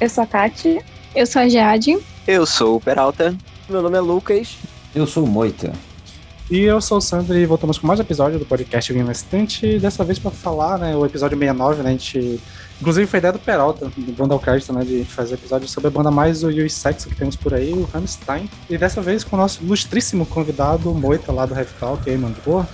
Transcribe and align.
Eu 0.00 0.08
sou 0.08 0.24
a 0.24 0.26
Tati. 0.26 0.80
Eu 1.14 1.26
sou 1.26 1.42
a 1.42 1.48
Jade. 1.48 1.98
Eu 2.26 2.46
sou 2.46 2.76
o 2.76 2.80
Peralta. 2.80 3.34
Meu 3.68 3.82
nome 3.82 3.96
é 3.96 4.00
Lucas. 4.00 4.56
Eu 4.94 5.06
sou 5.06 5.24
o 5.24 5.26
Moita. 5.26 5.72
E 6.50 6.60
eu 6.60 6.80
sou 6.80 6.98
o 6.98 7.00
Sandro 7.00 7.36
e 7.36 7.44
voltamos 7.44 7.78
com 7.78 7.86
mais 7.86 7.98
um 7.98 8.02
episódio 8.02 8.38
do 8.38 8.46
podcast 8.46 8.92
Game 8.92 9.10
Estante. 9.10 9.78
Dessa 9.78 10.04
vez 10.04 10.18
para 10.18 10.30
falar, 10.30 10.78
né, 10.78 10.96
o 10.96 11.04
episódio 11.04 11.36
69, 11.36 11.82
né, 11.82 11.90
a 11.90 11.92
gente... 11.92 12.40
Inclusive 12.80 13.06
foi 13.08 13.18
ideia 13.18 13.32
do 13.32 13.40
Peralta, 13.40 13.90
do 13.96 14.12
Brandalcast, 14.12 14.72
né, 14.72 14.84
de 14.84 15.04
fazer 15.04 15.34
episódio 15.34 15.66
sobre 15.66 15.88
a 15.88 15.90
banda 15.90 16.10
mais 16.12 16.44
o 16.44 16.50
e 16.50 16.70
sexo 16.70 17.08
que 17.08 17.16
temos 17.16 17.34
por 17.34 17.52
aí, 17.52 17.72
o 17.72 17.82
Rammstein. 17.92 18.48
E 18.70 18.78
dessa 18.78 19.02
vez 19.02 19.24
com 19.24 19.34
o 19.34 19.38
nosso 19.38 19.62
ilustríssimo 19.64 20.24
convidado, 20.24 20.90
o 20.90 20.94
Moita, 20.94 21.32
lá 21.32 21.44
do 21.44 21.54
Heavy 21.54 21.72
Talk. 21.80 22.08
E 22.08 22.12
aí, 22.12 22.16
mano, 22.16 22.34
de 22.34 22.40
boa? 22.40 22.66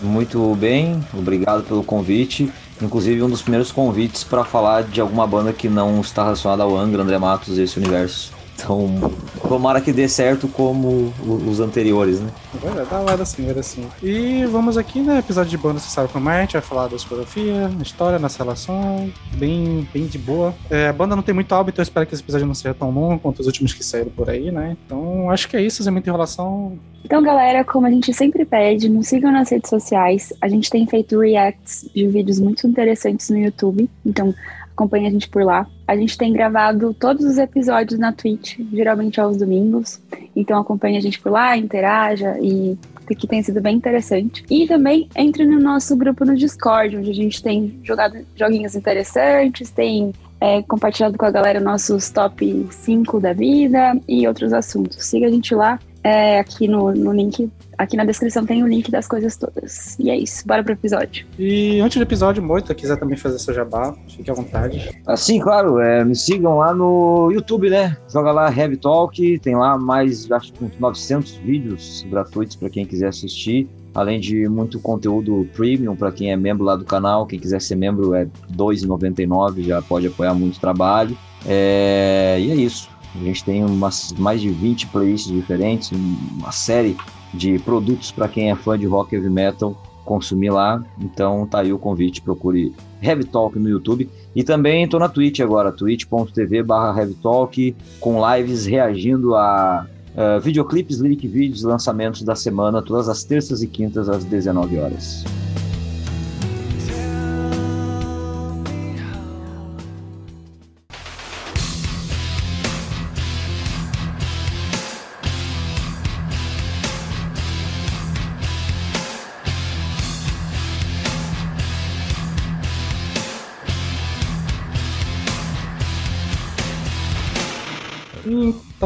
Muito 0.00 0.54
bem, 0.54 1.04
obrigado 1.12 1.64
pelo 1.64 1.82
convite. 1.82 2.50
Inclusive 2.80 3.22
um 3.22 3.30
dos 3.30 3.42
primeiros 3.42 3.72
convites 3.72 4.22
para 4.22 4.44
falar 4.44 4.84
de 4.84 5.00
alguma 5.00 5.26
banda 5.26 5.52
que 5.52 5.68
não 5.68 6.00
está 6.00 6.22
relacionada 6.22 6.62
ao 6.62 6.76
Angra, 6.76 7.02
André 7.02 7.18
Matos 7.18 7.58
e 7.58 7.62
esse 7.62 7.78
universo. 7.78 8.37
Então, 8.58 9.12
tomara 9.46 9.80
que 9.80 9.92
dê 9.92 10.08
certo 10.08 10.48
como 10.48 11.14
os 11.24 11.60
anteriores, 11.60 12.20
né? 12.20 12.28
Vai 12.60 12.84
dar, 12.84 13.02
vai 13.04 13.16
dar 13.16 13.24
sim, 13.24 13.44
vai 13.44 13.54
dar 13.54 13.62
sim. 13.62 13.86
E 14.02 14.44
vamos 14.46 14.76
aqui, 14.76 15.00
né, 15.00 15.20
episódio 15.20 15.48
de 15.48 15.56
banda, 15.56 15.78
você 15.78 15.88
sabe 15.88 16.12
como 16.12 16.28
é, 16.28 16.38
a 16.38 16.40
gente 16.40 16.54
vai 16.54 16.62
falar 16.62 16.88
da 16.88 16.96
discografia, 16.96 17.70
história, 17.80 18.18
nossa 18.18 18.42
relação, 18.42 19.10
bem, 19.36 19.88
bem 19.94 20.06
de 20.06 20.18
boa. 20.18 20.52
É, 20.68 20.88
a 20.88 20.92
banda 20.92 21.14
não 21.14 21.22
tem 21.22 21.34
muito 21.34 21.54
álbum, 21.54 21.70
então 21.70 21.82
eu 21.82 21.84
espero 21.84 22.04
que 22.04 22.14
esse 22.14 22.22
episódio 22.22 22.48
não 22.48 22.54
seja 22.54 22.74
tão 22.74 22.90
longo 22.90 23.20
quanto 23.20 23.38
os 23.38 23.46
últimos 23.46 23.72
que 23.72 23.84
saíram 23.84 24.10
por 24.10 24.28
aí, 24.28 24.50
né? 24.50 24.76
Então, 24.84 25.30
acho 25.30 25.48
que 25.48 25.56
é 25.56 25.62
isso, 25.62 25.82
sem 25.84 25.92
muita 25.92 26.10
enrolação. 26.10 26.76
Então, 27.04 27.22
galera, 27.22 27.64
como 27.64 27.86
a 27.86 27.90
gente 27.90 28.12
sempre 28.12 28.44
pede, 28.44 28.88
nos 28.88 29.06
sigam 29.06 29.30
nas 29.30 29.50
redes 29.50 29.70
sociais. 29.70 30.32
A 30.40 30.48
gente 30.48 30.68
tem 30.68 30.84
feito 30.86 31.20
reacts 31.20 31.88
de 31.94 32.06
vídeos 32.08 32.40
muito 32.40 32.66
interessantes 32.66 33.30
no 33.30 33.38
YouTube, 33.38 33.88
então 34.04 34.34
acompanhe 34.78 35.08
a 35.08 35.10
gente 35.10 35.28
por 35.28 35.42
lá. 35.42 35.66
A 35.86 35.96
gente 35.96 36.16
tem 36.16 36.32
gravado 36.32 36.94
todos 36.94 37.24
os 37.24 37.36
episódios 37.36 37.98
na 37.98 38.12
Twitch, 38.12 38.60
geralmente 38.72 39.20
aos 39.20 39.36
domingos. 39.36 40.00
Então 40.36 40.60
acompanhe 40.60 40.96
a 40.96 41.00
gente 41.00 41.20
por 41.20 41.32
lá, 41.32 41.56
interaja 41.56 42.38
e 42.40 42.78
que 43.18 43.26
tem 43.26 43.42
sido 43.42 43.60
bem 43.60 43.74
interessante. 43.74 44.44
E 44.50 44.66
também 44.66 45.08
entre 45.16 45.44
no 45.44 45.58
nosso 45.58 45.96
grupo 45.96 46.24
no 46.24 46.36
Discord, 46.36 46.96
onde 46.96 47.10
a 47.10 47.14
gente 47.14 47.42
tem 47.42 47.80
jogado 47.82 48.18
joguinhos 48.36 48.76
interessantes, 48.76 49.70
tem 49.70 50.12
é, 50.40 50.62
compartilhado 50.62 51.16
com 51.16 51.24
a 51.24 51.30
galera 51.30 51.58
nossos 51.58 52.10
top 52.10 52.68
5 52.70 53.18
da 53.18 53.32
vida 53.32 53.98
e 54.06 54.28
outros 54.28 54.52
assuntos. 54.52 55.04
Siga 55.04 55.26
a 55.26 55.30
gente 55.30 55.54
lá, 55.54 55.80
é, 56.02 56.38
aqui 56.38 56.68
no, 56.68 56.92
no 56.94 57.12
link 57.12 57.50
Aqui 57.78 57.96
na 57.96 58.04
descrição 58.04 58.44
tem 58.44 58.60
o 58.64 58.66
link 58.66 58.90
das 58.90 59.06
coisas 59.06 59.36
todas. 59.36 59.96
E 60.00 60.10
é 60.10 60.18
isso, 60.18 60.44
bora 60.44 60.64
pro 60.64 60.72
episódio. 60.72 61.24
E 61.38 61.78
antes 61.78 61.96
do 61.96 62.02
episódio, 62.02 62.42
Moita, 62.42 62.74
quiser 62.74 62.98
também 62.98 63.16
fazer 63.16 63.38
seu 63.38 63.54
jabá, 63.54 63.94
fique 64.08 64.28
à 64.28 64.34
vontade. 64.34 64.90
Assim, 65.06 65.38
claro, 65.38 65.78
é, 65.78 66.04
me 66.04 66.16
sigam 66.16 66.58
lá 66.58 66.74
no 66.74 67.30
YouTube, 67.30 67.70
né? 67.70 67.96
Joga 68.12 68.32
lá 68.32 68.52
Heavy 68.52 68.76
Talk, 68.76 69.38
tem 69.38 69.54
lá 69.54 69.78
mais, 69.78 70.30
acho 70.32 70.52
que 70.52 70.64
uns 70.64 70.76
900 70.76 71.36
vídeos 71.36 72.04
gratuitos 72.10 72.56
para 72.56 72.68
quem 72.68 72.84
quiser 72.84 73.06
assistir. 73.06 73.68
Além 73.94 74.18
de 74.18 74.48
muito 74.48 74.80
conteúdo 74.80 75.48
premium 75.54 75.94
para 75.94 76.10
quem 76.10 76.32
é 76.32 76.36
membro 76.36 76.64
lá 76.64 76.74
do 76.74 76.84
canal. 76.84 77.26
Quem 77.26 77.38
quiser 77.38 77.60
ser 77.60 77.76
membro 77.76 78.12
é 78.12 78.22
R$ 78.22 78.30
2,99, 78.56 79.62
já 79.62 79.80
pode 79.80 80.08
apoiar 80.08 80.34
muito 80.34 80.58
trabalho. 80.58 81.16
É, 81.46 82.38
e 82.40 82.50
é 82.50 82.54
isso. 82.56 82.90
A 83.20 83.24
gente 83.24 83.44
tem 83.44 83.64
umas, 83.64 84.12
mais 84.18 84.40
de 84.40 84.48
20 84.48 84.86
playlists 84.88 85.32
diferentes, 85.32 85.90
uma 85.90 86.52
série 86.52 86.96
de 87.34 87.58
produtos 87.58 88.10
para 88.12 88.28
quem 88.28 88.50
é 88.50 88.54
fã 88.54 88.78
de 88.78 88.86
rock 88.86 89.14
heavy 89.14 89.28
metal 89.28 89.76
consumir 90.08 90.50
lá. 90.50 90.82
Então 90.98 91.46
tá 91.46 91.60
aí 91.60 91.72
o 91.72 91.78
convite, 91.78 92.22
procure 92.22 92.72
Heavy 93.02 93.24
Talk 93.24 93.58
no 93.58 93.68
YouTube. 93.68 94.08
E 94.34 94.42
também 94.42 94.84
estou 94.84 94.98
na 94.98 95.08
Twitch 95.08 95.40
agora, 95.40 95.70
twitch.tv 95.70 96.62
barra 96.62 96.98
Heavy 96.98 97.14
Talk, 97.14 97.76
com 98.00 98.34
lives 98.34 98.64
reagindo 98.64 99.34
a 99.34 99.86
uh, 100.14 100.40
videoclipes, 100.40 100.98
lyric 100.98 101.28
vídeos, 101.28 101.62
lançamentos 101.62 102.22
da 102.22 102.34
semana, 102.34 102.80
todas 102.80 103.08
as 103.08 103.22
terças 103.22 103.62
e 103.62 103.66
quintas 103.66 104.08
às 104.08 104.24
19 104.24 104.78
horas. 104.78 105.24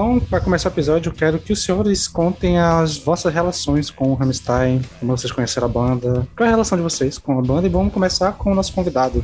Então, 0.02 0.18
para 0.18 0.40
começar 0.40 0.68
o 0.68 0.72
episódio, 0.72 1.10
eu 1.10 1.14
quero 1.14 1.38
que 1.38 1.52
os 1.52 1.62
senhores 1.62 2.08
contem 2.08 2.58
as 2.58 2.98
vossas 2.98 3.32
relações 3.32 3.88
com 3.88 4.10
o 4.10 4.14
Rammstein, 4.14 4.82
como 4.98 5.16
vocês 5.16 5.32
conheceram 5.32 5.68
a 5.68 5.70
banda, 5.70 6.26
qual 6.36 6.44
é 6.44 6.48
a 6.48 6.50
relação 6.50 6.76
de 6.76 6.82
vocês 6.82 7.18
com 7.18 7.38
a 7.38 7.40
banda, 7.40 7.68
e 7.68 7.70
vamos 7.70 7.94
começar 7.94 8.32
com 8.32 8.50
o 8.50 8.54
nosso 8.54 8.72
convidado. 8.72 9.22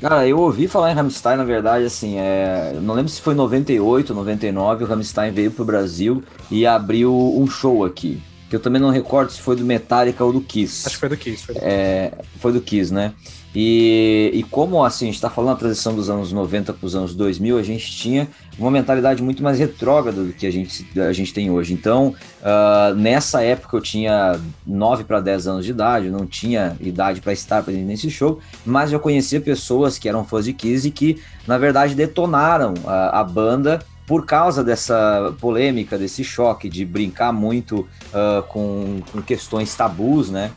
Cara, 0.00 0.26
eu 0.26 0.40
ouvi 0.40 0.66
falar 0.66 0.90
em 0.90 0.94
Rammstein, 0.96 1.36
na 1.36 1.44
verdade, 1.44 1.84
assim, 1.84 2.18
é... 2.18 2.76
não 2.82 2.94
lembro 2.94 3.12
se 3.12 3.20
foi 3.20 3.34
em 3.34 3.36
98, 3.36 4.12
99, 4.12 4.82
o 4.82 4.86
Rammstein 4.88 5.30
veio 5.30 5.52
pro 5.52 5.64
Brasil 5.64 6.24
e 6.50 6.66
abriu 6.66 7.14
um 7.14 7.46
show 7.46 7.84
aqui. 7.84 8.20
Que 8.50 8.56
eu 8.56 8.60
também 8.60 8.82
não 8.82 8.90
recordo 8.90 9.30
se 9.30 9.40
foi 9.40 9.54
do 9.54 9.64
Metallica 9.64 10.24
ou 10.24 10.32
do 10.32 10.40
Kiss. 10.40 10.84
Acho 10.84 10.96
que 10.96 11.00
foi 11.00 11.08
do 11.10 11.16
Kiss. 11.16 11.46
Foi 11.46 11.54
do, 11.54 11.60
é... 11.62 12.10
foi 12.40 12.52
do 12.52 12.60
Kiss, 12.60 12.92
né? 12.92 13.12
E, 13.54 14.30
e 14.32 14.42
como 14.44 14.82
assim, 14.82 15.04
a 15.04 15.08
gente 15.08 15.16
está 15.16 15.28
falando 15.28 15.54
da 15.54 15.60
transição 15.60 15.94
dos 15.94 16.08
anos 16.08 16.32
90 16.32 16.72
para 16.72 16.86
os 16.86 16.96
anos 16.96 17.14
2000, 17.14 17.58
a 17.58 17.62
gente 17.62 17.90
tinha 17.92 18.28
uma 18.58 18.70
mentalidade 18.70 19.22
muito 19.22 19.42
mais 19.42 19.58
retrógrada 19.58 20.24
do 20.24 20.32
que 20.32 20.46
a 20.46 20.50
gente, 20.50 20.86
a 20.98 21.12
gente 21.12 21.34
tem 21.34 21.50
hoje. 21.50 21.74
Então, 21.74 22.14
uh, 22.40 22.94
nessa 22.94 23.42
época 23.42 23.76
eu 23.76 23.80
tinha 23.82 24.40
9 24.66 25.04
para 25.04 25.20
10 25.20 25.46
anos 25.46 25.64
de 25.66 25.70
idade, 25.70 26.10
não 26.10 26.26
tinha 26.26 26.76
idade 26.80 27.20
para 27.20 27.32
estar 27.32 27.62
presente 27.62 27.84
nesse 27.84 28.10
show, 28.10 28.40
mas 28.64 28.90
eu 28.90 29.00
conhecia 29.00 29.40
pessoas 29.40 29.98
que 29.98 30.08
eram 30.08 30.24
fãs 30.24 30.46
de 30.46 30.54
Kiss 30.54 30.88
e 30.88 30.90
que, 30.90 31.20
na 31.46 31.58
verdade, 31.58 31.94
detonaram 31.94 32.72
a, 32.86 33.20
a 33.20 33.24
banda 33.24 33.80
por 34.06 34.26
causa 34.26 34.64
dessa 34.64 35.34
polêmica, 35.40 35.96
desse 35.96 36.24
choque 36.24 36.68
de 36.68 36.84
brincar 36.84 37.32
muito 37.32 37.80
uh, 37.80 38.42
com, 38.48 39.00
com 39.12 39.22
questões 39.22 39.74
tabus, 39.74 40.30
né? 40.30 40.50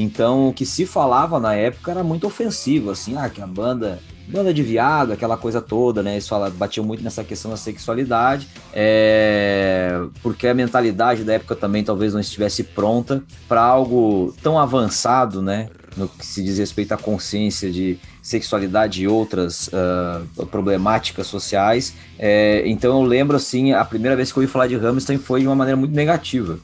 Então, 0.00 0.48
o 0.48 0.52
que 0.52 0.64
se 0.64 0.86
falava 0.86 1.40
na 1.40 1.54
época 1.54 1.90
era 1.90 2.04
muito 2.04 2.24
ofensivo, 2.24 2.90
assim, 2.92 3.16
ah, 3.16 3.28
que 3.28 3.42
a 3.42 3.46
banda, 3.46 3.98
banda 4.28 4.54
de 4.54 4.62
viado, 4.62 5.12
aquela 5.12 5.36
coisa 5.36 5.60
toda, 5.60 6.04
né? 6.04 6.20
Falavam, 6.20 6.56
batiam 6.56 6.86
muito 6.86 7.02
nessa 7.02 7.24
questão 7.24 7.50
da 7.50 7.56
sexualidade, 7.56 8.48
é... 8.72 10.00
porque 10.22 10.46
a 10.46 10.54
mentalidade 10.54 11.24
da 11.24 11.32
época 11.32 11.56
também 11.56 11.82
talvez 11.82 12.12
não 12.12 12.20
estivesse 12.20 12.62
pronta 12.62 13.24
para 13.48 13.60
algo 13.60 14.32
tão 14.40 14.56
avançado, 14.56 15.42
né? 15.42 15.68
No 15.96 16.08
que 16.08 16.24
se 16.24 16.44
diz 16.44 16.58
respeito 16.58 16.92
à 16.92 16.96
consciência 16.96 17.68
de 17.68 17.98
sexualidade 18.22 19.02
e 19.02 19.08
outras 19.08 19.68
uh, 19.68 20.46
problemáticas 20.46 21.26
sociais. 21.26 21.92
É... 22.16 22.62
então, 22.68 23.00
eu 23.00 23.04
lembro, 23.04 23.36
assim, 23.36 23.72
a 23.72 23.84
primeira 23.84 24.14
vez 24.14 24.30
que 24.30 24.38
eu 24.38 24.42
ouvi 24.42 24.52
falar 24.52 24.68
de 24.68 24.76
Rammstein 24.76 25.18
foi 25.18 25.40
de 25.40 25.48
uma 25.48 25.56
maneira 25.56 25.76
muito 25.76 25.92
negativa 25.92 26.60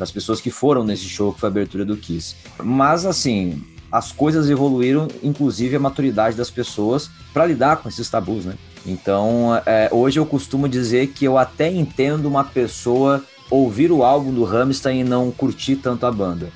das 0.00 0.10
pessoas 0.10 0.40
que 0.40 0.50
foram 0.50 0.82
nesse 0.82 1.04
show 1.04 1.32
que 1.32 1.38
foi 1.38 1.48
a 1.48 1.52
abertura 1.52 1.84
do 1.84 1.96
Kiss. 1.96 2.34
Mas 2.64 3.04
assim, 3.04 3.62
as 3.92 4.10
coisas 4.10 4.48
evoluíram, 4.48 5.06
inclusive 5.22 5.76
a 5.76 5.80
maturidade 5.80 6.36
das 6.36 6.50
pessoas 6.50 7.10
para 7.32 7.46
lidar 7.46 7.76
com 7.76 7.88
esses 7.88 8.08
tabus, 8.08 8.46
né? 8.46 8.54
Então, 8.86 9.60
é, 9.66 9.90
hoje 9.92 10.18
eu 10.18 10.24
costumo 10.24 10.66
dizer 10.66 11.08
que 11.08 11.26
eu 11.26 11.36
até 11.36 11.70
entendo 11.70 12.26
uma 12.26 12.42
pessoa 12.42 13.22
ouvir 13.50 13.92
o 13.92 14.02
álbum 14.02 14.32
do 14.32 14.42
Rammstein 14.42 15.00
e 15.00 15.04
não 15.04 15.30
curtir 15.30 15.76
tanto 15.76 16.06
a 16.06 16.10
banda. 16.10 16.48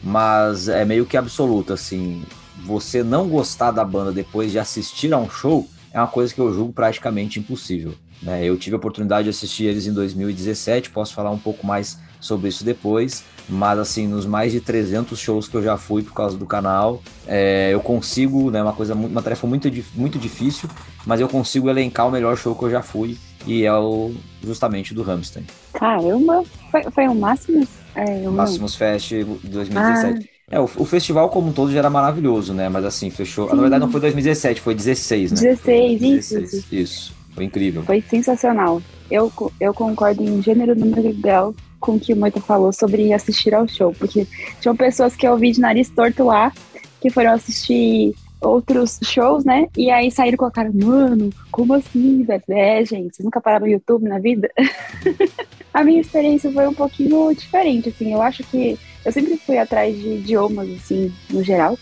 Mas 0.00 0.68
é 0.68 0.84
meio 0.84 1.04
que 1.04 1.16
absoluto, 1.16 1.72
assim, 1.72 2.22
você 2.64 3.02
não 3.02 3.28
gostar 3.28 3.72
da 3.72 3.84
banda 3.84 4.12
depois 4.12 4.52
de 4.52 4.60
assistir 4.60 5.12
a 5.12 5.18
um 5.18 5.28
show 5.28 5.68
é 5.92 5.98
uma 5.98 6.08
coisa 6.08 6.32
que 6.32 6.40
eu 6.40 6.52
julgo 6.54 6.72
praticamente 6.72 7.38
impossível. 7.38 7.94
Né? 8.22 8.44
Eu 8.44 8.56
tive 8.56 8.74
a 8.74 8.78
oportunidade 8.78 9.24
de 9.24 9.30
assistir 9.30 9.64
eles 9.64 9.86
em 9.86 9.92
2017, 9.92 10.90
posso 10.90 11.14
falar 11.14 11.30
um 11.30 11.38
pouco 11.38 11.66
mais 11.66 11.98
sobre 12.22 12.48
isso 12.48 12.64
depois. 12.64 13.22
Mas, 13.48 13.78
assim, 13.78 14.06
nos 14.06 14.24
mais 14.24 14.52
de 14.52 14.60
300 14.60 15.18
shows 15.18 15.48
que 15.48 15.56
eu 15.56 15.62
já 15.62 15.76
fui 15.76 16.02
por 16.02 16.14
causa 16.14 16.38
do 16.38 16.46
canal, 16.46 17.02
é, 17.26 17.70
eu 17.72 17.80
consigo, 17.80 18.50
né, 18.50 18.62
uma 18.62 18.72
coisa, 18.72 18.94
uma 18.94 19.20
tarefa 19.20 19.46
muito, 19.46 19.68
muito 19.94 20.18
difícil, 20.18 20.70
mas 21.04 21.20
eu 21.20 21.28
consigo 21.28 21.68
elencar 21.68 22.06
o 22.06 22.10
melhor 22.10 22.36
show 22.38 22.54
que 22.54 22.62
eu 22.62 22.70
já 22.70 22.80
fui, 22.80 23.18
e 23.46 23.64
é 23.64 23.74
o, 23.74 24.12
justamente 24.42 24.94
do 24.94 25.02
Rammstein. 25.02 25.44
Caramba, 25.72 26.44
foi, 26.70 26.82
foi 26.84 27.08
o 27.08 27.14
Máximos? 27.14 27.68
É, 27.94 28.28
o 28.28 28.32
Máximos 28.32 28.76
Fest 28.76 29.12
2017. 29.42 30.30
Ah. 30.48 30.56
É, 30.56 30.60
o, 30.60 30.64
o, 30.64 30.84
festival 30.84 31.28
como 31.30 31.48
um 31.48 31.52
todo 31.52 31.72
já 31.72 31.78
era 31.78 31.90
maravilhoso, 31.90 32.52
né? 32.54 32.68
Mas 32.68 32.84
assim, 32.84 33.10
fechou. 33.10 33.48
Sim. 33.48 33.56
Na 33.56 33.62
verdade, 33.62 33.80
não 33.80 33.90
foi 33.90 34.00
2017, 34.02 34.60
foi 34.60 34.74
16, 34.74 35.32
né? 35.32 35.40
16, 35.40 36.00
16 36.00 36.02
isso, 36.02 36.38
isso. 36.38 36.74
Isso, 36.74 37.14
foi 37.34 37.44
incrível. 37.44 37.82
Foi 37.82 38.02
sensacional. 38.02 38.80
Eu, 39.10 39.32
eu 39.58 39.74
concordo 39.74 40.22
em 40.22 40.40
gênero, 40.42 40.74
número 40.74 41.08
e 41.08 41.12
grau 41.12 41.54
com 41.82 41.96
o 41.96 42.00
que 42.00 42.14
o 42.14 42.16
Moita 42.16 42.40
falou 42.40 42.72
sobre 42.72 43.12
assistir 43.12 43.54
ao 43.54 43.68
show, 43.68 43.92
porque 43.98 44.26
tinham 44.60 44.74
pessoas 44.74 45.14
que 45.14 45.26
eu 45.26 45.36
vi 45.36 45.50
de 45.50 45.60
nariz 45.60 45.90
torto 45.90 46.24
lá, 46.24 46.52
que 47.00 47.10
foram 47.10 47.32
assistir 47.32 48.14
outros 48.40 48.98
shows, 49.02 49.44
né? 49.44 49.68
E 49.76 49.90
aí 49.90 50.10
saíram 50.10 50.38
com 50.38 50.44
a 50.44 50.50
cara, 50.50 50.70
mano, 50.72 51.30
como 51.50 51.74
assim, 51.74 52.22
velho? 52.22 52.42
É, 52.48 52.84
gente, 52.84 53.16
vocês 53.16 53.24
nunca 53.24 53.40
pararam 53.40 53.66
no 53.66 53.72
YouTube 53.72 54.08
na 54.08 54.18
vida? 54.18 54.48
a 55.74 55.84
minha 55.84 56.00
experiência 56.00 56.50
foi 56.50 56.66
um 56.66 56.74
pouquinho 56.74 57.34
diferente, 57.34 57.88
assim. 57.88 58.12
Eu 58.12 58.22
acho 58.22 58.42
que 58.44 58.78
eu 59.04 59.12
sempre 59.12 59.36
fui 59.36 59.58
atrás 59.58 59.94
de 59.96 60.14
idiomas, 60.14 60.68
assim, 60.70 61.12
no 61.30 61.42
geral. 61.42 61.76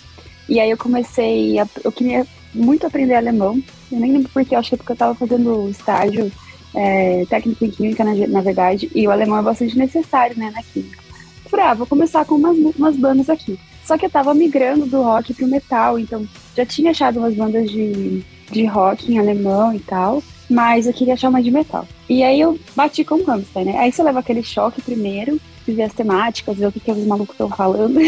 E 0.48 0.58
aí 0.58 0.70
eu 0.70 0.76
comecei, 0.78 1.58
a, 1.58 1.66
eu 1.84 1.92
queria 1.92 2.26
muito 2.54 2.86
aprender 2.86 3.14
alemão. 3.14 3.62
Eu 3.92 4.00
nem 4.00 4.12
lembro 4.12 4.30
porque, 4.32 4.54
acho 4.54 4.70
que 4.70 4.74
é 4.74 4.78
porque 4.78 4.92
eu 4.92 4.96
tava 4.96 5.14
fazendo 5.14 5.68
estágio 5.68 6.32
é, 6.74 7.24
técnico 7.28 7.64
em 7.64 7.70
química, 7.70 8.04
na, 8.04 8.14
na, 8.14 8.40
verdade, 8.40 8.90
e 8.94 9.06
o 9.06 9.10
alemão 9.10 9.38
é 9.38 9.42
bastante 9.42 9.76
necessário, 9.76 10.36
né, 10.38 10.50
na 10.54 10.62
química. 10.62 11.02
Falei, 11.48 11.66
ah, 11.66 11.74
vou 11.74 11.86
começar 11.86 12.24
com 12.24 12.36
umas, 12.36 12.56
umas 12.76 12.96
bandas 12.96 13.28
aqui. 13.28 13.58
Só 13.84 13.98
que 13.98 14.06
eu 14.06 14.10
tava 14.10 14.32
migrando 14.32 14.86
do 14.86 15.02
rock 15.02 15.34
pro 15.34 15.48
metal, 15.48 15.98
então 15.98 16.24
já 16.56 16.64
tinha 16.64 16.92
achado 16.92 17.18
umas 17.18 17.34
bandas 17.34 17.68
de, 17.68 18.22
de 18.52 18.64
rock 18.66 19.12
em 19.12 19.18
alemão 19.18 19.74
e 19.74 19.80
tal, 19.80 20.22
mas 20.48 20.86
eu 20.86 20.92
queria 20.92 21.14
achar 21.14 21.28
uma 21.28 21.42
de 21.42 21.50
metal. 21.50 21.86
E 22.08 22.22
aí 22.22 22.40
eu 22.40 22.58
bati 22.76 23.04
com 23.04 23.16
o 23.16 23.24
Hamster, 23.24 23.64
né? 23.64 23.78
Aí 23.78 23.90
você 23.90 24.02
leva 24.02 24.20
aquele 24.20 24.44
choque 24.44 24.80
primeiro, 24.80 25.40
ver 25.66 25.82
as 25.82 25.92
temáticas, 25.92 26.56
ver 26.56 26.66
o 26.66 26.72
que, 26.72 26.78
que 26.78 26.92
os 26.92 27.06
malucos 27.06 27.34
estão 27.34 27.48
falando. 27.48 27.98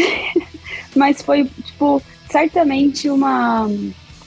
mas 0.95 1.21
foi, 1.21 1.45
tipo, 1.65 2.01
certamente 2.29 3.09
uma 3.09 3.69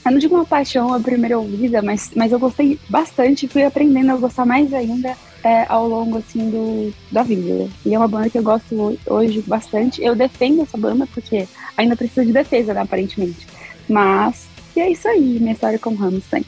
eu 0.07 0.11
não 0.11 0.19
digo 0.19 0.35
uma 0.35 0.45
paixão 0.45 0.93
à 0.93 0.99
primeira 0.99 1.37
ouvida, 1.37 1.81
mas, 1.81 2.11
mas 2.15 2.31
eu 2.31 2.39
gostei 2.39 2.79
bastante 2.89 3.45
e 3.45 3.49
fui 3.49 3.63
aprendendo 3.63 4.11
a 4.11 4.15
gostar 4.15 4.45
mais 4.45 4.73
ainda 4.73 5.15
é, 5.43 5.65
ao 5.67 5.87
longo 5.87 6.17
assim 6.17 6.49
do, 6.49 6.93
da 7.11 7.23
vida. 7.23 7.69
E 7.85 7.93
é 7.93 7.97
uma 7.97 8.07
banda 8.07 8.29
que 8.29 8.37
eu 8.37 8.43
gosto 8.43 8.97
hoje 9.05 9.43
bastante. 9.45 10.01
Eu 10.01 10.15
defendo 10.15 10.61
essa 10.61 10.77
banda 10.77 11.05
porque 11.13 11.47
ainda 11.75 11.95
precisa 11.95 12.25
de 12.25 12.31
defesa, 12.31 12.73
né, 12.73 12.81
aparentemente. 12.81 13.45
Mas 13.89 14.47
e 14.75 14.79
é 14.79 14.89
isso 14.89 15.07
aí, 15.07 15.39
minha 15.39 15.53
história 15.53 15.79
com 15.79 15.89
o 15.89 15.95
Rammstein. 15.95 16.45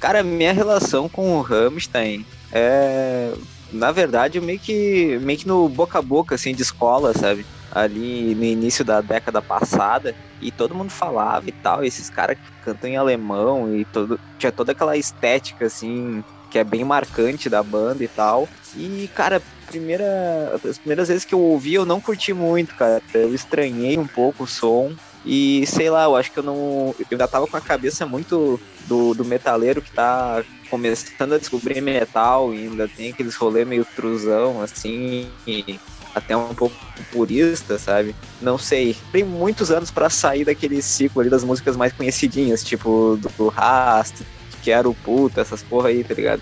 Cara, 0.00 0.22
minha 0.22 0.52
relação 0.52 1.08
com 1.08 1.36
o 1.36 1.42
Rammstein 1.42 2.24
é 2.50 3.32
na 3.72 3.92
verdade 3.92 4.40
meio 4.40 4.58
que 4.58 5.18
meio 5.22 5.38
que 5.38 5.46
no 5.46 5.68
boca 5.68 5.98
a 5.98 6.02
boca 6.02 6.34
assim 6.34 6.54
de 6.54 6.62
escola, 6.62 7.12
sabe? 7.12 7.44
Ali 7.76 8.34
no 8.34 8.44
início 8.44 8.82
da 8.82 9.02
década 9.02 9.42
passada 9.42 10.14
e 10.40 10.50
todo 10.50 10.74
mundo 10.74 10.90
falava 10.90 11.46
e 11.46 11.52
tal, 11.52 11.84
e 11.84 11.86
esses 11.86 12.08
caras 12.08 12.38
que 12.38 12.64
cantam 12.64 12.88
em 12.88 12.96
alemão 12.96 13.76
e 13.76 13.84
todo, 13.84 14.18
tinha 14.38 14.50
toda 14.50 14.72
aquela 14.72 14.96
estética 14.96 15.66
assim 15.66 16.24
que 16.50 16.58
é 16.58 16.64
bem 16.64 16.84
marcante 16.84 17.50
da 17.50 17.62
banda 17.62 18.02
e 18.02 18.08
tal. 18.08 18.48
E 18.74 19.10
cara, 19.14 19.42
primeira, 19.66 20.58
as 20.64 20.78
primeiras 20.78 21.08
vezes 21.08 21.24
que 21.24 21.34
eu 21.34 21.40
ouvi 21.40 21.74
eu 21.74 21.84
não 21.84 22.00
curti 22.00 22.32
muito, 22.32 22.74
cara. 22.74 23.02
Eu 23.12 23.34
estranhei 23.34 23.98
um 23.98 24.06
pouco 24.06 24.44
o 24.44 24.46
som 24.46 24.94
e 25.24 25.66
sei 25.66 25.90
lá, 25.90 26.04
eu 26.04 26.16
acho 26.16 26.32
que 26.32 26.38
eu 26.38 26.42
não. 26.42 26.94
Eu 26.98 27.06
ainda 27.10 27.28
tava 27.28 27.46
com 27.46 27.56
a 27.56 27.60
cabeça 27.60 28.06
muito 28.06 28.58
do, 28.86 29.12
do 29.12 29.24
metaleiro 29.24 29.82
que 29.82 29.90
tá 29.90 30.42
começando 30.70 31.34
a 31.34 31.38
descobrir 31.38 31.80
metal 31.80 32.54
e 32.54 32.68
ainda 32.68 32.88
tem 32.88 33.10
aqueles 33.10 33.34
rolê 33.34 33.64
meio 33.64 33.84
truzão, 33.84 34.62
assim, 34.62 35.28
e 35.46 35.78
até 36.16 36.34
um 36.34 36.54
pouco 36.54 36.74
purista, 37.12 37.78
sabe? 37.78 38.16
Não 38.40 38.56
sei. 38.56 38.96
Tem 39.12 39.22
muitos 39.22 39.70
anos 39.70 39.90
para 39.90 40.08
sair 40.08 40.46
daquele 40.46 40.80
ciclo 40.80 41.20
ali 41.20 41.28
das 41.28 41.44
músicas 41.44 41.76
mais 41.76 41.92
conhecidinhas, 41.92 42.64
tipo 42.64 43.18
do, 43.20 43.30
do 43.36 43.48
Rast, 43.48 44.22
Quero 44.62 44.94
Puta, 44.94 45.42
essas 45.42 45.62
porra 45.62 45.90
aí, 45.90 46.02
tá 46.02 46.14
ligado? 46.14 46.40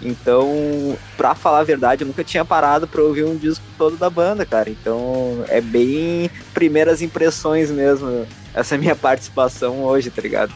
Então, 0.00 0.96
pra 1.18 1.34
falar 1.34 1.58
a 1.58 1.64
verdade, 1.64 2.02
eu 2.02 2.08
nunca 2.08 2.24
tinha 2.24 2.46
parado 2.46 2.88
pra 2.88 3.02
ouvir 3.02 3.24
um 3.24 3.36
disco 3.36 3.62
todo 3.76 3.98
da 3.98 4.08
banda, 4.08 4.46
cara. 4.46 4.70
Então, 4.70 5.44
é 5.48 5.60
bem 5.60 6.30
primeiras 6.54 7.02
impressões 7.02 7.70
mesmo, 7.70 8.26
essa 8.54 8.78
minha 8.78 8.96
participação 8.96 9.84
hoje, 9.84 10.08
tá 10.08 10.22
ligado? 10.22 10.54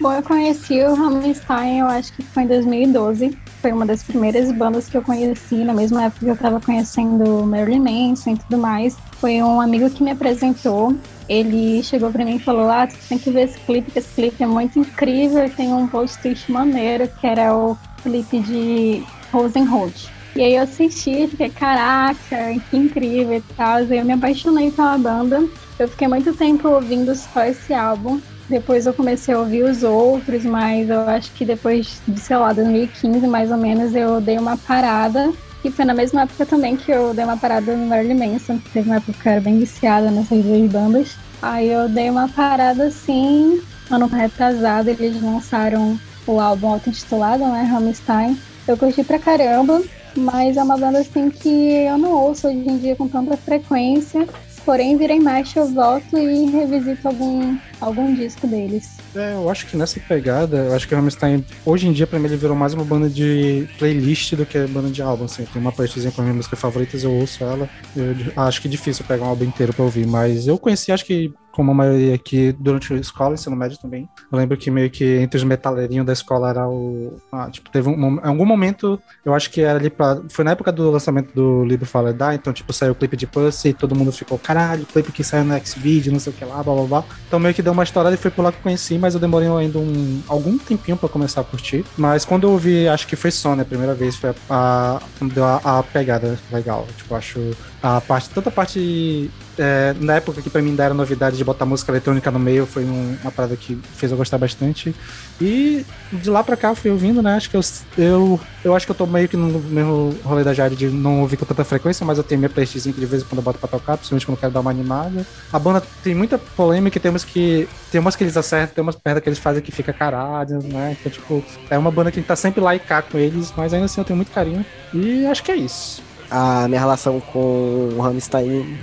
Bom, 0.00 0.12
eu 0.12 0.22
conheci 0.22 0.80
o 0.82 0.94
Rammstein, 0.94 1.80
eu 1.80 1.86
acho 1.86 2.12
que 2.12 2.22
foi 2.22 2.44
em 2.44 2.46
2012 2.46 3.36
foi 3.60 3.72
uma 3.72 3.86
das 3.86 4.02
primeiras 4.02 4.52
bandas 4.52 4.88
que 4.88 4.96
eu 4.96 5.02
conheci, 5.02 5.56
na 5.56 5.72
mesma 5.72 6.04
época 6.04 6.20
que 6.20 6.30
eu 6.30 6.34
estava 6.34 6.60
conhecendo 6.60 7.44
Marilyn 7.44 7.80
Manson 7.80 8.30
e 8.30 8.36
tudo 8.38 8.58
mais. 8.58 8.96
Foi 9.20 9.42
um 9.42 9.60
amigo 9.60 9.90
que 9.90 10.02
me 10.02 10.10
apresentou. 10.10 10.94
Ele 11.28 11.82
chegou 11.82 12.10
para 12.10 12.24
mim 12.24 12.36
e 12.36 12.40
falou: 12.40 12.70
Ah, 12.70 12.86
tu 12.86 12.96
tem 13.08 13.18
que 13.18 13.30
ver 13.30 13.48
esse 13.48 13.58
clipe, 13.60 13.90
que 13.90 13.98
esse 13.98 14.14
clipe 14.14 14.42
é 14.42 14.46
muito 14.46 14.78
incrível 14.78 15.44
e 15.44 15.50
tem 15.50 15.72
um 15.72 15.86
post-twist 15.88 16.50
maneiro, 16.50 17.08
que 17.20 17.26
era 17.26 17.54
o 17.54 17.76
clipe 18.02 18.40
de 18.40 19.02
Rosenrod. 19.32 20.08
E 20.36 20.42
aí 20.42 20.54
eu 20.54 20.64
assisti 20.64 21.26
fiquei, 21.26 21.48
caraca, 21.48 22.54
que 22.70 22.76
incrível 22.76 23.38
e 23.38 23.54
tal. 23.56 23.82
E 23.82 23.96
eu 23.96 24.04
me 24.04 24.12
apaixonei 24.12 24.70
pela 24.70 24.98
banda. 24.98 25.42
Eu 25.78 25.88
fiquei 25.88 26.06
muito 26.06 26.34
tempo 26.34 26.68
ouvindo 26.68 27.14
só 27.14 27.44
esse 27.44 27.72
álbum. 27.72 28.20
Depois 28.48 28.86
eu 28.86 28.94
comecei 28.94 29.34
a 29.34 29.38
ouvir 29.38 29.64
os 29.64 29.82
outros, 29.82 30.44
mas 30.44 30.88
eu 30.88 31.00
acho 31.08 31.32
que 31.32 31.44
depois 31.44 32.00
de, 32.06 32.20
sei 32.20 32.36
lá, 32.36 32.52
2015 32.52 33.26
mais 33.26 33.50
ou 33.50 33.56
menos, 33.56 33.94
eu 33.94 34.20
dei 34.20 34.38
uma 34.38 34.56
parada. 34.56 35.32
E 35.64 35.70
foi 35.70 35.84
na 35.84 35.94
mesma 35.94 36.22
época 36.22 36.46
também 36.46 36.76
que 36.76 36.92
eu 36.92 37.12
dei 37.12 37.24
uma 37.24 37.36
parada 37.36 37.76
no 37.76 37.86
Marilyn 37.86 38.14
Manson. 38.14 38.60
Teve 38.72 38.88
uma 38.88 38.96
época 38.96 39.18
que 39.20 39.28
eu 39.28 39.32
era 39.32 39.40
bem 39.40 39.58
viciada 39.58 40.10
nessas 40.10 40.44
duas 40.44 40.70
bandas. 40.70 41.16
Aí 41.42 41.68
eu 41.68 41.88
dei 41.88 42.08
uma 42.08 42.28
parada 42.28 42.84
assim, 42.84 43.60
ano 43.90 44.06
retrasado, 44.06 44.90
eles 44.90 45.20
lançaram 45.20 45.98
o 46.26 46.40
álbum 46.40 46.68
auto-intitulado, 46.68 47.44
né, 47.46 47.62
Rammstein. 47.62 48.38
Eu 48.66 48.76
curti 48.76 49.02
pra 49.02 49.18
caramba, 49.18 49.82
mas 50.16 50.56
é 50.56 50.62
uma 50.62 50.76
banda 50.76 50.98
assim 50.98 51.30
que 51.30 51.48
eu 51.48 51.98
não 51.98 52.12
ouço 52.12 52.48
hoje 52.48 52.58
em 52.58 52.78
dia 52.78 52.96
com 52.96 53.08
tanta 53.08 53.36
frequência. 53.36 54.26
Porém, 54.66 54.96
vira 54.98 55.12
e 55.12 55.20
mexe, 55.20 55.56
eu 55.56 55.68
volto 55.68 56.18
e 56.18 56.50
revisito 56.50 57.06
algum, 57.06 57.56
algum 57.80 58.12
disco 58.12 58.48
deles. 58.48 58.96
É, 59.14 59.34
eu 59.34 59.48
acho 59.48 59.64
que 59.66 59.76
nessa 59.76 60.00
pegada, 60.00 60.56
eu 60.56 60.74
acho 60.74 60.88
que 60.88 60.94
o 60.94 60.96
Rammstein, 60.98 61.44
hoje 61.64 61.86
em 61.86 61.92
dia, 61.92 62.04
pra 62.04 62.18
mim, 62.18 62.26
ele 62.26 62.36
virou 62.36 62.56
mais 62.56 62.74
uma 62.74 62.84
banda 62.84 63.08
de 63.08 63.68
playlist 63.78 64.34
do 64.34 64.44
que 64.44 64.58
banda 64.66 64.90
de 64.90 65.00
álbum, 65.00 65.26
assim. 65.26 65.44
Tem 65.44 65.62
uma 65.62 65.70
playlistzinha 65.70 66.10
com 66.10 66.20
as 66.20 66.24
minhas 66.24 66.36
músicas 66.36 66.58
favoritas, 66.58 67.04
eu 67.04 67.12
ouço 67.12 67.44
ela. 67.44 67.70
Eu 67.94 68.14
acho 68.42 68.60
que 68.60 68.66
é 68.66 68.70
difícil 68.70 69.04
pegar 69.06 69.24
um 69.24 69.28
álbum 69.28 69.44
inteiro 69.44 69.72
pra 69.72 69.84
ouvir, 69.84 70.04
mas 70.04 70.48
eu 70.48 70.58
conheci, 70.58 70.90
acho 70.90 71.06
que 71.06 71.32
como 71.56 71.70
a 71.70 71.74
maioria 71.74 72.14
aqui 72.14 72.52
durante 72.52 72.92
a 72.92 72.96
escola, 72.96 73.32
ensino 73.32 73.56
médio 73.56 73.78
também. 73.78 74.06
Eu 74.30 74.38
lembro 74.38 74.58
que 74.58 74.70
meio 74.70 74.90
que 74.90 75.04
entre 75.16 75.38
os 75.38 75.42
metaleirinhos 75.42 76.04
da 76.04 76.12
escola 76.12 76.50
era 76.50 76.68
o. 76.68 77.18
Ah, 77.32 77.48
tipo, 77.50 77.70
teve 77.70 77.88
um. 77.88 78.16
Em 78.16 78.28
algum 78.28 78.44
momento, 78.44 79.00
eu 79.24 79.32
acho 79.32 79.50
que 79.50 79.62
era 79.62 79.78
ali 79.78 79.88
pra. 79.88 80.20
Foi 80.28 80.44
na 80.44 80.50
época 80.50 80.70
do 80.70 80.90
lançamento 80.90 81.32
do 81.34 81.64
livro 81.64 81.86
Fala 81.86 82.12
Die, 82.12 82.34
então, 82.34 82.52
tipo, 82.52 82.74
saiu 82.74 82.92
o 82.92 82.94
clipe 82.94 83.16
de 83.16 83.26
Pussy 83.26 83.70
e 83.70 83.72
todo 83.72 83.94
mundo 83.94 84.12
ficou, 84.12 84.38
caralho, 84.38 84.84
clipe 84.84 85.10
que 85.10 85.24
saiu 85.24 85.46
no 85.46 85.54
X-Video, 85.54 86.12
não 86.12 86.20
sei 86.20 86.30
o 86.30 86.36
que 86.36 86.44
lá, 86.44 86.62
blá 86.62 86.74
blá 86.74 86.84
blá. 86.84 87.04
Então 87.26 87.40
meio 87.40 87.54
que 87.54 87.62
deu 87.62 87.72
uma 87.72 87.84
história 87.84 88.12
e 88.12 88.18
foi 88.18 88.30
por 88.30 88.42
lá 88.42 88.52
que 88.52 88.58
eu 88.58 88.62
conheci, 88.62 88.98
mas 88.98 89.14
eu 89.14 89.20
demorei 89.20 89.48
ainda 89.48 89.78
um, 89.78 90.20
algum 90.28 90.58
tempinho 90.58 90.98
pra 90.98 91.08
começar 91.08 91.40
a 91.40 91.44
curtir. 91.44 91.86
Mas 91.96 92.26
quando 92.26 92.46
eu 92.46 92.50
ouvi, 92.50 92.86
acho 92.86 93.06
que 93.06 93.16
foi 93.16 93.30
só, 93.30 93.56
né? 93.56 93.62
A 93.62 93.66
primeira 93.66 93.94
vez 93.94 94.14
foi 94.16 94.34
a, 94.50 95.00
a, 95.40 95.78
a 95.78 95.82
pegada 95.82 96.38
legal. 96.52 96.86
Tipo, 96.98 97.14
acho 97.14 97.56
a 97.86 98.00
parte, 98.00 98.30
tanta 98.30 98.50
parte 98.50 99.30
é, 99.56 99.94
na 100.00 100.16
época 100.16 100.42
que 100.42 100.50
pra 100.50 100.60
mim 100.60 100.74
era 100.78 100.92
novidade 100.92 101.36
de 101.36 101.44
botar 101.44 101.64
música 101.64 101.92
eletrônica 101.92 102.30
no 102.32 102.38
meio, 102.38 102.66
foi 102.66 102.84
um, 102.84 103.16
uma 103.22 103.30
parada 103.30 103.56
que 103.56 103.76
fez 103.94 104.10
eu 104.10 104.18
gostar 104.18 104.38
bastante. 104.38 104.94
E 105.40 105.86
de 106.12 106.28
lá 106.28 106.42
pra 106.42 106.56
cá 106.56 106.74
fui 106.74 106.90
ouvindo, 106.90 107.22
né? 107.22 107.36
Acho 107.36 107.48
que 107.48 107.56
eu, 107.56 107.60
eu, 107.96 108.40
eu 108.64 108.74
acho 108.74 108.86
que 108.86 108.90
eu 108.90 108.96
tô 108.96 109.06
meio 109.06 109.28
que 109.28 109.36
no 109.36 109.60
mesmo 109.60 110.16
rolê 110.24 110.42
da 110.42 110.52
Jade 110.52 110.74
de 110.74 110.88
não 110.88 111.20
ouvir 111.20 111.36
com 111.36 111.44
tanta 111.44 111.64
frequência, 111.64 112.04
mas 112.04 112.18
eu 112.18 112.24
tenho 112.24 112.40
minha 112.40 112.50
playlistzinha 112.50 112.92
que 112.92 113.00
de 113.00 113.06
vez 113.06 113.22
em 113.22 113.26
quando 113.26 113.38
eu 113.38 113.44
boto 113.44 113.58
pra 113.58 113.68
tocar, 113.68 113.96
principalmente 113.96 114.26
quando 114.26 114.36
eu 114.36 114.40
quero 114.40 114.52
dar 114.52 114.60
uma 114.60 114.70
animada. 114.70 115.24
A 115.52 115.58
banda 115.58 115.82
tem 116.02 116.14
muita 116.14 116.38
polêmica, 116.38 116.98
temos 116.98 117.24
que. 117.24 117.68
Tem 117.92 118.00
umas 118.00 118.16
que 118.16 118.24
eles 118.24 118.36
acertam, 118.36 118.74
tem 118.74 118.82
umas 118.82 118.96
perdas 118.96 119.22
que 119.22 119.28
eles 119.28 119.38
fazem 119.38 119.62
que 119.62 119.70
fica 119.70 119.92
caralho, 119.92 120.60
né? 120.64 120.96
Então, 120.98 121.12
tipo, 121.12 121.44
é 121.70 121.78
uma 121.78 121.92
banda 121.92 122.10
que 122.10 122.20
tá 122.20 122.34
sempre 122.34 122.60
lá 122.60 122.74
e 122.74 122.80
cá 122.80 123.00
com 123.00 123.16
eles, 123.16 123.52
mas 123.56 123.72
ainda 123.72 123.86
assim 123.86 124.00
eu 124.00 124.04
tenho 124.04 124.16
muito 124.16 124.32
carinho. 124.32 124.66
E 124.92 125.24
acho 125.26 125.42
que 125.42 125.52
é 125.52 125.56
isso. 125.56 126.02
A 126.30 126.66
minha 126.68 126.80
relação 126.80 127.20
com 127.20 127.90
o 127.96 128.00
Rammstein 128.00 128.78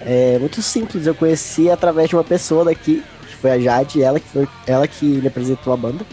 é 0.00 0.38
muito 0.38 0.62
simples. 0.62 1.06
Eu 1.06 1.14
conheci 1.14 1.70
através 1.70 2.08
de 2.08 2.16
uma 2.16 2.24
pessoa 2.24 2.64
daqui, 2.64 3.02
que 3.26 3.36
foi 3.36 3.50
a 3.50 3.58
Jade, 3.58 4.02
ela 4.02 4.20
que, 4.20 4.28
foi, 4.28 4.48
ela 4.66 4.86
que 4.86 5.04
me 5.04 5.26
apresentou 5.26 5.72
a 5.72 5.76
banda. 5.76 6.04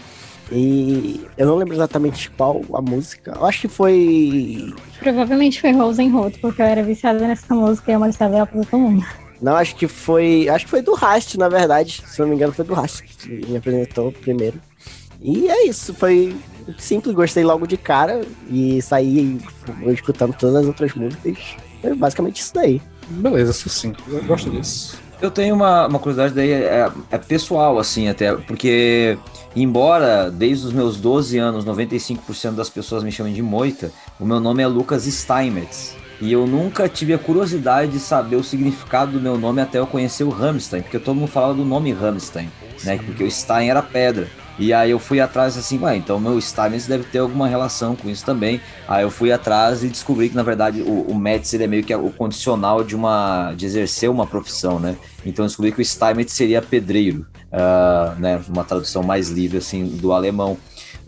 E 0.50 1.26
eu 1.36 1.46
não 1.46 1.56
lembro 1.56 1.74
exatamente 1.74 2.30
qual 2.30 2.62
a 2.72 2.80
música. 2.80 3.32
Eu 3.36 3.44
acho 3.46 3.62
que 3.62 3.68
foi. 3.68 4.72
Provavelmente 5.00 5.60
foi 5.60 5.72
Rosenrot, 5.72 6.38
porque 6.38 6.62
eu 6.62 6.66
era 6.66 6.82
viciada 6.82 7.26
nessa 7.26 7.54
música 7.54 7.90
e 7.90 7.94
eu 7.94 8.00
mostrava 8.00 8.36
ela 8.36 8.46
pra 8.46 8.62
todo 8.64 8.80
mundo. 8.80 9.04
Não, 9.42 9.56
acho 9.56 9.74
que 9.74 9.88
foi. 9.88 10.48
Acho 10.48 10.64
que 10.64 10.70
foi 10.70 10.82
do 10.82 10.94
Rast, 10.94 11.36
na 11.36 11.48
verdade. 11.48 12.02
Se 12.06 12.20
não 12.20 12.28
me 12.28 12.36
engano, 12.36 12.52
foi 12.52 12.64
do 12.64 12.74
Rast 12.74 13.02
que 13.02 13.28
me 13.28 13.56
apresentou 13.56 14.12
primeiro. 14.12 14.60
E 15.20 15.48
é 15.48 15.66
isso, 15.66 15.92
foi 15.94 16.36
simples, 16.78 17.14
gostei 17.14 17.44
logo 17.44 17.66
de 17.66 17.76
cara 17.76 18.22
e 18.48 18.80
saí 18.82 19.38
escutando 19.86 20.34
todas 20.34 20.56
as 20.56 20.66
outras 20.66 20.94
músicas. 20.94 21.56
É 21.82 21.94
basicamente 21.94 22.40
isso 22.40 22.54
daí. 22.54 22.80
Beleza, 23.08 23.52
sucinto. 23.52 24.02
Eu 24.08 24.22
gosto 24.24 24.50
disso. 24.50 24.98
Eu 25.20 25.30
tenho 25.30 25.54
uma, 25.54 25.86
uma 25.86 25.98
curiosidade 25.98 26.34
daí, 26.34 26.50
é, 26.52 26.90
é, 27.10 27.18
pessoal, 27.18 27.78
assim, 27.78 28.06
até, 28.08 28.34
porque, 28.34 29.16
embora 29.54 30.30
desde 30.30 30.66
os 30.66 30.72
meus 30.74 30.98
12 30.98 31.38
anos 31.38 31.64
95% 31.64 32.52
das 32.52 32.68
pessoas 32.68 33.02
me 33.02 33.10
chamem 33.10 33.32
de 33.32 33.40
Moita, 33.40 33.90
o 34.20 34.26
meu 34.26 34.38
nome 34.38 34.62
é 34.62 34.66
Lucas 34.66 35.04
Steinmetz. 35.04 35.96
E 36.20 36.32
eu 36.32 36.46
nunca 36.46 36.88
tive 36.88 37.12
a 37.14 37.18
curiosidade 37.18 37.92
de 37.92 37.98
saber 37.98 38.36
o 38.36 38.44
significado 38.44 39.12
do 39.12 39.20
meu 39.20 39.38
nome 39.38 39.60
até 39.60 39.78
eu 39.78 39.86
conhecer 39.86 40.24
o 40.24 40.30
Rammstein, 40.30 40.82
porque 40.82 40.98
todo 40.98 41.14
mundo 41.14 41.28
falava 41.28 41.54
do 41.54 41.64
nome 41.64 41.92
Rammstein, 41.92 42.50
né? 42.84 42.98
Porque 42.98 43.24
o 43.24 43.30
Stein 43.30 43.68
era 43.68 43.82
pedra. 43.82 44.26
E 44.58 44.72
aí 44.72 44.90
eu 44.90 44.98
fui 44.98 45.20
atrás 45.20 45.56
assim, 45.56 45.78
ué, 45.80 45.96
então 45.96 46.18
meu 46.18 46.40
Steinmetz 46.40 46.86
deve 46.86 47.04
ter 47.04 47.18
alguma 47.18 47.46
relação 47.46 47.94
com 47.94 48.08
isso 48.08 48.24
também. 48.24 48.60
Aí 48.88 49.02
eu 49.02 49.10
fui 49.10 49.30
atrás 49.30 49.84
e 49.84 49.88
descobri 49.88 50.28
que 50.28 50.36
na 50.36 50.42
verdade 50.42 50.80
o, 50.80 51.02
o 51.02 51.14
Metz 51.14 51.52
ele 51.52 51.64
é 51.64 51.66
meio 51.66 51.84
que 51.84 51.94
o 51.94 52.10
condicional 52.10 52.82
de 52.82 52.96
uma 52.96 53.52
de 53.54 53.66
exercer 53.66 54.10
uma 54.10 54.26
profissão, 54.26 54.78
né? 54.78 54.96
Então 55.24 55.44
eu 55.44 55.48
descobri 55.48 55.72
que 55.72 55.80
o 55.80 55.84
Steinmetz 55.84 56.32
seria 56.32 56.62
pedreiro, 56.62 57.26
uh, 57.52 58.18
né? 58.18 58.40
Uma 58.48 58.64
tradução 58.64 59.02
mais 59.02 59.28
livre 59.28 59.58
assim 59.58 59.84
do 59.84 60.12
alemão. 60.12 60.56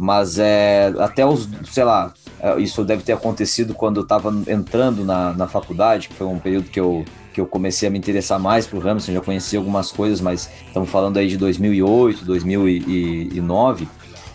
Mas 0.00 0.38
é 0.38 0.94
até 1.00 1.26
os, 1.26 1.48
sei 1.72 1.82
lá, 1.82 2.14
é, 2.38 2.60
isso 2.60 2.84
deve 2.84 3.02
ter 3.02 3.12
acontecido 3.12 3.74
quando 3.74 3.96
eu 3.96 4.04
estava 4.04 4.32
entrando 4.46 5.04
na, 5.04 5.32
na 5.32 5.48
faculdade, 5.48 6.08
que 6.08 6.14
foi 6.14 6.26
um 6.28 6.38
período 6.38 6.70
que 6.70 6.78
eu 6.78 7.04
que 7.38 7.40
eu 7.40 7.47
comecei 7.47 7.87
a 7.87 7.90
me 7.90 7.97
interessar 7.97 8.40
mais 8.40 8.66
pro 8.66 8.80
Hamilton, 8.80 9.12
já 9.12 9.21
conhecia 9.21 9.61
algumas 9.61 9.92
coisas, 9.92 10.21
mas 10.21 10.50
estamos 10.66 10.90
falando 10.90 11.18
aí 11.18 11.28
de 11.28 11.37
2008, 11.37 12.25
2009. 12.25 13.88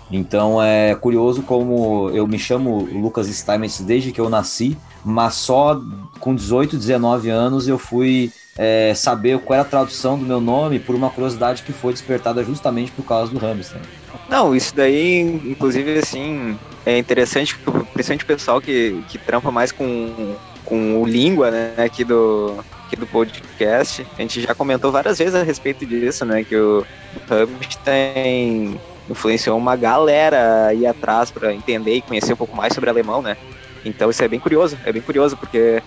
Então 0.09 0.63
é 0.63 0.95
curioso 0.95 1.41
como 1.41 2.09
eu 2.11 2.25
me 2.25 2.39
chamo 2.39 2.87
Lucas 2.93 3.27
Steinmetz 3.27 3.81
desde 3.81 4.13
que 4.13 4.21
eu 4.21 4.29
nasci, 4.29 4.77
mas 5.03 5.33
só 5.33 5.81
com 6.19 6.33
18, 6.33 6.77
19 6.77 7.29
anos 7.29 7.67
eu 7.67 7.77
fui 7.77 8.31
é, 8.57 8.93
saber 8.95 9.37
qual 9.39 9.59
era 9.59 9.67
a 9.67 9.69
tradução 9.69 10.17
do 10.17 10.25
meu 10.25 10.39
nome 10.39 10.79
por 10.79 10.95
uma 10.95 11.09
curiosidade 11.09 11.63
que 11.63 11.73
foi 11.73 11.91
despertada 11.91 12.41
justamente 12.41 12.91
por 12.91 13.03
causa 13.03 13.33
do 13.33 13.45
Hamilton. 13.45 13.79
Não, 14.29 14.55
isso 14.55 14.73
daí, 14.73 15.19
inclusive, 15.19 15.97
assim, 15.97 16.57
é 16.85 16.97
interessante, 16.97 17.57
principalmente 17.93 18.23
o 18.23 18.27
pessoal 18.27 18.61
que, 18.61 19.03
que 19.09 19.17
trampa 19.17 19.51
mais 19.51 19.71
com, 19.71 20.35
com 20.63 21.01
o 21.01 21.05
língua, 21.05 21.51
né, 21.51 21.73
aqui 21.77 22.03
do, 22.03 22.55
aqui 22.85 22.95
do 22.95 23.07
podcast. 23.07 24.05
A 24.17 24.21
gente 24.21 24.41
já 24.41 24.53
comentou 24.53 24.91
várias 24.91 25.17
vezes 25.17 25.35
a 25.35 25.43
respeito 25.43 25.85
disso, 25.85 26.25
né, 26.25 26.43
que 26.43 26.55
o 26.55 26.85
Rammstein 27.29 28.79
influenciou 29.09 29.57
uma 29.57 29.75
galera 29.75 30.67
aí 30.67 30.85
atrás 30.85 31.29
para 31.29 31.53
entender 31.53 31.95
e 31.95 32.01
conhecer 32.01 32.33
um 32.33 32.37
pouco 32.37 32.55
mais 32.55 32.73
sobre 32.73 32.89
alemão, 32.89 33.21
né. 33.21 33.37
Então 33.85 34.09
isso 34.09 34.23
é 34.23 34.27
bem 34.27 34.39
curioso, 34.39 34.77
é 34.85 34.91
bem 34.91 35.01
curioso, 35.01 35.35
porque 35.35 35.81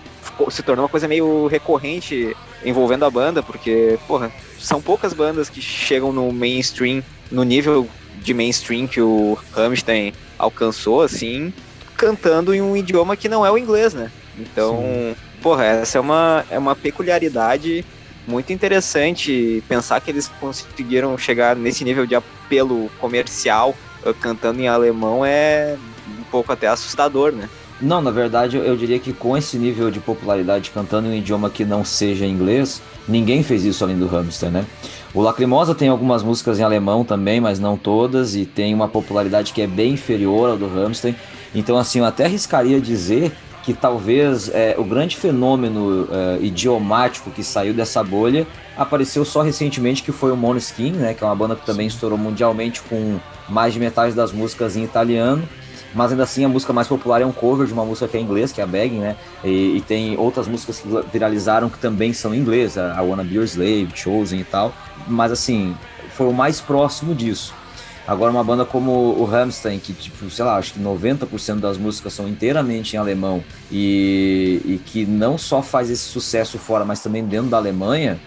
se 0.49 0.61
tornou 0.61 0.83
uma 0.83 0.89
coisa 0.89 1.07
meio 1.07 1.47
recorrente 1.47 2.35
envolvendo 2.63 3.05
a 3.05 3.09
banda, 3.09 3.41
porque, 3.41 3.97
porra, 4.07 4.31
são 4.59 4.81
poucas 4.81 5.13
bandas 5.13 5.49
que 5.49 5.61
chegam 5.61 6.11
no 6.11 6.31
mainstream, 6.31 7.03
no 7.31 7.43
nível 7.43 7.87
de 8.21 8.33
mainstream 8.33 8.87
que 8.87 9.01
o 9.01 9.37
Rammstein 9.51 10.13
alcançou, 10.37 11.01
assim, 11.01 11.53
cantando 11.95 12.53
em 12.53 12.61
um 12.61 12.77
idioma 12.77 13.15
que 13.15 13.27
não 13.27 13.45
é 13.45 13.51
o 13.51 13.57
inglês, 13.57 13.93
né? 13.93 14.11
Então, 14.37 14.77
Sim. 14.77 15.15
Porra, 15.41 15.65
essa 15.65 15.97
é 15.97 16.01
uma, 16.01 16.45
é 16.49 16.57
uma 16.57 16.75
peculiaridade 16.75 17.85
muito 18.27 18.51
interessante 18.51 19.63
pensar 19.67 20.01
que 20.01 20.11
eles 20.11 20.27
conseguiram 20.39 21.17
chegar 21.17 21.55
nesse 21.55 21.83
nível 21.83 22.05
de 22.05 22.13
apelo 22.13 22.89
comercial 22.99 23.73
uh, 24.05 24.13
cantando 24.13 24.59
em 24.61 24.67
alemão 24.67 25.25
é 25.25 25.77
um 26.19 26.23
pouco 26.23 26.51
até 26.51 26.67
assustador, 26.67 27.31
né? 27.31 27.49
Não, 27.79 28.01
na 28.01 28.09
verdade, 28.09 28.57
eu 28.57 28.75
diria 28.75 28.97
que 28.97 29.13
com 29.13 29.37
esse 29.37 29.55
nível 29.55 29.91
de 29.91 29.99
popularidade 29.99 30.71
cantando 30.71 31.07
em 31.07 31.11
um 31.11 31.15
idioma 31.15 31.47
que 31.47 31.63
não 31.63 31.85
seja 31.85 32.25
inglês, 32.25 32.81
ninguém 33.07 33.43
fez 33.43 33.63
isso 33.63 33.83
além 33.83 33.97
do 33.97 34.07
Hamster, 34.07 34.49
né? 34.49 34.65
O 35.13 35.21
Lacrimosa 35.21 35.75
tem 35.75 35.87
algumas 35.87 36.23
músicas 36.23 36.59
em 36.59 36.63
alemão 36.63 37.05
também, 37.05 37.39
mas 37.39 37.59
não 37.59 37.77
todas, 37.77 38.35
e 38.35 38.45
tem 38.45 38.73
uma 38.73 38.87
popularidade 38.87 39.53
que 39.53 39.61
é 39.61 39.67
bem 39.67 39.93
inferior 39.93 40.49
ao 40.49 40.57
do 40.57 40.67
Hamster. 40.67 41.13
Então, 41.53 41.77
assim, 41.77 41.99
eu 41.99 42.05
até 42.05 42.25
arriscaria 42.25 42.81
dizer 42.81 43.31
que 43.67 43.73
talvez 43.73 44.49
é, 44.53 44.75
o 44.77 44.83
grande 44.85 45.17
fenômeno 45.17 46.07
é, 46.09 46.37
idiomático 46.41 47.29
que 47.29 47.43
saiu 47.43 47.73
dessa 47.73 48.01
bolha 48.01 48.47
apareceu 48.77 49.25
só 49.25 49.41
recentemente, 49.41 50.01
que 50.03 50.13
foi 50.13 50.31
o 50.31 50.37
Måneskin, 50.37 50.91
né? 50.91 51.13
Que 51.13 51.21
é 51.21 51.27
uma 51.27 51.35
banda 51.35 51.53
que 51.53 51.65
também 51.65 51.85
estourou 51.85 52.17
mundialmente 52.17 52.81
com 52.83 53.19
mais 53.49 53.73
de 53.73 53.79
metade 53.81 54.15
das 54.15 54.31
músicas 54.31 54.77
em 54.77 54.85
italiano 54.85 55.43
mas 55.93 56.11
ainda 56.11 56.23
assim 56.23 56.45
a 56.45 56.49
música 56.49 56.71
mais 56.71 56.87
popular 56.87 57.21
é 57.21 57.25
um 57.25 57.31
cover 57.31 57.65
de 57.65 57.73
uma 57.73 57.83
música 57.83 58.07
que 58.07 58.17
é 58.17 58.19
em 58.19 58.23
inglês, 58.23 58.51
que 58.51 58.61
é 58.61 58.63
a 58.63 58.67
Begging, 58.67 58.99
né? 58.99 59.15
E, 59.43 59.77
e, 59.77 59.81
tem 59.81 60.17
outras 60.17 60.47
músicas 60.47 60.79
que 60.79 60.87
viralizaram 61.11 61.69
que 61.69 61.79
também 61.79 62.13
são 62.13 62.35
em 62.35 62.37
inglês, 62.37 62.77
a, 62.77 62.97
a 62.97 63.01
Wanna 63.01 63.23
Be 63.23 63.35
Your 63.35 63.45
Slave, 63.45 63.89
Chosen 63.95 64.39
e 64.39 64.43
tal, 64.43 64.73
mas 65.07 65.31
assim, 65.31 65.75
foi 66.11 66.27
o 66.27 66.33
mais 66.33 66.61
próximo 66.61 67.15
disso. 67.15 67.53
Agora 68.07 68.31
uma 68.31 68.43
banda 68.43 68.63
como 68.63 68.91
o 68.91 69.25
Rammstein, 69.25 69.79
que 69.79 69.91
tipo, 69.91 70.29
sei 70.29 70.45
lá, 70.45 70.55
acho 70.55 70.73
que 70.73 70.79
90% 70.79 71.59
das 71.59 71.77
músicas 71.77 72.13
são 72.13 72.25
inteiramente 72.25 72.95
em 72.95 72.97
alemão 72.97 73.43
e, 73.69 74.61
e 74.63 74.81
que 74.85 75.05
não 75.05 75.37
só 75.37 75.61
faz 75.61 75.89
esse 75.89 76.03
sucesso 76.03 76.57
fora, 76.57 76.85
mas 76.85 77.01
também 77.01 77.25
dentro 77.25 77.49
da 77.49 77.57
Alemanha, 77.57 78.17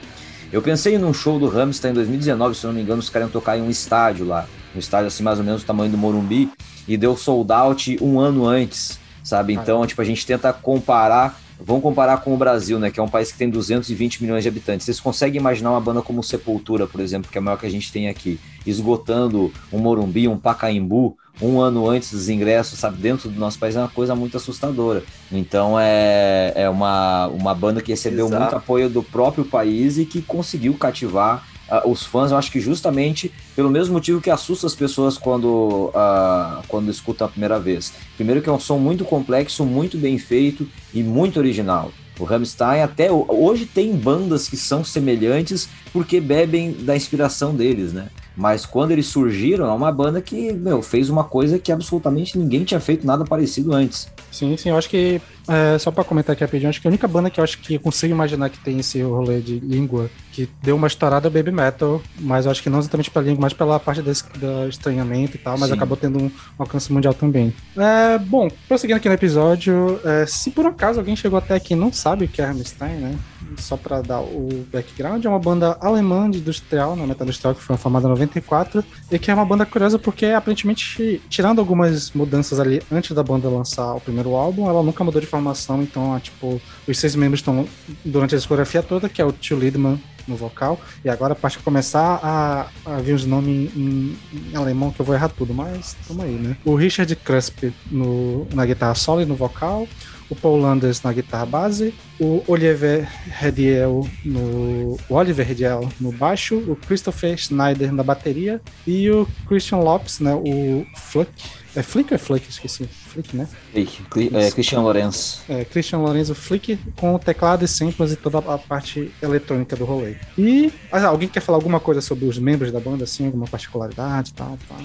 eu 0.52 0.60
pensei 0.60 0.98
num 0.98 1.14
show 1.14 1.38
do 1.38 1.48
Rammstein 1.48 1.92
em 1.92 1.94
2019, 1.94 2.54
se 2.56 2.66
não 2.66 2.74
me 2.74 2.82
engano, 2.82 3.00
os 3.00 3.08
caras 3.08 3.28
iam 3.28 3.32
tocar 3.32 3.56
em 3.56 3.62
um 3.62 3.70
estádio 3.70 4.26
lá, 4.26 4.46
um 4.76 4.78
estádio 4.78 5.06
assim 5.06 5.22
mais 5.22 5.38
ou 5.38 5.44
menos 5.44 5.62
do 5.62 5.66
tamanho 5.66 5.90
do 5.90 5.96
Morumbi, 5.96 6.50
e 6.86 6.98
deu 6.98 7.16
sold 7.16 7.50
out 7.50 7.98
um 8.02 8.20
ano 8.20 8.46
antes, 8.46 8.98
sabe? 9.24 9.54
Então, 9.54 9.86
tipo, 9.86 10.02
a 10.02 10.04
gente 10.04 10.26
tenta 10.26 10.52
comparar, 10.52 11.40
vamos 11.64 11.82
comparar 11.82 12.18
com 12.18 12.34
o 12.34 12.36
Brasil, 12.36 12.78
né, 12.78 12.90
que 12.90 12.98
é 12.98 13.02
um 13.02 13.08
país 13.08 13.30
que 13.30 13.38
tem 13.38 13.48
220 13.48 14.22
milhões 14.22 14.42
de 14.42 14.48
habitantes. 14.48 14.84
Vocês 14.84 15.00
conseguem 15.00 15.40
imaginar 15.40 15.70
uma 15.70 15.80
banda 15.80 16.02
como 16.02 16.22
Sepultura, 16.22 16.86
por 16.86 17.00
exemplo, 17.00 17.30
que 17.30 17.38
é 17.38 17.40
a 17.40 17.42
maior 17.42 17.56
que 17.56 17.66
a 17.66 17.70
gente 17.70 17.92
tem 17.92 18.08
aqui, 18.08 18.38
esgotando 18.66 19.52
um 19.72 19.78
Morumbi, 19.78 20.28
um 20.28 20.38
Pacaembu, 20.38 21.16
um 21.40 21.60
ano 21.60 21.88
antes 21.88 22.12
dos 22.12 22.28
ingressos, 22.28 22.78
sabe, 22.78 23.00
dentro 23.00 23.28
do 23.28 23.38
nosso 23.38 23.58
país 23.58 23.74
é 23.74 23.80
uma 23.80 23.88
coisa 23.88 24.14
muito 24.14 24.36
assustadora. 24.36 25.02
Então 25.32 25.78
é, 25.78 26.52
é 26.54 26.68
uma, 26.68 27.28
uma 27.28 27.54
banda 27.54 27.80
que 27.80 27.92
recebeu 27.92 28.26
Exato. 28.26 28.42
muito 28.42 28.56
apoio 28.56 28.88
do 28.90 29.02
próprio 29.02 29.44
país 29.44 29.98
e 29.98 30.04
que 30.04 30.20
conseguiu 30.20 30.74
cativar 30.74 31.46
uh, 31.70 31.88
os 31.90 32.04
fãs, 32.04 32.30
eu 32.30 32.36
acho 32.36 32.50
que 32.50 32.60
justamente 32.60 33.32
pelo 33.54 33.70
mesmo 33.70 33.94
motivo 33.94 34.20
que 34.20 34.30
assusta 34.30 34.66
as 34.66 34.74
pessoas 34.74 35.16
quando, 35.16 35.90
uh, 35.94 36.62
quando 36.68 36.90
escutam 36.90 37.26
a 37.26 37.30
primeira 37.30 37.58
vez. 37.58 37.92
Primeiro 38.16 38.42
que 38.42 38.48
é 38.48 38.52
um 38.52 38.60
som 38.60 38.78
muito 38.78 39.04
complexo, 39.04 39.64
muito 39.64 39.96
bem 39.96 40.18
feito 40.18 40.68
e 40.92 41.02
muito 41.02 41.38
original. 41.38 41.92
O 42.18 42.24
Rammstein 42.24 42.82
até 42.82 43.10
hoje 43.10 43.64
tem 43.64 43.96
bandas 43.96 44.46
que 44.46 44.56
são 44.56 44.84
semelhantes 44.84 45.68
porque 45.90 46.20
bebem 46.20 46.72
da 46.72 46.94
inspiração 46.94 47.54
deles, 47.54 47.94
né? 47.94 48.08
Mas 48.40 48.64
quando 48.64 48.92
eles 48.92 49.04
surgiram, 49.04 49.66
é 49.66 49.72
uma 49.72 49.92
banda 49.92 50.22
que, 50.22 50.50
meu, 50.50 50.80
fez 50.80 51.10
uma 51.10 51.24
coisa 51.24 51.58
que 51.58 51.70
absolutamente 51.70 52.38
ninguém 52.38 52.64
tinha 52.64 52.80
feito 52.80 53.06
nada 53.06 53.22
parecido 53.22 53.74
antes. 53.74 54.08
Sim, 54.32 54.56
sim, 54.56 54.70
eu 54.70 54.78
acho 54.78 54.88
que, 54.88 55.20
é, 55.46 55.76
só 55.78 55.90
para 55.90 56.04
comentar 56.04 56.32
aqui 56.32 56.42
rapidinho, 56.42 56.70
acho 56.70 56.80
que 56.80 56.86
a 56.86 56.90
única 56.90 57.06
banda 57.06 57.28
que 57.28 57.38
eu 57.38 57.44
acho 57.44 57.58
que 57.58 57.74
eu 57.74 57.80
consigo 57.80 58.14
imaginar 58.14 58.48
que 58.48 58.58
tem 58.58 58.78
esse 58.78 59.02
rolê 59.02 59.40
de 59.40 59.58
língua, 59.58 60.08
que 60.32 60.48
deu 60.62 60.76
uma 60.76 60.86
estourada 60.86 61.28
é 61.28 61.30
Baby 61.30 61.50
Metal, 61.50 62.00
mas 62.18 62.44
eu 62.46 62.50
acho 62.50 62.62
que 62.62 62.70
não 62.70 62.78
exatamente 62.78 63.10
pela 63.10 63.24
língua, 63.26 63.42
mas 63.42 63.52
pela 63.52 63.78
parte 63.78 64.00
desse, 64.00 64.24
do 64.38 64.68
estranhamento 64.68 65.36
e 65.36 65.38
tal, 65.38 65.58
mas 65.58 65.68
sim. 65.68 65.74
acabou 65.74 65.96
tendo 65.96 66.22
um 66.22 66.30
alcance 66.58 66.92
mundial 66.92 67.12
também. 67.12 67.52
É, 67.76 68.18
bom, 68.18 68.48
prosseguindo 68.68 68.96
aqui 68.96 69.08
no 69.08 69.14
episódio, 69.14 70.00
é, 70.04 70.24
se 70.26 70.50
por 70.50 70.64
acaso 70.64 71.00
alguém 71.00 71.16
chegou 71.16 71.38
até 71.38 71.54
aqui 71.54 71.74
e 71.74 71.76
não 71.76 71.92
sabe 71.92 72.24
o 72.24 72.28
que 72.28 72.40
é 72.40 72.44
Rammstein, 72.44 72.96
né, 72.96 73.18
só 73.58 73.76
para 73.76 74.00
dar 74.00 74.20
o 74.20 74.64
background, 74.72 75.24
é 75.24 75.28
uma 75.28 75.38
banda 75.38 75.76
alemã 75.80 76.30
de 76.30 76.38
industrial, 76.38 76.94
né, 76.94 77.04
metal 77.04 77.26
industrial, 77.26 77.54
que 77.54 77.62
foi 77.62 77.76
formada 77.76 78.06
em 78.06 78.10
94, 78.30 78.84
e 79.10 79.18
que 79.18 79.30
é 79.30 79.34
uma 79.34 79.44
banda 79.44 79.66
curiosa 79.66 79.98
porque 79.98 80.26
aparentemente, 80.26 81.20
tirando 81.28 81.58
algumas 81.58 82.12
mudanças 82.12 82.60
ali 82.60 82.80
antes 82.90 83.12
da 83.12 83.22
banda 83.22 83.48
lançar 83.48 83.94
o 83.94 84.00
primeiro 84.00 84.34
álbum, 84.34 84.68
ela 84.68 84.82
nunca 84.82 85.04
mudou 85.04 85.20
de 85.20 85.26
formação, 85.26 85.82
então, 85.82 86.18
tipo, 86.20 86.60
os 86.86 86.98
seis 86.98 87.14
membros 87.14 87.40
estão 87.40 87.66
durante 88.04 88.34
a 88.34 88.38
discografia 88.38 88.82
toda, 88.82 89.08
que 89.08 89.20
é 89.20 89.24
o 89.24 89.32
Tio 89.32 89.58
Lidman 89.58 90.00
no 90.26 90.36
vocal, 90.36 90.80
e 91.04 91.08
agora 91.08 91.32
a 91.32 91.36
parte 91.36 91.58
de 91.58 91.64
começar 91.64 92.20
a, 92.22 92.68
a 92.86 93.00
vir 93.00 93.14
os 93.14 93.26
nomes 93.26 93.74
em, 93.76 94.16
em, 94.32 94.56
alemão, 94.56 94.90
que 94.90 95.00
eu 95.00 95.04
vou 95.04 95.14
errar 95.14 95.28
tudo, 95.28 95.52
mas 95.52 95.96
tamo 96.06 96.22
aí, 96.22 96.32
né? 96.32 96.56
O 96.64 96.74
Richard 96.74 97.14
Cresp 97.16 97.72
no, 97.90 98.46
na 98.54 98.64
guitarra 98.64 98.94
solo 98.94 99.22
e 99.22 99.26
no 99.26 99.34
vocal, 99.34 99.88
o 100.30 100.36
Paul 100.36 100.60
Landers 100.60 101.02
na 101.02 101.12
guitarra 101.12 101.44
base, 101.44 101.92
o 102.18 102.42
Oliver 102.46 103.06
Rediel 103.28 104.08
no 104.24 104.96
o 105.08 105.14
Oliver 105.14 105.46
Rediel 105.46 105.88
no 106.00 106.12
baixo, 106.12 106.56
o 106.56 106.76
Christopher 106.76 107.36
Schneider 107.36 107.92
na 107.92 108.02
bateria 108.02 108.60
e 108.86 109.10
o 109.10 109.26
Christian 109.46 109.78
Lopes, 109.78 110.20
né, 110.20 110.34
o 110.34 110.86
Fluck. 110.96 111.30
É 111.74 111.82
Flick 111.82 112.12
ou 112.12 112.16
é 112.16 112.18
Flick? 112.18 112.48
Esqueci. 112.48 112.84
Flick, 112.84 113.36
né? 113.36 113.48
Flick, 113.72 114.02
é, 114.34 114.50
Christian 114.50 114.80
Lorenz. 114.80 115.42
É, 115.48 115.64
Christian 115.64 115.98
Lorenzo 115.98 116.34
Flick 116.34 116.76
com 116.96 117.14
o 117.14 117.18
teclado 117.18 117.64
e 117.64 117.68
samples 117.68 118.12
e 118.12 118.16
toda 118.16 118.38
a 118.38 118.58
parte 118.58 119.12
eletrônica 119.22 119.76
do 119.76 119.84
rolê. 119.84 120.16
E 120.36 120.72
ah, 120.90 121.06
alguém 121.06 121.28
quer 121.28 121.40
falar 121.40 121.58
alguma 121.58 121.78
coisa 121.78 122.00
sobre 122.00 122.24
os 122.24 122.38
membros 122.38 122.72
da 122.72 122.80
banda, 122.80 123.04
assim, 123.04 123.26
alguma 123.26 123.46
particularidade 123.46 124.30
e 124.30 124.34
tal, 124.34 124.58
tal? 124.68 124.78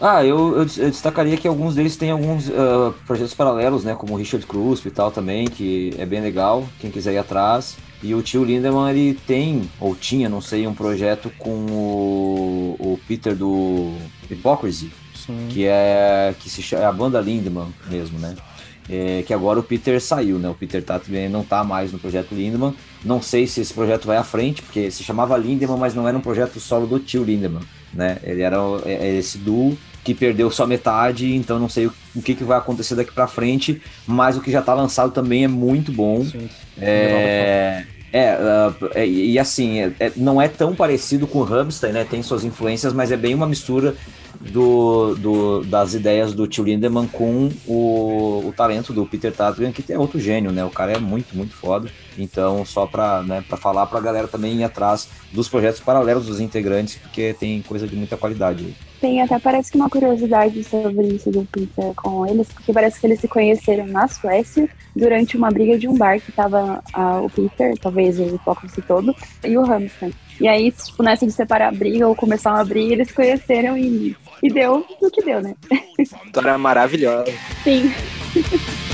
Ah, 0.00 0.24
eu, 0.24 0.58
eu, 0.58 0.58
eu 0.58 0.90
destacaria 0.90 1.36
que 1.36 1.48
alguns 1.48 1.74
deles 1.74 1.96
têm 1.96 2.10
alguns 2.10 2.50
ah, 2.50 2.92
projetos 3.06 3.34
paralelos, 3.34 3.84
né? 3.84 3.94
Como 3.94 4.14
o 4.14 4.16
Richard 4.16 4.46
Cruz 4.46 4.84
e 4.84 4.90
tal 4.90 5.10
também, 5.10 5.46
que 5.46 5.94
é 5.98 6.04
bem 6.04 6.20
legal, 6.20 6.66
quem 6.78 6.90
quiser 6.90 7.14
ir 7.14 7.18
atrás. 7.18 7.76
E 8.02 8.14
o 8.14 8.22
tio 8.22 8.44
Lindemann, 8.44 8.90
ele 8.90 9.14
tem, 9.26 9.70
ou 9.80 9.96
tinha, 9.96 10.28
não 10.28 10.40
sei, 10.40 10.66
um 10.66 10.74
projeto 10.74 11.30
com 11.38 11.66
o, 11.70 12.76
o 12.78 13.00
Peter 13.08 13.34
do 13.34 13.94
Hypocrisy, 14.30 14.92
Sim. 15.14 15.48
que 15.48 15.64
é 15.66 16.34
que 16.38 16.50
se 16.50 16.62
chama, 16.62 16.82
é 16.82 16.86
a 16.86 16.92
banda 16.92 17.20
Lindemann 17.20 17.72
mesmo, 17.88 18.18
né? 18.18 18.36
É, 18.88 19.24
que 19.26 19.34
agora 19.34 19.58
o 19.58 19.62
Peter 19.62 20.00
saiu, 20.00 20.38
né? 20.38 20.48
O 20.48 20.54
Peter 20.54 20.82
também 20.82 21.28
não 21.28 21.42
tá 21.42 21.64
mais 21.64 21.92
no 21.92 21.98
projeto 21.98 22.34
Lindemann. 22.34 22.72
Não 23.04 23.20
sei 23.20 23.46
se 23.46 23.60
esse 23.60 23.74
projeto 23.74 24.06
vai 24.06 24.16
à 24.16 24.22
frente, 24.22 24.62
porque 24.62 24.90
se 24.90 25.02
chamava 25.02 25.36
Lindemann, 25.36 25.78
mas 25.78 25.94
não 25.94 26.06
era 26.06 26.16
um 26.16 26.20
projeto 26.20 26.60
solo 26.60 26.86
do 26.86 27.00
tio 27.00 27.24
Lindemann, 27.24 27.62
né? 27.92 28.18
Ele 28.22 28.42
era 28.42 28.56
é- 28.84 29.08
é 29.08 29.14
esse 29.16 29.38
duo 29.38 29.76
que 30.04 30.14
perdeu 30.14 30.48
só 30.52 30.68
metade, 30.68 31.34
então 31.34 31.58
não 31.58 31.68
sei 31.68 31.86
o, 31.86 32.22
que, 32.22 32.36
que 32.36 32.44
vai 32.44 32.56
acontecer 32.58 32.94
daqui 32.94 33.10
pra 33.10 33.26
frente, 33.26 33.82
mas 34.06 34.36
o 34.36 34.40
que 34.40 34.52
já 34.52 34.62
tá 34.62 34.72
lançado 34.72 35.10
também 35.10 35.42
é 35.42 35.48
muito 35.48 35.90
bom. 35.90 36.24
Sim. 36.24 36.48
É, 36.80 37.84
é, 38.12 38.38
é, 38.94 39.06
e 39.06 39.32
e 39.32 39.38
assim, 39.38 39.80
é- 39.80 40.12
não 40.16 40.40
é 40.40 40.46
tão 40.46 40.76
parecido 40.76 41.26
com 41.26 41.40
o 41.40 41.44
Hamstein, 41.44 41.92
né? 41.92 42.06
Tem 42.08 42.22
suas 42.22 42.44
influências, 42.44 42.92
mas 42.92 43.10
é 43.10 43.16
bem 43.16 43.34
uma 43.34 43.48
mistura 43.48 43.96
do, 44.50 45.14
do- 45.16 45.64
das 45.64 45.94
ideias 45.94 46.32
do 46.34 46.46
tio 46.46 46.64
Lindemann 46.64 47.06
com 47.08 47.50
o, 47.66 48.48
o 48.48 48.52
talento 48.56 48.92
do 48.92 49.06
Peter 49.06 49.32
Tatgan, 49.32 49.72
que 49.72 49.92
é 49.92 49.98
outro 49.98 50.18
gênio, 50.18 50.52
né? 50.52 50.64
O 50.64 50.70
cara 50.70 50.92
é 50.92 50.98
muito, 50.98 51.36
muito 51.36 51.54
foda. 51.54 51.90
Então, 52.16 52.64
só 52.64 52.86
pra, 52.86 53.22
né, 53.22 53.42
falar 53.58 53.86
pra 53.86 54.00
galera 54.00 54.28
também 54.28 54.54
ir 54.56 54.64
atrás 54.64 55.08
dos 55.32 55.48
projetos 55.48 55.80
paralelos 55.80 56.26
dos 56.26 56.40
integrantes, 56.40 56.96
porque 56.96 57.34
tem 57.38 57.62
coisa 57.62 57.86
de 57.86 57.96
muita 57.96 58.16
qualidade 58.16 58.64
aí. 58.64 58.74
Tem 59.00 59.20
até 59.20 59.38
parece 59.38 59.70
que 59.70 59.76
uma 59.76 59.90
curiosidade 59.90 60.62
sobre 60.64 61.06
isso 61.08 61.30
do 61.30 61.44
Peter 61.44 61.94
com 61.94 62.26
eles, 62.26 62.48
porque 62.48 62.72
parece 62.72 62.98
que 62.98 63.06
eles 63.06 63.20
se 63.20 63.28
conheceram 63.28 63.86
na 63.86 64.08
Suécia 64.08 64.68
durante 64.94 65.36
uma 65.36 65.50
briga 65.50 65.78
de 65.78 65.86
um 65.86 65.96
bar 65.96 66.20
que 66.20 66.32
tava 66.32 66.82
ah, 66.92 67.20
o 67.20 67.28
Peter, 67.28 67.76
talvez 67.78 68.18
o 68.18 68.34
hipócrita 68.34 68.82
todo, 68.82 69.14
e 69.44 69.56
o 69.56 69.64
Hamilton. 69.64 70.10
E 70.40 70.48
aí, 70.48 70.70
tipo, 70.70 71.02
nessa 71.02 71.26
de 71.26 71.32
separar 71.32 71.68
a 71.68 71.72
briga 71.72 72.06
ou 72.06 72.14
começar 72.14 72.52
uma 72.52 72.64
briga, 72.64 72.94
eles 72.94 73.08
se 73.08 73.14
conheceram 73.14 73.76
e, 73.76 74.16
e 74.42 74.52
deu 74.52 74.84
o 75.00 75.10
que 75.10 75.22
deu, 75.22 75.40
né? 75.40 75.54
História 75.98 76.58
maravilhosa. 76.58 77.32
Sim. 77.64 77.92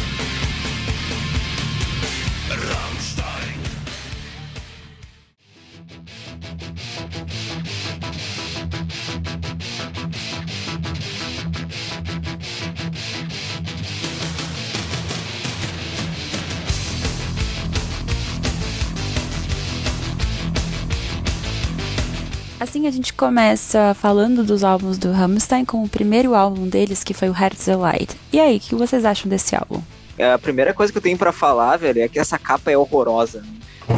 a 22.86 22.90
gente 22.90 23.12
começa 23.12 23.94
falando 23.94 24.42
dos 24.44 24.62
álbuns 24.64 24.98
do 24.98 25.10
Rammstein 25.12 25.64
com 25.64 25.82
o 25.82 25.88
primeiro 25.88 26.34
álbum 26.34 26.68
deles, 26.68 27.02
que 27.04 27.14
foi 27.14 27.28
o 27.28 27.34
Herzeleid. 27.36 28.08
E 28.32 28.40
aí, 28.40 28.56
o 28.56 28.60
que 28.60 28.74
vocês 28.74 29.04
acham 29.04 29.28
desse 29.28 29.54
álbum? 29.56 29.80
É, 30.18 30.32
A 30.32 30.38
primeira 30.38 30.72
coisa 30.74 30.92
que 30.92 30.98
eu 30.98 31.02
tenho 31.02 31.16
pra 31.18 31.32
falar, 31.32 31.76
velho, 31.78 32.02
é 32.02 32.08
que 32.08 32.18
essa 32.18 32.38
capa 32.38 32.70
é 32.70 32.76
horrorosa. 32.76 33.42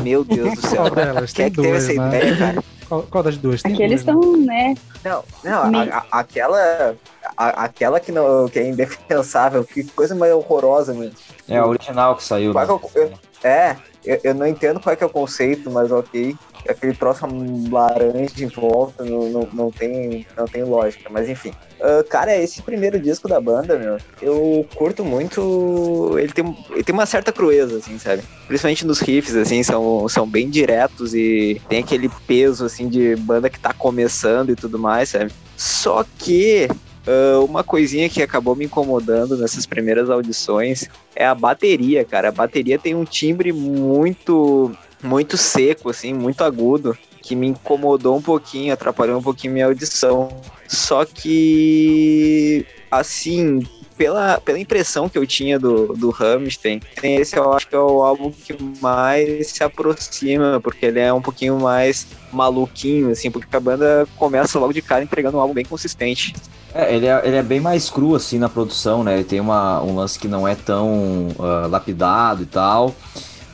Meu 0.02 0.24
Deus 0.24 0.54
do 0.54 0.66
céu. 0.66 0.82
Qual 0.90 0.94
delas? 0.94 1.32
Quem 1.32 1.44
é 1.46 1.50
que 1.50 1.56
teve 1.56 1.68
duas, 1.68 1.84
essa 1.88 2.00
né? 2.00 2.08
ideia, 2.08 2.36
cara? 2.36 2.64
Qual, 2.88 3.02
qual 3.02 3.24
das 3.24 3.36
duas? 3.36 3.62
Tem 3.62 3.72
Aqui 3.72 3.82
eles 3.82 4.04
duas, 4.04 4.38
né? 4.46 4.72
estão, 4.72 5.12
né? 5.12 5.24
Não, 5.42 5.70
não, 5.70 5.80
a- 5.80 5.98
a- 6.10 6.18
aquela. 6.20 6.94
a- 7.36 7.64
aquela 7.64 7.98
que, 8.00 8.12
não, 8.12 8.48
que 8.48 8.58
é 8.58 8.68
indefensável, 8.68 9.64
que 9.64 9.84
coisa 9.84 10.14
mais 10.14 10.32
horrorosa, 10.32 10.92
meu. 10.94 11.10
É 11.48 11.56
a 11.58 11.66
original 11.66 12.16
que 12.16 12.24
saiu. 12.24 12.52
Qual 12.52 12.66
né? 12.66 12.78
que 12.92 12.98
é, 12.98 13.02
eu- 13.02 13.12
é, 13.50 13.76
eu, 14.04 14.20
eu 14.24 14.34
não 14.34 14.46
entendo 14.46 14.80
qual 14.80 14.92
é 14.92 14.96
que 14.96 15.02
é 15.02 15.06
o 15.06 15.10
conceito, 15.10 15.70
mas 15.70 15.90
ok. 15.90 16.36
Aquele 16.68 16.94
troço 16.94 17.26
laranja 17.70 18.44
em 18.44 18.46
volta 18.46 19.04
não, 19.04 19.28
não, 19.28 19.48
não, 19.52 19.70
tem, 19.70 20.26
não 20.36 20.46
tem 20.46 20.64
lógica, 20.64 21.08
mas 21.10 21.28
enfim. 21.28 21.52
Ah, 21.80 22.04
cara, 22.08 22.36
esse 22.36 22.62
primeiro 22.62 22.98
disco 22.98 23.28
da 23.28 23.40
banda, 23.40 23.78
meu, 23.78 23.98
eu 24.22 24.66
curto 24.74 25.04
muito. 25.04 26.16
Ele 26.18 26.32
tem, 26.32 26.56
ele 26.70 26.84
tem 26.84 26.94
uma 26.94 27.06
certa 27.06 27.32
crueza, 27.32 27.76
assim, 27.76 27.98
sabe? 27.98 28.22
Principalmente 28.46 28.86
nos 28.86 29.00
riffs, 29.00 29.36
assim, 29.36 29.62
são, 29.62 30.08
são 30.08 30.26
bem 30.26 30.48
diretos 30.48 31.14
e 31.14 31.60
tem 31.68 31.80
aquele 31.80 32.08
peso, 32.26 32.64
assim, 32.64 32.88
de 32.88 33.16
banda 33.16 33.50
que 33.50 33.60
tá 33.60 33.72
começando 33.72 34.50
e 34.50 34.56
tudo 34.56 34.78
mais, 34.78 35.10
sabe? 35.10 35.30
Só 35.56 36.04
que 36.18 36.68
ah, 37.06 37.40
uma 37.40 37.62
coisinha 37.62 38.08
que 38.08 38.22
acabou 38.22 38.56
me 38.56 38.64
incomodando 38.64 39.36
nessas 39.36 39.66
primeiras 39.66 40.08
audições 40.08 40.88
é 41.14 41.24
a 41.24 41.34
bateria, 41.34 42.04
cara. 42.04 42.28
A 42.28 42.32
bateria 42.32 42.78
tem 42.78 42.94
um 42.94 43.04
timbre 43.04 43.52
muito, 43.52 44.72
muito 45.04 45.36
seco, 45.36 45.90
assim, 45.90 46.12
muito 46.12 46.42
agudo, 46.42 46.96
que 47.22 47.36
me 47.36 47.46
incomodou 47.46 48.16
um 48.16 48.22
pouquinho, 48.22 48.72
atrapalhou 48.72 49.18
um 49.18 49.22
pouquinho 49.22 49.52
minha 49.52 49.66
audição. 49.66 50.28
Só 50.66 51.04
que, 51.04 52.66
assim, 52.90 53.60
pela, 53.96 54.40
pela 54.40 54.58
impressão 54.58 55.08
que 55.08 55.16
eu 55.16 55.26
tinha 55.26 55.58
do, 55.58 55.94
do 55.94 56.10
Rammstein, 56.10 56.80
esse 57.02 57.36
eu 57.36 57.52
acho 57.52 57.68
que 57.68 57.74
é 57.74 57.78
o 57.78 58.02
álbum 58.02 58.30
que 58.30 58.56
mais 58.80 59.48
se 59.48 59.62
aproxima, 59.62 60.60
porque 60.60 60.86
ele 60.86 61.00
é 61.00 61.12
um 61.12 61.22
pouquinho 61.22 61.58
mais 61.58 62.06
maluquinho, 62.32 63.10
assim, 63.10 63.30
porque 63.30 63.54
a 63.54 63.60
banda 63.60 64.06
começa 64.16 64.58
logo 64.58 64.72
de 64.72 64.82
cara 64.82 65.04
entregando 65.04 65.36
um 65.36 65.40
álbum 65.40 65.54
bem 65.54 65.64
consistente. 65.64 66.34
É, 66.74 66.94
ele 66.94 67.06
é, 67.06 67.22
ele 67.24 67.36
é 67.36 67.42
bem 67.42 67.60
mais 67.60 67.88
cru, 67.88 68.16
assim, 68.16 68.36
na 68.36 68.48
produção, 68.48 69.04
né? 69.04 69.14
Ele 69.14 69.24
tem 69.24 69.38
uma, 69.38 69.80
um 69.80 69.94
lance 69.94 70.18
que 70.18 70.26
não 70.26 70.46
é 70.46 70.56
tão 70.56 71.28
ah, 71.38 71.68
lapidado 71.68 72.42
e 72.42 72.46
tal. 72.46 72.92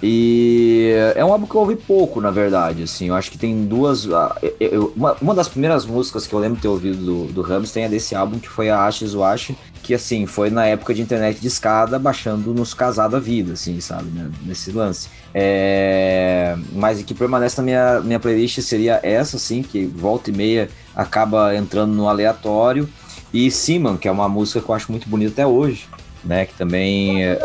E 0.02 0.92
é 1.14 1.22
um 1.24 1.32
álbum 1.32 1.46
que 1.46 1.54
eu 1.54 1.60
ouvi 1.60 1.76
pouco, 1.76 2.20
na 2.20 2.30
verdade, 2.30 2.82
assim. 2.84 3.08
Eu 3.08 3.14
acho 3.14 3.30
que 3.30 3.36
tem 3.36 3.64
duas... 3.66 4.10
ah, 4.10 4.34
eu- 4.58 4.92
uma, 4.96 5.14
uma 5.20 5.34
das 5.34 5.48
primeiras 5.48 5.84
músicas 5.84 6.26
que 6.26 6.32
eu 6.34 6.38
lembro 6.38 6.60
ter 6.60 6.68
ouvido 6.68 6.96
do, 6.96 7.24
do 7.32 7.42
Rammstein 7.42 7.84
é 7.84 7.88
desse 7.88 8.14
álbum, 8.14 8.38
que 8.38 8.48
foi 8.48 8.70
a 8.70 8.84
Ashes 8.86 9.14
Wash, 9.14 9.52
que, 9.82 9.92
assim, 9.92 10.24
foi 10.26 10.48
na 10.50 10.64
época 10.66 10.94
de 10.94 11.02
internet 11.02 11.38
de 11.38 11.48
escada, 11.48 11.98
baixando 11.98 12.54
nos 12.54 12.72
casar 12.72 13.08
da 13.08 13.18
vida, 13.18 13.52
assim, 13.52 13.78
sabe? 13.80 14.08
né? 14.10 14.30
Nesse 14.46 14.72
lance. 14.72 15.08
É, 15.34 16.56
mas 16.72 17.02
que 17.02 17.12
permanece 17.14 17.58
na 17.58 17.62
minha, 17.64 18.00
minha 18.00 18.18
playlist 18.20 18.58
seria 18.62 19.00
essa, 19.02 19.36
assim, 19.36 19.62
que 19.62 19.84
volta 19.84 20.30
e 20.30 20.32
meia 20.32 20.70
acaba 20.94 21.54
entrando 21.54 21.92
no 21.92 22.08
aleatório. 22.08 22.88
E 23.32 23.50
Simon, 23.50 23.96
que 23.96 24.08
é 24.08 24.10
uma 24.10 24.28
música 24.28 24.60
que 24.60 24.68
eu 24.68 24.74
acho 24.74 24.90
muito 24.90 25.08
bonita 25.08 25.32
até 25.32 25.46
hoje, 25.46 25.86
né? 26.24 26.46
Que 26.46 26.54
também 26.54 27.24
é, 27.24 27.38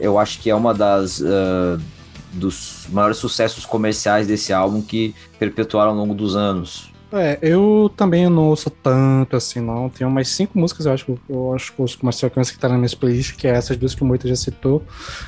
eu 0.00 0.18
acho 0.18 0.38
que 0.40 0.50
é 0.50 0.54
uma 0.54 0.72
das 0.74 1.20
é, 1.20 1.78
dos 2.32 2.86
maiores 2.90 3.16
sucessos 3.18 3.64
comerciais 3.66 4.26
desse 4.26 4.52
álbum 4.52 4.80
que 4.82 5.14
perpetuaram 5.38 5.90
ao 5.92 5.96
longo 5.96 6.14
dos 6.14 6.34
anos. 6.36 6.90
É, 7.14 7.38
eu 7.42 7.92
também 7.94 8.26
não 8.30 8.44
ouço 8.48 8.70
tanto 8.70 9.36
assim, 9.36 9.60
não. 9.60 9.90
Tem 9.90 10.06
umas 10.06 10.28
cinco 10.28 10.58
músicas, 10.58 10.86
eu 10.86 10.92
acho, 10.92 11.04
que- 11.04 11.18
eu 11.28 11.54
acho 11.54 11.70
que 11.72 11.78
eu 11.78 11.82
ouço 11.82 11.98
com 11.98 12.06
uma 12.06 12.12
sequência 12.12 12.54
que 12.54 12.58
tá 12.58 12.70
na 12.70 12.78
minha 12.78 12.88
playlist, 12.98 13.36
que 13.36 13.46
é 13.46 13.50
essas 13.50 13.76
duas 13.76 13.94
que 13.94 14.02
o 14.02 14.06
Moita 14.06 14.26
já 14.26 14.34
citou. 14.34 14.82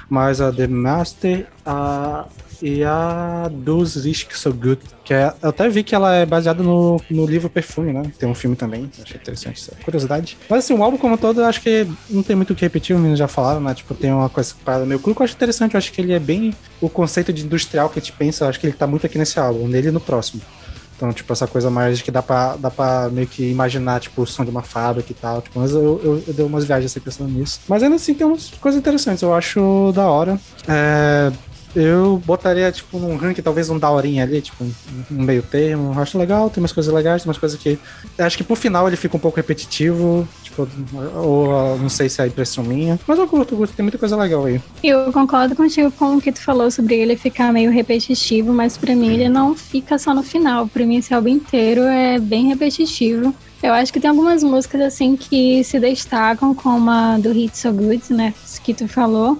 Mas 0.09 0.40
a 0.40 0.50
The 0.50 0.66
Master 0.66 1.46
a, 1.66 2.24
e 2.64 2.83
a 2.83 3.50
Dos 3.53 4.03
Risk 4.03 4.33
So 4.33 4.50
Good, 4.50 4.81
que 5.05 5.12
é, 5.12 5.35
eu 5.42 5.50
até 5.50 5.68
vi 5.68 5.85
que 5.85 5.94
ela 5.94 6.14
é 6.14 6.24
baseada 6.24 6.62
no, 6.62 6.98
no 7.11 7.27
livro 7.27 7.50
Perfume, 7.50 7.92
né? 7.92 8.03
Tem 8.18 8.27
um 8.27 8.35
filme 8.35 8.57
também, 8.57 8.90
achei 9.03 9.20
interessante 9.20 9.61
essa 9.61 9.77
curiosidade. 9.85 10.38
Mas 10.48 10.64
assim, 10.64 10.72
o 10.72 10.83
álbum 10.83 10.96
como 10.96 11.18
todo, 11.18 11.42
eu 11.42 11.44
acho 11.44 11.61
que 11.61 11.87
não 12.09 12.22
tem 12.22 12.35
muito 12.35 12.55
o 12.55 12.57
que 12.57 12.64
repetir, 12.64 12.96
os 12.96 13.00
meninos 13.03 13.18
já 13.18 13.29
falaram, 13.29 13.61
né? 13.61 13.74
Tipo, 13.74 13.92
tem 13.94 14.11
uma 14.11 14.31
coisa 14.31 14.55
para 14.64 14.87
meio 14.87 14.98
cru 14.98 15.14
que 15.14 15.20
eu 15.20 15.24
acho 15.24 15.35
interessante, 15.35 15.74
eu 15.74 15.79
acho 15.79 15.92
que 15.92 16.00
ele 16.00 16.14
é 16.14 16.18
bem 16.18 16.55
o 16.81 16.88
conceito 16.88 17.35
de 17.35 17.44
industrial 17.44 17.90
que 17.90 17.98
a 17.98 18.03
gente 18.03 18.12
pensa, 18.12 18.46
eu 18.46 18.48
acho 18.48 18.59
que 18.59 18.66
ele 18.66 18.72
tá 18.72 18.87
muito 18.87 19.05
aqui 19.05 19.18
nesse 19.18 19.38
álbum, 19.38 19.68
nele 19.68 19.88
e 19.88 19.92
no 19.92 20.00
próximo. 20.00 20.40
Então, 20.96 21.12
tipo, 21.12 21.31
essa 21.35 21.46
coisa 21.46 21.68
mais 21.70 22.00
que 22.00 22.11
dá 22.11 22.22
pra, 22.22 22.57
dá 22.57 22.70
pra 22.70 23.11
meio 23.11 23.27
que 23.27 23.50
imaginar, 23.50 24.00
tipo, 24.00 24.22
o 24.22 24.27
som 24.27 24.42
de 24.42 24.50
uma 24.50 24.62
fábrica 24.62 25.11
e 25.11 25.14
tal. 25.14 25.42
Tipo, 25.42 25.59
mas 25.61 25.72
eu, 25.72 26.00
eu, 26.03 26.24
eu 26.27 26.33
dei 26.33 26.46
umas 26.46 26.64
viagens 26.64 26.90
assim 26.90 27.00
pensando 27.00 27.29
nisso. 27.31 27.61
Mas 27.68 27.83
ainda 27.83 27.96
assim 27.96 28.14
tem 28.14 28.27
umas 28.27 28.48
coisas 28.61 28.79
interessantes, 28.79 29.22
eu 29.22 29.35
acho 29.35 29.92
da 29.92 30.07
hora. 30.07 30.40
É, 30.68 31.33
Eu 31.75 32.23
botaria, 32.25 32.71
tipo, 32.71 32.99
num 32.99 33.17
ranking, 33.17 33.43
talvez 33.43 33.69
um 33.69 33.79
daorinha 33.79 34.23
ali, 34.23 34.41
tipo, 34.41 34.65
um 34.65 35.23
meio 35.23 35.43
termo. 35.43 35.93
Eu 35.95 36.01
acho 36.01 36.19
legal, 36.19 36.49
tem 36.49 36.63
umas 36.63 36.73
coisas 36.73 36.93
legais, 36.93 37.23
tem 37.23 37.29
umas 37.29 37.39
coisas 37.39 37.59
que. 37.59 37.79
Acho 38.19 38.37
que 38.37 38.45
pro 38.45 38.55
final 38.55 38.87
ele 38.87 38.97
fica 38.97 39.17
um 39.17 39.21
pouco 39.21 39.37
repetitivo, 39.37 40.27
tipo, 40.43 40.69
ou 41.17 41.79
não 41.79 41.89
sei 41.89 42.09
se 42.09 42.23
é 42.23 42.27
impressão 42.27 42.63
minha. 42.63 42.99
Mas 43.07 43.19
eu 43.19 43.27
curto, 43.27 43.57
curto, 43.57 43.75
tem 43.75 43.83
muita 43.83 43.99
coisa 43.99 44.17
legal 44.17 44.45
aí. 44.45 44.61
Eu 44.83 45.13
concordo 45.13 45.57
contigo 45.57 45.91
com 45.91 46.17
o 46.17 46.21
que 46.21 46.31
tu 46.31 46.41
falou 46.41 46.71
sobre 46.71 46.95
ele 46.95 47.17
ficar 47.17 47.53
meio 47.53 47.71
repetitivo, 47.71 48.53
mas 48.53 48.77
pra 48.77 48.95
mim 48.95 49.15
ele 49.15 49.29
não 49.29 49.55
fica 49.55 49.99
só 49.99 50.15
no 50.15 50.23
final. 50.23 50.69
Pra 50.69 50.87
mim 50.87 50.99
esse 50.99 51.13
álbum 51.13 51.29
inteiro 51.29 51.83
é 51.83 52.19
bem 52.19 52.49
repetitivo. 52.49 53.35
Eu 53.63 53.73
acho 53.73 53.91
que 53.91 53.99
tem 53.99 54.11
algumas 54.11 54.43
músicas 54.43 54.81
assim 54.83 55.17
que 55.17 55.65
se 55.65 55.81
destacam, 55.81 56.55
como 56.55 56.91
a 56.91 57.17
do 57.17 57.33
Hit 57.33 57.57
So 57.57 57.73
Good, 57.73 58.13
né? 58.13 58.35
Que 58.63 58.75
tu 58.75 58.87
falou. 58.87 59.39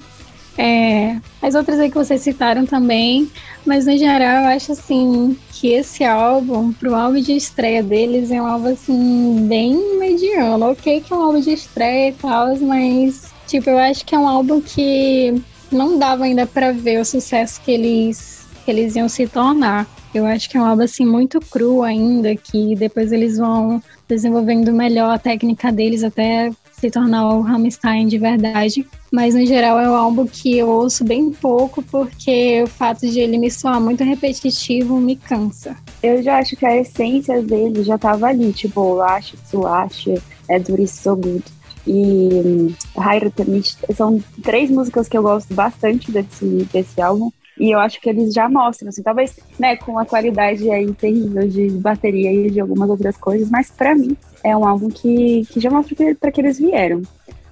É, 0.57 1.17
as 1.43 1.55
outras 1.55 1.81
aí 1.81 1.91
que 1.91 1.97
vocês 1.97 2.21
citaram 2.21 2.65
também, 2.65 3.29
mas 3.67 3.87
no 3.87 3.97
geral 3.99 4.43
eu 4.43 4.49
acho 4.49 4.73
assim 4.73 5.37
que 5.53 5.73
esse 5.73 6.05
álbum, 6.05 6.73
pro 6.73 6.95
álbum 6.95 7.21
de 7.21 7.33
estreia 7.33 7.83
deles, 7.83 8.31
é 8.31 8.41
um 8.41 8.47
álbum 8.47 8.69
assim 8.69 9.47
bem 9.49 9.99
mediano. 9.99 10.71
Ok 10.71 11.01
que 11.01 11.13
é 11.13 11.17
um 11.17 11.23
álbum 11.23 11.41
de 11.41 11.53
estreia 11.53 12.11
e 12.11 12.13
tal, 12.13 12.57
mas 12.59 13.33
tipo, 13.47 13.71
eu 13.71 13.79
acho 13.79 14.05
que 14.05 14.15
é 14.15 14.19
um 14.19 14.29
álbum 14.29 14.61
que 14.61 15.43
não 15.71 15.99
dava 15.99 16.25
ainda 16.25 16.47
para 16.47 16.73
ver 16.73 17.01
o 17.01 17.05
sucesso 17.05 17.61
que 17.61 17.73
eles, 17.73 18.47
que 18.65 18.71
eles 18.71 18.95
iam 18.95 19.09
se 19.09 19.27
tornar. 19.27 19.87
Eu 20.15 20.25
acho 20.25 20.49
que 20.49 20.57
é 20.57 20.61
um 20.61 20.65
álbum 20.65 20.83
assim 20.83 21.05
muito 21.05 21.41
cru 21.41 21.83
ainda, 21.83 22.37
que 22.37 22.77
depois 22.77 23.11
eles 23.11 23.39
vão 23.39 23.83
desenvolvendo 24.09 24.73
melhor 24.73 25.11
a 25.11 25.19
técnica 25.19 25.73
deles 25.73 26.05
até 26.05 26.53
se 26.79 26.91
tornar 26.91 27.29
o 27.29 27.41
Rammstein 27.41 28.07
de 28.07 28.19
verdade. 28.19 28.87
Mas 29.13 29.35
no 29.35 29.47
geral 29.47 29.79
é 29.79 29.89
um 29.89 29.95
álbum 29.95 30.27
que 30.27 30.59
eu 30.59 30.69
ouço 30.69 31.05
bem 31.05 31.31
pouco, 31.31 31.83
porque 31.83 32.63
o 32.63 32.67
fato 32.67 33.09
de 33.09 33.21
ele 33.21 33.39
me 33.39 33.51
soar 33.51 33.81
muito 33.81 34.03
repetitivo 34.03 35.01
me 35.01 35.17
cansa. 35.17 35.77
Eu 36.03 36.23
já 36.23 36.39
acho 36.39 36.57
que 36.57 36.67
a 36.67 36.77
essência 36.77 37.41
dele 37.43 37.85
já 37.85 37.97
tava 37.97 38.27
ali, 38.27 38.53
tipo, 38.53 38.95
Lash, 38.95 39.35
Sulash, 39.49 40.09
é 40.49 40.59
Duris 40.59 40.91
So 40.91 41.17
Good 41.17 41.45
e 41.87 42.75
Heiratamish. 42.97 43.77
São 43.95 44.23
três 44.43 44.71
músicas 44.71 45.09
que 45.09 45.17
eu 45.17 45.23
gosto 45.23 45.55
bastante 45.55 46.11
desse, 46.11 46.69
desse 46.73 47.01
álbum. 47.01 47.31
E 47.59 47.71
eu 47.71 47.79
acho 47.79 48.01
que 48.01 48.09
eles 48.09 48.35
já 48.35 48.49
mostram, 48.49 48.89
assim, 48.89 49.03
talvez, 49.03 49.39
né, 49.59 49.77
com 49.77 49.99
a 49.99 50.05
qualidade 50.05 50.69
aí 50.71 50.93
terrível 50.95 51.47
de 51.47 51.69
bateria 51.71 52.33
e 52.33 52.51
de 52.51 52.61
algumas 52.61 52.91
outras 52.91 53.17
coisas, 53.17 53.49
mas 53.49 53.71
para 53.71 53.95
mim 53.95 54.17
é 54.43 54.57
um 54.57 54.67
álbum 54.67 54.89
que, 54.89 55.47
que 55.51 55.61
já 55.61 55.71
mostra 55.71 56.15
para 56.17 56.33
que 56.33 56.41
eles 56.41 56.59
vieram. 56.59 57.03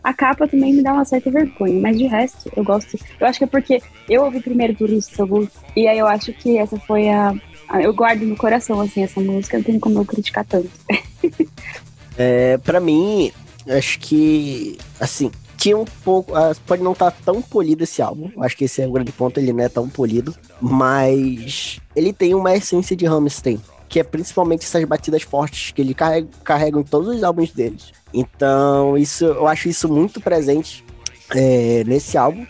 A 0.02 0.12
capa 0.12 0.48
também 0.48 0.74
me 0.74 0.82
dá 0.82 0.92
uma 0.92 1.04
certa 1.04 1.30
vergonha, 1.30 1.80
mas 1.80 1.96
de 1.96 2.06
resto 2.06 2.50
eu 2.56 2.64
gosto. 2.64 2.98
Eu 3.20 3.26
acho 3.26 3.38
que 3.38 3.44
é 3.44 3.46
porque 3.46 3.80
eu 4.08 4.24
ouvi 4.24 4.40
primeiro 4.40 4.74
por 4.74 4.90
isso, 4.90 5.10
e 5.76 5.86
aí 5.86 5.98
eu 5.98 6.08
acho 6.08 6.32
que 6.32 6.58
essa 6.58 6.76
foi 6.80 7.08
a, 7.08 7.32
a. 7.68 7.80
eu 7.80 7.94
guardo 7.94 8.22
no 8.22 8.36
coração, 8.36 8.80
assim, 8.80 9.04
essa 9.04 9.20
música, 9.20 9.58
não 9.58 9.64
tem 9.64 9.78
como 9.78 10.00
eu 10.00 10.04
criticar 10.04 10.44
tanto. 10.44 10.70
é, 12.18 12.58
para 12.58 12.80
mim, 12.80 13.30
acho 13.68 14.00
que, 14.00 14.76
assim, 14.98 15.30
tinha 15.56 15.76
um 15.76 15.84
pouco. 15.84 16.32
Uh, 16.32 16.54
pode 16.66 16.82
não 16.82 16.92
estar 16.92 17.10
tá 17.10 17.16
tão 17.24 17.40
polido 17.40 17.84
esse 17.84 18.02
álbum. 18.02 18.30
Acho 18.38 18.56
que 18.56 18.64
esse 18.64 18.82
é 18.82 18.86
o 18.86 18.92
grande 18.92 19.12
ponto, 19.12 19.38
ele 19.38 19.52
não 19.52 19.64
é 19.64 19.68
tão 19.68 19.88
polido. 19.88 20.34
Mas 20.60 21.78
ele 21.94 22.12
tem 22.12 22.34
uma 22.34 22.54
essência 22.54 22.96
de 22.96 23.06
Rammstein. 23.06 23.60
Que 23.88 24.00
é 24.00 24.02
principalmente 24.02 24.64
essas 24.64 24.84
batidas 24.84 25.22
fortes 25.22 25.70
que 25.70 25.82
ele 25.82 25.92
carrega, 25.92 26.28
carrega 26.42 26.80
em 26.80 26.82
todos 26.82 27.14
os 27.14 27.22
álbuns 27.22 27.52
deles. 27.52 27.92
Então, 28.12 28.96
isso 28.96 29.24
eu 29.24 29.46
acho 29.46 29.68
isso 29.68 29.88
muito 29.88 30.20
presente 30.20 30.84
é, 31.34 31.84
nesse 31.84 32.16
álbum. 32.16 32.46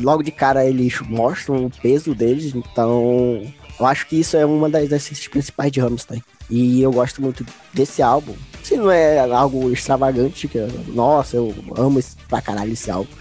Logo 0.00 0.22
de 0.22 0.30
cara 0.30 0.64
eles 0.64 1.00
mostram 1.00 1.66
o 1.66 1.70
peso 1.70 2.14
deles. 2.14 2.54
Então, 2.54 3.42
eu 3.78 3.86
acho 3.86 4.06
que 4.06 4.18
isso 4.18 4.36
é 4.36 4.46
uma 4.46 4.68
das 4.70 4.84
essências 4.84 5.28
principais 5.28 5.72
de 5.72 5.80
Rammstein. 5.80 6.22
E 6.48 6.80
eu 6.80 6.92
gosto 6.92 7.20
muito 7.20 7.44
desse 7.74 8.00
álbum. 8.02 8.34
Se 8.66 8.76
não 8.76 8.90
é 8.90 9.20
algo 9.20 9.70
extravagante, 9.70 10.48
que 10.48 10.58
nossa, 10.88 11.36
eu 11.36 11.54
amo 11.76 12.00
esse, 12.00 12.16
pra 12.28 12.42
caralho 12.42 12.72
esse 12.72 12.90
álbum. 12.90 13.12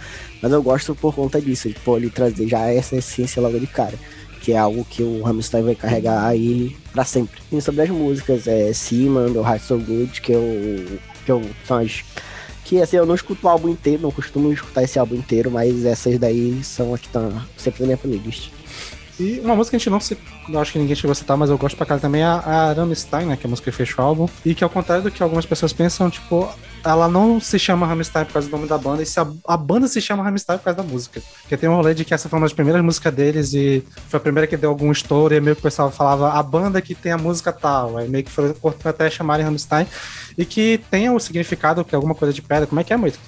Mas 0.41 0.51
eu 0.51 0.63
gosto 0.63 0.95
por 0.95 1.13
conta 1.13 1.39
disso, 1.39 1.69
de 1.69 1.75
ele 1.85 2.09
trazer 2.09 2.47
já 2.47 2.61
essa 2.67 2.95
essência 2.95 3.39
logo 3.39 3.59
de 3.59 3.67
cara. 3.67 3.93
Que 4.41 4.53
é 4.53 4.57
algo 4.57 4.83
que 4.83 5.03
o 5.03 5.21
Rammstein 5.21 5.61
vai 5.61 5.75
carregar 5.75 6.25
aí 6.25 6.75
pra 6.91 7.05
sempre. 7.05 7.39
E 7.51 7.61
sobre 7.61 7.83
as 7.83 7.89
músicas, 7.89 8.47
é 8.47 8.73
Seaman, 8.73 9.31
do 9.31 9.41
Heart 9.41 9.61
So 9.61 9.77
Good, 9.77 10.19
que 10.19 10.31
eu, 10.31 10.99
que 11.23 11.31
eu 11.31 11.43
são 11.67 11.77
as 11.77 12.03
que 12.63 12.81
assim, 12.81 12.97
eu 12.97 13.05
não 13.05 13.13
escuto 13.13 13.45
o 13.45 13.49
álbum 13.49 13.69
inteiro, 13.69 14.01
não 14.01 14.09
costumo 14.09 14.51
escutar 14.51 14.81
esse 14.81 14.97
álbum 14.97 15.13
inteiro, 15.13 15.51
mas 15.51 15.85
essas 15.85 16.17
daí 16.17 16.59
são 16.63 16.91
as 16.95 17.01
que 17.01 17.05
estão 17.05 17.39
sempre 17.55 17.81
na 17.81 17.85
minha 17.85 17.97
playlist. 17.97 18.49
E 19.19 19.39
uma 19.39 19.55
música 19.55 19.71
que 19.71 19.75
a 19.77 19.79
gente 19.79 19.89
não 19.89 19.99
se. 19.99 20.17
Acho 20.55 20.73
que 20.73 20.79
ninguém 20.79 20.95
chegou 20.95 21.11
a 21.11 21.15
citar, 21.15 21.37
mas 21.37 21.49
eu 21.49 21.57
gosto 21.57 21.77
pra 21.77 21.85
cara 21.85 21.99
também 21.99 22.21
é 22.21 22.25
a 22.25 22.73
Rammstein, 22.75 23.25
né? 23.25 23.37
Que 23.37 23.45
é 23.45 23.47
a 23.47 23.49
música 23.49 23.71
que 23.71 23.77
fecha 23.77 24.01
o 24.01 24.05
álbum. 24.05 24.27
E 24.45 24.53
que 24.53 24.63
ao 24.63 24.69
contrário 24.69 25.03
do 25.03 25.11
que 25.11 25.23
algumas 25.23 25.45
pessoas 25.45 25.71
pensam, 25.71 26.09
tipo, 26.09 26.49
ela 26.83 27.07
não 27.07 27.39
se 27.39 27.57
chama 27.57 27.87
Rammstein 27.87 28.25
por 28.25 28.33
causa 28.33 28.47
do 28.47 28.51
nome 28.51 28.67
da 28.67 28.77
banda, 28.77 29.01
e 29.01 29.05
se 29.05 29.19
a, 29.19 29.27
a, 29.47 29.57
banda 29.57 29.87
se 29.87 29.99
chama 29.99 30.23
Rammstein 30.23 30.57
por 30.57 30.65
causa 30.65 30.77
da 30.77 30.83
música. 30.83 31.21
Porque 31.41 31.57
tem 31.57 31.67
um 31.67 31.75
rolê 31.75 31.93
de 31.93 32.05
que 32.05 32.13
essa 32.13 32.29
foi 32.29 32.37
uma 32.37 32.45
das 32.45 32.53
primeiras 32.53 32.83
músicas 32.83 33.13
deles 33.13 33.53
e 33.53 33.83
foi 34.07 34.17
a 34.17 34.21
primeira 34.21 34.45
que 34.45 34.55
deu 34.55 34.69
algum 34.69 34.91
estouro, 34.91 35.33
e 35.33 35.41
meio 35.41 35.55
que 35.55 35.61
o 35.61 35.63
pessoal 35.63 35.89
falava 35.89 36.33
a 36.33 36.43
banda 36.43 36.81
que 36.81 36.93
tem 36.93 37.11
a 37.11 37.17
música 37.17 37.51
tal. 37.51 37.97
Aí 37.97 38.07
meio 38.07 38.23
que 38.23 38.31
foi 38.31 38.53
até 38.83 39.09
chamarem 39.09 39.45
Rammstein. 39.45 39.87
E 40.37 40.43
que 40.43 40.81
tenha 40.91 41.13
o 41.13 41.19
significado 41.19 41.83
que 41.83 41.95
é 41.95 41.97
alguma 41.97 42.13
coisa 42.13 42.33
de 42.33 42.41
pedra. 42.41 42.67
Como 42.67 42.79
é 42.79 42.83
que 42.83 42.91
é, 42.91 42.97
Moito? 42.97 43.19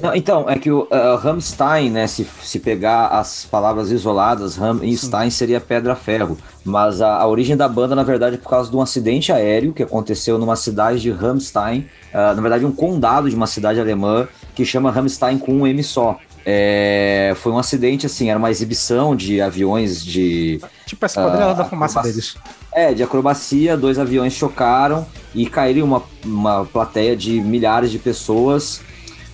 Não, 0.00 0.14
então, 0.14 0.48
é 0.48 0.56
que 0.56 0.70
o 0.70 0.82
uh, 0.82 1.16
Rammstein, 1.16 1.90
né, 1.90 2.06
se, 2.06 2.24
se 2.42 2.60
pegar 2.60 3.08
as 3.08 3.44
palavras 3.44 3.90
isoladas, 3.90 4.56
Rammstein 4.56 5.30
seria 5.30 5.60
pedra-ferro. 5.60 6.38
Mas 6.64 7.00
a, 7.00 7.16
a, 7.16 7.26
origem 7.26 7.56
da 7.56 7.68
banda, 7.68 7.94
na 7.94 8.04
verdade, 8.04 8.36
é 8.36 8.38
por 8.38 8.48
causa 8.48 8.70
de 8.70 8.76
um 8.76 8.80
acidente 8.80 9.32
aéreo 9.32 9.72
que 9.72 9.82
aconteceu 9.82 10.38
numa 10.38 10.54
cidade 10.54 11.00
de 11.00 11.10
Rammstein, 11.10 11.88
uh, 12.12 12.34
na 12.34 12.40
verdade, 12.40 12.64
um 12.64 12.72
condado 12.72 13.28
de 13.28 13.34
uma 13.34 13.48
cidade 13.48 13.80
alemã 13.80 14.28
que 14.54 14.64
chama 14.64 14.92
Rammstein 14.92 15.38
com 15.38 15.52
um 15.52 15.66
M 15.66 15.82
só. 15.82 16.18
É, 16.46 17.32
foi 17.36 17.52
um 17.52 17.58
acidente, 17.58 18.06
assim, 18.06 18.28
era 18.28 18.38
uma 18.38 18.50
exibição 18.50 19.16
de 19.16 19.40
aviões 19.40 20.04
de. 20.04 20.60
Tipo 20.86 21.06
essa 21.06 21.22
quadrilha 21.22 21.52
uh, 21.52 21.56
da 21.56 21.64
fumaça 21.64 22.02
deles. 22.02 22.36
É, 22.72 22.92
de 22.92 23.02
acrobacia, 23.02 23.76
dois 23.76 23.98
aviões 23.98 24.32
chocaram 24.32 25.06
e 25.34 25.46
caíram 25.46 25.86
uma, 25.86 26.02
uma 26.24 26.64
plateia 26.64 27.16
de 27.16 27.40
milhares 27.40 27.90
de 27.90 27.98
pessoas 27.98 28.82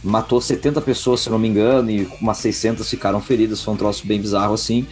matou 0.02 0.40
70 0.40 0.80
pessoas, 0.80 1.20
se 1.20 1.30
não 1.30 1.38
me 1.38 1.48
engano, 1.48 1.90
e 1.90 2.08
umas 2.20 2.38
600 2.38 2.88
ficaram 2.88 3.20
feridas. 3.20 3.62
Foi 3.62 3.74
um 3.74 3.76
troço 3.76 4.06
bem 4.06 4.20
bizarro 4.20 4.54
assim. 4.54 4.86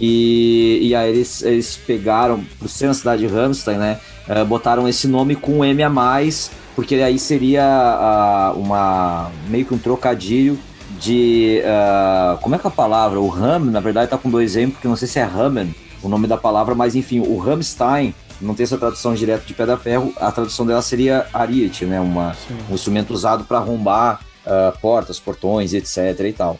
E, 0.00 0.78
e 0.82 0.94
aí 0.94 1.10
eles, 1.10 1.42
eles 1.42 1.76
pegaram, 1.76 2.42
por 2.58 2.68
ser 2.68 2.86
na 2.86 2.94
cidade 2.94 3.26
de 3.26 3.32
Ramstein, 3.32 3.78
né? 3.78 4.00
Uh, 4.28 4.44
botaram 4.44 4.88
esse 4.88 5.06
nome 5.06 5.36
com 5.36 5.58
um 5.58 5.64
M 5.64 5.82
a 5.82 5.90
mais, 5.90 6.50
porque 6.74 6.94
aí 6.96 7.18
seria 7.18 8.52
uh, 8.54 8.58
uma 8.58 9.30
meio 9.48 9.64
que 9.64 9.74
um 9.74 9.78
trocadilho 9.78 10.58
de. 11.02 11.60
Uh, 11.64 12.38
como 12.38 12.54
é 12.54 12.58
que 12.58 12.66
é 12.66 12.68
a 12.68 12.72
palavra? 12.72 13.20
O 13.20 13.28
Ram, 13.28 13.58
na 13.58 13.80
verdade, 13.80 14.10
tá 14.10 14.16
com 14.16 14.30
dois 14.30 14.56
M, 14.56 14.72
porque 14.72 14.86
não 14.86 14.96
sei 14.96 15.08
se 15.08 15.18
é 15.18 15.24
Ramen 15.24 15.74
o 16.02 16.08
nome 16.08 16.26
da 16.26 16.36
palavra, 16.36 16.74
mas 16.74 16.96
enfim, 16.96 17.20
o 17.20 17.38
Ramstein 17.38 18.14
não 18.40 18.54
tem 18.54 18.64
essa 18.64 18.76
tradução 18.76 19.14
direta 19.14 19.44
de 19.46 19.54
pedra 19.54 19.76
ferro, 19.76 20.12
a 20.16 20.32
tradução 20.32 20.66
dela 20.66 20.82
seria 20.82 21.26
ariete, 21.32 21.84
né? 21.84 22.00
Uma, 22.00 22.36
um 22.68 22.74
instrumento 22.74 23.12
usado 23.14 23.44
para 23.44 23.58
arrombar 23.58 24.20
uh, 24.44 24.76
portas, 24.80 25.20
portões, 25.20 25.72
etc. 25.72 26.18
e 26.26 26.32
tal. 26.32 26.58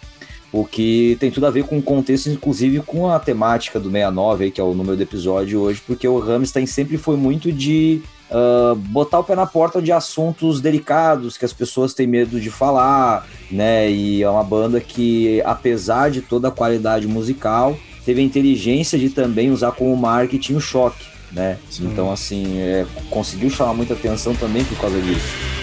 O 0.53 0.65
que 0.65 1.17
tem 1.19 1.31
tudo 1.31 1.47
a 1.47 1.51
ver 1.51 1.65
com 1.65 1.79
o 1.79 1.83
contexto, 1.83 2.29
inclusive 2.29 2.81
com 2.81 3.09
a 3.09 3.19
temática 3.19 3.81
do 3.81 3.91
69, 3.91 4.45
aí, 4.45 4.51
que 4.51 4.61
é 4.61 4.65
o 4.65 4.75
número 4.75 4.97
do 4.97 5.03
episódio 5.03 5.61
hoje, 5.61 5.83
porque 5.85 6.07
o 6.07 6.21
Rammstein 6.21 6.67
sempre 6.67 6.97
foi 6.99 7.17
muito 7.17 7.51
de 7.51 8.03
uh, 8.33 8.75
botar 8.75 9.21
o 9.21 9.25
pé 9.25 9.37
na 9.37 9.47
porta 9.47 9.81
de 9.81 9.93
assuntos 9.93 10.61
delicados 10.61 11.37
que 11.37 11.45
as 11.45 11.53
pessoas 11.53 11.95
têm 11.95 12.07
medo 12.07 12.41
de 12.41 12.51
falar, 12.51 13.27
né? 13.51 13.91
E 13.91 14.23
é 14.23 14.29
uma 14.29 14.43
banda 14.43 14.81
que, 14.81 15.41
apesar 15.43 16.11
de 16.11 16.23
toda 16.23 16.49
a 16.49 16.51
qualidade 16.51 17.07
musical, 17.07 17.77
teve 18.05 18.21
a 18.21 18.25
inteligência 18.25 18.99
de 18.99 19.11
também 19.11 19.51
usar 19.51 19.73
como 19.73 19.97
marketing 19.97 20.55
o 20.55 20.61
choque, 20.61 21.05
né? 21.31 21.59
Sim. 21.71 21.87
Então, 21.87 22.11
assim, 22.11 22.59
é, 22.59 22.87
conseguiu 23.11 23.51
chamar 23.51 23.75
muita 23.75 23.95
atenção 23.95 24.35
também 24.35 24.65
por 24.65 24.79
causa 24.79 25.01
disso. 25.01 25.62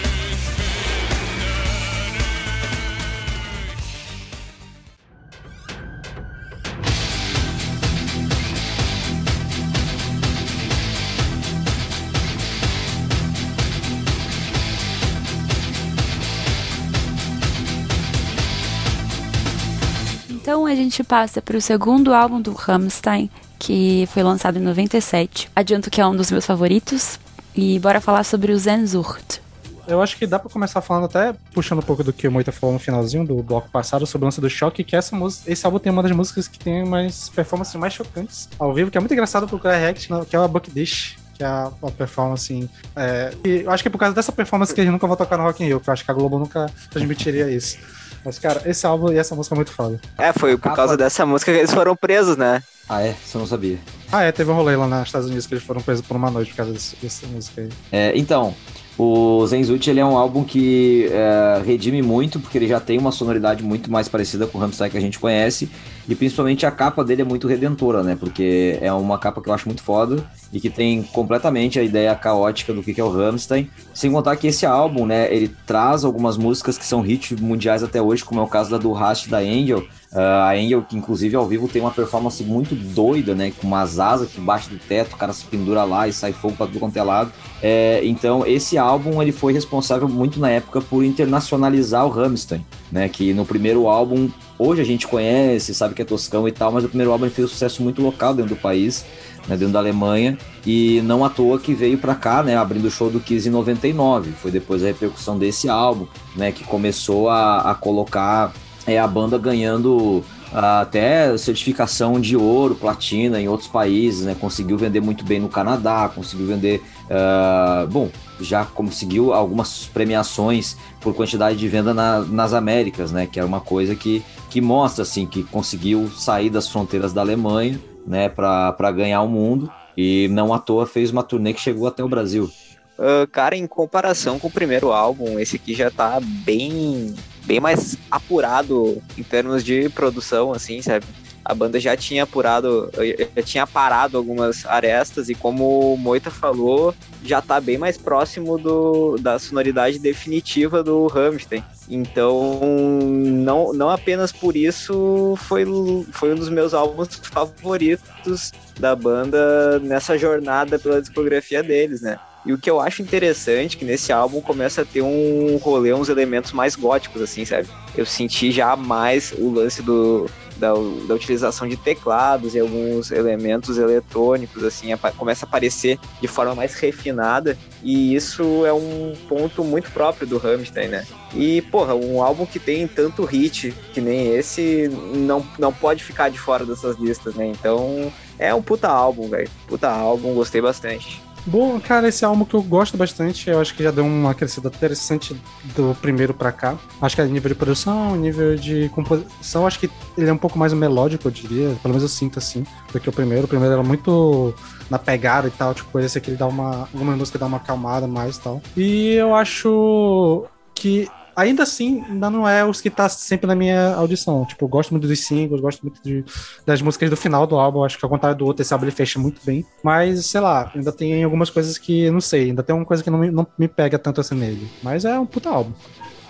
Gente 20.79 21.03
passa 21.03 21.41
para 21.41 21.57
o 21.57 21.61
segundo 21.61 22.13
álbum 22.13 22.41
do 22.41 22.53
Rammstein, 22.53 23.29
que 23.57 24.07
foi 24.11 24.23
lançado 24.23 24.57
em 24.57 24.61
97. 24.61 25.49
Adianto 25.55 25.89
que 25.89 26.01
é 26.01 26.07
um 26.07 26.15
dos 26.15 26.31
meus 26.31 26.45
favoritos. 26.45 27.19
E 27.55 27.79
bora 27.79 27.99
falar 27.99 28.23
sobre 28.23 28.51
o 28.51 28.57
Zenzurt. 28.57 29.39
eu 29.87 30.01
acho 30.01 30.15
que 30.15 30.25
dá 30.27 30.37
pra 30.37 30.49
começar 30.49 30.81
falando 30.81 31.05
até 31.05 31.33
puxando 31.53 31.79
um 31.79 31.83
pouco 31.83 32.03
do 32.03 32.13
que 32.13 32.27
o 32.27 32.31
Moita 32.31 32.51
falou 32.51 32.73
no 32.73 32.79
finalzinho 32.79 33.25
do 33.25 33.41
bloco 33.41 33.69
passado 33.69 34.05
sobre 34.05 34.25
o 34.25 34.27
lance 34.27 34.39
do 34.39 34.49
choque, 34.49 34.83
que 34.83 34.95
essa 34.95 35.15
música, 35.15 35.51
esse 35.51 35.65
álbum 35.65 35.79
tem 35.79 35.91
uma 35.91 36.03
das 36.03 36.11
músicas 36.11 36.47
que 36.47 36.59
tem 36.59 36.85
mais 36.85 37.27
performances 37.29 37.75
mais 37.75 37.93
chocantes 37.93 38.47
ao 38.57 38.73
vivo, 38.73 38.91
que 38.91 38.97
é 38.97 39.01
muito 39.01 39.11
engraçado 39.11 39.47
procurar 39.47 39.77
react, 39.77 40.11
né, 40.11 40.23
que 40.29 40.35
é 40.35 40.39
a 40.39 40.47
Buck 40.47 40.69
Dish, 40.71 41.17
que 41.39 41.43
é 41.43 41.47
a, 41.47 41.71
performance, 41.97 42.53
assim. 42.53 42.69
É, 42.95 43.33
eu 43.43 43.71
acho 43.71 43.81
que 43.81 43.87
é 43.87 43.91
por 43.91 43.97
causa 43.97 44.13
dessa 44.13 44.31
performance 44.31 44.73
que 44.73 44.81
eles 44.81 44.91
nunca 44.91 45.07
vão 45.07 45.15
tocar 45.15 45.37
no 45.37 45.43
Rock 45.43 45.63
in 45.63 45.67
Rio, 45.67 45.79
que 45.79 45.89
eu 45.89 45.93
acho 45.93 46.05
que 46.05 46.11
a 46.11 46.13
Globo 46.13 46.37
nunca 46.37 46.69
transmitiria 46.91 47.49
isso. 47.49 47.77
Mas, 48.23 48.37
cara, 48.39 48.61
esse 48.65 48.85
álbum 48.85 49.11
e 49.11 49.17
essa 49.17 49.35
música 49.35 49.55
é 49.55 49.57
muito 49.57 49.71
foda. 49.71 49.99
É, 50.17 50.33
foi 50.33 50.57
por 50.57 50.73
causa 50.73 50.97
dessa 50.97 51.25
música 51.25 51.51
que 51.51 51.59
eles 51.59 51.73
foram 51.73 51.95
presos, 51.95 52.37
né? 52.37 52.61
Ah, 52.87 53.01
é? 53.01 53.13
Você 53.13 53.37
não 53.37 53.45
sabia. 53.45 53.77
Ah, 54.11 54.23
é, 54.23 54.31
teve 54.31 54.49
um 54.49 54.55
rolê 54.55 54.75
lá 54.75 54.87
nos 54.87 55.07
Estados 55.07 55.27
Unidos 55.27 55.45
que 55.45 55.53
eles 55.53 55.63
foram 55.63 55.81
presos 55.81 56.05
por 56.05 56.17
uma 56.17 56.31
noite 56.31 56.51
por 56.51 56.57
causa 56.57 56.73
desse, 56.73 56.95
dessa 56.95 57.27
música 57.27 57.61
aí. 57.61 57.69
É, 57.91 58.11
então, 58.15 58.53
o 59.01 59.47
Zenzuchi 59.47 59.89
ele 59.89 60.01
é 60.01 60.05
um 60.05 60.17
álbum 60.17 60.43
que 60.43 61.07
é, 61.09 61.61
redime 61.65 62.01
muito, 62.01 62.37
porque 62.37 62.57
ele 62.57 62.67
já 62.67 62.81
tem 62.81 62.97
uma 62.97 63.13
sonoridade 63.13 63.63
muito 63.63 63.89
mais 63.89 64.09
parecida 64.09 64.45
com 64.45 64.57
o 64.57 64.61
Rammstein 64.61 64.91
que 64.91 64.97
a 64.97 65.01
gente 65.01 65.17
conhece, 65.17 65.69
e 66.05 66.13
principalmente 66.13 66.65
a 66.65 66.71
capa 66.71 67.01
dele 67.01 67.21
é 67.21 67.25
muito 67.25 67.47
redentora, 67.47 68.03
né? 68.03 68.17
Porque 68.19 68.77
é 68.81 68.91
uma 68.91 69.17
capa 69.17 69.41
que 69.41 69.47
eu 69.47 69.53
acho 69.53 69.67
muito 69.67 69.81
foda 69.81 70.21
e 70.51 70.59
que 70.59 70.69
tem 70.69 71.01
completamente 71.01 71.79
a 71.79 71.83
ideia 71.83 72.13
caótica 72.13 72.73
do 72.73 72.83
que 72.83 72.99
é 72.99 73.03
o 73.03 73.09
Rammstein. 73.09 73.69
Sem 73.93 74.11
contar 74.11 74.35
que 74.35 74.47
esse 74.47 74.65
álbum, 74.65 75.05
né, 75.05 75.33
ele 75.33 75.49
traz 75.65 76.03
algumas 76.03 76.35
músicas 76.35 76.77
que 76.77 76.85
são 76.85 77.05
hits 77.05 77.39
mundiais 77.39 77.83
até 77.83 78.01
hoje, 78.01 78.25
como 78.25 78.41
é 78.41 78.43
o 78.43 78.47
caso 78.47 78.69
da 78.69 78.77
do 78.77 78.91
Rast 78.91 79.29
da 79.29 79.37
Angel, 79.37 79.81
Uh, 80.11 80.17
a 80.17 80.53
Angel, 80.53 80.81
que 80.81 80.97
inclusive 80.97 81.35
ao 81.35 81.45
vivo 81.45 81.67
tem 81.67 81.79
uma 81.79 81.91
performance 81.91 82.43
muito 82.43 82.73
doida, 82.73 83.35
né? 83.35 83.53
Com 83.61 83.67
umas 83.67 83.99
asas 83.99 84.31
que 84.31 84.41
bate 84.41 84.67
do 84.67 84.79
teto, 84.79 85.13
o 85.13 85.17
cara 85.17 85.31
se 85.31 85.45
pendura 85.45 85.83
lá 85.83 86.07
e 86.07 86.13
sai 86.13 86.33
fogo 86.33 86.55
pra 86.55 86.65
tudo 86.65 86.79
quanto 86.79 86.97
é 86.97 87.03
lado. 87.03 87.31
É, 87.61 88.01
então, 88.03 88.43
esse 88.43 88.75
álbum 88.75 89.21
ele 89.21 89.31
foi 89.31 89.53
responsável 89.53 90.09
muito 90.09 90.39
na 90.39 90.49
época 90.49 90.81
por 90.81 91.03
internacionalizar 91.03 92.07
o 92.07 92.09
Rammstein, 92.09 92.65
né? 92.91 93.07
Que 93.07 93.33
no 93.35 93.45
primeiro 93.45 93.87
álbum, 93.87 94.29
hoje 94.57 94.81
a 94.81 94.85
gente 94.85 95.07
conhece, 95.07 95.75
sabe 95.75 95.93
que 95.93 96.01
é 96.01 96.05
toscão 96.05 96.47
e 96.47 96.51
tal, 96.51 96.71
mas 96.71 96.83
o 96.83 96.87
primeiro 96.87 97.11
álbum 97.11 97.29
fez 97.29 97.45
um 97.45 97.49
sucesso 97.51 97.83
muito 97.83 98.01
local 98.01 98.33
dentro 98.33 98.55
do 98.55 98.59
país. 98.59 99.05
Né, 99.47 99.55
dentro 99.55 99.73
da 99.73 99.79
Alemanha, 99.79 100.37
e 100.63 101.01
não 101.05 101.25
à 101.25 101.29
toa 101.29 101.57
que 101.57 101.73
veio 101.73 101.97
para 101.97 102.13
cá, 102.13 102.43
né, 102.43 102.55
abrindo 102.55 102.85
o 102.85 102.91
show 102.91 103.09
do 103.09 103.19
Kiss 103.19 103.47
em 103.47 103.51
99. 103.51 104.31
Foi 104.33 104.51
depois 104.51 104.83
a 104.83 104.87
repercussão 104.87 105.39
desse 105.39 105.67
álbum, 105.67 106.05
né, 106.35 106.51
que 106.51 106.63
começou 106.65 107.29
a, 107.29 107.71
a 107.71 107.73
colocar 107.73 108.53
é 108.93 108.99
a 108.99 109.07
banda 109.07 109.37
ganhando 109.37 110.23
ah, 110.51 110.81
até 110.81 111.37
certificação 111.37 112.19
de 112.19 112.35
ouro, 112.35 112.73
platina 112.73 113.39
em 113.39 113.47
outros 113.47 113.69
países, 113.69 114.25
né? 114.25 114.35
Conseguiu 114.39 114.77
vender 114.77 114.99
muito 114.99 115.23
bem 115.23 115.39
no 115.39 115.47
Canadá, 115.47 116.09
conseguiu 116.13 116.47
vender, 116.47 116.81
uh, 117.05 117.87
bom, 117.87 118.09
já 118.41 118.65
conseguiu 118.65 119.31
algumas 119.31 119.85
premiações 119.85 120.75
por 120.99 121.13
quantidade 121.13 121.57
de 121.57 121.67
venda 121.67 121.93
na, 121.93 122.19
nas 122.21 122.53
Américas, 122.53 123.11
né? 123.11 123.27
Que 123.27 123.39
era 123.39 123.47
uma 123.47 123.61
coisa 123.61 123.95
que, 123.95 124.23
que 124.49 124.59
mostra 124.59 125.03
assim 125.03 125.27
que 125.27 125.43
conseguiu 125.43 126.09
sair 126.09 126.49
das 126.49 126.67
fronteiras 126.67 127.13
da 127.13 127.21
Alemanha, 127.21 127.79
né? 128.07 128.27
Para 128.27 128.91
ganhar 128.91 129.21
o 129.21 129.27
mundo 129.27 129.71
e 129.95 130.27
não 130.29 130.51
à 130.51 130.57
toa 130.57 130.87
fez 130.87 131.11
uma 131.11 131.21
turnê 131.21 131.53
que 131.53 131.61
chegou 131.61 131.87
até 131.87 132.03
o 132.03 132.09
Brasil. 132.09 132.49
Uh, 132.97 133.27
cara, 133.31 133.55
em 133.55 133.67
comparação 133.67 134.39
com 134.39 134.47
o 134.47 134.51
primeiro 134.51 134.91
álbum, 134.91 135.39
esse 135.39 135.57
aqui 135.57 135.73
já 135.73 135.91
tá 135.91 136.19
bem 136.21 137.13
bem 137.45 137.59
mais 137.59 137.97
apurado 138.09 139.01
em 139.17 139.23
termos 139.23 139.63
de 139.63 139.89
produção, 139.89 140.51
assim, 140.51 140.81
sabe? 140.81 141.05
A 141.43 141.53
banda 141.55 141.79
já 141.79 141.97
tinha 141.97 142.23
apurado, 142.23 142.91
já 143.35 143.41
tinha 143.41 143.65
parado 143.65 144.17
algumas 144.17 144.65
arestas 144.67 145.29
e 145.29 145.35
como 145.35 145.93
o 145.93 145.97
Moita 145.97 146.29
falou, 146.29 146.93
já 147.23 147.41
tá 147.41 147.59
bem 147.59 147.77
mais 147.77 147.97
próximo 147.97 148.57
do, 148.57 149.17
da 149.17 149.39
sonoridade 149.39 149.97
definitiva 149.97 150.83
do 150.83 151.07
Rammstein. 151.07 151.63
Então, 151.89 152.59
não, 152.61 153.73
não 153.73 153.89
apenas 153.89 154.31
por 154.31 154.55
isso 154.55 155.35
foi, 155.37 155.65
foi 156.11 156.33
um 156.33 156.35
dos 156.35 156.49
meus 156.49 156.73
álbuns 156.73 157.19
favoritos 157.23 158.51
da 158.79 158.95
banda 158.95 159.79
nessa 159.79 160.17
jornada 160.19 160.77
pela 160.77 161.01
discografia 161.01 161.63
deles, 161.63 162.01
né? 162.01 162.19
E 162.45 162.53
o 162.53 162.57
que 162.57 162.69
eu 162.69 162.79
acho 162.79 163.01
interessante 163.01 163.75
é 163.75 163.79
que 163.79 163.85
nesse 163.85 164.11
álbum 164.11 164.41
começa 164.41 164.81
a 164.81 164.85
ter 164.85 165.01
um 165.01 165.57
rolê, 165.57 165.93
uns 165.93 166.09
elementos 166.09 166.51
mais 166.51 166.75
góticos, 166.75 167.21
assim, 167.21 167.43
sabe? 167.45 167.67
Eu 167.95 168.05
senti 168.05 168.51
já 168.51 168.75
mais 168.75 169.33
o 169.37 169.51
lance 169.51 169.81
do, 169.81 170.29
da, 170.59 170.73
da, 171.07 171.15
utilização 171.15 171.67
de 171.67 171.75
teclados 171.77 172.53
e 172.53 172.59
alguns 172.59 173.11
elementos 173.11 173.77
eletrônicos, 173.77 174.63
assim, 174.63 174.87
começa 175.17 175.45
a 175.45 175.47
aparecer 175.47 175.99
de 176.21 176.27
forma 176.27 176.53
mais 176.53 176.75
refinada, 176.75 177.57
e 177.81 178.13
isso 178.13 178.65
é 178.65 178.73
um 178.73 179.13
ponto 179.27 179.63
muito 179.63 179.89
próprio 179.91 180.27
do 180.27 180.37
Rammstein, 180.37 180.89
né? 180.89 181.07
E, 181.33 181.61
porra, 181.63 181.95
um 181.95 182.21
álbum 182.21 182.45
que 182.45 182.59
tem 182.59 182.87
tanto 182.87 183.23
hit 183.23 183.73
que 183.93 184.01
nem 184.01 184.35
esse 184.35 184.89
não, 185.13 185.45
não 185.57 185.71
pode 185.71 186.03
ficar 186.03 186.29
de 186.29 186.39
fora 186.39 186.65
dessas 186.65 186.97
listas, 186.97 187.35
né? 187.35 187.47
Então, 187.47 188.11
é 188.37 188.53
um 188.53 188.61
puta 188.61 188.87
álbum, 188.87 189.29
velho. 189.29 189.49
Puta 189.67 189.89
álbum, 189.89 190.33
gostei 190.33 190.61
bastante. 190.61 191.21
Bom, 191.49 191.79
cara, 191.79 192.07
esse 192.07 192.23
álbum 192.23 192.45
que 192.45 192.53
eu 192.53 192.61
gosto 192.61 192.95
bastante, 192.95 193.49
eu 193.49 193.59
acho 193.59 193.73
que 193.73 193.81
já 193.81 193.89
deu 193.89 194.05
uma 194.05 194.35
crescida 194.35 194.67
interessante 194.67 195.35
do 195.75 195.97
primeiro 195.99 196.31
para 196.31 196.51
cá. 196.51 196.77
Acho 197.01 197.15
que 197.15 197.21
é 197.23 197.25
nível 197.25 197.49
de 197.49 197.55
produção, 197.55 198.15
nível 198.15 198.55
de 198.55 198.87
composição, 198.89 199.65
acho 199.65 199.79
que 199.79 199.89
ele 200.15 200.29
é 200.29 200.33
um 200.33 200.37
pouco 200.37 200.59
mais 200.59 200.71
melódico, 200.73 201.27
eu 201.27 201.31
diria. 201.31 201.69
Pelo 201.81 201.95
menos 201.95 202.03
eu 202.03 202.07
sinto 202.07 202.37
assim, 202.37 202.63
do 202.93 202.99
que 202.99 203.09
o 203.09 203.11
primeiro. 203.11 203.45
O 203.45 203.47
primeiro 203.47 203.73
era 203.73 203.81
muito 203.81 204.53
na 204.91 204.99
pegada 204.99 205.47
e 205.47 205.51
tal, 205.51 205.73
tipo, 205.73 205.99
esse 205.99 206.19
aqui 206.19 206.29
ele 206.29 206.37
dá 206.37 206.45
uma. 206.45 206.81
Alguma 206.93 207.15
música 207.15 207.39
dá 207.39 207.47
uma 207.47 207.57
acalmada 207.57 208.07
mais 208.07 208.37
e 208.37 208.41
tal. 208.41 208.61
E 208.77 209.13
eu 209.13 209.33
acho 209.33 210.45
que 210.75 211.09
ainda 211.39 211.63
assim, 211.63 212.03
ainda 212.09 212.29
não 212.29 212.47
é 212.47 212.65
os 212.65 212.81
que 212.81 212.89
tá 212.89 213.07
sempre 213.09 213.47
na 213.47 213.55
minha 213.55 213.95
audição. 213.95 214.45
Tipo, 214.45 214.65
eu 214.65 214.69
gosto 214.69 214.91
muito 214.91 215.07
dos 215.07 215.25
singles, 215.25 215.61
gosto 215.61 215.81
muito 215.81 216.01
de, 216.03 216.23
das 216.65 216.81
músicas 216.81 217.09
do 217.09 217.17
final 217.17 217.47
do 217.47 217.57
álbum. 217.57 217.83
Acho 217.83 217.97
que 217.97 218.05
ao 218.05 218.09
contrário 218.09 218.37
do 218.37 218.45
outro, 218.45 218.61
esse 218.61 218.73
álbum 218.73 218.85
ele 218.85 218.91
fecha 218.91 219.19
muito 219.19 219.41
bem. 219.45 219.65
Mas, 219.83 220.25
sei 220.25 220.41
lá, 220.41 220.71
ainda 220.75 220.91
tem 220.91 221.23
algumas 221.23 221.49
coisas 221.49 221.77
que, 221.77 222.09
não 222.11 222.21
sei, 222.21 222.49
ainda 222.49 222.63
tem 222.63 222.75
uma 222.75 222.85
coisa 222.85 223.03
que 223.03 223.09
não 223.09 223.19
me, 223.19 223.31
não 223.31 223.47
me 223.57 223.67
pega 223.67 223.97
tanto 223.97 224.21
assim 224.21 224.35
nele. 224.35 224.69
Mas 224.83 225.05
é 225.05 225.19
um 225.19 225.25
puta 225.25 225.49
álbum. 225.49 225.71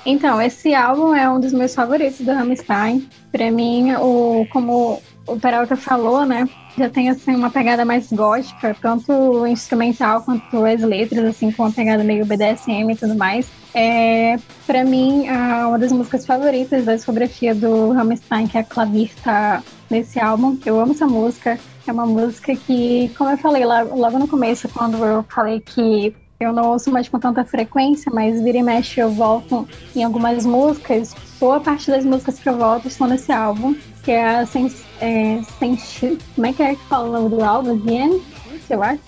Então, 0.06 0.42
esse 0.42 0.74
álbum 0.74 1.14
é 1.14 1.30
um 1.30 1.40
dos 1.40 1.52
meus 1.52 1.76
favoritos 1.76 2.22
do 2.22 2.32
Rammstein. 2.32 3.08
Pra 3.32 3.52
mim, 3.52 3.94
o, 3.96 4.46
como 4.52 5.02
o 5.34 5.40
Peralta 5.40 5.76
falou, 5.76 6.26
né? 6.26 6.48
Já 6.78 6.90
tem 6.90 7.10
assim 7.10 7.36
uma 7.36 7.50
pegada 7.50 7.84
mais 7.84 8.12
gótica, 8.12 8.76
tanto 8.82 9.46
instrumental 9.48 10.22
quanto 10.22 10.66
as 10.66 10.82
letras, 10.82 11.26
assim, 11.26 11.52
com 11.52 11.64
uma 11.64 11.72
pegada 11.72 12.04
meio 12.04 12.26
BDSM 12.26 12.92
e 12.92 12.96
tudo 12.96 13.16
mais. 13.16 13.48
É, 13.74 14.38
para 14.66 14.84
mim, 14.84 15.28
uma 15.68 15.78
das 15.78 15.92
músicas 15.92 16.26
favoritas 16.26 16.86
da 16.86 16.96
discografia 16.96 17.54
do 17.54 17.92
Rammstein, 17.92 18.48
que 18.48 18.58
é 18.58 18.62
a 18.62 18.64
Clavir, 18.64 19.12
tá 19.24 19.62
nesse 19.90 20.20
álbum. 20.20 20.58
Eu 20.66 20.80
amo 20.80 20.94
essa 20.94 21.06
música. 21.06 21.60
É 21.86 21.92
uma 21.92 22.06
música 22.06 22.56
que, 22.56 23.12
como 23.18 23.30
eu 23.30 23.38
falei 23.38 23.66
logo 23.66 24.20
no 24.20 24.28
começo, 24.28 24.70
quando 24.70 25.04
eu 25.04 25.24
falei 25.28 25.60
que 25.60 26.14
eu 26.40 26.54
não 26.54 26.72
ouço 26.72 26.90
mais 26.90 27.10
com 27.10 27.20
tanta 27.20 27.44
frequência, 27.44 28.12
mas 28.14 28.42
vira 28.42 28.60
e 28.60 28.64
mexe 28.64 29.02
eu 29.02 29.10
volto 29.10 29.68
em 29.96 30.04
algumas 30.04 30.46
músicas. 30.46 31.14
Boa 31.40 31.60
parte 31.60 31.92
das 31.92 32.06
músicas 32.06 32.40
que 32.40 32.48
eu 32.48 32.58
volto 32.58 32.88
estão 32.88 33.08
nesse 33.08 33.32
álbum, 33.32 33.76
que 34.10 34.14
é 34.14 34.26
a 34.26 34.44
Sens, 34.44 34.84
é, 35.00 35.40
Sens, 35.60 36.00
Como 36.34 36.48
é 36.48 36.52
que 36.52 36.64
é 36.64 36.74
que 36.74 36.84
fala 36.86 37.08
o 37.08 37.12
nome 37.12 37.30
do 37.30 37.44
álbum? 37.44 37.78
Bien? 37.78 38.20
Eu 38.68 38.82
acho. 38.82 39.00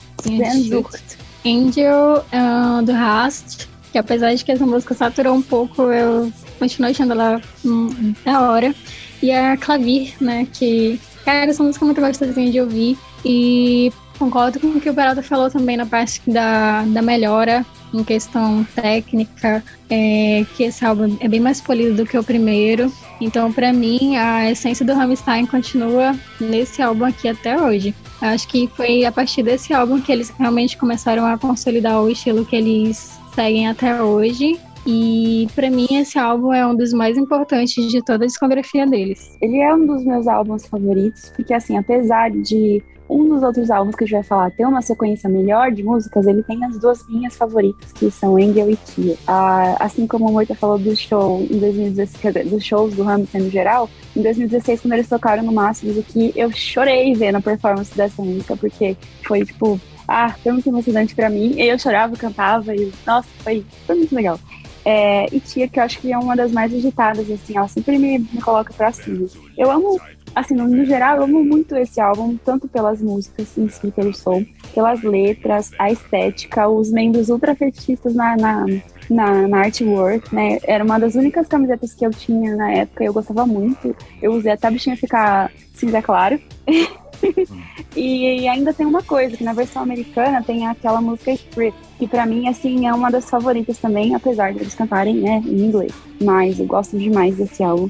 Angel, 1.43 2.23
uh, 2.31 2.85
do 2.85 2.91
Rast, 2.91 3.67
que 3.91 3.97
apesar 3.97 4.31
de 4.35 4.45
que 4.45 4.51
essa 4.51 4.63
música 4.63 4.93
saturou 4.93 5.33
um 5.33 5.41
pouco, 5.41 5.91
eu 5.91 6.31
continuo 6.59 6.91
achando 6.91 7.13
ela 7.13 7.41
hum, 7.65 8.13
da 8.23 8.41
hora. 8.41 8.75
E 9.23 9.31
a 9.31 9.57
Clavir, 9.57 10.13
né, 10.21 10.47
que, 10.53 11.01
cara, 11.25 11.49
essa 11.49 11.63
música 11.63 11.83
é 11.83 11.87
muito 11.87 11.99
gostosinha 11.99 12.51
de 12.51 12.61
ouvir. 12.61 12.95
E 13.25 13.91
concordo 14.19 14.59
com 14.59 14.67
o 14.67 14.79
que 14.79 14.91
o 14.91 14.93
Peralta 14.93 15.23
falou 15.23 15.49
também 15.49 15.77
na 15.77 15.85
parte 15.87 16.21
da, 16.27 16.83
da 16.83 17.01
melhora 17.01 17.65
em 17.93 18.03
questão 18.03 18.65
técnica, 18.75 19.63
é, 19.89 20.45
que 20.55 20.63
esse 20.63 20.85
álbum 20.85 21.17
é 21.19 21.27
bem 21.27 21.39
mais 21.39 21.59
polido 21.59 21.95
do 21.95 22.05
que 22.05 22.17
o 22.17 22.23
primeiro. 22.23 22.91
Então, 23.19 23.51
para 23.51 23.71
mim, 23.71 24.15
a 24.15 24.49
essência 24.49 24.85
do 24.85 24.93
Rammstein 24.93 25.45
continua 25.45 26.15
nesse 26.39 26.81
álbum 26.81 27.05
aqui 27.05 27.27
até 27.27 27.61
hoje. 27.61 27.93
Acho 28.21 28.47
que 28.47 28.67
foi 28.75 29.05
a 29.05 29.11
partir 29.11 29.43
desse 29.43 29.73
álbum 29.73 29.99
que 29.99 30.11
eles 30.11 30.29
realmente 30.29 30.77
começaram 30.77 31.25
a 31.25 31.37
consolidar 31.37 32.01
o 32.01 32.09
estilo 32.09 32.45
que 32.45 32.55
eles 32.55 33.19
seguem 33.33 33.67
até 33.67 34.01
hoje. 34.01 34.59
E 34.85 35.47
para 35.53 35.69
mim 35.69 35.87
esse 35.91 36.17
álbum 36.17 36.51
é 36.51 36.65
um 36.65 36.75
dos 36.75 36.91
mais 36.91 37.17
importantes 37.17 37.87
de 37.87 38.01
toda 38.03 38.23
a 38.23 38.27
discografia 38.27 38.87
deles. 38.87 39.37
Ele 39.39 39.57
é 39.57 39.73
um 39.73 39.85
dos 39.85 40.03
meus 40.03 40.27
álbuns 40.27 40.65
favoritos, 40.65 41.31
porque 41.35 41.53
assim, 41.53 41.77
apesar 41.77 42.31
de 42.31 42.81
um 43.11 43.27
dos 43.27 43.43
outros 43.43 43.69
álbuns 43.69 43.95
que 43.95 44.05
a 44.05 44.07
gente 44.07 44.13
vai 44.13 44.23
falar 44.23 44.51
ter 44.51 44.65
uma 44.65 44.81
sequência 44.81 45.29
melhor 45.29 45.71
de 45.71 45.83
músicas, 45.83 46.25
ele 46.25 46.41
tem 46.43 46.63
as 46.63 46.77
duas 46.77 47.05
minhas 47.09 47.35
favoritas, 47.35 47.91
que 47.91 48.09
são 48.09 48.37
Angel 48.37 48.69
e 48.71 48.75
Tia. 48.77 49.17
Ah, 49.27 49.75
assim 49.79 50.07
como 50.07 50.29
o 50.29 50.31
Moita 50.31 50.55
falou 50.55 50.79
do 50.79 50.95
show 50.95 51.41
em 51.41 51.59
2016, 51.59 52.49
dos 52.49 52.63
shows 52.63 52.95
do 52.95 53.07
Hamilton 53.07 53.39
no 53.39 53.49
geral, 53.49 53.89
em 54.15 54.21
2016, 54.21 54.81
quando 54.81 54.93
eles 54.93 55.09
tocaram 55.09 55.43
no 55.43 55.51
Masters 55.51 55.97
aqui, 55.97 56.31
eu 56.35 56.51
chorei 56.51 57.13
vendo 57.13 57.35
a 57.35 57.41
performance 57.41 57.95
dessa 57.95 58.21
música, 58.21 58.55
porque 58.55 58.95
foi, 59.27 59.45
tipo, 59.45 59.79
Ah, 60.07 60.33
foi 60.43 60.51
muito 60.51 60.67
emocionante 60.67 61.15
pra 61.15 61.29
mim. 61.29 61.53
E 61.55 61.69
eu 61.69 61.79
chorava, 61.79 62.17
cantava, 62.17 62.75
e 62.75 62.91
nossa, 63.07 63.29
foi, 63.43 63.63
foi 63.85 63.95
muito 63.95 64.13
legal. 64.13 64.37
É, 64.85 65.27
e 65.33 65.39
Tia, 65.39 65.67
que 65.67 65.79
eu 65.79 65.83
acho 65.83 65.99
que 65.99 66.11
é 66.11 66.17
uma 66.17 66.35
das 66.35 66.51
mais 66.51 66.73
agitadas, 66.73 67.29
assim, 67.29 67.55
ela 67.55 67.67
sempre 67.67 67.97
me, 67.97 68.19
me 68.19 68.41
coloca 68.41 68.73
pra 68.73 68.91
cima. 68.91 69.27
Eu 69.57 69.69
amo, 69.69 69.99
assim, 70.35 70.55
no, 70.55 70.67
no, 70.67 70.85
geral, 70.85 71.17
eu 71.17 71.23
amo 71.23 71.43
muito 71.43 71.75
esse 71.75 72.01
álbum, 72.01 72.37
tanto 72.37 72.67
pelas 72.67 73.01
músicas 73.01 73.57
em 73.57 73.69
si, 73.69 73.91
pelo 73.91 74.13
som, 74.13 74.43
pelas 74.73 75.03
letras, 75.03 75.71
a 75.77 75.91
estética, 75.91 76.67
os 76.67 76.91
membros 76.91 77.29
ultra 77.29 77.55
fetichistas 77.55 78.15
na, 78.15 78.35
na, 78.35 78.65
na, 79.09 79.47
na 79.47 79.57
artwork, 79.59 80.33
né? 80.33 80.59
Era 80.63 80.83
uma 80.83 80.99
das 80.99 81.15
únicas 81.15 81.47
camisetas 81.47 81.93
que 81.93 82.05
eu 82.05 82.11
tinha 82.11 82.55
na 82.55 82.71
época, 82.71 83.03
eu 83.03 83.13
gostava 83.13 83.45
muito. 83.45 83.95
Eu 84.21 84.33
usei 84.33 84.51
até 84.51 84.67
a 84.67 84.71
bichinha 84.71 84.97
ficar 84.97 85.51
cinza 85.75 86.01
claro. 86.01 86.39
e 87.95 88.47
ainda 88.47 88.73
tem 88.73 88.85
uma 88.85 89.03
coisa, 89.03 89.37
que 89.37 89.43
na 89.43 89.53
versão 89.53 89.81
americana 89.81 90.43
tem 90.43 90.67
aquela 90.67 91.01
música 91.01 91.31
Strip, 91.31 91.75
que 91.97 92.07
para 92.07 92.25
mim, 92.25 92.47
assim, 92.47 92.87
é 92.87 92.93
uma 92.93 93.09
das 93.11 93.29
favoritas 93.29 93.77
também, 93.77 94.15
apesar 94.15 94.53
de 94.53 94.59
eles 94.59 94.75
cantarem, 94.75 95.15
né, 95.15 95.41
em 95.45 95.67
inglês. 95.67 95.93
Mas 96.21 96.59
eu 96.59 96.65
gosto 96.65 96.97
demais 96.97 97.35
desse 97.35 97.63
álbum. 97.63 97.89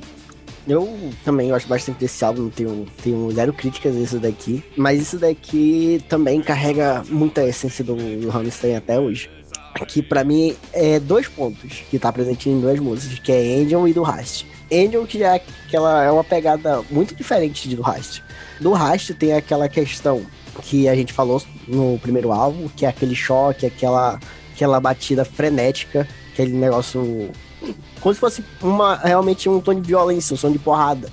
Eu 0.68 0.88
também 1.26 1.50
gosto 1.50 1.68
bastante 1.68 2.00
desse 2.00 2.24
álbum, 2.24 2.50
tenho, 2.50 2.86
tenho 3.02 3.32
zero 3.32 3.52
críticas 3.52 3.96
nisso 3.96 4.20
daqui. 4.20 4.64
Mas 4.78 5.02
isso 5.02 5.18
daqui 5.18 6.04
também 6.08 6.42
carrega 6.42 7.04
muita 7.10 7.44
essência 7.44 7.84
do, 7.84 7.96
do 7.96 8.30
Rammstein 8.30 8.76
até 8.76 9.00
hoje. 9.00 9.30
Que 9.88 10.04
para 10.04 10.24
mim 10.24 10.56
é 10.74 11.00
dois 11.00 11.28
pontos 11.28 11.84
que 11.90 11.98
tá 11.98 12.12
presente 12.12 12.50
em 12.50 12.60
duas 12.60 12.80
músicas, 12.80 13.20
que 13.20 13.32
é 13.32 13.56
Angel 13.62 13.88
e 13.88 13.94
do 13.94 14.04
Rast. 14.04 14.46
Angel 14.72 15.08
que 15.08 15.24
é, 15.24 15.42
aquela, 15.66 16.04
é 16.04 16.12
uma 16.12 16.24
pegada 16.24 16.84
muito 16.92 17.16
diferente 17.16 17.74
do 17.76 17.82
Rast. 17.82 18.22
Do 18.62 18.72
Rast 18.72 19.14
tem 19.16 19.34
aquela 19.34 19.68
questão 19.68 20.26
que 20.62 20.88
a 20.88 20.96
gente 20.96 21.12
falou 21.12 21.42
no 21.68 22.00
primeiro 22.00 22.32
álbum, 22.32 22.70
que 22.70 22.86
é 22.86 22.90
aquele 22.90 23.16
choque, 23.16 23.66
aquela, 23.66 24.20
aquela 24.54 24.80
batida 24.80 25.26
frenética, 25.26 26.08
aquele 26.32 26.54
negócio 26.54 27.32
como 28.00 28.14
se 28.14 28.20
fosse 28.20 28.44
uma, 28.62 28.96
realmente 28.96 29.48
um 29.48 29.60
tom 29.60 29.76
de 29.76 29.88
violência, 29.88 30.34
um 30.34 30.38
som 30.38 30.52
de 30.52 30.60
porrada. 30.60 31.10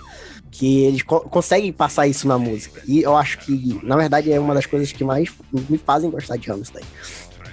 Que 0.51 0.85
eles 0.85 1.03
co 1.03 1.21
conseguem 1.21 1.73
passar 1.73 2.07
isso 2.07 2.27
na 2.27 2.39
música. 2.39 2.81
E 2.87 3.03
eu 3.03 3.17
acho 3.17 3.39
que, 3.39 3.79
na 3.83 3.97
verdade, 3.97 4.33
é 4.33 4.41
uma 4.41 4.55
das 4.55 4.67
coisas 4.67 4.91
que 4.91 5.05
mais 5.05 5.31
me 5.53 5.77
fazem 5.77 6.11
gostar 6.11 6.37
de 6.37 6.49
Rammstein. 6.49 6.85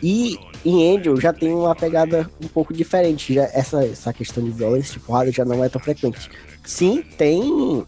E 0.01 0.39
em 0.63 0.95
Angel 0.97 1.19
já 1.19 1.33
tem 1.33 1.53
uma 1.53 1.75
pegada 1.75 2.29
um 2.41 2.47
pouco 2.47 2.73
diferente. 2.73 3.33
Já 3.33 3.43
essa, 3.53 3.85
essa 3.85 4.13
questão 4.13 4.43
de 4.43 4.49
violência, 4.49 4.93
de 4.93 4.99
porrada, 5.01 5.31
já 5.31 5.43
não 5.43 5.63
é 5.63 5.67
tão 5.67 5.81
frequente. 5.81 6.29
Sim, 6.63 7.03
tem 7.17 7.85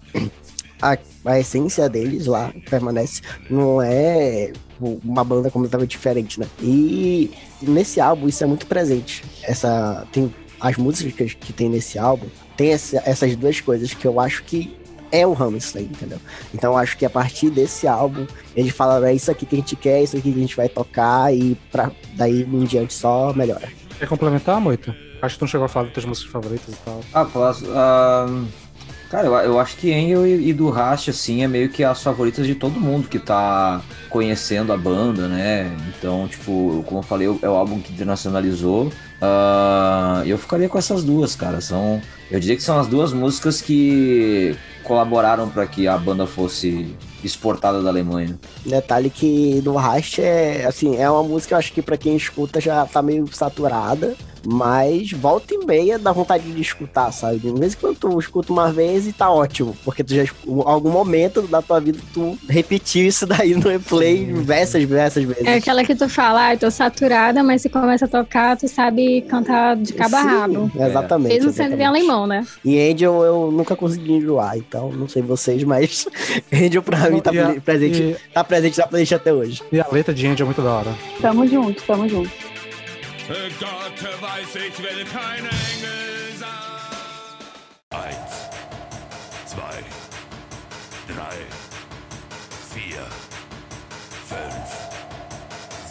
a, 0.82 0.98
a 1.28 1.40
essência 1.40 1.90
deles 1.90 2.26
lá, 2.26 2.52
permanece. 2.70 3.22
Não 3.50 3.82
é 3.82 4.52
uma 4.80 5.24
banda 5.24 5.50
completamente 5.52 5.92
diferente, 5.92 6.40
né? 6.40 6.48
E 6.62 7.32
nesse 7.62 8.00
álbum 8.00 8.28
isso 8.28 8.44
é 8.44 8.48
muito 8.48 8.66
presente. 8.66 9.24
Essa 9.44 10.08
tem 10.12 10.34
as 10.60 10.78
músicas 10.78 11.34
que 11.34 11.54
tem 11.54 11.70
nesse 11.70 12.00
álbum 12.00 12.28
tem 12.56 12.72
essa, 12.72 13.02
essas 13.06 13.36
duas 13.36 13.62
coisas 13.62 13.94
que 13.94 14.06
eu 14.06 14.20
acho 14.20 14.44
que 14.44 14.76
é 15.12 15.26
o 15.26 15.32
Hammerstein, 15.32 15.86
entendeu? 15.86 16.20
Então 16.54 16.74
eu 16.74 16.78
acho 16.78 16.98
que 16.98 17.06
a 17.06 17.10
partir 17.10 17.50
desse 17.50 17.88
álbum 17.88 18.26
ele 18.56 18.72
fala 18.72 19.08
é 19.08 19.14
isso 19.14 19.32
aqui 19.32 19.46
que 19.46 19.56
a 19.56 19.60
gente 19.60 19.76
quer, 19.76 20.04
isso 20.04 20.18
aqui 20.18 20.32
que 20.32 20.38
a 20.38 20.42
gente 20.42 20.56
vai 20.56 20.68
tocar 20.68 21.34
e 21.34 21.56
pra, 21.72 21.92
daí 22.16 22.42
em 22.42 22.64
diante 22.66 22.94
só 22.94 23.32
melhora. 23.34 23.70
Quer 23.98 24.08
complementar, 24.08 24.60
Moito? 24.60 24.94
Acho 25.22 25.36
que 25.36 25.40
tu 25.40 25.44
não 25.44 25.48
chegou 25.48 25.66
a 25.66 25.70
falar 25.70 25.86
das 25.86 25.94
tuas 25.94 26.06
músicas 26.06 26.32
favoritas 26.32 26.76
e 26.76 26.78
tal. 26.84 27.02
Ah, 27.14 27.26
falar. 27.26 27.56
Uh, 27.56 28.48
cara, 29.10 29.28
eu, 29.28 29.34
eu, 29.34 29.60
acho 29.60 29.78
que 29.78 29.94
Angel 29.94 30.26
e, 30.26 30.50
e 30.50 30.54
do 30.54 30.70
Rast, 30.70 31.10
assim, 31.10 31.44
é 31.44 31.48
meio 31.48 31.70
que 31.70 31.84
as 31.84 32.02
favoritas 32.02 32.46
de 32.46 32.56
todo 32.56 32.80
mundo 32.80 33.08
que 33.08 33.20
tá 33.20 33.82
conhecendo 34.10 34.74
a 34.74 34.78
banda, 34.78 35.28
né? 35.28 35.72
Então, 35.90 36.28
tipo, 36.28 36.84
como 36.86 37.00
eu 37.00 37.04
falei, 37.04 37.28
é 37.42 37.50
o 37.50 37.56
álbum 37.56 37.80
que 37.80 37.94
internacionalizou. 37.94 38.88
Uh, 39.20 40.24
eu 40.26 40.38
ficaria 40.38 40.70
com 40.70 40.78
essas 40.78 41.04
duas, 41.04 41.36
cara. 41.36 41.60
São, 41.62 42.02
eu 42.30 42.40
diria 42.40 42.56
que 42.56 42.64
são 42.64 42.80
as 42.80 42.88
duas 42.88 43.14
músicas 43.14 43.62
que 43.62 44.56
colaboraram 44.84 45.50
para 45.50 45.66
que 45.68 45.88
a 45.88 45.98
banda 45.98 46.26
fosse 46.26 46.96
exportada 47.24 47.82
da 47.82 47.90
Alemanha. 47.90 48.40
Detalhe 48.66 49.10
que 49.10 49.60
do 49.62 49.74
Rast 49.74 50.20
é 50.20 50.66
assim, 50.66 50.96
é 50.96 51.10
uma 51.10 51.24
música 51.24 51.56
eu 51.56 51.60
acho 51.60 51.74
que 51.74 51.82
para 51.82 51.98
quem 51.98 52.16
escuta 52.16 52.62
já 52.62 52.86
tá 52.86 53.02
meio 53.02 53.28
saturada, 53.34 54.16
mas 54.50 55.12
volta 55.12 55.54
e 55.54 55.66
meia 55.66 56.00
dá 56.00 56.14
vontade 56.14 56.50
de 56.50 56.62
escutar, 56.62 57.12
sabe? 57.12 57.40
De 57.40 57.52
vez 57.52 57.74
em 57.74 57.78
quando 57.78 57.98
tu 57.98 58.18
escuta 58.18 58.54
uma 58.54 58.72
vez 58.72 59.06
e 59.06 59.12
tá 59.12 59.30
ótimo, 59.30 59.76
porque 59.84 60.06
tu 60.06 60.16
já 60.16 60.24
em 60.24 60.30
algum 60.64 60.90
momento 60.90 61.42
da 61.42 61.62
tua 61.62 61.82
vida 61.82 62.00
tu 62.14 62.38
repetiu 62.48 63.06
isso 63.06 63.26
daí 63.28 63.54
no 63.54 63.68
replay 63.68 64.26
diversas, 64.26 64.80
diversas 64.80 65.26
vezes. 65.26 65.46
É 65.46 65.56
aquela 65.56 65.84
que 65.84 65.94
tu 65.94 66.08
fala, 66.08 66.52
ah, 66.52 66.58
tô 66.58 66.72
saturada, 66.72 67.44
mas 67.44 67.62
se 67.62 67.68
começa 67.68 68.06
a 68.06 68.08
tocar, 68.08 68.56
tu 68.56 68.70
sabe 68.70 69.22
cantar 69.24 69.76
de 69.76 69.92
cabo 69.92 70.16
a 70.16 70.22
rabo. 70.22 70.72
Exatamente. 70.80 71.34
Mesmo 71.34 71.52
sendo 71.52 71.76
em 71.76 71.84
alemão, 71.84 72.26
né? 72.26 72.48
E 72.64 72.80
Angel 72.80 73.24
eu 73.24 73.52
nunca 73.52 73.76
consegui 73.76 74.14
enjoar, 74.14 74.58
então 74.58 74.90
não 74.94 75.10
sei 75.10 75.22
vocês, 75.22 75.62
mas 75.66 76.08
Angel 76.54 76.82
pra 76.82 77.10
mim 77.10 77.20
tá, 77.20 77.32
a, 77.32 77.60
presente, 77.60 78.02
e... 78.02 78.16
tá 78.34 78.46
presente 78.46 78.78
na 78.78 78.88
playlist 78.88 79.12
até 79.12 79.34
hoje. 79.34 79.62
E 79.74 79.80
a 79.82 79.88
letra 79.92 80.14
de 80.14 80.26
Angel 80.26 80.46
é 80.46 80.48
muito 80.48 80.62
da 80.62 80.72
hora. 80.72 80.96
Tamo 81.22 81.46
junto, 81.46 81.84
tamo 81.84 82.08
junto. 82.08 82.47
Gott 83.28 84.22
weiß, 84.22 84.56
ich 84.56 84.80
will 84.80 85.06
kein 85.12 85.44
Engel 85.44 86.38
sein. 86.40 86.50
Eins, 87.90 88.48
zwei, 89.46 89.84
drei, 91.08 91.36
vier, 92.74 93.06
fünf, 94.30 94.70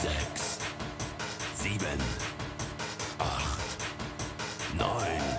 sechs, 0.01 0.59
sieben, 1.61 2.01
acht, 3.19 3.77
neun. 4.79 5.37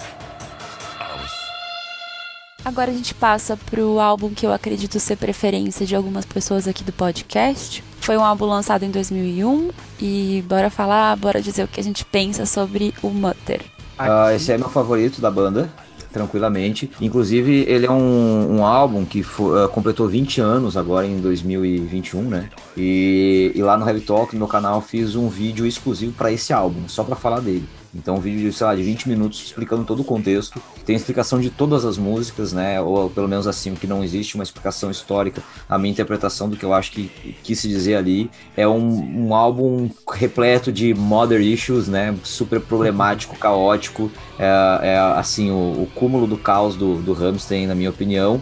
Agora 2.63 2.91
a 2.91 2.93
gente 2.93 3.15
passa 3.15 3.57
pro 3.57 3.99
álbum 3.99 4.35
que 4.35 4.45
eu 4.45 4.53
acredito 4.53 4.99
ser 4.99 5.15
preferência 5.15 5.83
de 5.83 5.95
algumas 5.95 6.25
pessoas 6.25 6.67
aqui 6.67 6.83
do 6.83 6.93
podcast, 6.93 7.83
foi 8.07 8.15
um 8.15 8.23
álbum 8.23 8.45
lançado 8.45 8.83
em 8.83 8.89
2001 8.89 9.69
e 9.99 10.41
bora 10.47 10.69
falar, 10.69 11.13
bora 11.17 11.41
dizer 11.41 11.65
o 11.65 11.67
que 11.67 11.77
a 11.77 11.83
gente 11.83 12.05
pensa 12.05 12.45
sobre 12.45 12.93
o 13.03 13.09
Mutter. 13.09 13.59
Uh, 13.99 14.33
esse 14.33 14.49
é 14.49 14.57
meu 14.57 14.69
favorito 14.69 15.19
da 15.19 15.29
banda 15.29 15.69
tranquilamente. 16.13 16.89
Inclusive, 17.01 17.65
ele 17.67 17.85
é 17.85 17.91
um, 17.91 18.59
um 18.59 18.65
álbum 18.65 19.03
que 19.03 19.21
foi, 19.23 19.65
uh, 19.65 19.67
completou 19.67 20.07
20 20.07 20.39
anos 20.39 20.77
agora 20.77 21.05
em 21.05 21.19
2021, 21.19 22.21
né? 22.21 22.49
E, 22.77 23.51
e 23.53 23.61
lá 23.61 23.75
no 23.75 23.85
Heavy 23.85 23.99
Talk, 23.99 24.33
no 24.33 24.39
meu 24.39 24.47
canal, 24.47 24.79
fiz 24.79 25.17
um 25.17 25.27
vídeo 25.27 25.65
exclusivo 25.65 26.13
para 26.13 26.31
esse 26.31 26.53
álbum, 26.53 26.87
só 26.87 27.03
para 27.03 27.17
falar 27.17 27.41
dele. 27.41 27.67
Então, 27.95 28.15
um 28.15 28.19
vídeo 28.19 28.49
de, 28.49 28.55
sei 28.55 28.67
lá, 28.67 28.75
de 28.75 28.83
20 28.83 29.09
minutos 29.09 29.43
explicando 29.43 29.83
todo 29.83 30.01
o 30.01 30.03
contexto. 30.03 30.61
Tem 30.85 30.95
explicação 30.95 31.39
de 31.39 31.49
todas 31.49 31.85
as 31.85 31.97
músicas, 31.97 32.53
né? 32.53 32.79
Ou 32.81 33.09
pelo 33.09 33.27
menos 33.27 33.47
assim, 33.47 33.73
que 33.75 33.87
não 33.87 34.03
existe 34.03 34.35
uma 34.35 34.43
explicação 34.43 34.91
histórica. 34.91 35.41
A 35.67 35.77
minha 35.77 35.91
interpretação 35.91 36.49
do 36.49 36.57
que 36.57 36.63
eu 36.63 36.73
acho 36.73 36.91
que 36.91 37.09
quis 37.43 37.59
se 37.59 37.67
dizer 37.67 37.95
ali 37.95 38.29
é 38.55 38.67
um, 38.67 39.27
um 39.27 39.33
álbum 39.33 39.89
repleto 40.11 40.71
de 40.71 40.93
mother 40.93 41.41
issues, 41.41 41.87
né? 41.87 42.15
Super 42.23 42.59
problemático, 42.59 43.35
caótico. 43.39 44.11
É, 44.37 44.89
é 44.89 44.97
assim, 44.97 45.49
o, 45.49 45.83
o, 45.83 45.89
cúmulo 45.95 46.27
do 46.27 46.37
caos 46.37 46.75
do, 46.75 46.95
do 46.95 47.13
Rammstein, 47.13 47.67
na 47.67 47.75
minha 47.75 47.89
opinião. 47.89 48.41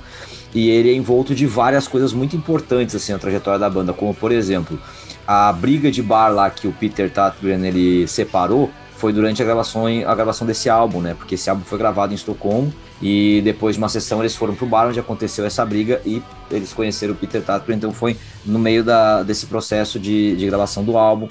E 0.53 0.69
ele 0.69 0.89
é 0.89 0.93
envolto 0.93 1.36
de 1.36 1.45
várias 1.45 1.88
coisas 1.88 2.13
muito 2.13 2.36
importantes, 2.36 2.95
assim, 2.95 3.12
na 3.12 3.19
trajetória 3.19 3.60
da 3.60 3.69
banda. 3.69 3.91
Como, 3.93 4.13
por 4.13 4.31
exemplo, 4.31 4.79
a 5.27 5.51
briga 5.51 5.91
de 5.91 6.01
bar 6.01 6.29
lá 6.29 6.49
que 6.49 6.67
o 6.67 6.71
Peter 6.71 7.12
Tatgren 7.12 7.65
ele 7.65 8.08
separou 8.08 8.71
foi 8.97 9.12
durante 9.12 9.41
a 9.41 9.45
gravação, 9.45 9.86
a 9.88 10.15
gravação 10.15 10.47
desse 10.47 10.69
álbum, 10.69 11.01
né? 11.01 11.13
Porque 11.13 11.36
esse 11.36 11.49
álbum 11.49 11.63
foi 11.63 11.77
gravado 11.77 12.13
em 12.13 12.15
Estocolmo 12.15 12.73
e 13.01 13.41
depois 13.43 13.75
de 13.75 13.81
uma 13.81 13.89
sessão 13.89 14.21
eles 14.21 14.36
foram 14.36 14.55
pro 14.55 14.65
bar 14.65 14.88
onde 14.88 14.99
aconteceu 14.99 15.45
essa 15.45 15.65
briga 15.65 16.01
e 16.05 16.23
eles 16.49 16.73
conheceram 16.73 17.13
o 17.13 17.15
Peter 17.15 17.41
Tatler, 17.41 17.77
então 17.77 17.91
foi 17.91 18.17
no 18.45 18.58
meio 18.58 18.84
da, 18.84 19.21
desse 19.23 19.47
processo 19.47 19.99
de, 19.99 20.36
de 20.36 20.45
gravação 20.45 20.84
do 20.84 20.97
álbum. 20.97 21.27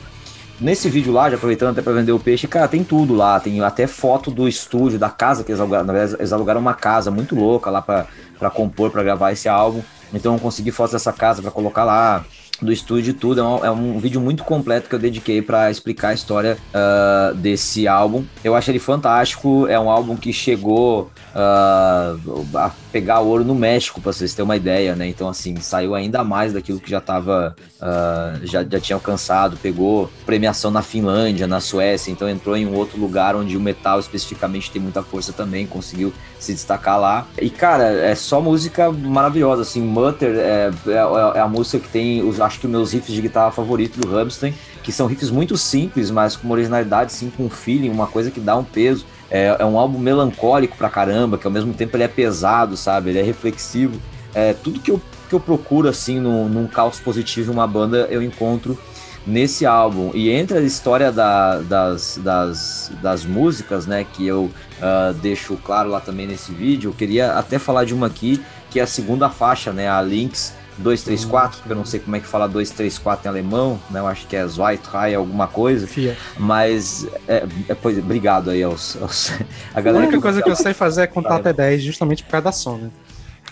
Nesse 0.61 0.89
vídeo 0.89 1.13
lá, 1.13 1.29
já 1.29 1.37
aproveitando 1.37 1.71
até 1.71 1.83
para 1.83 1.93
vender 1.95 2.13
o 2.13 2.19
peixe, 2.19 2.47
cara, 2.47 2.69
tem 2.69 2.85
tudo 2.85 3.13
lá. 3.13 3.41
Tem 3.41 3.61
até 3.61 3.89
foto 3.89 4.31
do 4.31 4.49
estúdio, 4.49 5.01
da 5.01 5.11
casa 5.11 5.43
que 5.43 5.51
eles 5.51 5.61
alugaram. 5.61 5.85
Na 5.85 5.93
verdade, 5.93 6.17
eles 6.21 6.33
alugaram 6.33 6.61
uma 6.61 6.75
casa 6.75 7.11
muito 7.11 7.35
louca 7.35 7.71
lá 7.71 7.83
para 7.83 8.51
compor, 8.51 8.91
para 8.91 9.03
gravar 9.03 9.33
esse 9.33 9.49
álbum. 9.49 9.83
Então 10.13 10.35
eu 10.35 10.39
consegui 10.39 10.71
fotos 10.71 10.93
dessa 10.93 11.13
casa 11.13 11.43
para 11.43 11.51
colocar 11.51 11.83
lá 11.83 12.25
do 12.61 12.73
estúdio 12.73 13.11
e 13.11 13.15
tudo. 13.15 13.41
É 13.41 13.45
um, 13.45 13.65
é 13.65 13.71
um, 13.71 13.99
vídeo 13.99 14.21
muito 14.21 14.45
completo 14.45 14.89
que 14.89 14.95
eu 14.95 14.99
dediquei 14.99 15.43
para 15.43 15.71
explicar 15.71 16.09
a 16.09 16.15
história 16.15 16.57
uh, 16.71 17.35
desse 17.35 17.87
álbum. 17.89 18.25
Eu 18.43 18.55
acho 18.55 18.71
ele 18.71 18.79
fantástico. 18.79 19.67
É 19.69 19.79
um 19.79 19.91
álbum 19.91 20.17
que 20.17 20.33
chegou 20.33 21.11
uh, 21.35 22.57
a 22.57 22.71
pegar 22.95 23.19
ouro 23.19 23.45
no 23.45 23.57
México, 23.57 24.01
para 24.01 24.13
vocês 24.13 24.35
terem 24.35 24.45
uma 24.45 24.57
ideia, 24.57 24.95
né? 24.95 25.09
Então, 25.09 25.29
assim, 25.29 25.57
saiu 25.57 25.97
ainda 25.97 26.23
mais 26.23 26.53
daquilo 26.53 26.79
que 26.79 26.89
já 26.89 26.99
estava, 26.99 27.57
uh, 27.83 28.47
já, 28.47 28.63
já 28.63 28.79
tinha 28.79 28.95
alcançado, 28.95 29.57
pegou 29.57 30.09
premiação 30.25 30.71
na 30.71 30.81
Finlândia, 30.81 31.49
na 31.49 31.59
Suécia, 31.59 32.13
então 32.13 32.29
entrou 32.29 32.57
em 32.57 32.65
um 32.65 32.73
outro 32.77 32.97
lugar 33.01 33.35
onde 33.35 33.57
o 33.57 33.61
metal 33.61 33.99
especificamente 33.99 34.71
tem 34.71 34.81
muita 34.81 35.03
força 35.03 35.33
também, 35.33 35.67
conseguiu 35.67 36.15
se 36.39 36.53
destacar 36.53 37.01
lá. 37.01 37.27
E, 37.43 37.51
cara, 37.51 37.83
é 37.83 38.15
só 38.15 38.41
música 38.41 38.93
maravilhosa, 38.93 39.63
assim, 39.63 39.81
Mutter 39.81 40.37
é, 40.37 40.71
é, 40.87 41.39
é 41.39 41.41
a 41.41 41.49
música 41.49 41.81
que 41.81 41.89
tem, 41.89 42.23
os, 42.23 42.41
acho 42.41 42.61
que 42.61 42.67
os 42.67 42.71
meus 42.71 42.93
riffs 42.93 43.13
de 43.13 43.21
guitarra 43.21 43.51
favorito 43.51 43.99
do 43.99 44.09
Rammstein, 44.09 44.55
que 44.85 44.93
são 44.93 45.09
riffs 45.09 45.31
muito 45.31 45.57
simples, 45.57 46.13
mas 46.13 46.37
com 46.37 46.47
uma 46.47 46.55
originalidade, 46.55 47.13
sim, 47.13 47.29
com 47.29 47.47
um 47.47 47.51
feeling, 47.51 47.91
uma 47.91 48.07
coisa 48.07 48.31
que 48.31 48.39
dá 48.39 48.57
um 48.57 48.63
peso. 48.63 49.05
É, 49.31 49.57
é, 49.59 49.65
um 49.65 49.79
álbum 49.79 49.99
melancólico 49.99 50.77
pra 50.77 50.89
caramba, 50.89 51.39
que 51.39 51.47
ao 51.47 51.53
mesmo 51.53 51.73
tempo 51.73 51.97
ele 51.97 52.05
é 52.05 52.09
pesado, 52.09 52.77
sabe? 52.77 53.11
Ele 53.11 53.19
é 53.19 53.23
reflexivo. 53.23 54.01
É, 54.35 54.53
tudo 54.53 54.81
que 54.81 54.91
eu, 54.91 55.01
que 55.29 55.35
eu 55.35 55.41
procuro, 55.41 55.89
assim, 55.89 56.21
no, 56.21 56.49
num 56.49 56.67
caos 56.67 57.01
positivo, 57.01 57.53
uma 57.53 57.67
banda, 57.67 58.07
eu 58.11 58.23
encontro 58.23 58.79
nesse 59.27 59.65
álbum. 59.65 60.11
E 60.15 60.31
entre 60.31 60.59
a 60.59 60.61
história 60.61 61.11
da, 61.11 61.59
das, 61.61 62.21
das, 62.23 62.93
das 63.03 63.25
músicas, 63.25 63.87
né, 63.87 64.05
que 64.13 64.27
eu 64.27 64.45
uh, 64.45 65.15
deixo 65.15 65.57
claro 65.57 65.91
lá 65.91 66.01
também 66.01 66.27
nesse 66.27 66.53
vídeo, 66.53 66.91
eu 66.91 66.95
queria 66.95 67.33
até 67.33 67.59
falar 67.59 67.85
de 67.85 67.95
uma 67.95 68.07
aqui, 68.07 68.43
que 68.71 68.79
é 68.79 68.83
a 68.83 68.87
segunda 68.87 69.31
faixa, 69.31 69.73
né, 69.73 69.89
a 69.89 70.03
Links 70.03 70.53
234, 70.79 71.63
que 71.63 71.71
eu 71.71 71.77
não 71.77 71.85
sei 71.85 72.01
como 72.01 72.17
é 72.17 72.21
que 72.21 72.27
fala 72.27 72.49
234 72.49 73.27
em 73.27 73.29
alemão, 73.29 73.81
né? 73.91 74.01
Eu 74.01 74.07
acho 74.07 74.27
que 74.27 74.37
é 74.37 74.47
Zweithai 74.47 75.15
alguma 75.15 75.47
coisa. 75.47 75.87
Fia. 75.87 76.17
Mas, 76.39 77.07
é, 77.29 77.47
é, 77.69 77.75
pois, 77.75 77.99
obrigado 77.99 78.51
aí 78.51 78.63
aos, 78.63 79.01
aos 79.01 79.33
a 79.75 79.81
galera. 79.81 80.05
A 80.05 80.09
única 80.09 80.17
que 80.17 80.23
coisa 80.23 80.43
que 80.43 80.51
eu 80.51 80.57
sei 80.57 80.75
fazer 80.75 81.03
é 81.03 81.07
contar 81.07 81.37
até 81.37 81.53
10, 81.53 81.83
justamente 81.83 82.25
por 82.25 82.31
causa 82.31 82.45
da 82.45 82.53
Sony. 82.53 82.91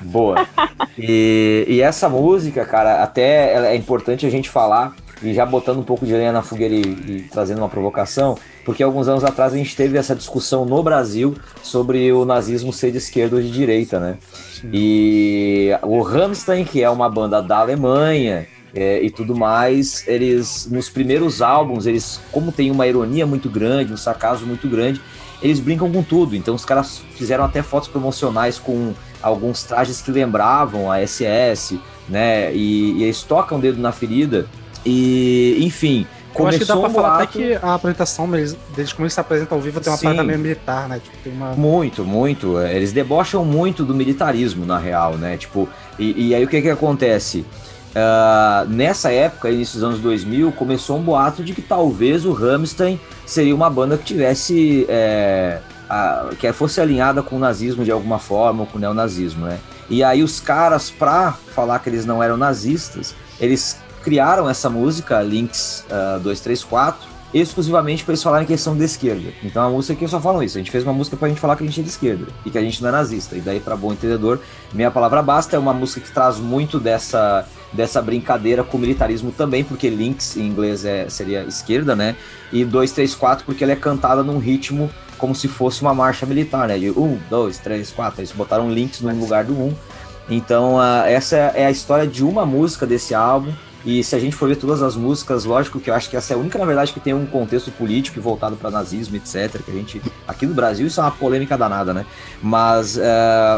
Boa. 0.00 0.46
E, 0.98 1.64
e 1.68 1.80
essa 1.80 2.06
música, 2.06 2.66
cara, 2.66 3.02
até 3.02 3.72
é 3.72 3.74
importante 3.74 4.26
a 4.26 4.30
gente 4.30 4.50
falar, 4.50 4.94
e 5.22 5.34
já 5.34 5.46
botando 5.46 5.78
um 5.78 5.82
pouco 5.82 6.04
de 6.04 6.12
lenha 6.12 6.32
na 6.32 6.42
fogueira 6.42 6.74
e, 6.74 6.80
e, 6.80 7.26
trazendo 7.30 7.58
uma 7.58 7.68
provocação, 7.68 8.36
porque 8.64 8.82
alguns 8.82 9.08
anos 9.08 9.24
atrás 9.24 9.52
a 9.52 9.56
gente 9.56 9.74
teve 9.74 9.96
essa 9.98 10.14
discussão 10.14 10.64
no 10.64 10.82
Brasil 10.82 11.34
sobre 11.62 12.12
o 12.12 12.24
nazismo 12.24 12.72
ser 12.72 12.90
de 12.90 12.98
esquerda 12.98 13.36
ou 13.36 13.42
de 13.42 13.50
direita, 13.50 13.98
né? 13.98 14.18
E 14.72 15.70
o 15.82 16.02
Rammstein, 16.02 16.64
que 16.64 16.82
é 16.82 16.90
uma 16.90 17.08
banda 17.08 17.42
da 17.42 17.58
Alemanha 17.58 18.46
é, 18.74 19.02
e 19.02 19.10
tudo 19.10 19.34
mais, 19.34 20.06
eles, 20.06 20.68
nos 20.70 20.88
primeiros 20.88 21.42
álbuns, 21.42 21.86
eles, 21.86 22.20
como 22.30 22.52
tem 22.52 22.70
uma 22.70 22.86
ironia 22.86 23.26
muito 23.26 23.50
grande, 23.50 23.92
um 23.92 23.96
sarcasmo 23.96 24.46
muito 24.46 24.68
grande, 24.68 25.00
eles 25.42 25.60
brincam 25.60 25.90
com 25.90 26.02
tudo. 26.02 26.36
Então 26.36 26.54
os 26.54 26.64
caras 26.64 27.02
fizeram 27.16 27.44
até 27.44 27.62
fotos 27.62 27.88
promocionais 27.88 28.58
com 28.58 28.94
alguns 29.20 29.62
trajes 29.64 30.00
que 30.00 30.10
lembravam 30.10 30.90
a 30.90 31.04
SS, 31.06 31.78
né? 32.08 32.54
E, 32.54 32.98
e 32.98 33.02
eles 33.04 33.22
tocam 33.22 33.58
o 33.58 33.60
dedo 33.60 33.80
na 33.80 33.92
ferida. 33.92 34.46
E, 34.84 35.58
enfim, 35.60 36.06
eu 36.38 36.46
acho 36.46 36.58
que 36.58 36.64
dá 36.64 36.76
pra 36.76 36.90
falar 36.90 37.14
até 37.16 37.26
que 37.26 37.54
a 37.54 37.74
apresentação 37.74 38.30
deles, 38.30 38.56
deles, 38.74 38.92
como 38.92 39.04
eles 39.04 39.12
se 39.12 39.20
apresentam 39.20 39.58
ao 39.58 39.62
vivo, 39.62 39.80
tem 39.80 39.92
uma 39.92 39.98
Sim. 39.98 40.04
parada 40.04 40.24
meio 40.24 40.38
militar, 40.38 40.88
né? 40.88 41.00
Tipo, 41.02 41.16
tem 41.22 41.32
uma... 41.32 41.52
Muito, 41.52 42.04
muito. 42.04 42.58
Eles 42.60 42.92
debocham 42.92 43.44
muito 43.44 43.84
do 43.84 43.94
militarismo, 43.94 44.64
na 44.64 44.78
real, 44.78 45.16
né? 45.16 45.36
Tipo, 45.36 45.68
e, 45.98 46.28
e 46.28 46.34
aí 46.34 46.44
o 46.44 46.48
que 46.48 46.62
que 46.62 46.70
acontece? 46.70 47.44
Uh, 47.90 48.68
nessa 48.68 49.12
época, 49.12 49.50
início 49.50 49.74
dos 49.74 49.84
anos 49.84 50.00
2000, 50.00 50.52
começou 50.52 50.96
um 50.96 51.02
boato 51.02 51.44
de 51.44 51.52
que 51.52 51.60
talvez 51.60 52.24
o 52.24 52.32
Rammstein 52.32 52.98
seria 53.26 53.54
uma 53.54 53.68
banda 53.68 53.98
que 53.98 54.04
tivesse... 54.04 54.86
É, 54.88 55.60
a, 55.90 56.30
que 56.38 56.50
fosse 56.54 56.80
alinhada 56.80 57.22
com 57.22 57.36
o 57.36 57.38
nazismo 57.38 57.84
de 57.84 57.90
alguma 57.90 58.18
forma, 58.18 58.62
ou 58.62 58.66
com 58.66 58.78
o 58.78 58.80
neonazismo, 58.80 59.44
né? 59.44 59.58
E 59.90 60.02
aí 60.02 60.22
os 60.22 60.40
caras, 60.40 60.90
pra 60.90 61.32
falar 61.32 61.78
que 61.80 61.90
eles 61.90 62.06
não 62.06 62.22
eram 62.22 62.38
nazistas, 62.38 63.14
eles 63.38 63.76
criaram 64.03 64.48
essa 64.48 64.68
música, 64.68 65.22
Links 65.22 65.84
uh, 65.88 66.20
234, 66.20 67.12
exclusivamente 67.32 68.05
para 68.05 68.12
eles 68.12 68.22
falarem 68.22 68.46
que 68.46 68.53
eles 68.53 68.61
são 68.61 68.76
de 68.76 68.84
esquerda. 68.84 69.32
Então 69.42 69.66
a 69.66 69.70
música 69.70 69.94
que 69.94 70.07
só 70.07 70.20
falam 70.20 70.42
isso. 70.42 70.59
A 70.59 70.61
gente 70.61 70.70
fez 70.70 70.84
uma 70.84 70.92
música 70.92 71.16
para 71.16 71.26
a 71.26 71.28
gente 71.30 71.40
falar 71.40 71.57
que 71.57 71.64
a 71.64 71.66
gente 71.66 71.80
é 71.80 71.82
de 71.82 71.88
esquerda 71.88 72.26
e 72.44 72.50
que 72.50 72.59
a 72.59 72.61
gente 72.61 72.82
não 72.82 72.90
é 72.90 72.92
nazista. 72.92 73.36
E 73.36 73.40
daí, 73.40 73.59
para 73.59 73.74
bom 73.74 73.92
entendedor, 73.92 74.40
Meia 74.72 74.90
Palavra 74.90 75.22
Basta 75.22 75.57
é 75.57 75.59
uma 75.59 75.72
música 75.72 76.00
que 76.00 76.12
traz 76.12 76.38
muito 76.38 76.78
dessa, 76.78 77.46
dessa 77.72 78.03
brincadeira 78.03 78.62
com 78.62 78.76
o 78.76 78.80
militarismo 78.80 79.32
também, 79.32 79.64
porque 79.64 79.88
Links 79.88 80.36
em 80.36 80.46
inglês 80.46 80.84
é, 80.84 81.09
seria 81.09 81.44
esquerda, 81.44 81.96
né? 81.96 82.16
E 82.53 82.64
234 82.64 83.46
porque 83.46 83.64
ela 83.64 83.72
é 83.72 83.76
cantada 83.76 84.22
num 84.22 84.38
ritmo 84.38 84.90
como 85.16 85.34
se 85.34 85.46
fosse 85.46 85.80
uma 85.82 85.94
marcha 85.94 86.26
militar, 86.26 86.68
né? 86.68 86.78
De 86.78 86.90
um, 86.90 87.18
dois, 87.30 87.57
três, 87.57 87.90
quatro. 87.90 88.20
Eles 88.20 88.32
botaram 88.32 88.70
links 88.70 89.00
no 89.00 89.14
lugar 89.14 89.44
do 89.44 89.55
um. 89.55 89.74
Então, 90.28 90.76
uh, 90.76 91.05
essa 91.07 91.36
é 91.36 91.66
a 91.66 91.70
história 91.70 92.07
de 92.07 92.24
uma 92.24 92.44
música 92.44 92.86
desse 92.86 93.14
álbum. 93.14 93.53
E 93.84 94.02
se 94.04 94.14
a 94.14 94.18
gente 94.18 94.36
for 94.36 94.48
ver 94.48 94.56
todas 94.56 94.80
as 94.82 94.94
músicas, 94.94 95.44
lógico 95.44 95.80
que 95.80 95.90
eu 95.90 95.94
acho 95.94 96.08
que 96.08 96.16
essa 96.16 96.32
é 96.32 96.36
a 96.36 96.38
única, 96.38 96.58
na 96.58 96.64
verdade, 96.64 96.92
que 96.92 97.00
tem 97.00 97.12
um 97.12 97.26
contexto 97.26 97.70
político 97.72 98.20
voltado 98.20 98.56
para 98.56 98.70
nazismo, 98.70 99.16
etc. 99.16 99.60
Que 99.62 99.70
a 99.70 99.74
gente. 99.74 100.02
Aqui 100.26 100.46
no 100.46 100.54
Brasil 100.54 100.86
isso 100.86 101.00
é 101.00 101.02
uma 101.02 101.10
polêmica 101.10 101.58
danada, 101.58 101.92
né? 101.92 102.06
Mas, 102.40 102.96
uh, 102.96 103.00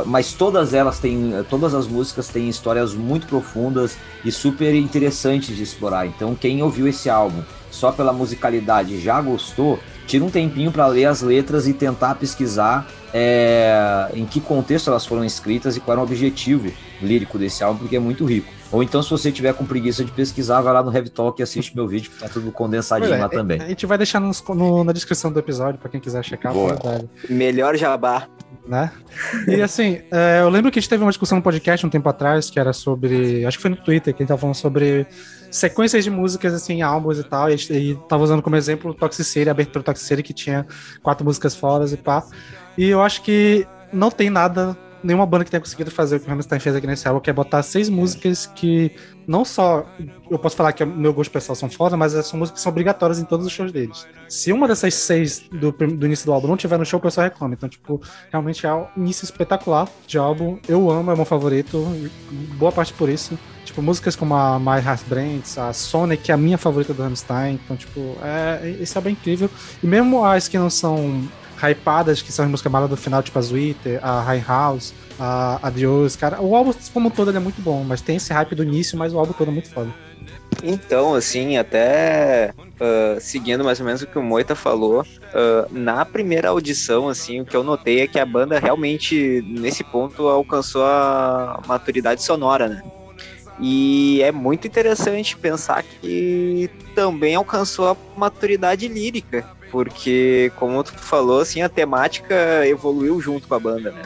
mas 0.06 0.32
todas 0.32 0.72
elas 0.72 0.98
têm. 0.98 1.32
Todas 1.50 1.74
as 1.74 1.86
músicas 1.86 2.28
têm 2.28 2.48
histórias 2.48 2.94
muito 2.94 3.26
profundas 3.26 3.96
e 4.24 4.32
super 4.32 4.74
interessantes 4.74 5.54
de 5.54 5.62
explorar. 5.62 6.06
Então, 6.06 6.34
quem 6.34 6.62
ouviu 6.62 6.88
esse 6.88 7.10
álbum 7.10 7.42
só 7.70 7.92
pela 7.92 8.12
musicalidade 8.12 9.00
já 9.00 9.20
gostou, 9.20 9.78
tira 10.06 10.24
um 10.24 10.30
tempinho 10.30 10.70
para 10.70 10.86
ler 10.86 11.06
as 11.06 11.20
letras 11.20 11.66
e 11.66 11.72
tentar 11.72 12.14
pesquisar 12.14 12.86
é, 13.12 14.10
em 14.14 14.24
que 14.24 14.40
contexto 14.40 14.88
elas 14.88 15.04
foram 15.04 15.24
escritas 15.24 15.76
e 15.76 15.80
qual 15.80 15.94
era 15.94 16.00
o 16.00 16.04
objetivo 16.04 16.72
lírico 17.02 17.38
desse 17.38 17.62
álbum, 17.62 17.80
porque 17.80 17.96
é 17.96 18.00
muito 18.00 18.24
rico. 18.24 18.52
Ou 18.74 18.82
então, 18.82 19.00
se 19.04 19.08
você 19.08 19.30
tiver 19.30 19.54
com 19.54 19.64
preguiça 19.64 20.04
de 20.04 20.10
pesquisar, 20.10 20.60
vai 20.60 20.72
lá 20.72 20.82
no 20.82 20.92
Heavy 20.92 21.08
Talk 21.08 21.40
e 21.40 21.44
assiste 21.44 21.76
meu 21.76 21.86
vídeo, 21.86 22.10
que 22.10 22.18
tá 22.18 22.28
tudo 22.28 22.50
condensadinho 22.50 23.14
é, 23.14 23.18
lá 23.18 23.28
também. 23.28 23.62
A 23.62 23.68
gente 23.68 23.86
vai 23.86 23.96
deixar 23.96 24.18
no, 24.18 24.32
no, 24.48 24.82
na 24.82 24.92
descrição 24.92 25.30
do 25.30 25.38
episódio 25.38 25.78
para 25.78 25.88
quem 25.88 26.00
quiser 26.00 26.24
checar. 26.24 26.52
Boa. 26.52 26.76
Melhor 27.30 27.76
jabá. 27.76 28.26
Né? 28.66 28.90
E 29.46 29.62
assim, 29.62 30.00
é, 30.10 30.40
eu 30.40 30.48
lembro 30.48 30.72
que 30.72 30.80
a 30.80 30.82
gente 30.82 30.90
teve 30.90 31.04
uma 31.04 31.10
discussão 31.10 31.36
no 31.36 31.42
podcast 31.42 31.86
um 31.86 31.90
tempo 31.90 32.08
atrás, 32.08 32.50
que 32.50 32.58
era 32.58 32.72
sobre. 32.72 33.46
Acho 33.46 33.58
que 33.58 33.62
foi 33.62 33.70
no 33.70 33.76
Twitter, 33.76 34.12
que 34.12 34.20
a 34.20 34.24
gente 34.24 34.28
tava 34.28 34.40
falando 34.40 34.56
sobre 34.56 35.06
sequências 35.52 36.02
de 36.02 36.10
músicas, 36.10 36.52
assim, 36.52 36.82
álbuns 36.82 37.20
e 37.20 37.22
tal. 37.22 37.48
E, 37.48 37.54
e 37.70 37.94
tava 38.08 38.24
usando 38.24 38.42
como 38.42 38.56
exemplo 38.56 38.90
o 38.90 38.94
Toxicity, 38.94 39.48
a 39.48 39.52
abertura 39.52 39.84
Toxicity, 39.84 40.22
que 40.24 40.32
tinha 40.32 40.66
quatro 41.00 41.24
músicas 41.24 41.54
foras 41.54 41.92
e 41.92 41.96
pá. 41.96 42.24
E 42.76 42.88
eu 42.88 43.00
acho 43.00 43.22
que 43.22 43.64
não 43.92 44.10
tem 44.10 44.30
nada 44.30 44.76
nenhuma 45.04 45.26
banda 45.26 45.44
que 45.44 45.50
tenha 45.50 45.60
conseguido 45.60 45.90
fazer 45.90 46.16
o 46.16 46.20
que 46.20 46.26
o 46.26 46.30
Rammstein 46.30 46.58
fez 46.58 46.74
aqui 46.74 46.86
nesse 46.86 47.06
álbum, 47.06 47.20
que 47.20 47.30
é 47.30 47.32
botar 47.32 47.62
seis 47.62 47.88
músicas 47.88 48.46
que 48.46 48.90
não 49.26 49.44
só 49.44 49.86
eu 50.30 50.38
posso 50.38 50.56
falar 50.56 50.72
que 50.72 50.82
o 50.82 50.86
meu 50.86 51.12
gosto 51.12 51.30
pessoal 51.30 51.54
são 51.54 51.68
foda, 51.68 51.96
mas 51.96 52.12
são 52.26 52.38
músicas 52.38 52.60
que 52.60 52.62
são 52.62 52.70
obrigatórias 52.70 53.18
em 53.18 53.24
todos 53.24 53.46
os 53.46 53.52
shows 53.52 53.70
deles. 53.70 54.06
Se 54.28 54.52
uma 54.52 54.66
dessas 54.66 54.94
seis 54.94 55.40
do, 55.50 55.70
do 55.70 56.06
início 56.06 56.26
do 56.26 56.32
álbum 56.32 56.48
não 56.48 56.56
tiver 56.56 56.78
no 56.78 56.84
show, 56.84 56.98
o 56.98 57.02
pessoal 57.02 57.24
reclama. 57.24 57.54
Então, 57.54 57.68
tipo, 57.68 58.00
realmente 58.30 58.66
é 58.66 58.72
um 58.72 58.86
início 58.96 59.24
espetacular 59.24 59.88
de 60.06 60.18
álbum. 60.18 60.58
Eu 60.66 60.90
amo, 60.90 61.10
é 61.10 61.16
meu 61.16 61.24
favorito. 61.24 61.86
Boa 62.56 62.72
parte 62.72 62.92
por 62.94 63.08
isso. 63.08 63.38
Tipo, 63.64 63.80
músicas 63.82 64.14
como 64.16 64.34
a 64.34 64.58
My 64.58 64.84
Heart 64.84 65.04
Brands, 65.06 65.58
a 65.58 65.72
Sonic, 65.72 66.24
que 66.24 66.30
é 66.32 66.34
a 66.34 66.38
minha 66.38 66.58
favorita 66.58 66.92
do 66.92 67.02
Rammstein. 67.02 67.60
Então, 67.64 67.76
tipo, 67.76 68.16
é, 68.22 68.76
esse 68.80 68.96
álbum 68.96 69.08
é 69.10 69.12
incrível. 69.12 69.50
E 69.82 69.86
mesmo 69.86 70.24
as 70.24 70.48
que 70.48 70.58
não 70.58 70.70
são 70.70 71.22
hypadas, 71.70 72.22
que 72.22 72.32
são 72.32 72.44
as 72.44 72.50
músicas 72.50 72.70
malas 72.72 72.90
do 72.90 72.96
final, 72.96 73.22
tipo 73.22 73.38
a 73.38 73.42
Twitter, 73.42 73.98
a 74.02 74.20
High 74.20 74.44
House, 74.46 74.94
a 75.18 75.58
Adios, 75.66 76.16
cara. 76.16 76.40
O 76.40 76.54
álbum 76.54 76.72
como 76.92 77.10
todo 77.10 77.30
ele 77.30 77.38
é 77.38 77.40
muito 77.40 77.60
bom, 77.60 77.84
mas 77.84 78.00
tem 78.00 78.16
esse 78.16 78.32
hype 78.32 78.54
do 78.54 78.62
início, 78.62 78.98
mas 78.98 79.12
o 79.12 79.18
álbum 79.18 79.32
todo 79.32 79.48
é 79.48 79.52
muito 79.52 79.70
foda. 79.70 79.90
Então, 80.62 81.14
assim, 81.14 81.56
até 81.56 82.54
uh, 82.58 83.20
seguindo 83.20 83.64
mais 83.64 83.80
ou 83.80 83.86
menos 83.86 84.02
o 84.02 84.06
que 84.06 84.18
o 84.18 84.22
Moita 84.22 84.54
falou, 84.54 85.02
uh, 85.02 85.68
na 85.70 86.04
primeira 86.04 86.48
audição, 86.48 87.08
assim, 87.08 87.40
o 87.40 87.44
que 87.44 87.56
eu 87.56 87.62
notei 87.62 88.00
é 88.00 88.06
que 88.06 88.18
a 88.18 88.26
banda 88.26 88.58
realmente, 88.58 89.44
nesse 89.46 89.82
ponto, 89.82 90.28
alcançou 90.28 90.84
a 90.84 91.60
maturidade 91.66 92.22
sonora, 92.22 92.68
né? 92.68 92.82
E 93.60 94.20
é 94.22 94.32
muito 94.32 94.66
interessante 94.66 95.36
pensar 95.36 95.82
que 95.82 96.68
também 96.94 97.34
alcançou 97.34 97.88
a 97.90 97.96
maturidade 98.16 98.88
lírica 98.88 99.46
porque, 99.74 100.52
como 100.54 100.84
tu 100.84 100.92
falou, 100.92 101.40
assim, 101.40 101.60
a 101.60 101.68
temática 101.68 102.64
evoluiu 102.64 103.20
junto 103.20 103.48
com 103.48 103.56
a 103.56 103.58
banda, 103.58 103.90
né? 103.90 104.02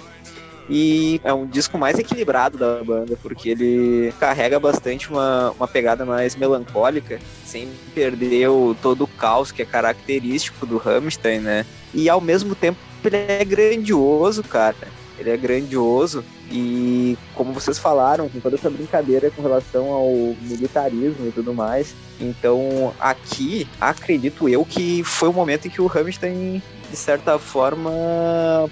E 0.66 1.20
é 1.22 1.30
um 1.30 1.46
disco 1.46 1.76
mais 1.76 1.98
equilibrado 1.98 2.56
da 2.56 2.82
banda, 2.82 3.18
porque 3.22 3.50
ele 3.50 4.10
carrega 4.18 4.58
bastante 4.58 5.10
uma, 5.10 5.50
uma 5.50 5.68
pegada 5.68 6.06
mais 6.06 6.34
melancólica, 6.34 7.18
sem 7.44 7.68
perder 7.94 8.48
o, 8.48 8.74
todo 8.80 9.04
o 9.04 9.06
caos 9.06 9.52
que 9.52 9.60
é 9.60 9.66
característico 9.66 10.64
do 10.64 10.78
Rammstein, 10.78 11.40
né? 11.40 11.66
E 11.92 12.08
ao 12.08 12.20
mesmo 12.20 12.54
tempo 12.54 12.78
ele 13.04 13.16
é 13.16 13.44
grandioso, 13.44 14.42
cara. 14.42 14.88
Ele 15.18 15.30
é 15.30 15.36
grandioso 15.36 16.24
e 16.50 17.16
como 17.34 17.52
vocês 17.52 17.78
falaram, 17.78 18.28
com 18.28 18.40
toda 18.40 18.56
essa 18.56 18.70
brincadeira 18.70 19.30
com 19.30 19.42
relação 19.42 19.92
ao 19.92 20.10
militarismo 20.40 21.26
e 21.26 21.32
tudo 21.32 21.52
mais. 21.52 21.94
Então, 22.20 22.92
aqui, 22.98 23.66
acredito 23.80 24.48
eu 24.48 24.64
que 24.64 25.02
foi 25.04 25.28
o 25.28 25.32
momento 25.32 25.66
em 25.66 25.70
que 25.70 25.82
o 25.82 25.86
Rammstein 25.86 26.62
de 26.90 26.96
certa 26.96 27.38
forma 27.38 27.90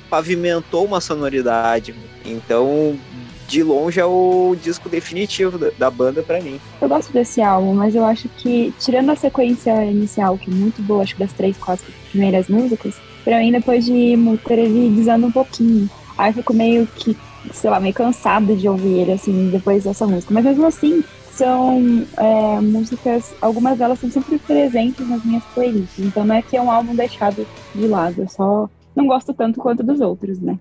pavimentou 0.08 0.84
uma 0.84 1.00
sonoridade. 1.00 1.94
Então, 2.24 2.98
de 3.46 3.62
longe 3.62 4.00
é 4.00 4.04
o 4.04 4.56
disco 4.60 4.88
definitivo 4.88 5.58
da, 5.58 5.70
da 5.78 5.90
banda 5.90 6.22
para 6.22 6.40
mim. 6.40 6.60
Eu 6.80 6.88
gosto 6.88 7.12
desse 7.12 7.40
álbum, 7.40 7.74
mas 7.74 7.94
eu 7.94 8.04
acho 8.04 8.28
que, 8.28 8.74
tirando 8.78 9.10
a 9.10 9.16
sequência 9.16 9.84
inicial, 9.84 10.36
que 10.36 10.50
é 10.50 10.54
muito 10.54 10.82
boa, 10.82 11.02
acho 11.02 11.14
que 11.14 11.20
das 11.20 11.32
três, 11.32 11.56
quatro 11.56 11.86
primeiras 12.10 12.48
músicas, 12.48 12.96
pra 13.24 13.38
mim, 13.38 13.52
depois 13.52 13.84
de 13.84 14.16
Mutter, 14.16 14.58
ele 14.58 14.90
desanda 14.90 15.26
um 15.26 15.32
pouquinho. 15.32 15.88
Aí 16.16 16.30
eu 16.30 16.34
fico 16.34 16.54
meio 16.54 16.86
que, 16.86 17.16
sei 17.52 17.70
lá, 17.70 17.80
meio 17.80 17.94
cansada 17.94 18.54
de 18.54 18.68
ouvir 18.68 19.00
ele, 19.00 19.12
assim, 19.12 19.50
depois 19.50 19.84
dessa 19.84 20.06
música. 20.06 20.32
Mas 20.32 20.44
mesmo 20.44 20.66
assim, 20.66 21.02
são 21.30 22.06
é, 22.16 22.60
músicas, 22.60 23.34
algumas 23.40 23.78
delas 23.78 23.98
são 23.98 24.10
sempre 24.10 24.38
presentes 24.38 25.08
nas 25.08 25.24
minhas 25.24 25.44
playlists. 25.54 26.04
Então 26.04 26.24
não 26.24 26.34
é 26.34 26.42
que 26.42 26.56
é 26.56 26.62
um 26.62 26.70
álbum 26.70 26.94
deixado 26.94 27.46
de 27.74 27.86
lado, 27.86 28.22
eu 28.22 28.28
só 28.28 28.70
não 28.94 29.06
gosto 29.06 29.34
tanto 29.34 29.60
quanto 29.60 29.82
dos 29.82 30.00
outros, 30.00 30.40
né? 30.40 30.58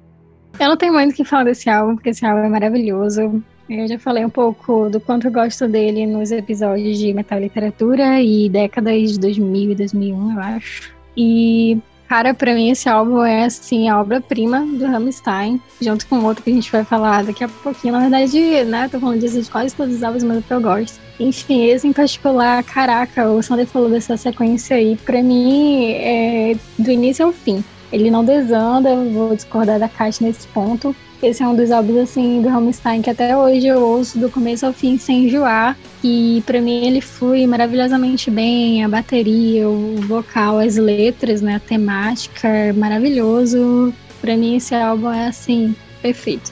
Eu 0.60 0.70
não 0.70 0.78
tenho 0.78 0.94
muito 0.94 1.12
o 1.12 1.16
que 1.16 1.24
falar 1.24 1.46
desse 1.46 1.70
álbum, 1.70 1.96
porque 1.96 2.10
esse 2.10 2.26
álbum 2.26 2.44
é 2.44 2.50
maravilhoso. 2.50 3.44
Eu 3.70 3.88
já 3.88 3.98
falei 3.98 4.24
um 4.24 4.30
pouco 4.30 4.90
do 4.90 5.00
quanto 5.00 5.28
eu 5.28 5.32
gosto 5.32 5.68
dele 5.68 6.06
nos 6.06 6.32
episódios 6.32 6.98
de 6.98 7.14
Metal 7.14 7.40
Literatura 7.40 8.22
e 8.22 8.48
décadas 8.50 9.14
de 9.14 9.20
2000 9.20 9.72
e 9.72 9.76
2001, 9.76 10.32
eu 10.34 10.40
acho. 10.40 10.94
E, 11.18 11.78
cara, 12.08 12.34
pra 12.34 12.54
mim 12.54 12.70
esse 12.70 12.88
álbum 12.88 13.24
é, 13.24 13.46
assim, 13.46 13.90
a 13.90 14.00
obra-prima 14.00 14.62
do 14.62 14.86
Rammstein, 14.86 15.62
junto 15.82 16.08
com 16.08 16.24
outro 16.24 16.44
que 16.44 16.52
a 16.52 16.54
gente 16.54 16.72
vai 16.72 16.84
falar 16.84 17.24
daqui 17.24 17.44
a 17.44 17.48
pouquinho. 17.48 17.94
Na 17.94 18.02
verdade, 18.02 18.64
né, 18.66 18.88
tô 18.90 19.00
falando 19.00 19.20
disso 19.20 19.42
de 19.42 19.50
quase 19.50 19.76
todos 19.76 19.96
os 19.96 20.04
álbuns, 20.04 20.24
mas 20.24 20.38
é 20.38 20.42
que 20.42 20.54
eu 20.54 20.62
gosto. 20.62 21.00
Enfim, 21.20 21.66
esse 21.66 21.88
em 21.88 21.94
particular, 21.94 22.64
caraca, 22.64 23.30
o 23.30 23.42
Sander 23.42 23.66
falou 23.66 23.90
dessa 23.90 24.18
sequência 24.18 24.76
aí, 24.76 24.98
pra 24.98 25.24
mim, 25.24 25.92
é 25.92 26.56
do 26.78 26.92
início 26.92 27.26
ao 27.26 27.32
fim. 27.32 27.64
Ele 27.96 28.12
não 28.12 28.26
desanda, 28.26 28.90
eu 28.90 29.10
vou 29.10 29.34
discordar 29.34 29.80
da 29.80 29.88
Kat 29.88 30.22
nesse 30.22 30.46
ponto. 30.48 30.94
Esse 31.24 31.42
é 31.42 31.48
um 31.48 31.56
dos 31.56 31.72
álbuns, 31.72 32.00
assim, 32.00 32.42
do 32.42 32.50
Rammstein 32.50 33.02
que 33.02 33.10
até 33.10 33.38
hoje 33.38 33.68
eu 33.68 33.80
ouço 33.80 34.20
do 34.20 34.30
começo 34.30 34.66
ao 34.66 34.74
fim 34.74 34.98
sem 34.98 35.28
enjoar. 35.28 35.78
E 36.04 36.44
para 36.46 36.60
mim 36.60 36.86
ele 36.86 37.00
flui 37.00 37.48
maravilhosamente 37.48 38.30
bem, 38.30 38.84
a 38.84 38.90
bateria, 38.90 39.70
o 39.70 39.96
vocal, 40.10 40.60
as 40.60 40.76
letras, 40.76 41.42
né, 41.42 41.56
a 41.56 41.60
temática, 41.62 42.50
maravilhoso. 42.76 43.94
Para 44.20 44.36
mim 44.36 44.58
esse 44.58 44.76
álbum 44.76 45.10
é, 45.10 45.28
assim, 45.28 45.74
perfeito. 46.02 46.52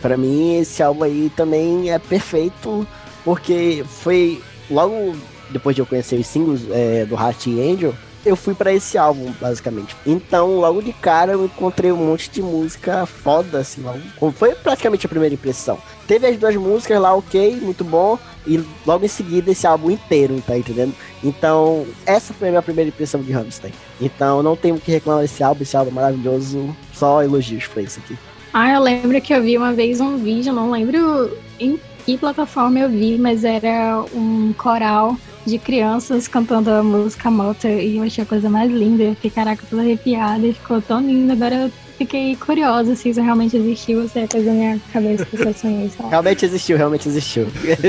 Para 0.00 0.16
mim 0.16 0.56
esse 0.56 0.82
álbum 0.82 1.04
aí 1.04 1.30
também 1.36 1.90
é 1.90 1.98
perfeito, 1.98 2.88
porque 3.22 3.84
foi 3.86 4.40
logo 4.70 5.14
depois 5.50 5.76
de 5.76 5.82
eu 5.82 5.86
conhecer 5.86 6.18
os 6.18 6.26
singles 6.26 6.62
é, 6.70 7.04
do 7.04 7.14
Heart 7.14 7.48
Angel, 7.48 7.94
eu 8.24 8.36
fui 8.36 8.54
para 8.54 8.72
esse 8.72 8.96
álbum, 8.96 9.32
basicamente. 9.40 9.96
Então, 10.06 10.56
logo 10.58 10.80
de 10.82 10.92
cara, 10.92 11.32
eu 11.32 11.44
encontrei 11.44 11.90
um 11.90 11.96
monte 11.96 12.30
de 12.30 12.42
música 12.42 13.04
foda, 13.06 13.58
assim, 13.58 13.82
logo. 13.82 14.32
Foi 14.32 14.54
praticamente 14.54 15.06
a 15.06 15.08
primeira 15.08 15.34
impressão. 15.34 15.78
Teve 16.06 16.26
as 16.26 16.36
duas 16.36 16.54
músicas 16.56 17.00
lá, 17.00 17.14
ok, 17.14 17.56
muito 17.60 17.84
bom. 17.84 18.18
E 18.46 18.62
logo 18.86 19.04
em 19.04 19.08
seguida 19.08 19.52
esse 19.52 19.66
álbum 19.66 19.90
inteiro, 19.90 20.42
tá 20.46 20.56
entendendo? 20.56 20.94
Então, 21.22 21.86
essa 22.04 22.34
foi 22.34 22.48
a 22.48 22.50
minha 22.50 22.62
primeira 22.62 22.88
impressão 22.88 23.22
de 23.22 23.32
Rammstein. 23.32 23.72
Então, 24.00 24.42
não 24.42 24.56
tenho 24.56 24.76
o 24.76 24.80
que 24.80 24.90
reclamar 24.90 25.22
desse 25.22 25.42
álbum, 25.42 25.62
esse 25.62 25.76
álbum 25.76 25.90
é 25.90 25.94
maravilhoso. 25.94 26.76
Só 26.92 27.22
elogios 27.22 27.66
pra 27.66 27.82
isso 27.82 28.00
aqui. 28.00 28.16
Ah, 28.52 28.72
eu 28.72 28.80
lembro 28.80 29.20
que 29.20 29.32
eu 29.32 29.42
vi 29.42 29.56
uma 29.56 29.72
vez 29.72 30.00
um 30.00 30.16
vídeo, 30.16 30.52
não 30.52 30.70
lembro 30.70 31.36
em 31.58 31.80
que 32.04 32.18
plataforma 32.18 32.80
eu 32.80 32.88
vi, 32.88 33.16
mas 33.16 33.44
era 33.44 34.04
um 34.12 34.52
coral 34.52 35.16
de 35.46 35.58
crianças 35.58 36.28
cantando 36.28 36.70
a 36.70 36.82
música 36.82 37.30
Motor 37.30 37.70
e 37.70 37.96
eu 37.96 38.04
achei 38.04 38.24
a 38.24 38.26
coisa 38.26 38.48
mais 38.48 38.70
linda. 38.70 39.02
Eu 39.02 39.14
fiquei, 39.14 39.30
caraca, 39.30 39.64
toda 39.68 39.82
arrepiada 39.82 40.46
e 40.46 40.52
ficou 40.52 40.80
tão 40.80 41.00
lindo. 41.00 41.32
Agora 41.32 41.54
eu 41.54 41.72
fiquei 41.98 42.36
curiosa 42.36 42.94
se 42.94 43.10
isso 43.10 43.20
realmente 43.20 43.56
existiu 43.56 44.02
ou 44.02 44.08
se 44.08 44.20
é 44.20 44.26
coisa 44.26 44.46
da 44.46 44.52
minha 44.52 44.80
cabeça 44.92 45.24
que 45.24 45.36
eu 45.36 45.54
sonhei, 45.54 45.90
sabe? 45.90 46.10
Realmente 46.10 46.44
existiu, 46.44 46.76
realmente 46.76 47.08
existiu. 47.08 47.46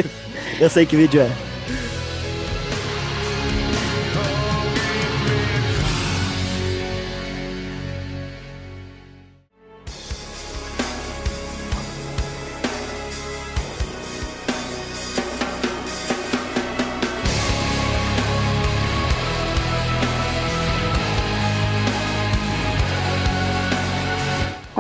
eu 0.59 0.69
sei 0.69 0.85
que 0.85 0.95
vídeo 0.95 1.21
é. 1.21 1.52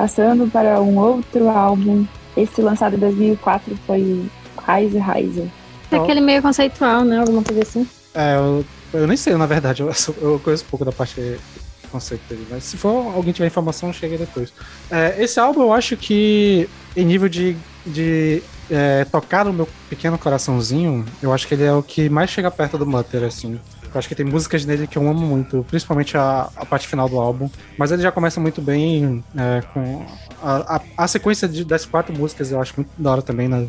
Passando 0.03 0.51
para 0.51 0.81
um 0.81 0.97
outro 0.97 1.47
álbum, 1.47 2.05
esse 2.35 2.61
lançado 2.61 2.97
em 2.97 2.99
2004 2.99 3.73
foi 3.87 4.29
Rise 4.67 4.99
Rise. 4.99 5.49
É 5.89 5.95
aquele 5.95 6.19
meio 6.19 6.41
conceitual, 6.41 7.05
né? 7.05 7.19
Alguma 7.19 7.41
coisa 7.41 7.61
assim. 7.61 7.87
É, 8.13 8.35
eu, 8.35 8.65
eu 8.93 9.07
nem 9.07 9.15
sei, 9.15 9.33
na 9.37 9.45
verdade. 9.45 9.81
Eu, 9.81 9.89
eu 10.21 10.41
conheço 10.43 10.65
pouco 10.65 10.83
da 10.83 10.91
parte 10.91 11.15
de 11.21 11.37
conceito 11.89 12.21
dele. 12.27 12.45
Mas 12.49 12.65
se 12.65 12.75
for 12.75 13.15
alguém 13.15 13.31
tiver 13.31 13.47
informação, 13.47 13.93
chega 13.93 14.17
depois. 14.17 14.51
É, 14.91 15.15
esse 15.23 15.39
álbum 15.39 15.61
eu 15.61 15.71
acho 15.71 15.95
que, 15.95 16.67
em 16.97 17.05
nível 17.05 17.29
de, 17.29 17.55
de 17.85 18.43
é, 18.69 19.05
tocar 19.05 19.45
no 19.45 19.53
meu 19.53 19.69
pequeno 19.89 20.17
coraçãozinho, 20.17 21.05
eu 21.21 21.31
acho 21.31 21.47
que 21.47 21.53
ele 21.53 21.63
é 21.63 21.71
o 21.71 21.81
que 21.81 22.09
mais 22.09 22.29
chega 22.29 22.51
perto 22.51 22.77
do 22.77 22.85
Mutter, 22.85 23.23
assim. 23.23 23.57
Eu 23.93 23.99
acho 23.99 24.07
que 24.07 24.15
tem 24.15 24.25
músicas 24.25 24.65
nele 24.65 24.87
que 24.87 24.97
eu 24.97 25.07
amo 25.07 25.25
muito, 25.25 25.65
principalmente 25.69 26.17
a, 26.17 26.49
a 26.55 26.65
parte 26.65 26.87
final 26.87 27.07
do 27.07 27.19
álbum. 27.19 27.49
Mas 27.77 27.91
ele 27.91 28.01
já 28.01 28.11
começa 28.11 28.39
muito 28.39 28.61
bem 28.61 29.23
é, 29.37 29.61
com. 29.73 30.05
A, 30.41 30.77
a, 30.77 30.81
a 30.97 31.07
sequência 31.07 31.47
de, 31.47 31.63
das 31.63 31.85
quatro 31.85 32.17
músicas 32.17 32.51
eu 32.51 32.59
acho 32.59 32.73
muito 32.75 32.89
da 32.97 33.11
hora 33.11 33.21
também, 33.21 33.47
né? 33.47 33.67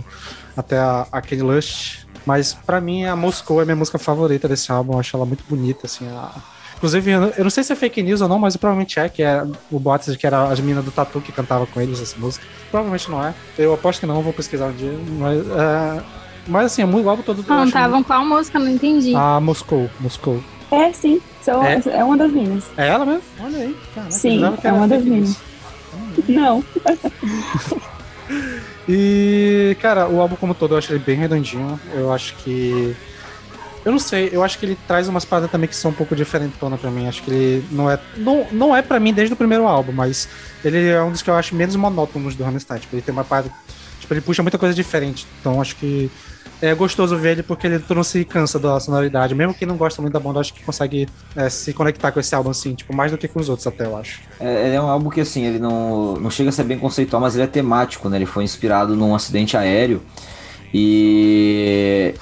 até 0.57 0.79
a, 0.79 1.07
aquele 1.13 1.43
Lush. 1.43 2.07
Mas 2.25 2.55
para 2.55 2.81
mim 2.81 3.05
a 3.05 3.15
Moscou 3.15 3.61
é 3.61 3.65
minha 3.65 3.77
música 3.77 3.99
favorita 3.99 4.49
desse 4.49 4.73
álbum, 4.73 4.95
eu 4.95 5.01
acho 5.01 5.17
ela 5.17 5.27
muito 5.27 5.45
bonita, 5.49 5.87
assim. 5.87 6.07
A... 6.09 6.33
Inclusive, 6.77 7.11
eu 7.11 7.45
não 7.45 7.51
sei 7.51 7.63
se 7.63 7.73
é 7.73 7.77
fake 7.77 8.03
news 8.03 8.21
ou 8.21 8.29
não, 8.29 8.39
mas 8.39 8.57
provavelmente 8.57 8.99
é, 8.99 9.09
que 9.09 9.23
é 9.23 9.43
o 9.71 9.79
boatos 9.79 10.17
que 10.17 10.27
era 10.27 10.45
as 10.45 10.61
meninas 10.61 10.85
do 10.85 10.91
Tatu 10.91 11.21
que 11.21 11.33
cantava 11.33 11.67
com 11.67 11.81
eles 11.81 12.01
essa 12.01 12.19
música. 12.19 12.45
Provavelmente 12.71 13.11
não 13.11 13.25
é. 13.25 13.35
Eu 13.57 13.73
aposto 13.73 14.01
que 14.01 14.07
não, 14.07 14.21
vou 14.23 14.33
pesquisar 14.33 14.67
um 14.67 14.73
dia. 14.73 14.93
Mas, 15.19 15.39
é, 15.39 16.03
mas 16.47 16.67
assim, 16.67 16.85
o 16.85 17.09
álbum 17.09 17.23
todo. 17.23 17.43
Cantavam 17.43 18.03
qual 18.03 18.25
música? 18.25 18.59
Não 18.59 18.69
entendi. 18.69 19.15
Ah, 19.15 19.41
Moscou, 19.41 19.91
Moscou. 20.01 20.43
É, 20.71 20.93
sim. 20.93 21.21
São, 21.41 21.63
é? 21.63 21.81
é 21.87 22.03
uma 22.03 22.17
das 22.17 22.33
minas. 22.33 22.65
É 22.77 22.89
ela 22.89 23.05
mesmo? 23.05 23.23
Olha 23.41 23.59
aí. 23.59 23.77
Caraca, 23.95 24.11
sim, 24.11 24.41
é 24.63 24.73
uma 24.73 24.89
das 24.89 25.05
minas. 25.05 25.37
Não. 26.29 26.65
e, 28.89 29.77
cara, 29.81 30.09
o 30.09 30.21
álbum 30.21 30.37
como 30.37 30.55
todo 30.55 30.75
eu 30.75 30.79
acho 30.79 30.93
ele 30.93 31.01
bem 31.01 31.17
redondinho. 31.17 31.79
Eu 31.93 32.13
acho 32.13 32.35
que. 32.37 32.97
Eu 33.85 33.93
não 33.93 33.99
sei, 33.99 34.31
eu 34.33 34.43
acho 34.43 34.59
que 34.59 34.65
ele 34.65 34.79
traz 34.87 35.09
umas 35.09 35.27
paradas 35.27 35.51
também 35.51 35.69
que 35.69 35.77
são 35.77 35.91
um 35.91 35.95
pouco 35.95 36.17
diferentona 36.17 36.79
pra 36.79 36.91
mim. 36.91 37.07
Acho 37.07 37.23
que 37.23 37.31
ele 37.31 37.67
não 37.71 37.91
é. 37.91 37.99
Não, 38.17 38.47
não 38.51 38.75
é 38.75 38.81
pra 38.81 38.99
mim 38.99 39.13
desde 39.13 39.35
o 39.35 39.37
primeiro 39.37 39.67
álbum, 39.67 39.93
mas 39.93 40.27
ele 40.65 40.89
é 40.89 41.03
um 41.03 41.13
dos 41.13 41.21
que 41.21 41.29
eu 41.29 41.35
acho 41.35 41.55
menos 41.55 41.77
monótonos 41.77 42.35
do 42.35 42.43
Rammstein. 42.43 42.79
Tipo, 42.79 42.97
ele 42.97 43.03
tem 43.03 43.13
uma 43.13 43.25
parada. 43.25 43.51
Tipo, 44.05 44.15
ele 44.15 44.21
puxa 44.21 44.43
muita 44.43 44.59
coisa 44.59 44.75
diferente. 44.75 45.27
Então 45.41 45.61
acho 45.63 45.77
que 45.77 46.11
é 46.61 46.75
gostoso 46.75 47.17
ver 47.17 47.33
ele 47.33 47.43
porque 47.43 47.67
ele 47.67 47.83
não 47.89 48.05
se 48.05 48.23
cansa 48.25 48.59
da 48.59 48.79
sonoridade. 48.79 49.35
Mesmo 49.35 49.55
quem 49.55 49.67
não 49.67 49.77
gosta 49.77 50.03
muito 50.03 50.13
da 50.13 50.21
banda, 50.21 50.41
acho 50.41 50.53
que 50.53 50.63
consegue 50.63 51.09
é, 51.35 51.49
se 51.49 51.73
conectar 51.73 52.13
com 52.13 52.21
esse 52.21 52.35
álbum, 52.35 52.51
assim, 52.51 52.75
tipo, 52.75 52.95
mais 52.95 53.11
do 53.11 53.17
que 53.17 53.27
com 53.27 53.41
os 53.41 53.49
outros, 53.49 53.67
até 53.67 53.87
eu 53.87 53.97
acho. 53.97 54.21
É, 54.39 54.75
é 54.75 54.81
um 54.81 54.89
álbum 54.89 55.09
que, 55.09 55.23
assim, 55.23 55.45
ele 55.47 55.59
não, 55.59 56.15
não 56.17 56.31
chega 56.31 56.51
a 56.51 56.53
ser 56.53 56.65
bem 56.65 56.79
conceitual, 56.79 57.21
mas 57.21 57.35
ele 57.35 57.45
é 57.45 57.47
temático, 57.47 58.09
né? 58.11 58.19
Ele 58.19 58.27
foi 58.27 58.45
inspirado 58.45 58.95
num 58.95 59.15
acidente 59.15 59.57
aéreo. 59.57 60.03
E 60.73 62.15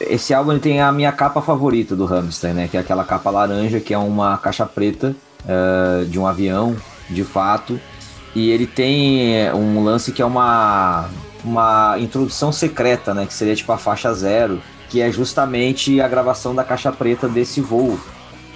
esse 0.00 0.32
álbum 0.32 0.52
ele 0.52 0.60
tem 0.60 0.80
a 0.80 0.90
minha 0.90 1.12
capa 1.12 1.42
favorita 1.42 1.94
do 1.94 2.06
Hamster, 2.06 2.54
né? 2.54 2.68
Que 2.68 2.78
é 2.78 2.80
aquela 2.80 3.04
capa 3.04 3.30
laranja, 3.30 3.80
que 3.80 3.92
é 3.92 3.98
uma 3.98 4.38
caixa 4.38 4.64
preta 4.64 5.14
uh, 5.44 6.06
de 6.06 6.18
um 6.18 6.26
avião, 6.26 6.74
de 7.10 7.22
fato. 7.22 7.78
E 8.34 8.50
ele 8.50 8.66
tem 8.66 9.50
um 9.52 9.82
lance 9.82 10.12
que 10.12 10.22
é 10.22 10.24
uma 10.24 11.08
uma 11.44 11.96
introdução 11.98 12.52
secreta, 12.52 13.14
né? 13.14 13.26
Que 13.26 13.34
seria 13.34 13.54
tipo 13.54 13.70
a 13.72 13.78
faixa 13.78 14.12
zero, 14.12 14.60
que 14.88 15.00
é 15.00 15.10
justamente 15.10 16.00
a 16.00 16.08
gravação 16.08 16.54
da 16.54 16.64
caixa 16.64 16.92
preta 16.92 17.28
desse 17.28 17.60
voo, 17.60 17.98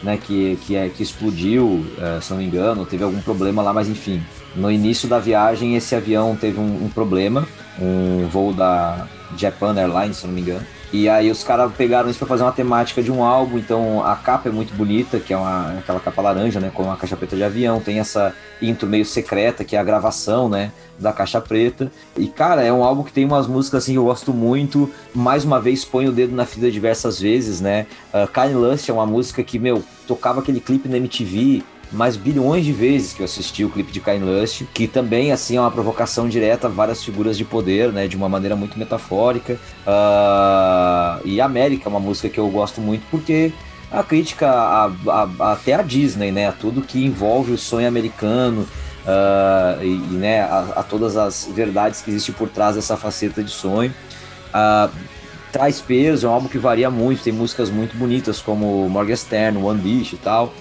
né? 0.03 0.18
Que, 0.23 0.59
que, 0.62 0.77
é, 0.77 0.89
que 0.89 1.03
explodiu, 1.03 1.87
é, 1.99 2.20
se 2.20 2.31
não 2.31 2.39
me 2.39 2.45
engano, 2.45 2.85
teve 2.85 3.05
algum 3.05 3.20
problema 3.20 3.62
lá, 3.62 3.73
mas 3.73 3.89
enfim. 3.89 4.23
No 4.55 4.70
início 4.70 5.09
da 5.09 5.18
viagem, 5.18 5.77
esse 5.77 5.95
avião 5.95 6.37
teve 6.37 6.61
um, 6.61 6.85
um 6.85 6.89
problema, 6.89 7.49
um 7.81 8.27
voo 8.29 8.53
da 8.53 9.07
Japan 9.37 9.75
Airlines, 9.79 10.18
se 10.18 10.27
não 10.27 10.35
me 10.35 10.43
engano. 10.43 10.66
E 10.93 11.09
aí 11.09 11.30
os 11.30 11.43
caras 11.43 11.72
pegaram 11.72 12.11
isso 12.11 12.18
para 12.18 12.28
fazer 12.28 12.43
uma 12.43 12.53
temática 12.53 13.03
de 13.03 13.11
um 13.11 13.24
álbum, 13.24 13.57
então 13.57 14.05
a 14.05 14.14
capa 14.14 14.51
é 14.51 14.53
muito 14.53 14.74
bonita, 14.74 15.18
que 15.18 15.32
é 15.32 15.36
uma, 15.36 15.78
aquela 15.78 15.99
capa 15.99 16.20
laranja, 16.20 16.61
né, 16.61 16.70
com 16.72 16.82
uma 16.82 16.97
caixa 16.99 17.16
preta 17.16 17.34
de 17.34 17.43
avião, 17.43 17.80
tem 17.80 17.99
essa 17.99 18.34
intro 18.61 18.86
meio 18.86 19.05
secreta, 19.07 19.64
que 19.64 19.74
é 19.74 19.78
a 19.78 19.84
gravação, 19.84 20.51
né, 20.51 20.70
da 20.99 21.11
caixa 21.11 21.40
preta. 21.40 21.90
E 22.14 22.28
cara, 22.28 22.62
é 22.62 22.70
um 22.70 22.84
álbum 22.84 23.03
que 23.03 23.12
tem 23.12 23.24
umas 23.24 23.47
músicas 23.47 23.84
assim 23.84 23.93
que 23.93 23.99
eu 23.99 24.05
gosto 24.05 24.34
muito. 24.34 24.90
Mais 25.14 25.45
uma 25.45 25.59
vez 25.59 25.82
põe 25.82 26.07
o 26.09 26.12
dedo 26.12 26.36
na 26.36 26.45
ferida 26.45 26.70
diversas 26.70 27.18
vezes, 27.18 27.61
né? 27.61 27.86
Uh, 28.12 28.28
Kind 28.28 28.55
Lust 28.55 28.88
é 28.88 28.93
uma 28.93 29.07
música 29.07 29.43
que, 29.43 29.59
meu, 29.59 29.82
tocava 30.07 30.40
aquele 30.40 30.61
clipe 30.61 30.88
na 30.88 30.99
MTV, 30.99 31.62
mais 31.93 32.16
bilhões 32.16 32.64
de 32.64 32.72
vezes 32.72 33.12
que 33.12 33.20
eu 33.20 33.24
assisti 33.24 33.64
o 33.64 33.70
clipe 33.70 33.93
de 33.93 34.01
Kain 34.01 34.20
Lust, 34.20 34.64
que 34.72 34.88
também 34.88 35.30
assim 35.30 35.57
é 35.57 35.61
uma 35.61 35.70
provocação 35.70 36.28
direta 36.28 36.66
a 36.66 36.70
várias 36.70 37.05
figuras 37.05 37.36
de 37.36 37.45
poder, 37.45 37.93
né, 37.93 38.09
de 38.09 38.16
uma 38.16 38.28
maneira 38.28 38.57
muito 38.57 38.78
metafórica. 38.78 39.59
Uh, 39.86 41.26
e 41.26 41.40
América 41.40 41.88
é 41.88 41.90
uma 41.90 42.01
música 42.01 42.28
que 42.28 42.40
eu 42.40 42.49
gosto 42.49 42.80
muito 42.80 43.05
porque 43.11 43.53
a 43.90 44.03
crítica 44.03 44.51
a, 44.51 44.90
a, 45.07 45.53
até 45.53 45.74
a 45.74 45.82
Disney, 45.82 46.32
né, 46.32 46.49
a 46.49 46.53
tudo 46.53 46.80
que 46.80 47.05
envolve 47.05 47.53
o 47.53 47.59
sonho 47.59 47.86
americano. 47.86 48.66
Uh, 49.03 49.82
e, 49.82 49.95
e, 49.95 50.14
né, 50.14 50.43
a, 50.43 50.74
a, 50.76 50.82
todas 50.84 51.16
as 51.16 51.49
verdades 51.53 52.01
que 52.01 52.11
existem 52.11 52.32
por 52.32 52.49
trás 52.49 52.76
dessa 52.76 52.97
faceta 52.97 53.43
de 53.43 53.51
sonho. 53.51 53.93
Uh, 54.55 54.88
traz 55.51 55.80
peso, 55.80 56.26
é 56.26 56.30
um 56.30 56.32
álbum 56.32 56.49
que 56.49 56.57
varia 56.57 56.90
muito, 56.90 57.22
tem 57.22 57.32
músicas 57.32 57.68
muito 57.68 57.97
bonitas 57.97 58.40
como 58.40 58.88
Morgenstern, 58.88 59.59
One 59.59 59.80
Dish 59.80 60.14
e 60.14 60.16
tal. 60.16 60.55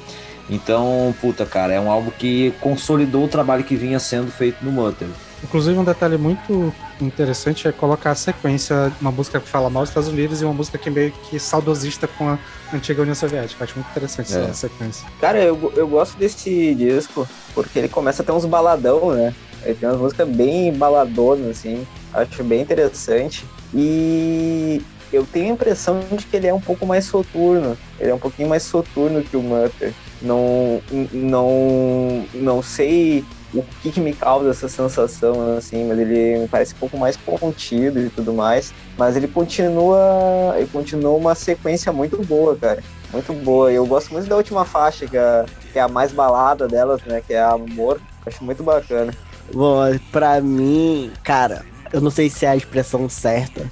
Então, 0.51 1.15
puta, 1.21 1.45
cara, 1.45 1.73
é 1.73 1.79
um 1.79 1.89
álbum 1.89 2.11
que 2.11 2.53
consolidou 2.59 3.23
o 3.23 3.27
trabalho 3.27 3.63
que 3.63 3.75
vinha 3.75 3.99
sendo 3.99 4.29
feito 4.29 4.57
no 4.63 4.71
Mutter. 4.71 5.07
Inclusive, 5.41 5.79
um 5.79 5.83
detalhe 5.83 6.17
muito 6.17 6.73
interessante 6.99 7.67
é 7.67 7.71
colocar 7.71 8.11
a 8.11 8.15
sequência, 8.15 8.91
uma 8.99 9.11
música 9.11 9.39
que 9.39 9.47
fala 9.47 9.69
mal 9.69 9.83
dos 9.83 9.89
Estados 9.89 10.09
Unidos 10.09 10.41
e 10.41 10.45
uma 10.45 10.53
música 10.53 10.77
que 10.77 10.89
é 10.89 10.91
meio 10.91 11.11
que 11.11 11.39
saudosista 11.39 12.05
com 12.05 12.27
a 12.27 12.37
antiga 12.71 13.01
União 13.01 13.15
Soviética. 13.15 13.63
Acho 13.63 13.75
muito 13.75 13.89
interessante 13.89 14.35
é. 14.35 14.43
essa 14.43 14.53
sequência. 14.53 15.07
Cara, 15.19 15.39
eu, 15.39 15.73
eu 15.75 15.87
gosto 15.87 16.17
desse 16.17 16.75
disco 16.75 17.27
porque 17.55 17.79
ele 17.79 17.89
começa 17.89 18.21
a 18.21 18.25
ter 18.25 18.33
uns 18.33 18.45
baladão, 18.45 19.11
né? 19.13 19.33
Ele 19.63 19.75
tem 19.75 19.87
umas 19.87 19.99
músicas 19.99 20.27
bem 20.27 20.73
baladonas, 20.73 21.47
assim. 21.47 21.87
Acho 22.13 22.43
bem 22.43 22.61
interessante. 22.61 23.45
E 23.73 24.81
eu 25.13 25.25
tenho 25.25 25.47
a 25.47 25.53
impressão 25.53 26.01
de 26.11 26.25
que 26.25 26.35
ele 26.35 26.47
é 26.47 26.53
um 26.53 26.61
pouco 26.61 26.85
mais 26.85 27.05
soturno. 27.05 27.77
Ele 27.99 28.11
é 28.11 28.13
um 28.13 28.19
pouquinho 28.19 28.49
mais 28.49 28.63
soturno 28.63 29.23
que 29.23 29.37
o 29.37 29.41
Mutter. 29.41 29.93
Não, 30.21 30.81
não, 31.11 32.25
não 32.33 32.61
sei 32.61 33.25
o 33.53 33.63
que, 33.81 33.91
que, 33.91 33.99
me 33.99 34.13
causa 34.13 34.49
essa 34.49 34.69
sensação, 34.69 35.57
assim, 35.57 35.85
mas 35.85 35.99
ele 35.99 36.39
me 36.39 36.47
parece 36.47 36.73
um 36.73 36.77
pouco 36.77 36.97
mais 36.97 37.17
contido 37.17 37.99
e 37.99 38.09
tudo 38.09 38.33
mais. 38.33 38.73
Mas 38.97 39.15
ele 39.15 39.27
continua. 39.27 40.53
Ele 40.57 40.67
continua 40.67 41.11
uma 41.11 41.35
sequência 41.35 41.91
muito 41.91 42.23
boa, 42.23 42.55
cara. 42.55 42.81
Muito 43.11 43.33
boa. 43.33 43.71
Eu 43.71 43.85
gosto 43.85 44.13
muito 44.13 44.27
da 44.27 44.37
última 44.37 44.63
faixa, 44.63 45.05
que 45.05 45.17
é, 45.17 45.45
que 45.73 45.79
é 45.79 45.81
a 45.81 45.87
mais 45.87 46.11
balada 46.11 46.67
delas, 46.67 47.01
né? 47.03 47.21
Que 47.25 47.33
é 47.33 47.41
a 47.41 47.51
Amor. 47.51 47.99
Acho 48.25 48.43
muito 48.43 48.63
bacana. 48.63 49.13
Bom, 49.53 49.81
pra 50.11 50.39
mim, 50.39 51.11
cara, 51.23 51.65
eu 51.91 51.99
não 51.99 52.09
sei 52.09 52.29
se 52.29 52.45
é 52.45 52.49
a 52.49 52.55
expressão 52.55 53.09
certa, 53.09 53.67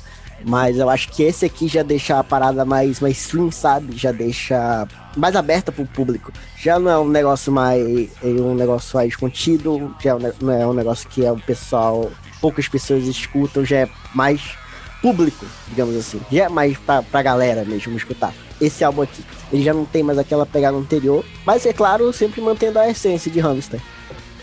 mas 0.46 0.78
eu 0.78 0.90
acho 0.90 1.10
que 1.10 1.24
esse 1.24 1.46
aqui 1.46 1.68
já 1.68 1.84
deixa 1.84 2.20
a 2.20 2.24
parada 2.24 2.64
mais, 2.66 3.02
stream, 3.02 3.52
sabe? 3.52 3.96
Já 3.98 4.12
deixa 4.12 4.88
mais 5.16 5.36
aberta 5.36 5.72
pro 5.72 5.86
público. 5.86 6.32
Já 6.58 6.80
não 6.80 6.92
é 6.92 6.98
um 6.98 7.08
negócio 7.08 7.52
mais. 7.52 8.10
É 8.24 8.28
um 8.28 8.56
negócio 8.56 8.98
mais 8.98 9.16
contido, 9.16 9.94
já 10.02 10.12
é 10.16 10.34
não 10.42 10.54
é 10.54 10.68
um 10.68 10.74
negócio 10.74 11.10
que 11.10 11.26
é 11.26 11.32
o 11.32 11.40
pessoal. 11.40 12.12
Poucas 12.42 12.68
pessoas 12.68 13.06
escutam, 13.06 13.66
já 13.66 13.80
é 13.80 13.90
mais 14.14 14.58
público, 15.02 15.46
digamos 15.68 15.96
assim. 15.96 16.22
Já 16.32 16.46
é 16.46 16.50
mais 16.50 16.78
pra, 16.78 17.04
pra 17.04 17.22
galera 17.22 17.66
mesmo 17.66 17.96
escutar. 17.98 18.34
Esse 18.62 18.84
álbum 18.84 19.02
aqui. 19.02 19.24
Ele 19.52 19.64
já 19.64 19.74
não 19.74 19.86
tem 19.86 20.04
mais 20.04 20.18
aquela 20.18 20.46
pegada 20.46 20.78
anterior. 20.78 21.26
Mas 21.46 21.66
é 21.66 21.74
claro, 21.74 22.12
sempre 22.14 22.42
mantendo 22.42 22.80
a 22.80 22.90
essência 22.90 23.32
de 23.32 23.40
Hamster. 23.40 23.82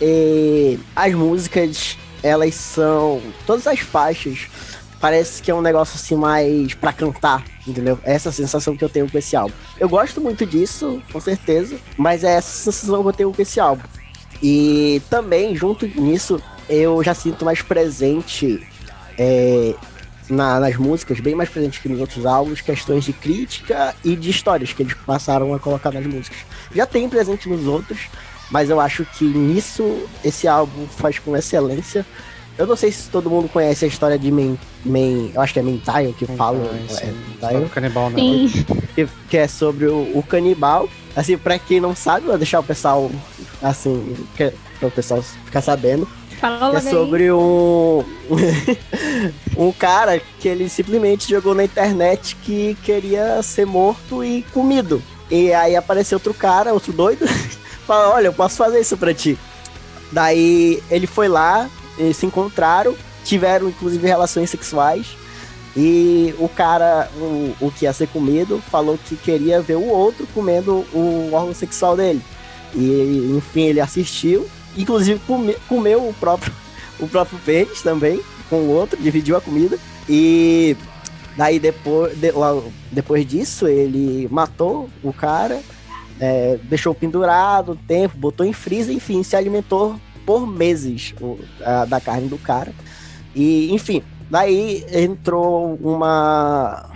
E 0.01 0.79
as 0.95 1.15
músicas, 1.15 1.97
elas 2.23 2.55
são. 2.55 3.21
Todas 3.47 3.67
as 3.67 3.81
faixas 3.81 4.47
parece 5.07 5.41
que 5.41 5.53
é 5.53 5.55
um 5.55 5.61
negócio 5.61 5.95
assim 5.95 6.17
mais 6.17 6.75
para 6.75 6.93
cantar, 6.93 7.45
entendeu? 7.65 7.97
É 8.03 8.15
essa 8.15 8.33
sensação 8.33 8.77
que 8.77 8.83
eu 8.83 8.89
tenho 8.89 9.09
com 9.09 9.17
esse 9.17 9.37
álbum. 9.37 9.55
Eu 9.79 9.89
gosto 9.89 10.21
muito 10.21 10.45
disso, 10.45 11.01
com 11.13 11.21
certeza, 11.21 11.77
mas 11.97 12.25
é 12.25 12.35
essa 12.35 12.51
sensação 12.51 13.03
que 13.03 13.09
eu 13.09 13.13
tenho 13.13 13.33
com 13.33 13.41
esse 13.41 13.61
álbum. 13.61 13.85
E 14.43 15.01
também, 15.09 15.55
junto 15.55 15.87
nisso, 15.87 16.43
eu 16.69 17.05
já 17.05 17.15
sinto 17.15 17.45
mais 17.45 17.63
presente 17.63 18.67
é, 19.17 19.77
na, 20.29 20.59
nas 20.59 20.75
músicas, 20.75 21.21
bem 21.21 21.37
mais 21.37 21.51
presente 21.51 21.81
que 21.81 21.89
nos 21.89 22.01
outros 22.01 22.27
álbuns, 22.27 22.61
questões 22.61 23.05
de 23.05 23.13
crítica 23.13 23.95
e 24.03 24.17
de 24.17 24.31
histórias 24.31 24.73
que 24.73 24.83
eles 24.83 24.95
passaram 25.07 25.55
a 25.55 25.61
colocar 25.61 25.93
nas 25.93 26.05
músicas. 26.05 26.39
Já 26.75 26.85
tem 26.85 27.09
presente 27.09 27.49
nos 27.49 27.65
outros, 27.69 28.09
mas 28.51 28.71
eu 28.71 28.81
acho 28.81 29.05
que 29.05 29.25
nisso 29.25 30.09
esse 30.25 30.49
álbum 30.49 30.85
faz 30.89 31.21
com 31.21 31.37
excelência 31.37 32.05
eu 32.59 32.67
não 32.67 32.77
sei 32.77 32.91
se 32.91 33.09
todo 33.11 33.29
mundo 33.29 33.49
conhece 33.49 33.85
a 33.85 33.89
história 33.89 34.19
de 34.19 34.31
Men, 34.31 34.59
Men 34.85 35.31
eu 35.35 35.41
acho 35.41 35.53
que 35.53 35.59
é 35.59 35.63
Mentaio 35.63 36.13
que 36.15 36.27
fala. 36.27 36.59
É, 37.43 37.59
o 37.59 37.69
canibal, 37.69 38.11
né? 38.11 38.17
Que, 38.95 39.09
que, 39.29 39.37
é 39.37 39.47
sobre 39.47 39.87
o, 39.87 40.11
o, 40.15 40.23
canibal. 40.23 40.89
Assim, 41.15 41.37
pra 41.37 41.59
quem 41.59 41.81
não 41.81 41.95
sabe, 41.95 42.27
vou 42.27 42.37
deixar 42.37 42.61
o 42.61 42.65
pessoal, 42.65 43.11
assim, 43.63 44.17
que, 44.37 44.53
para 44.79 44.89
o 44.89 44.91
pessoal 44.91 45.23
ficar 45.23 45.61
sabendo. 45.61 46.09
Fala 46.41 46.79
é 46.79 46.81
sobre 46.83 47.33
um, 47.33 48.05
um 49.57 49.73
cara 49.73 50.21
que 50.39 50.49
ele 50.49 50.69
simplesmente 50.69 51.29
jogou 51.29 51.55
na 51.55 51.65
internet 51.65 52.37
que 52.37 52.77
queria 52.83 53.43
ser 53.43 53.67
morto 53.67 54.23
e 54.23 54.43
comido. 54.53 55.03
E 55.31 55.53
aí 55.53 55.75
apareceu 55.75 56.17
outro 56.17 56.35
cara, 56.35 56.75
outro 56.75 56.93
doido, 56.93 57.27
fala, 57.87 58.15
olha, 58.15 58.27
eu 58.27 58.33
posso 58.33 58.57
fazer 58.57 58.81
isso 58.81 58.97
pra 58.97 59.15
ti. 59.15 59.39
Daí 60.13 60.83
ele 60.91 61.07
foi 61.07 61.27
lá, 61.27 61.69
se 62.15 62.27
encontraram, 62.27 62.95
tiveram 63.25 63.69
inclusive 63.69 64.07
relações 64.07 64.51
sexuais. 64.51 65.17
E 65.77 66.35
o 66.39 66.49
cara, 66.49 67.11
o, 67.17 67.55
o 67.61 67.71
que 67.71 67.85
ia 67.85 67.93
ser 67.93 68.09
comido, 68.09 68.63
falou 68.71 68.99
que 68.99 69.15
queria 69.15 69.61
ver 69.61 69.77
o 69.77 69.87
outro 69.87 70.27
comendo 70.33 70.87
o 70.93 71.31
órgão 71.33 71.53
sexual 71.53 71.95
dele. 71.95 72.23
E 72.75 73.35
enfim, 73.37 73.63
ele 73.63 73.81
assistiu, 73.81 74.47
inclusive 74.77 75.21
come, 75.27 75.55
comeu 75.69 76.09
o 76.09 76.15
próprio, 76.15 76.53
o 76.99 77.07
próprio 77.07 77.39
peixe 77.45 77.83
também, 77.83 78.21
com 78.49 78.57
o 78.57 78.71
outro, 78.71 79.01
dividiu 79.01 79.37
a 79.37 79.41
comida. 79.41 79.79
E 80.09 80.77
daí 81.37 81.59
depois, 81.59 82.17
de, 82.17 82.33
depois 82.91 83.27
disso, 83.27 83.69
ele 83.69 84.27
matou 84.31 84.89
o 85.03 85.13
cara, 85.13 85.61
é, 86.19 86.59
deixou 86.63 86.95
pendurado 86.95 87.79
tempo, 87.87 88.17
botou 88.17 88.47
em 88.47 88.53
freezer, 88.53 88.95
enfim, 88.95 89.23
se 89.23 89.37
alimentou 89.37 90.01
por 90.27 90.47
meses 90.47 91.15
o, 91.21 91.39
a, 91.65 91.85
da 91.85 92.01
carne 92.01 92.29
do 92.29 92.37
cara. 92.37 92.75
E, 93.35 93.73
enfim, 93.73 94.03
daí 94.29 94.85
entrou 94.93 95.79
uma, 95.81 96.91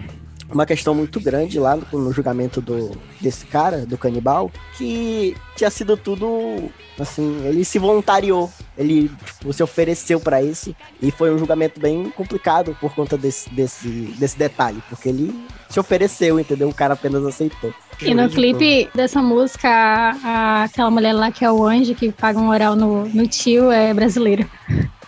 uma 0.52 0.66
questão 0.66 0.94
muito 0.94 1.20
grande 1.20 1.58
lá 1.58 1.76
no, 1.76 1.98
no, 1.98 2.12
julgamento 2.12 2.60
do, 2.60 2.90
desse 3.20 3.46
cara, 3.46 3.86
do 3.86 3.96
canibal, 3.96 4.50
que 4.76 5.36
tinha 5.56 5.70
sido 5.70 5.96
tudo 5.96 6.70
assim, 6.98 7.46
ele 7.46 7.64
se 7.64 7.78
voluntariou, 7.78 8.50
ele 8.76 9.10
tipo, 9.24 9.52
se 9.52 9.62
ofereceu 9.62 10.20
para 10.20 10.42
isso, 10.42 10.74
e 11.00 11.10
foi 11.10 11.32
um 11.32 11.38
julgamento 11.38 11.80
bem 11.80 12.10
complicado 12.10 12.76
por 12.80 12.94
conta 12.94 13.16
desse, 13.16 13.48
desse, 13.50 13.88
desse 14.18 14.38
detalhe, 14.38 14.82
porque 14.88 15.08
ele 15.08 15.34
se 15.68 15.78
ofereceu, 15.78 16.38
entendeu? 16.38 16.68
O 16.68 16.74
cara 16.74 16.94
apenas 16.94 17.24
aceitou. 17.24 17.72
E 18.02 18.14
no 18.14 18.28
clipe 18.28 18.88
dessa 18.94 19.22
música, 19.22 19.68
a, 19.68 20.64
aquela 20.64 20.90
mulher 20.90 21.12
lá 21.12 21.30
que 21.30 21.44
é 21.44 21.50
o 21.50 21.64
anjo, 21.64 21.94
que 21.94 22.10
paga 22.10 22.38
um 22.38 22.48
oral 22.48 22.74
no, 22.74 23.06
no 23.08 23.26
tio, 23.26 23.70
é 23.70 23.94
brasileira. 23.94 24.46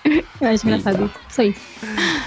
Eu 0.05 0.49
acho 0.49 0.67
engraçado 0.67 1.11
isso. 1.29 1.41
aí. 1.41 1.55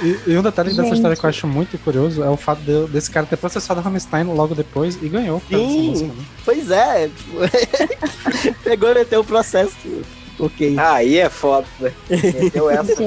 E, 0.01 0.31
e 0.31 0.37
um 0.37 0.41
detalhe 0.41 0.69
Gente. 0.69 0.81
dessa 0.81 0.95
história 0.95 1.17
que 1.17 1.25
eu 1.25 1.29
acho 1.29 1.47
muito 1.47 1.77
curioso 1.77 2.23
é 2.23 2.29
o 2.29 2.37
fato 2.37 2.61
de, 2.61 2.87
desse 2.87 3.11
cara 3.11 3.25
ter 3.25 3.37
processado 3.37 3.79
a 3.79 3.83
Rammstein 3.83 4.23
logo 4.23 4.55
depois 4.55 4.97
e 5.01 5.09
ganhou. 5.09 5.41
Sim, 5.49 5.89
música, 5.89 6.13
né? 6.13 6.25
pois 6.45 6.71
é. 6.71 7.09
Pegou 8.63 8.91
e 8.91 8.93
meteu 8.93 9.21
o 9.21 9.25
processo. 9.25 9.75
Ok. 10.39 10.75
Aí 10.77 11.17
é 11.17 11.29
foda. 11.29 11.67
Meteu 12.09 12.69
essa. 12.69 13.03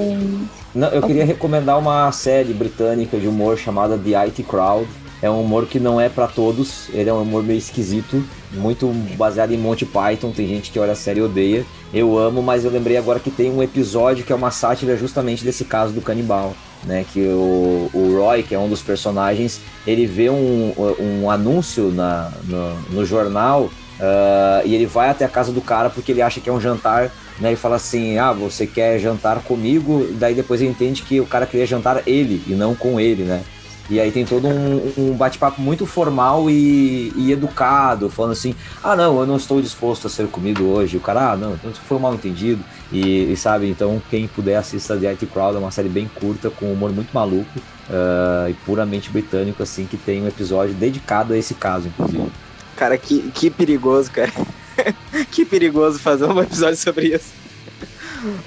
Não, 0.74 0.88
eu 0.88 1.02
queria 1.02 1.24
recomendar 1.24 1.78
uma 1.78 2.10
série 2.12 2.52
britânica 2.52 3.18
de 3.18 3.26
humor 3.26 3.58
chamada 3.58 3.98
The 3.98 4.14
IT 4.14 4.42
Crowd 4.44 4.88
é 5.20 5.28
um 5.30 5.40
humor 5.40 5.66
que 5.66 5.80
não 5.80 6.00
é 6.00 6.08
para 6.08 6.26
todos, 6.26 6.88
ele 6.92 7.10
é 7.10 7.12
um 7.12 7.22
humor 7.22 7.42
meio 7.42 7.58
esquisito, 7.58 8.22
muito 8.52 8.88
baseado 9.16 9.52
em 9.52 9.58
Monty 9.58 9.84
Python, 9.84 10.30
tem 10.30 10.46
gente 10.46 10.70
que 10.70 10.78
olha 10.78 10.92
a 10.92 10.96
série 10.96 11.20
e 11.20 11.22
odeia. 11.22 11.66
Eu 11.92 12.18
amo, 12.18 12.42
mas 12.42 12.64
eu 12.64 12.70
lembrei 12.70 12.96
agora 12.96 13.18
que 13.18 13.30
tem 13.30 13.50
um 13.50 13.62
episódio 13.62 14.24
que 14.24 14.32
é 14.32 14.36
uma 14.36 14.50
sátira 14.50 14.96
justamente 14.96 15.44
desse 15.44 15.64
caso 15.64 15.92
do 15.92 16.00
canibal. 16.00 16.54
Né, 16.84 17.04
que 17.12 17.20
o, 17.26 17.90
o 17.92 18.16
Roy, 18.16 18.44
que 18.44 18.54
é 18.54 18.58
um 18.58 18.68
dos 18.68 18.80
personagens, 18.80 19.60
ele 19.84 20.06
vê 20.06 20.30
um, 20.30 20.72
um 21.00 21.28
anúncio 21.28 21.90
na, 21.90 22.30
no, 22.44 22.74
no 22.92 23.04
jornal 23.04 23.62
uh, 23.62 24.64
e 24.64 24.76
ele 24.76 24.86
vai 24.86 25.10
até 25.10 25.24
a 25.24 25.28
casa 25.28 25.50
do 25.50 25.60
cara 25.60 25.90
porque 25.90 26.12
ele 26.12 26.22
acha 26.22 26.40
que 26.40 26.48
é 26.48 26.52
um 26.52 26.60
jantar 26.60 27.10
né? 27.40 27.50
Ele 27.50 27.56
fala 27.56 27.76
assim: 27.76 28.18
ah, 28.18 28.32
você 28.32 28.66
quer 28.66 28.98
jantar 28.98 29.42
comigo? 29.42 30.06
Daí 30.12 30.34
depois 30.34 30.60
ele 30.60 30.70
entende 30.70 31.02
que 31.02 31.20
o 31.20 31.26
cara 31.26 31.46
queria 31.46 31.66
jantar 31.66 32.02
ele 32.06 32.42
e 32.46 32.52
não 32.52 32.74
com 32.74 32.98
ele, 32.98 33.22
né? 33.22 33.42
E 33.90 33.98
aí 33.98 34.10
tem 34.12 34.24
todo 34.24 34.46
um, 34.46 34.92
um 34.98 35.14
bate-papo 35.14 35.60
muito 35.62 35.86
formal 35.86 36.50
e, 36.50 37.12
e, 37.16 37.32
educado, 37.32 38.10
falando 38.10 38.32
assim: 38.32 38.54
ah, 38.82 38.94
não, 38.94 39.18
eu 39.20 39.26
não 39.26 39.36
estou 39.36 39.62
disposto 39.62 40.06
a 40.06 40.10
ser 40.10 40.26
comido 40.28 40.68
hoje. 40.68 40.96
O 40.96 41.00
cara, 41.00 41.32
ah, 41.32 41.36
não, 41.36 41.54
então 41.54 41.72
foi 41.72 41.96
um 41.96 42.00
mal 42.00 42.14
entendido. 42.14 42.62
E, 42.92 43.32
e, 43.32 43.36
sabe, 43.36 43.68
então 43.68 44.00
quem 44.10 44.28
puder 44.28 44.56
assista 44.56 44.96
The 44.96 45.08
IT 45.08 45.26
Crowd, 45.26 45.56
é 45.56 45.58
uma 45.58 45.70
série 45.70 45.88
bem 45.88 46.10
curta, 46.20 46.50
com 46.50 46.70
humor 46.70 46.92
muito 46.92 47.12
maluco 47.12 47.58
uh, 47.88 48.48
e 48.48 48.54
puramente 48.66 49.10
britânico, 49.10 49.62
assim, 49.62 49.86
que 49.86 49.96
tem 49.96 50.22
um 50.22 50.28
episódio 50.28 50.74
dedicado 50.74 51.32
a 51.32 51.38
esse 51.38 51.54
caso, 51.54 51.88
inclusive. 51.88 52.30
Cara, 52.76 52.98
que, 52.98 53.30
que 53.32 53.50
perigoso, 53.50 54.10
cara. 54.10 54.32
que 55.32 55.44
perigoso 55.44 55.98
fazer 55.98 56.26
um 56.26 56.40
episódio 56.40 56.76
sobre 56.76 57.14
isso. 57.14 57.32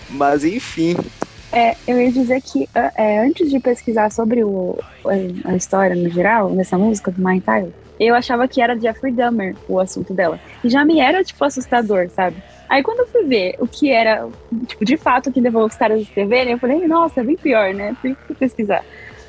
Mas 0.10 0.44
enfim, 0.44 0.96
é, 1.52 1.76
eu 1.88 2.02
ia 2.02 2.12
dizer 2.12 2.42
que 2.42 2.68
é, 2.74 3.20
antes 3.20 3.50
de 3.50 3.60
pesquisar 3.60 4.10
sobre 4.12 4.44
o, 4.44 4.80
a 5.44 5.56
história 5.56 5.96
no 5.96 6.10
geral, 6.10 6.50
dessa 6.52 6.78
música 6.78 7.12
do 7.12 7.22
My 7.22 7.42
Time, 7.42 7.74
eu 8.00 8.16
achava 8.16 8.48
que 8.48 8.62
era 8.62 8.80
Jeffrey 8.80 9.14
Dahmer 9.14 9.56
o 9.68 9.80
assunto 9.80 10.14
dela. 10.14 10.40
E 10.64 10.70
já 10.70 10.84
me 10.86 11.00
era, 11.00 11.24
tipo, 11.24 11.44
assustador, 11.44 12.10
sabe? 12.10 12.38
Aí 12.70 12.82
quando 12.82 13.00
eu 13.00 13.08
fui 13.08 13.24
ver 13.26 13.56
o 13.60 13.68
que 13.68 13.92
era, 13.92 14.28
tipo, 14.66 14.86
de 14.86 14.96
fato 14.96 15.32
que 15.32 15.42
levou 15.42 15.66
os 15.66 15.76
caras 15.76 16.00
a 16.00 16.02
escreverem, 16.02 16.54
eu 16.54 16.58
falei, 16.58 16.88
nossa, 16.88 17.20
é 17.20 17.24
bem 17.24 17.36
pior, 17.36 17.74
né? 17.74 17.96
Fui, 18.02 18.16
fui 18.26 18.36
pesquisar. 18.36 18.84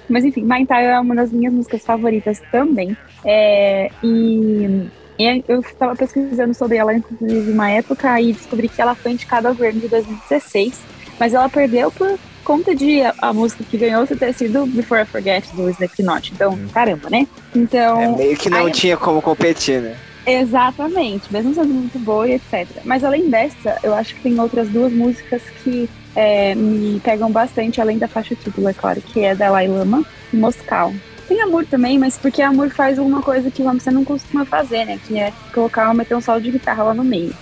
Mas 0.09 0.25
enfim, 0.25 0.43
My 0.43 0.65
Time 0.65 0.85
é 0.85 1.01
uma 1.01 1.15
das 1.15 1.33
minhas 1.33 1.53
músicas 1.53 1.85
favoritas 1.85 2.41
também. 2.53 2.97
É, 3.25 3.91
e, 4.03 4.89
e 5.19 5.45
eu 5.49 5.61
estava 5.61 5.97
pesquisando 5.97 6.55
sobre 6.55 6.77
ela, 6.77 6.95
inclusive, 6.95 7.51
uma 7.51 7.71
época, 7.71 8.21
e 8.21 8.33
descobri 8.33 8.69
que 8.69 8.81
ela 8.81 8.95
foi 8.95 9.13
indicada 9.13 9.49
ao 9.49 9.55
Grammy 9.55 9.81
de 9.81 9.89
2016 9.89 11.02
mas 11.23 11.35
ela 11.35 11.49
perdeu 11.49 11.89
por 11.93 12.19
conta 12.43 12.75
de 12.75 13.01
a, 13.01 13.15
a, 13.19 13.33
música 13.33 13.63
que 13.63 13.79
ganhou 13.79 14.05
ter 14.05 14.35
sido 14.35 14.67
Before 14.67 15.03
I 15.03 15.05
Forget 15.05 15.55
do 15.55 15.71
Slipknot. 15.71 16.33
Então, 16.33 16.55
hum. 16.55 16.67
caramba, 16.75 17.09
né? 17.09 17.29
Então. 17.55 18.01
É 18.01 18.09
meio 18.09 18.37
que 18.37 18.51
não 18.51 18.67
aí, 18.67 18.73
tinha 18.73 18.97
como 18.97 19.23
competir, 19.23 19.81
né? 19.81 19.97
Exatamente, 20.27 21.33
mesmo 21.33 21.55
sendo 21.55 21.73
muito 21.73 21.97
boa 22.01 22.27
e 22.27 22.33
etc. 22.33 22.67
Mas 22.85 23.05
além 23.05 23.31
dessa, 23.31 23.79
eu 23.85 23.95
acho 23.95 24.17
que 24.17 24.23
tem 24.23 24.41
outras 24.41 24.69
duas 24.69 24.93
músicas 24.93 25.43
que 25.63 25.89
é, 26.17 26.57
me 26.57 26.99
pegam 26.99 27.31
bastante, 27.31 27.81
além 27.81 27.99
da 27.99 28.09
faixa 28.09 28.35
título, 28.35 28.69
é 28.69 28.73
claro, 28.73 29.01
que 29.01 29.21
é 29.21 29.33
da 29.33 29.49
Lai 29.49 29.69
Lama 29.69 30.05
e 30.33 30.37
Moscal. 30.37 30.93
Tem 31.29 31.41
Amor 31.41 31.65
também, 31.67 32.01
mas 32.01 32.19
porque 32.19 32.43
Amor 32.43 32.69
faz 32.71 32.99
uma 32.99 33.23
coisa 33.23 33.49
que 33.49 33.63
você 33.63 33.93
não 33.93 34.05
costuma 34.05 34.45
fazer, 34.45 34.87
né? 34.87 34.99
Que 35.07 35.21
é 35.21 35.33
colocar, 35.55 35.95
meter 35.95 36.17
um 36.17 36.21
solo 36.21 36.41
de 36.41 36.51
guitarra 36.51 36.83
lá 36.83 36.95
no 36.95 37.05
meio. 37.05 37.33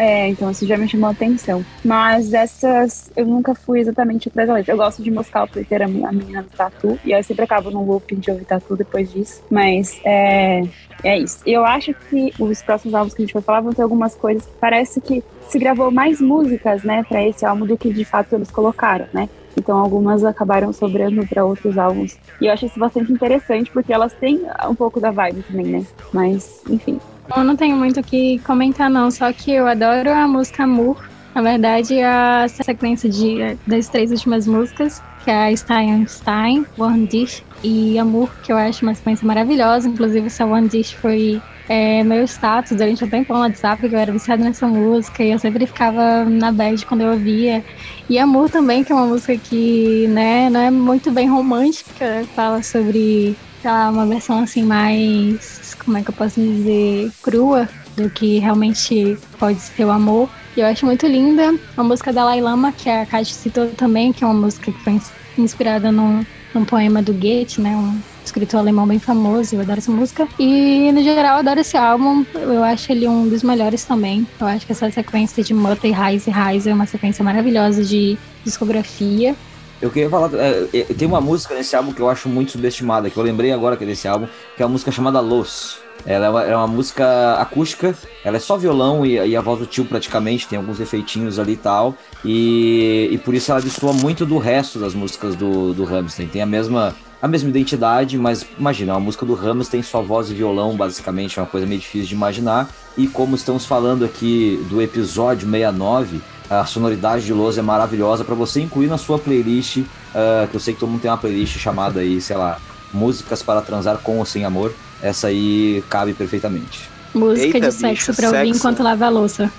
É, 0.00 0.28
então 0.28 0.50
isso 0.50 0.66
já 0.66 0.78
me 0.78 0.88
chamou 0.88 1.08
a 1.08 1.12
atenção. 1.12 1.62
Mas 1.84 2.32
essas 2.32 3.12
eu 3.14 3.26
nunca 3.26 3.54
fui 3.54 3.80
exatamente 3.80 4.28
atrás 4.28 4.48
da 4.48 4.54
letra. 4.54 4.72
Eu 4.72 4.78
gosto 4.78 5.02
de 5.02 5.10
Moscal 5.10 5.46
por 5.46 5.62
ter 5.62 5.82
a 5.82 5.86
menina 5.86 6.42
do 6.42 6.48
tatu. 6.48 6.98
E 7.04 7.12
eu 7.12 7.22
sempre 7.22 7.44
acabo 7.44 7.70
no 7.70 7.84
loop 7.84 8.16
de 8.16 8.30
ouvir 8.30 8.46
tatu 8.46 8.76
depois 8.76 9.12
disso. 9.12 9.42
Mas 9.50 10.00
é, 10.02 10.62
é 11.04 11.18
isso. 11.18 11.40
Eu 11.44 11.66
acho 11.66 11.92
que 12.08 12.32
os 12.38 12.62
próximos 12.62 12.94
álbuns 12.94 13.12
que 13.12 13.22
a 13.22 13.26
gente 13.26 13.34
vai 13.34 13.42
falar 13.42 13.60
vão 13.60 13.74
ter 13.74 13.82
algumas 13.82 14.14
coisas 14.14 14.48
parece 14.58 15.02
que 15.02 15.22
se 15.50 15.58
gravou 15.58 15.90
mais 15.90 16.18
músicas, 16.20 16.82
né, 16.82 17.04
para 17.06 17.26
esse 17.26 17.44
álbum 17.44 17.66
do 17.66 17.76
que 17.76 17.92
de 17.92 18.04
fato 18.04 18.36
eles 18.36 18.50
colocaram, 18.50 19.06
né? 19.12 19.28
Então 19.56 19.78
algumas 19.78 20.24
acabaram 20.24 20.72
sobrando 20.72 21.26
para 21.26 21.44
outros 21.44 21.76
álbuns. 21.76 22.16
E 22.40 22.46
eu 22.46 22.52
acho 22.52 22.66
isso 22.66 22.78
bastante 22.78 23.12
interessante 23.12 23.70
porque 23.70 23.92
elas 23.92 24.14
têm 24.14 24.40
um 24.68 24.74
pouco 24.74 25.00
da 25.00 25.10
vibe 25.10 25.42
também, 25.42 25.66
né? 25.66 25.86
Mas, 26.12 26.62
enfim, 26.68 26.98
eu 27.36 27.44
não 27.44 27.56
tenho 27.56 27.76
muito 27.76 28.00
o 28.00 28.02
que 28.02 28.38
comentar, 28.40 28.90
não, 28.90 29.10
só 29.10 29.32
que 29.32 29.52
eu 29.52 29.66
adoro 29.66 30.10
a 30.10 30.26
música 30.26 30.64
Amor. 30.64 31.08
Na 31.34 31.42
verdade, 31.42 32.00
a 32.02 32.46
sequência 32.48 33.08
de, 33.08 33.56
das 33.66 33.88
três 33.88 34.10
últimas 34.10 34.46
músicas, 34.48 35.00
que 35.18 35.30
é 35.30 35.46
a 35.46 35.56
Stein 35.56 36.06
Stein, 36.08 36.66
One 36.76 37.06
Dish 37.06 37.44
e 37.62 37.98
Amor, 37.98 38.30
que 38.42 38.52
eu 38.52 38.56
acho 38.56 38.84
uma 38.84 38.94
sequência 38.94 39.26
maravilhosa. 39.26 39.88
Inclusive, 39.88 40.26
essa 40.26 40.44
One 40.44 40.68
Dish 40.68 40.92
foi 40.92 41.40
é, 41.68 42.02
meu 42.02 42.24
status 42.24 42.76
durante 42.76 43.04
um 43.04 43.08
tempo 43.08 43.32
no 43.32 43.40
WhatsApp, 43.40 43.88
que 43.88 43.94
eu 43.94 43.98
era 43.98 44.10
viciada 44.10 44.42
nessa 44.42 44.66
música 44.66 45.22
e 45.22 45.30
eu 45.30 45.38
sempre 45.38 45.66
ficava 45.66 46.24
na 46.24 46.50
bad 46.50 46.84
quando 46.86 47.02
eu 47.02 47.12
ouvia. 47.12 47.64
E 48.08 48.18
Amor 48.18 48.50
também, 48.50 48.82
que 48.82 48.92
é 48.92 48.94
uma 48.94 49.06
música 49.06 49.36
que 49.36 50.06
né, 50.08 50.50
não 50.50 50.60
é 50.60 50.70
muito 50.70 51.12
bem 51.12 51.28
romântica, 51.28 52.24
fala 52.34 52.62
sobre 52.62 53.36
lá, 53.64 53.90
uma 53.90 54.06
versão 54.06 54.40
assim 54.40 54.62
mais 54.62 55.76
como 55.84 55.96
é 55.96 56.02
que 56.02 56.10
eu 56.10 56.14
posso 56.14 56.40
dizer, 56.40 57.10
crua 57.22 57.68
do 57.96 58.10
que 58.10 58.38
realmente 58.38 59.16
pode 59.38 59.60
ser 59.60 59.84
o 59.84 59.90
amor. 59.90 60.28
E 60.56 60.60
eu 60.60 60.66
acho 60.66 60.84
muito 60.84 61.06
linda 61.06 61.54
a 61.76 61.82
música 61.84 62.12
da 62.12 62.24
Lama, 62.34 62.72
que 62.72 62.88
a 62.88 63.06
Kátia 63.06 63.34
citou 63.34 63.68
também, 63.68 64.12
que 64.12 64.24
é 64.24 64.26
uma 64.26 64.34
música 64.34 64.72
que 64.72 64.82
foi 64.82 65.00
inspirada 65.38 65.92
num, 65.92 66.24
num 66.54 66.64
poema 66.64 67.02
do 67.02 67.12
Goethe, 67.12 67.60
né? 67.60 67.76
Um 67.76 67.98
escritor 68.24 68.60
alemão 68.60 68.86
bem 68.86 68.98
famoso, 68.98 69.54
eu 69.54 69.60
adoro 69.60 69.78
essa 69.78 69.90
música. 69.90 70.28
E, 70.38 70.92
no 70.92 71.02
geral, 71.02 71.34
eu 71.34 71.38
adoro 71.40 71.60
esse 71.60 71.76
álbum, 71.76 72.24
eu 72.34 72.62
acho 72.62 72.92
ele 72.92 73.08
um 73.08 73.28
dos 73.28 73.42
melhores 73.42 73.84
também. 73.84 74.26
Eu 74.40 74.46
acho 74.46 74.66
que 74.66 74.72
essa 74.72 74.90
sequência 74.90 75.42
de 75.42 75.54
Mutter 75.54 75.90
e 75.90 75.92
Rise 75.92 76.30
Rise 76.30 76.70
é 76.70 76.74
uma 76.74 76.86
sequência 76.86 77.24
maravilhosa 77.24 77.84
de 77.84 78.18
discografia. 78.44 79.34
Eu 79.80 79.90
queria 79.90 80.10
falar, 80.10 80.30
é, 80.34 80.68
é, 80.74 80.82
tem 80.84 81.08
uma 81.08 81.22
música 81.22 81.54
nesse 81.54 81.74
álbum 81.74 81.92
que 81.92 82.00
eu 82.00 82.08
acho 82.10 82.28
muito 82.28 82.52
subestimada, 82.52 83.08
que 83.08 83.16
eu 83.16 83.22
lembrei 83.22 83.50
agora 83.50 83.76
que 83.76 83.84
é 83.84 83.86
desse 83.86 84.06
álbum, 84.06 84.26
que 84.54 84.62
é 84.62 84.66
a 84.66 84.68
música 84.68 84.92
chamada 84.92 85.20
Los. 85.20 85.78
Ela 86.06 86.26
é 86.26 86.30
uma, 86.30 86.42
é 86.44 86.56
uma 86.56 86.66
música 86.66 87.34
acústica, 87.34 87.94
ela 88.24 88.36
é 88.36 88.40
só 88.40 88.56
violão 88.56 89.04
e, 89.04 89.14
e, 89.14 89.36
a 89.36 89.40
voz 89.40 89.60
do 89.60 89.66
tio 89.66 89.84
praticamente, 89.84 90.48
tem 90.48 90.58
alguns 90.58 90.80
efeitinhos 90.80 91.38
ali 91.38 91.52
e 91.52 91.56
tal, 91.56 91.94
e, 92.24 93.08
e 93.12 93.18
por 93.18 93.34
isso 93.34 93.50
ela 93.50 93.60
destoa 93.60 93.92
muito 93.92 94.24
do 94.24 94.38
resto 94.38 94.78
das 94.78 94.94
músicas 94.94 95.34
do, 95.34 95.72
do 95.74 95.84
Hamilton. 95.84 96.26
Tem 96.26 96.42
a 96.42 96.46
mesma, 96.46 96.94
a 97.20 97.28
mesma 97.28 97.50
identidade, 97.50 98.16
mas 98.16 98.46
imagina, 98.58 98.94
a 98.94 99.00
música 99.00 99.26
do 99.26 99.34
Ramos 99.34 99.68
tem 99.68 99.82
só 99.82 100.00
voz 100.00 100.30
e 100.30 100.34
violão, 100.34 100.76
basicamente, 100.76 101.38
é 101.38 101.42
uma 101.42 101.48
coisa 101.48 101.66
meio 101.66 101.80
difícil 101.80 102.08
de 102.08 102.14
imaginar. 102.14 102.68
E 102.96 103.06
como 103.06 103.36
estamos 103.36 103.66
falando 103.66 104.04
aqui 104.04 104.64
do 104.68 104.80
episódio 104.80 105.48
69, 105.48 106.20
a 106.50 106.64
sonoridade 106.66 107.24
de 107.24 107.32
Los 107.32 107.56
é 107.58 107.62
maravilhosa 107.62 108.24
para 108.24 108.34
você 108.34 108.60
incluir 108.60 108.88
na 108.88 108.98
sua 108.98 109.18
playlist, 109.18 109.76
uh, 109.78 110.48
que 110.50 110.56
eu 110.56 110.60
sei 110.60 110.74
que 110.74 110.80
todo 110.80 110.88
mundo 110.88 111.00
tem 111.00 111.10
uma 111.10 111.16
playlist 111.16 111.56
chamada 111.58 112.00
aí, 112.00 112.20
sei 112.20 112.36
lá, 112.36 112.58
Músicas 112.92 113.40
para 113.40 113.62
Transar 113.62 113.98
com 113.98 114.18
ou 114.18 114.24
Sem 114.24 114.44
Amor. 114.44 114.72
Essa 115.02 115.28
aí 115.28 115.82
cabe 115.88 116.12
perfeitamente. 116.14 116.88
Música 117.14 117.56
Eita, 117.56 117.68
de 117.68 117.72
sexo 117.72 118.14
para 118.14 118.28
ouvir 118.28 118.48
enquanto 118.48 118.82
lava 118.82 119.06
a 119.06 119.08
louça. 119.08 119.50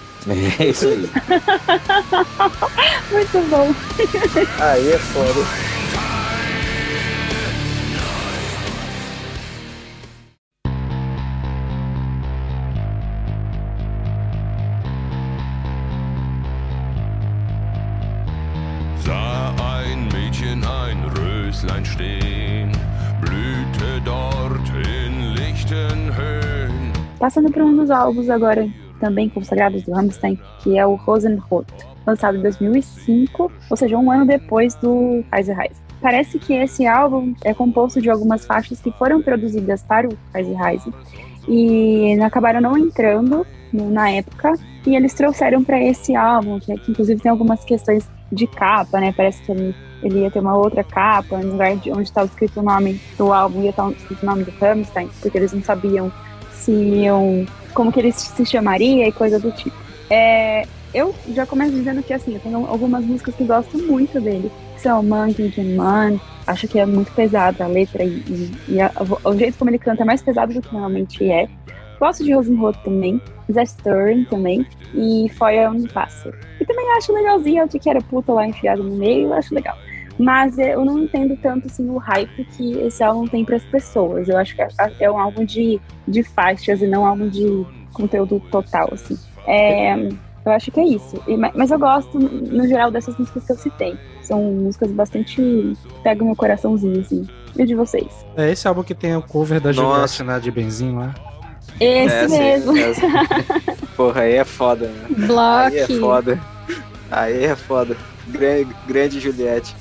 É 0.59 0.67
isso 0.67 0.87
aí. 0.87 1.09
Muito 3.11 3.49
bom. 3.49 3.73
Aí 4.59 4.91
é 4.91 4.97
foda. 4.97 5.71
Passando 27.21 27.51
para 27.51 27.63
um 27.63 27.75
dos 27.75 27.91
álbuns 27.91 28.31
agora 28.31 28.67
também 28.99 29.29
consagrados 29.29 29.83
do 29.83 29.91
Rammstein, 29.91 30.39
que 30.63 30.75
é 30.75 30.83
o 30.83 30.95
Rosenrot, 30.95 31.67
lançado 32.05 32.39
em 32.39 32.41
2005, 32.41 33.51
ou 33.69 33.77
seja, 33.77 33.95
um 33.95 34.11
ano 34.11 34.25
depois 34.25 34.73
do 34.75 35.23
Kaiser 35.29 35.55
Reise. 35.55 35.79
Parece 36.01 36.39
que 36.39 36.51
esse 36.51 36.87
álbum 36.87 37.35
é 37.43 37.53
composto 37.53 38.01
de 38.01 38.09
algumas 38.09 38.43
faixas 38.43 38.81
que 38.81 38.91
foram 38.93 39.21
produzidas 39.21 39.83
para 39.83 40.09
o 40.09 40.17
Kaiser 40.33 40.57
Reise 40.57 40.91
e 41.47 42.19
acabaram 42.23 42.59
não 42.59 42.75
entrando 42.75 43.45
na 43.71 44.09
época 44.09 44.53
e 44.87 44.95
eles 44.95 45.13
trouxeram 45.13 45.63
para 45.63 45.79
esse 45.79 46.15
álbum, 46.15 46.59
que, 46.59 46.75
que, 46.75 46.89
inclusive 46.89 47.21
tem 47.21 47.29
algumas 47.29 47.63
questões 47.63 48.09
de 48.31 48.47
capa, 48.47 48.99
né? 48.99 49.13
Parece 49.15 49.43
que 49.43 49.51
ele, 49.51 49.75
ele 50.01 50.21
ia 50.21 50.31
ter 50.31 50.39
uma 50.39 50.57
outra 50.57 50.83
capa, 50.83 51.37
no 51.37 51.51
lugar 51.51 51.75
de 51.75 51.91
onde 51.91 52.03
estava 52.03 52.25
escrito 52.25 52.61
o 52.61 52.63
nome 52.63 52.99
do 53.15 53.31
álbum 53.31 53.61
ia 53.61 53.69
estar 53.69 53.91
escrito 53.91 54.23
o 54.23 54.25
nome 54.25 54.43
do 54.43 54.51
Rammstein, 54.59 55.07
porque 55.21 55.37
eles 55.37 55.53
não 55.53 55.61
sabiam 55.61 56.11
se 56.61 56.71
iam, 56.71 57.45
como 57.73 57.91
que 57.91 57.99
ele 57.99 58.11
se 58.11 58.45
chamaria 58.45 59.07
e 59.07 59.11
coisa 59.11 59.39
do 59.39 59.51
tipo. 59.51 59.75
É, 60.09 60.65
eu 60.93 61.15
já 61.33 61.45
começo 61.45 61.71
dizendo 61.71 62.03
que 62.03 62.13
assim, 62.13 62.33
eu 62.33 62.39
tenho 62.39 62.65
algumas 62.65 63.03
músicas 63.03 63.35
que 63.35 63.43
gosto 63.43 63.77
muito 63.77 64.19
dele. 64.19 64.51
São 64.77 65.03
Monkey 65.03 65.53
and 65.57 65.75
Man, 65.75 66.19
acho 66.47 66.67
que 66.67 66.79
é 66.79 66.85
muito 66.85 67.11
pesada 67.13 67.63
a 67.63 67.67
letra 67.67 68.03
e, 68.03 68.23
e, 68.27 68.51
e 68.67 68.81
a, 68.81 68.91
o 69.23 69.37
jeito 69.37 69.57
como 69.57 69.69
ele 69.69 69.77
canta 69.77 70.01
é 70.03 70.05
mais 70.05 70.21
pesado 70.21 70.53
do 70.53 70.61
que 70.61 70.73
normalmente 70.73 71.29
é. 71.29 71.47
Gosto 71.99 72.23
de 72.23 72.33
Rosenrot 72.33 72.79
também, 72.83 73.21
Zé 73.51 73.63
Stern 73.63 74.25
também, 74.25 74.65
e 74.95 75.29
Fire 75.29 75.67
on 75.67 75.87
Pássaro. 75.93 76.35
E 76.59 76.65
também 76.65 76.91
acho 76.93 77.13
legalzinho, 77.13 77.61
eu 77.61 77.67
que 77.67 77.89
era 77.89 78.01
puta 78.01 78.33
lá 78.33 78.47
enfiado 78.47 78.83
no 78.83 78.95
meio, 78.95 79.31
acho 79.33 79.53
legal. 79.53 79.77
Mas 80.21 80.57
eu 80.59 80.85
não 80.85 80.99
entendo 80.99 81.35
tanto 81.41 81.67
assim, 81.67 81.89
o 81.89 81.97
hype 81.97 82.45
que 82.45 82.73
esse 82.79 83.03
álbum 83.03 83.27
tem 83.27 83.43
para 83.43 83.55
as 83.55 83.65
pessoas. 83.65 84.29
Eu 84.29 84.37
acho 84.37 84.55
que 84.55 84.61
é, 84.61 84.67
é 84.99 85.11
um 85.11 85.17
álbum 85.17 85.43
de, 85.43 85.81
de 86.07 86.23
faixas 86.23 86.81
e 86.81 86.87
não 86.87 87.01
um 87.01 87.05
álbum 87.05 87.27
de 87.27 87.65
conteúdo 87.91 88.39
total, 88.51 88.89
assim. 88.93 89.17
É, 89.47 89.95
eu 90.45 90.51
acho 90.51 90.71
que 90.71 90.79
é 90.79 90.85
isso. 90.85 91.21
E, 91.27 91.35
mas 91.35 91.71
eu 91.71 91.79
gosto, 91.79 92.19
no 92.19 92.67
geral, 92.67 92.91
dessas 92.91 93.17
músicas 93.17 93.45
que 93.45 93.51
eu 93.51 93.57
citei. 93.57 93.97
São 94.21 94.41
músicas 94.41 94.91
bastante. 94.91 95.73
pegam 96.03 96.27
meu 96.27 96.35
coraçãozinho, 96.35 97.01
assim. 97.01 97.27
E 97.57 97.65
de 97.65 97.75
vocês? 97.75 98.25
É 98.37 98.51
esse 98.51 98.67
álbum 98.67 98.83
que 98.83 98.95
tem 98.95 99.15
o 99.15 99.21
cover 99.21 99.59
da 99.59 99.73
Nossa. 99.73 100.17
Juliette, 100.17 100.23
né, 100.23 100.39
de 100.39 100.51
Benzin 100.51 100.95
lá. 100.95 101.13
Esse 101.79 102.15
aí, 102.15 102.29
mesmo. 102.29 102.77
essa. 102.77 103.07
Porra, 103.97 104.21
aí 104.21 104.33
é 104.33 104.45
foda, 104.45 104.87
né? 104.87 105.05
Aí 105.09 105.77
é 105.77 105.87
Block. 105.87 105.99
foda. 105.99 106.39
Aí 107.09 107.43
é 107.43 107.55
foda. 107.55 107.97
Grande, 108.27 108.75
grande 108.87 109.19
Juliette. 109.19 109.75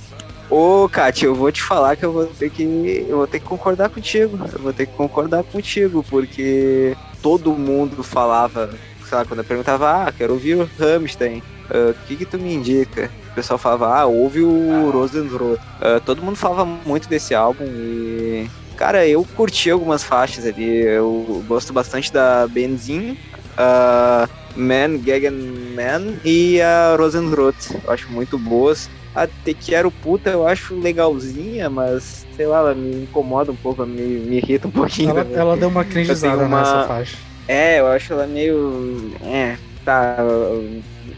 Ô, 0.51 0.88
Kátia, 0.88 1.26
eu 1.26 1.34
vou 1.34 1.53
te 1.53 1.62
falar 1.62 1.96
que 1.96 2.05
eu 2.05 2.12
vou 2.12 2.26
ter 2.26 2.51
que. 2.51 2.64
Eu 3.09 3.18
vou 3.18 3.26
ter 3.28 3.38
que 3.38 3.46
concordar 3.46 3.88
contigo. 3.88 4.36
Eu 4.53 4.61
vou 4.61 4.72
ter 4.72 4.86
que 4.86 4.92
concordar 4.96 5.44
contigo, 5.44 6.03
porque 6.03 6.98
todo 7.22 7.57
mundo 7.57 8.03
falava, 8.03 8.68
sabe, 9.09 9.28
quando 9.28 9.40
eu 9.40 9.44
perguntava, 9.44 10.07
ah, 10.09 10.12
quero 10.12 10.32
ouvir 10.32 10.57
o 10.57 10.68
Rammstein. 10.78 11.40
ah, 11.70 11.90
O 11.92 12.07
que 12.07 12.16
que 12.16 12.26
tu 12.26 12.38
me 12.38 12.53
indica? 12.53 13.12
O 13.30 13.34
pessoal 13.34 13.59
falava, 13.59 13.94
ah, 13.96 14.07
ouve 14.07 14.42
o 14.42 14.90
Rosenrot. 14.90 15.61
Ah, 15.80 16.01
todo 16.05 16.22
mundo 16.22 16.36
falava 16.36 16.64
muito 16.64 17.09
desse 17.09 17.32
álbum 17.34 17.64
e. 17.66 18.51
Cara, 18.76 19.07
eu 19.07 19.24
curti 19.24 19.70
algumas 19.70 20.03
faixas 20.03 20.44
ali. 20.46 20.68
Eu 20.84 21.44
gosto 21.46 21.72
bastante 21.72 22.12
da 22.12 22.48
Benzin, 22.48 23.16
a 23.57 24.28
Man 24.57 25.01
Gegen 25.05 25.32
Man 25.76 26.18
e 26.24 26.61
a 26.61 26.96
Rosenrot. 26.98 27.57
Eu 27.84 27.92
acho 27.92 28.11
muito 28.11 28.36
boas. 28.38 28.90
A 29.14 29.26
Quero 29.54 29.90
Puta 29.90 30.30
eu 30.30 30.46
acho 30.46 30.74
legalzinha, 30.78 31.68
mas 31.68 32.24
sei 32.36 32.46
lá, 32.46 32.58
ela 32.58 32.74
me 32.74 33.02
incomoda 33.02 33.50
um 33.50 33.56
pouco, 33.56 33.84
me, 33.84 34.00
me 34.02 34.36
irrita 34.36 34.68
um 34.68 34.70
pouquinho. 34.70 35.11
Ela, 35.11 35.26
ela 35.32 35.56
deu 35.56 35.68
uma 35.68 35.84
cringezada 35.84 36.36
tenho 36.36 36.46
uma- 36.48 36.58
nessa 36.61 36.88
faixa. 36.88 37.16
É, 37.48 37.80
eu 37.80 37.88
acho 37.88 38.12
ela 38.12 38.26
meio. 38.26 39.12
É, 39.24 39.56
tá. 39.84 40.16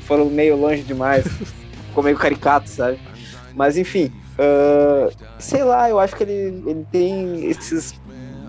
Foram 0.06 0.26
meio 0.26 0.56
longe 0.56 0.82
demais. 0.82 1.24
Ficou 1.88 2.02
meio 2.02 2.16
caricato, 2.16 2.70
sabe? 2.70 2.98
Mas 3.54 3.76
enfim. 3.76 4.10
ah, 4.38 5.10
sei 5.38 5.62
lá, 5.62 5.90
eu 5.90 5.98
acho 5.98 6.16
que 6.16 6.22
ele, 6.22 6.62
ele 6.66 6.86
tem 6.90 7.44
esses 7.50 7.92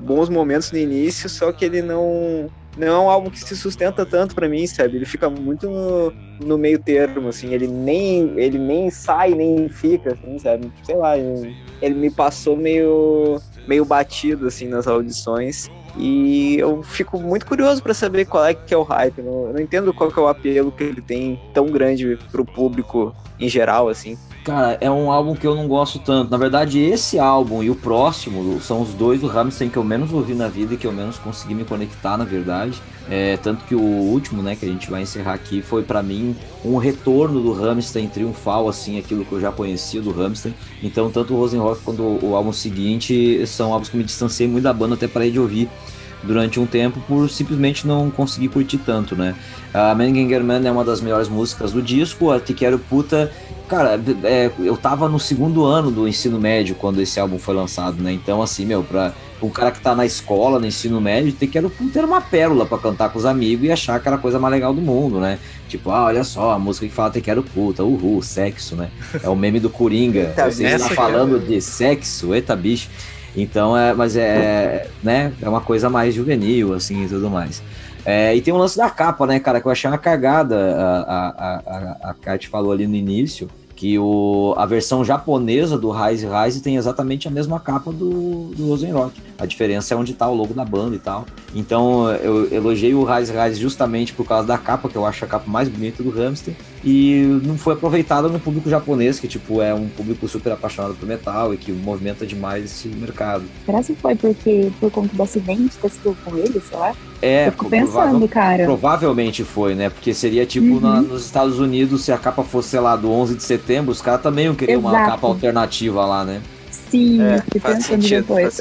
bons 0.02 0.30
momentos 0.30 0.72
no 0.72 0.78
início, 0.78 1.28
só 1.30 1.52
que 1.52 1.66
ele 1.66 1.82
não. 1.82 2.50
Não 2.76 2.88
é 2.88 3.00
um 3.00 3.10
álbum 3.10 3.30
que 3.30 3.40
se 3.40 3.56
sustenta 3.56 4.06
tanto 4.06 4.34
pra 4.34 4.50
mim, 4.50 4.66
sabe? 4.66 4.98
Ele 4.98 5.06
fica 5.06 5.30
muito 5.30 5.70
no, 5.70 6.14
no 6.44 6.58
meio 6.58 6.80
termo, 6.80 7.30
assim. 7.30 7.54
Ele 7.54 7.68
nem, 7.68 8.34
ele 8.36 8.58
nem 8.58 8.90
sai, 8.90 9.32
nem 9.36 9.70
fica, 9.70 10.14
assim, 10.14 10.40
sabe? 10.40 10.72
Sei 10.84 10.96
lá, 10.96 11.18
ele, 11.18 11.56
ele 11.82 11.96
me 11.96 12.10
passou 12.10 12.58
meio, 12.58 13.40
meio 13.68 13.86
batido, 13.86 14.48
assim, 14.48 14.68
nas 14.68 14.88
audições. 14.88 15.70
E 15.96 16.58
eu 16.58 16.82
fico 16.82 17.20
muito 17.20 17.46
curioso 17.46 17.82
pra 17.84 17.94
saber 17.94 18.26
qual 18.26 18.46
é 18.46 18.54
que 18.56 18.74
é 18.74 18.78
o 18.78 18.84
hype. 18.84 19.20
Eu 19.20 19.26
não, 19.26 19.48
eu 19.48 19.54
não 19.54 19.60
entendo 19.60 19.94
qual 19.94 20.12
é 20.12 20.20
o 20.20 20.28
apelo 20.28 20.72
que 20.72 20.84
ele 20.84 21.02
tem 21.02 21.40
tão 21.54 21.68
grande 21.68 22.18
pro 22.32 22.44
público 22.44 23.16
em 23.40 23.48
geral, 23.48 23.88
assim. 23.88 24.18
Cara, 24.44 24.78
é 24.82 24.92
um 24.92 25.10
álbum 25.10 25.36
que 25.36 25.48
eu 25.48 25.56
não 25.56 25.70
gosto 25.70 26.00
tanto. 26.00 26.30
Na 26.30 26.36
verdade, 26.36 26.78
esse 26.78 27.18
álbum 27.18 27.64
e 27.64 27.70
o 27.70 27.76
próximo 27.76 28.60
são 28.60 28.82
os 28.82 28.90
dois 28.90 29.22
do 29.22 29.28
Rammstein 29.28 29.70
que 29.70 29.78
eu 29.78 29.86
menos 29.86 30.12
ouvi 30.12 30.34
na 30.34 30.50
vida 30.50 30.74
e 30.74 30.78
que 30.78 30.86
eu 30.86 30.92
menos 30.92 31.18
consegui 31.18 31.54
me 31.54 31.64
conectar, 31.64 32.18
na 32.18 32.26
verdade. 32.26 32.82
É, 33.10 33.38
tanto 33.38 33.64
que 33.64 33.74
o 33.74 33.80
último, 33.80 34.44
né, 34.44 34.54
que 34.58 34.66
a 34.66 34.68
gente 34.68 34.92
vai 34.92 35.04
encerrar 35.04 35.34
aqui, 35.34 35.62
foi 35.62 35.82
pra 35.82 36.04
mim 36.04 36.36
um 36.64 36.76
retorno 36.76 37.42
do 37.42 37.54
Rammstein 37.54 38.10
triunfal, 38.10 38.68
assim, 38.68 39.00
aquilo 39.00 39.24
que 39.24 39.32
eu 39.32 39.40
já 39.40 39.50
conhecia 39.50 40.02
do 40.02 40.12
Rammstein. 40.12 40.54
Então, 40.82 41.10
tanto 41.10 41.34
o 41.34 41.38
Rosenrock 41.38 41.82
quanto 41.82 42.02
o 42.02 42.36
álbum 42.36 42.52
seguinte 42.52 43.48
são 43.48 43.72
álbuns 43.72 43.88
que 43.88 43.96
me 43.96 44.04
distanciei 44.04 44.50
muito 44.50 44.66
da 44.66 44.74
banda, 44.74 44.96
até 44.96 45.08
parei 45.08 45.32
de 45.32 45.40
ouvir 45.40 45.70
durante 46.24 46.60
um 46.60 46.66
tempo 46.66 47.00
por 47.08 47.30
simplesmente 47.30 47.86
não 47.86 48.10
conseguir 48.10 48.48
curtir 48.50 48.78
tanto, 48.78 49.16
né? 49.16 49.36
A 49.74 49.94
Man 49.96 50.12
é 50.66 50.72
uma 50.72 50.84
das 50.84 51.02
melhores 51.02 51.28
músicas 51.28 51.72
do 51.72 51.82
disco, 51.82 52.32
a 52.32 52.40
Te 52.40 52.54
Quero 52.54 52.78
Puta, 52.78 53.32
cara, 53.68 54.00
é, 54.24 54.52
eu 54.60 54.78
tava 54.78 55.10
no 55.10 55.20
segundo 55.20 55.66
ano 55.66 55.90
do 55.92 56.08
ensino 56.08 56.40
médio 56.40 56.76
quando 56.76 57.02
esse 57.02 57.20
álbum 57.20 57.40
foi 57.40 57.56
lançado, 57.56 58.02
né? 58.02 58.12
Então, 58.14 58.42
assim, 58.42 58.66
meu, 58.66 58.84
pra 58.84 59.14
um 59.42 59.50
cara 59.50 59.72
que 59.72 59.82
tá 59.82 59.94
na 59.94 60.06
escola, 60.06 60.60
no 60.60 60.66
ensino 60.66 61.02
médio, 61.02 61.34
Te 61.34 61.48
Quero 61.48 61.70
Puta 61.70 62.00
era 62.00 62.08
uma 62.08 62.22
pérola 62.22 62.66
pra 62.66 62.78
cantar 62.78 63.10
com 63.10 63.20
os 63.20 63.26
amigos 63.26 63.66
e 63.66 63.72
achar 63.72 64.00
que 64.00 64.08
era 64.08 64.16
a 64.16 64.20
coisa 64.20 64.40
mais 64.40 64.54
legal 64.54 64.74
do 64.74 64.82
mundo, 64.82 65.20
né? 65.20 65.38
Tipo, 65.68 65.90
ah, 65.90 66.06
olha 66.06 66.24
só, 66.24 66.52
a 66.52 66.60
música 66.60 66.88
que 66.88 66.94
fala 66.94 67.10
Te 67.10 67.20
Quero 67.20 67.42
Puta, 67.44 67.84
uhul, 67.84 68.22
sexo, 68.22 68.76
né? 68.76 68.90
É 69.22 69.28
o 69.28 69.36
meme 69.36 69.60
do 69.60 69.70
Coringa, 69.70 70.20
Eita, 70.20 70.50
você 70.52 70.64
essa 70.66 70.76
está 70.76 70.88
que 70.88 70.94
é- 70.94 70.96
falando 70.96 71.40
de 71.40 71.60
sexo, 71.60 72.34
eita 72.34 72.56
bicho. 72.56 72.90
Então, 73.36 73.76
é, 73.76 73.94
mas 73.94 74.16
é, 74.16 74.88
né, 75.04 75.34
é 75.42 75.50
uma 75.50 75.62
coisa 75.62 75.90
mais 75.90 76.14
juvenil, 76.14 76.74
assim, 76.74 77.06
e 77.06 77.08
tudo 77.08 77.30
mais. 77.30 77.64
É, 78.06 78.36
e 78.36 78.42
tem 78.42 78.54
um 78.54 78.58
lance 78.58 78.78
da 78.78 78.90
capa, 78.90 79.26
né, 79.26 79.40
cara, 79.40 79.62
que 79.62 79.68
eu 79.68 79.72
achei 79.72 79.90
uma 79.90 79.98
cagada. 79.98 80.76
A, 80.76 81.00
a, 81.00 81.62
a, 81.66 82.10
a 82.10 82.14
Kat 82.14 82.48
falou 82.48 82.72
ali 82.72 82.86
no 82.86 82.96
início 82.96 83.50
que 83.76 83.98
o, 83.98 84.54
a 84.58 84.66
versão 84.66 85.04
japonesa 85.04 85.78
do 85.78 85.92
Rise 85.92 86.26
Rise 86.26 86.62
tem 86.62 86.78
exatamente 86.78 87.28
a 87.28 87.32
mesma 87.32 87.60
capa 87.60 87.92
do, 87.92 88.52
do 88.56 88.70
Rosenrock. 88.70 89.20
A 89.44 89.46
diferença 89.46 89.94
é 89.94 89.98
onde 89.98 90.14
tá 90.14 90.26
o 90.30 90.34
logo 90.34 90.54
da 90.54 90.64
banda 90.64 90.96
e 90.96 91.00
tal. 91.00 91.26
Então 91.54 92.10
eu 92.14 92.48
elogiei 92.50 92.94
o 92.96 93.04
Rise 93.04 93.34
Rise 93.34 93.60
justamente 93.60 94.14
por 94.14 94.26
causa 94.26 94.48
da 94.48 94.58
capa, 94.58 94.88
que 94.88 94.96
eu 94.96 95.06
acho 95.06 95.26
a 95.26 95.28
capa 95.28 95.50
mais 95.52 95.68
bonita 95.68 96.02
do 96.02 96.10
Hamster. 96.12 96.54
E 96.82 97.40
não 97.44 97.58
foi 97.58 97.74
aproveitada 97.74 98.30
no 98.30 98.40
público 98.40 98.70
japonês, 98.70 99.20
que 99.20 99.28
tipo 99.28 99.62
é 99.62 99.74
um 99.74 99.88
público 99.90 100.28
super 100.30 100.54
apaixonado 100.54 100.94
por 100.96 101.06
metal 101.08 101.54
e 101.54 101.58
que 101.58 101.72
movimenta 101.74 102.26
demais 102.26 102.64
esse 102.66 102.88
mercado. 102.88 103.44
Será 103.66 103.84
que 103.84 103.94
foi 103.96 104.16
porque 104.16 104.72
por 104.80 104.90
conta 104.92 105.14
do 105.16 105.24
acidente 105.24 105.78
que 105.82 105.90
sido 105.90 106.16
com 106.24 106.38
ele, 106.38 106.62
sei 106.62 106.78
lá? 106.78 106.94
É, 107.22 107.48
Eu 107.48 107.52
fico 107.52 107.70
pensando, 107.70 108.28
cara. 108.30 108.64
Provavelmente 108.66 109.44
foi, 109.44 109.76
né? 109.76 109.90
Porque 109.90 110.14
seria 110.14 110.46
tipo 110.46 110.74
Uhum. 110.76 110.80
na- 110.80 111.02
nos 111.02 111.26
Estados 111.26 111.60
Unidos, 111.60 112.04
se 112.04 112.12
a 112.14 112.18
capa 112.18 112.44
fosse, 112.44 112.70
sei 112.70 112.80
lá, 112.80 112.96
do 112.96 113.10
11 113.12 113.36
de 113.36 113.44
setembro, 113.44 113.92
os 113.92 114.02
caras 114.02 114.22
também 114.22 114.46
iam 114.46 114.56
querer 114.56 114.78
uma 114.78 114.90
Exato. 114.92 115.10
capa 115.12 115.28
alternativa 115.28 116.06
lá, 116.06 116.24
né? 116.24 116.42
Sim, 116.94 117.20
É, 117.20 117.42
fiquei 117.42 117.60
pensando 117.60 118.04
sentido, 118.04 118.22
depois. 118.22 118.60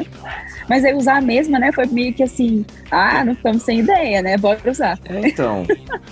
Mas 0.70 0.86
aí 0.86 0.94
usar 0.94 1.18
a 1.18 1.20
mesma, 1.20 1.58
né? 1.58 1.70
Foi 1.70 1.84
meio 1.84 2.14
que 2.14 2.22
assim, 2.22 2.64
ah, 2.90 3.22
não 3.22 3.34
ficamos 3.34 3.62
sem 3.62 3.80
ideia, 3.80 4.22
né? 4.22 4.38
Bora 4.38 4.58
usar. 4.70 4.98
É, 5.04 5.28
então. 5.28 5.66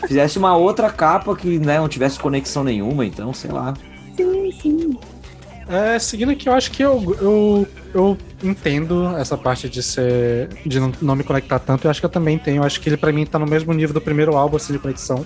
fizesse 0.07 0.37
uma 0.37 0.55
outra 0.55 0.91
capa 0.91 1.35
que 1.35 1.59
né, 1.59 1.79
não 1.79 1.89
tivesse 1.89 2.21
conexão 2.21 2.63
nenhuma, 2.63 3.07
então, 3.07 3.33
sei 3.33 3.51
lá. 3.51 3.73
Sim, 4.15 4.53
sim. 4.53 4.99
É, 5.67 5.99
seguindo 5.99 6.33
aqui, 6.33 6.47
eu 6.47 6.53
acho 6.53 6.71
que 6.71 6.83
eu, 6.83 7.17
eu, 7.21 7.69
eu 7.95 8.19
entendo 8.45 9.17
essa 9.17 9.37
parte 9.39 9.67
de 9.67 9.83
ser. 9.83 10.51
de 10.67 10.79
não, 10.79 10.93
não 11.01 11.17
me 11.17 11.25
conectar 11.25 11.59
tanto. 11.59 11.87
Eu 11.87 11.91
acho 11.91 12.01
que 12.01 12.07
eu 12.07 12.11
também 12.11 12.39
tenho. 12.39 12.59
Eu 12.59 12.65
acho 12.65 12.81
que 12.83 12.91
ele 12.91 12.99
pra 12.99 13.11
mim 13.11 13.25
tá 13.25 13.39
no 13.39 13.47
mesmo 13.47 13.73
nível 13.73 13.95
do 13.95 14.01
primeiro 14.01 14.37
álbum 14.37 14.57
assim, 14.57 14.75
de 14.75 14.79
conexão. 14.79 15.25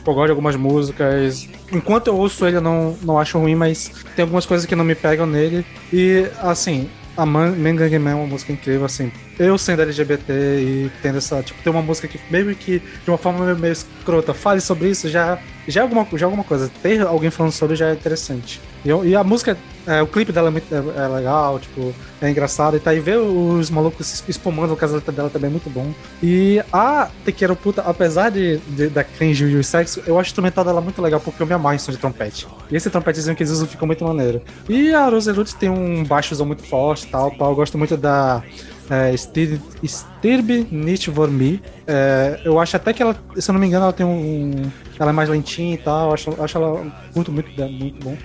Tipo, 0.00 0.12
eu 0.12 0.14
gosto 0.14 0.26
de 0.26 0.30
algumas 0.30 0.56
músicas. 0.56 1.46
Enquanto 1.70 2.06
eu 2.06 2.16
ouço 2.16 2.46
ele, 2.46 2.56
eu 2.56 2.60
não, 2.62 2.96
não 3.02 3.18
acho 3.18 3.38
ruim, 3.38 3.54
mas 3.54 3.90
tem 4.16 4.22
algumas 4.22 4.46
coisas 4.46 4.66
que 4.66 4.74
não 4.74 4.82
me 4.84 4.94
pegam 4.94 5.26
nele. 5.26 5.64
E, 5.92 6.26
assim, 6.38 6.88
a 7.14 7.26
Man 7.26 7.50
Man 7.50 7.76
Gang 7.76 7.98
Man 7.98 8.10
é 8.12 8.14
uma 8.14 8.26
música 8.26 8.50
incrível, 8.50 8.86
assim. 8.86 9.12
Eu 9.42 9.56
sendo 9.56 9.80
LGBT 9.80 10.32
e 10.34 10.90
tendo 11.02 11.16
essa. 11.16 11.42
Tipo, 11.42 11.62
ter 11.62 11.70
uma 11.70 11.80
música 11.80 12.06
que, 12.06 12.20
mesmo 12.30 12.54
que 12.54 12.78
de 12.78 13.08
uma 13.10 13.16
forma 13.16 13.54
meio, 13.54 13.72
escrota, 13.72 14.34
fale 14.34 14.60
sobre 14.60 14.90
isso, 14.90 15.08
já, 15.08 15.38
já, 15.66 15.80
é 15.80 15.82
alguma, 15.82 16.06
já 16.12 16.20
é 16.20 16.24
alguma 16.26 16.44
coisa. 16.44 16.70
Ter 16.82 17.00
alguém 17.00 17.30
falando 17.30 17.52
sobre 17.52 17.74
já 17.74 17.88
é 17.88 17.92
interessante. 17.94 18.60
E, 18.84 18.88
eu- 18.90 19.02
e 19.04 19.16
a 19.16 19.24
música, 19.24 19.56
é, 19.86 20.02
o 20.02 20.06
clipe 20.06 20.30
dela 20.30 20.48
é, 20.48 20.50
muito, 20.50 20.66
é, 20.74 21.04
é 21.04 21.08
legal, 21.08 21.58
tipo, 21.58 21.94
é 22.20 22.28
engraçado. 22.30 22.76
E 22.76 22.80
tá 22.80 22.90
aí 22.90 23.00
ver 23.00 23.16
os 23.16 23.70
malucos 23.70 24.22
espumando, 24.28 24.72
o 24.74 24.76
casamento 24.76 25.10
dela 25.10 25.30
também 25.30 25.48
é 25.48 25.50
muito 25.52 25.70
bom. 25.70 25.90
E 26.22 26.62
a 26.70 27.08
Te 27.24 27.32
Quero 27.32 27.56
Puta, 27.56 27.80
apesar 27.80 28.30
de, 28.30 28.58
de- 28.58 28.88
da 28.88 29.02
cringe 29.02 29.46
e 29.46 29.56
o 29.56 29.64
sexo, 29.64 30.02
eu 30.06 30.18
acho 30.18 30.28
o 30.28 30.32
instrumental 30.32 30.64
dela 30.66 30.82
muito 30.82 31.00
legal 31.00 31.18
porque 31.18 31.42
eu 31.42 31.46
me 31.46 31.54
amarro 31.54 31.76
em 31.76 31.78
som 31.78 31.92
de 31.92 31.96
trompete. 31.98 32.46
E 32.70 32.76
esse 32.76 32.90
trompetezinho 32.90 33.34
que 33.34 33.42
eles 33.42 33.52
usam 33.52 33.66
fica 33.66 33.86
muito 33.86 34.04
maneiro. 34.04 34.42
E 34.68 34.92
a 34.92 35.08
Rose 35.08 35.32
Lutz 35.32 35.54
tem 35.54 35.70
um 35.70 36.04
baixozão 36.04 36.44
muito 36.44 36.62
forte 36.62 37.06
e 37.06 37.08
tal, 37.10 37.30
tal. 37.30 37.50
Eu 37.50 37.56
gosto 37.56 37.78
muito 37.78 37.96
da 37.96 38.42
é, 38.90 39.16
Stir- 39.16 39.60
Stirb 39.86 40.66
nicht 40.70 41.08
vor 41.10 41.28
mir. 41.28 41.60
É, 41.86 42.40
eu 42.44 42.58
acho 42.58 42.76
até 42.76 42.92
que 42.92 43.02
ela, 43.02 43.16
se 43.36 43.50
eu 43.50 43.52
não 43.52 43.60
me 43.60 43.66
engano, 43.66 43.84
ela 43.84 43.92
tem 43.92 44.04
um. 44.04 44.50
Ela 44.98 45.10
é 45.10 45.12
mais 45.12 45.28
lentinha 45.28 45.74
e 45.74 45.78
tal. 45.78 46.08
Eu 46.08 46.14
acho, 46.14 46.42
acho 46.42 46.58
ela 46.58 46.84
muito, 47.14 47.30
muito, 47.32 47.50
muito 47.62 48.04
bom. 48.04 48.16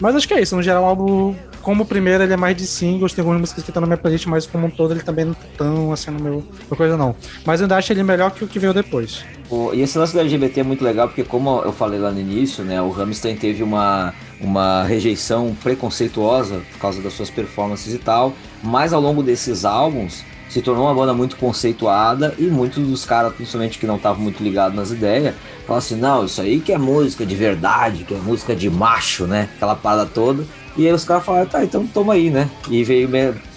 Mas 0.00 0.14
acho 0.14 0.28
que 0.28 0.34
é 0.34 0.40
isso. 0.40 0.54
No 0.54 0.62
geral, 0.62 0.84
o 0.84 0.86
álbum, 0.86 1.34
como 1.60 1.82
o 1.82 1.86
primeiro, 1.86 2.22
ele 2.22 2.32
é 2.32 2.36
mais 2.36 2.56
de 2.56 2.66
singles. 2.66 3.12
Tem 3.12 3.22
algumas 3.22 3.40
músicas 3.40 3.64
que 3.64 3.70
estão 3.70 3.80
na 3.80 3.86
minha 3.86 3.96
playlist, 3.96 4.26
mas 4.26 4.46
como 4.46 4.66
um 4.66 4.70
todo, 4.70 4.92
ele 4.92 5.00
também 5.02 5.24
não 5.24 5.34
tá 5.34 5.44
tão 5.56 5.92
assim 5.92 6.12
no 6.12 6.20
meu. 6.20 6.44
Coisa 6.76 6.96
não. 6.96 7.16
Mas 7.44 7.60
eu 7.60 7.64
ainda 7.64 7.76
acho 7.76 7.92
ele 7.92 8.04
melhor 8.04 8.30
que 8.30 8.44
o 8.44 8.46
que 8.46 8.60
veio 8.60 8.72
depois. 8.72 9.24
E 9.74 9.80
esse 9.80 9.98
lance 9.98 10.12
do 10.12 10.20
LGBT 10.20 10.60
é 10.60 10.62
muito 10.62 10.84
legal, 10.84 11.08
porque 11.08 11.24
como 11.24 11.62
eu 11.62 11.72
falei 11.72 11.98
lá 11.98 12.10
no 12.12 12.20
início, 12.20 12.62
né, 12.62 12.80
o 12.82 12.90
Rammstein 12.90 13.34
teve 13.34 13.62
uma, 13.62 14.12
uma 14.40 14.84
rejeição 14.84 15.56
preconceituosa 15.62 16.60
por 16.72 16.78
causa 16.78 17.00
das 17.00 17.14
suas 17.14 17.30
performances 17.30 17.94
e 17.94 17.98
tal, 17.98 18.34
mas 18.62 18.92
ao 18.92 19.00
longo 19.00 19.22
desses 19.22 19.64
álbuns 19.64 20.24
se 20.48 20.62
tornou 20.62 20.86
uma 20.86 20.94
banda 20.94 21.12
muito 21.12 21.36
conceituada 21.36 22.34
e 22.38 22.44
muitos 22.44 22.86
dos 22.86 23.04
caras, 23.04 23.34
principalmente 23.34 23.78
que 23.78 23.86
não 23.86 23.96
estavam 23.96 24.22
muito 24.22 24.42
ligados 24.42 24.74
nas 24.74 24.90
ideias, 24.90 25.34
falaram 25.66 25.78
assim, 25.78 25.96
não, 25.96 26.24
isso 26.24 26.40
aí 26.40 26.58
que 26.60 26.72
é 26.72 26.78
música 26.78 27.26
de 27.26 27.34
verdade, 27.34 28.04
que 28.04 28.14
é 28.14 28.18
música 28.18 28.56
de 28.56 28.70
macho, 28.70 29.26
né, 29.26 29.48
aquela 29.56 29.76
parada 29.76 30.06
toda. 30.06 30.44
E 30.76 30.86
aí 30.86 30.92
os 30.92 31.04
caras 31.04 31.24
falaram, 31.24 31.46
tá, 31.46 31.62
então 31.62 31.86
toma 31.86 32.14
aí, 32.14 32.30
né? 32.30 32.48
E 32.70 32.84
veio 32.84 33.08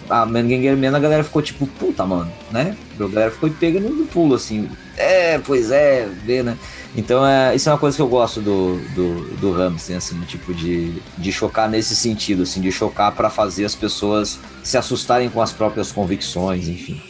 a 0.09 0.25
Man 0.25 0.47
Ganger 0.47 0.75
Man, 0.75 0.95
a 0.95 0.99
galera 0.99 1.23
ficou 1.23 1.41
tipo, 1.41 1.67
puta, 1.67 2.03
mano, 2.05 2.31
né? 2.51 2.75
A 2.99 3.07
galera 3.07 3.31
ficou 3.31 3.49
pegando 3.49 3.89
no 3.89 4.05
pulo, 4.05 4.33
assim. 4.35 4.67
É, 4.97 5.37
pois 5.37 5.71
é, 5.71 6.09
vê, 6.25 6.41
né? 6.41 6.57
Então, 6.95 7.25
é, 7.25 7.55
isso 7.55 7.69
é 7.69 7.71
uma 7.71 7.77
coisa 7.77 7.95
que 7.95 8.01
eu 8.01 8.07
gosto 8.07 8.41
do, 8.41 8.77
do, 8.93 9.37
do 9.37 9.51
Ramstein, 9.51 9.95
assim, 9.95 10.19
tipo, 10.21 10.53
de, 10.53 11.01
de 11.17 11.31
chocar 11.31 11.69
nesse 11.69 11.95
sentido, 11.95 12.43
assim, 12.43 12.59
de 12.59 12.71
chocar 12.71 13.13
para 13.13 13.29
fazer 13.29 13.63
as 13.63 13.75
pessoas 13.75 14.39
se 14.61 14.77
assustarem 14.77 15.29
com 15.29 15.41
as 15.41 15.51
próprias 15.51 15.91
convicções, 15.91 16.67
enfim. 16.67 17.01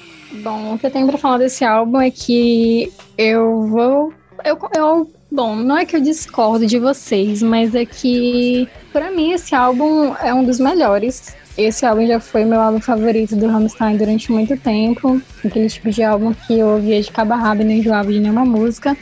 Bom, 0.44 0.76
o 0.76 0.80
que 0.80 0.86
eu 0.86 0.92
tenho 0.92 1.08
pra 1.08 1.18
falar 1.18 1.40
desse 1.40 1.66
álbum 1.66 2.00
é 2.00 2.12
que 2.12 2.92
eu 3.18 3.64
vou. 3.68 4.14
Eu, 4.46 4.58
eu, 4.76 5.12
bom, 5.32 5.56
não 5.56 5.78
é 5.78 5.86
que 5.86 5.96
eu 5.96 6.02
discordo 6.02 6.66
de 6.66 6.80
vocês, 6.80 7.42
mas 7.42 7.76
é 7.76 7.86
que, 7.86 8.68
pra 8.94 9.12
mim, 9.12 9.32
esse 9.34 9.54
álbum 9.54 10.16
é 10.22 10.34
um 10.34 10.44
dos 10.44 10.60
melhores. 10.60 11.36
Esse 11.58 11.86
álbum 11.86 12.08
já 12.08 12.20
foi 12.20 12.46
meu 12.46 12.62
álbum 12.62 12.80
favorito 12.80 13.36
do 13.36 13.48
Rammstein 13.48 13.98
durante 13.98 14.32
muito 14.32 14.56
tempo. 14.58 15.22
Aquele 15.44 15.68
tipo 15.68 15.90
de 15.90 16.02
álbum 16.02 16.34
que 16.34 16.58
eu 16.58 16.68
ouvia 16.68 17.02
de 17.02 17.12
cabo 17.12 17.34
a 17.34 17.36
rabo 17.36 17.62
e 17.62 17.66
não 17.66 17.72
enjoava 17.72 18.12
de 18.12 18.20
nenhuma 18.20 18.46
música. 18.46 18.96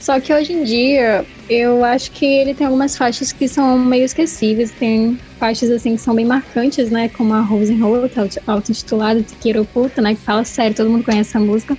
Só 0.00 0.18
que 0.18 0.32
hoje 0.32 0.54
em 0.54 0.64
dia, 0.64 1.26
eu 1.48 1.84
acho 1.84 2.10
que 2.12 2.24
ele 2.24 2.54
tem 2.54 2.66
algumas 2.66 2.96
faixas 2.96 3.32
que 3.32 3.46
são 3.46 3.78
meio 3.78 4.04
esquecíveis. 4.04 4.70
Tem 4.70 5.18
faixas 5.38 5.70
assim 5.70 5.94
que 5.94 6.00
são 6.00 6.14
bem 6.14 6.24
marcantes, 6.24 6.90
né? 6.90 7.08
Como 7.10 7.34
a 7.34 7.40
Rosenholt, 7.40 8.12
auto-intitulada 8.46 9.22
Tequeiro 9.22 9.64
Puta, 9.66 10.00
né? 10.00 10.14
Que 10.14 10.20
fala 10.22 10.42
sério, 10.42 10.74
todo 10.74 10.88
mundo 10.88 11.04
conhece 11.04 11.30
essa 11.30 11.38
música. 11.38 11.76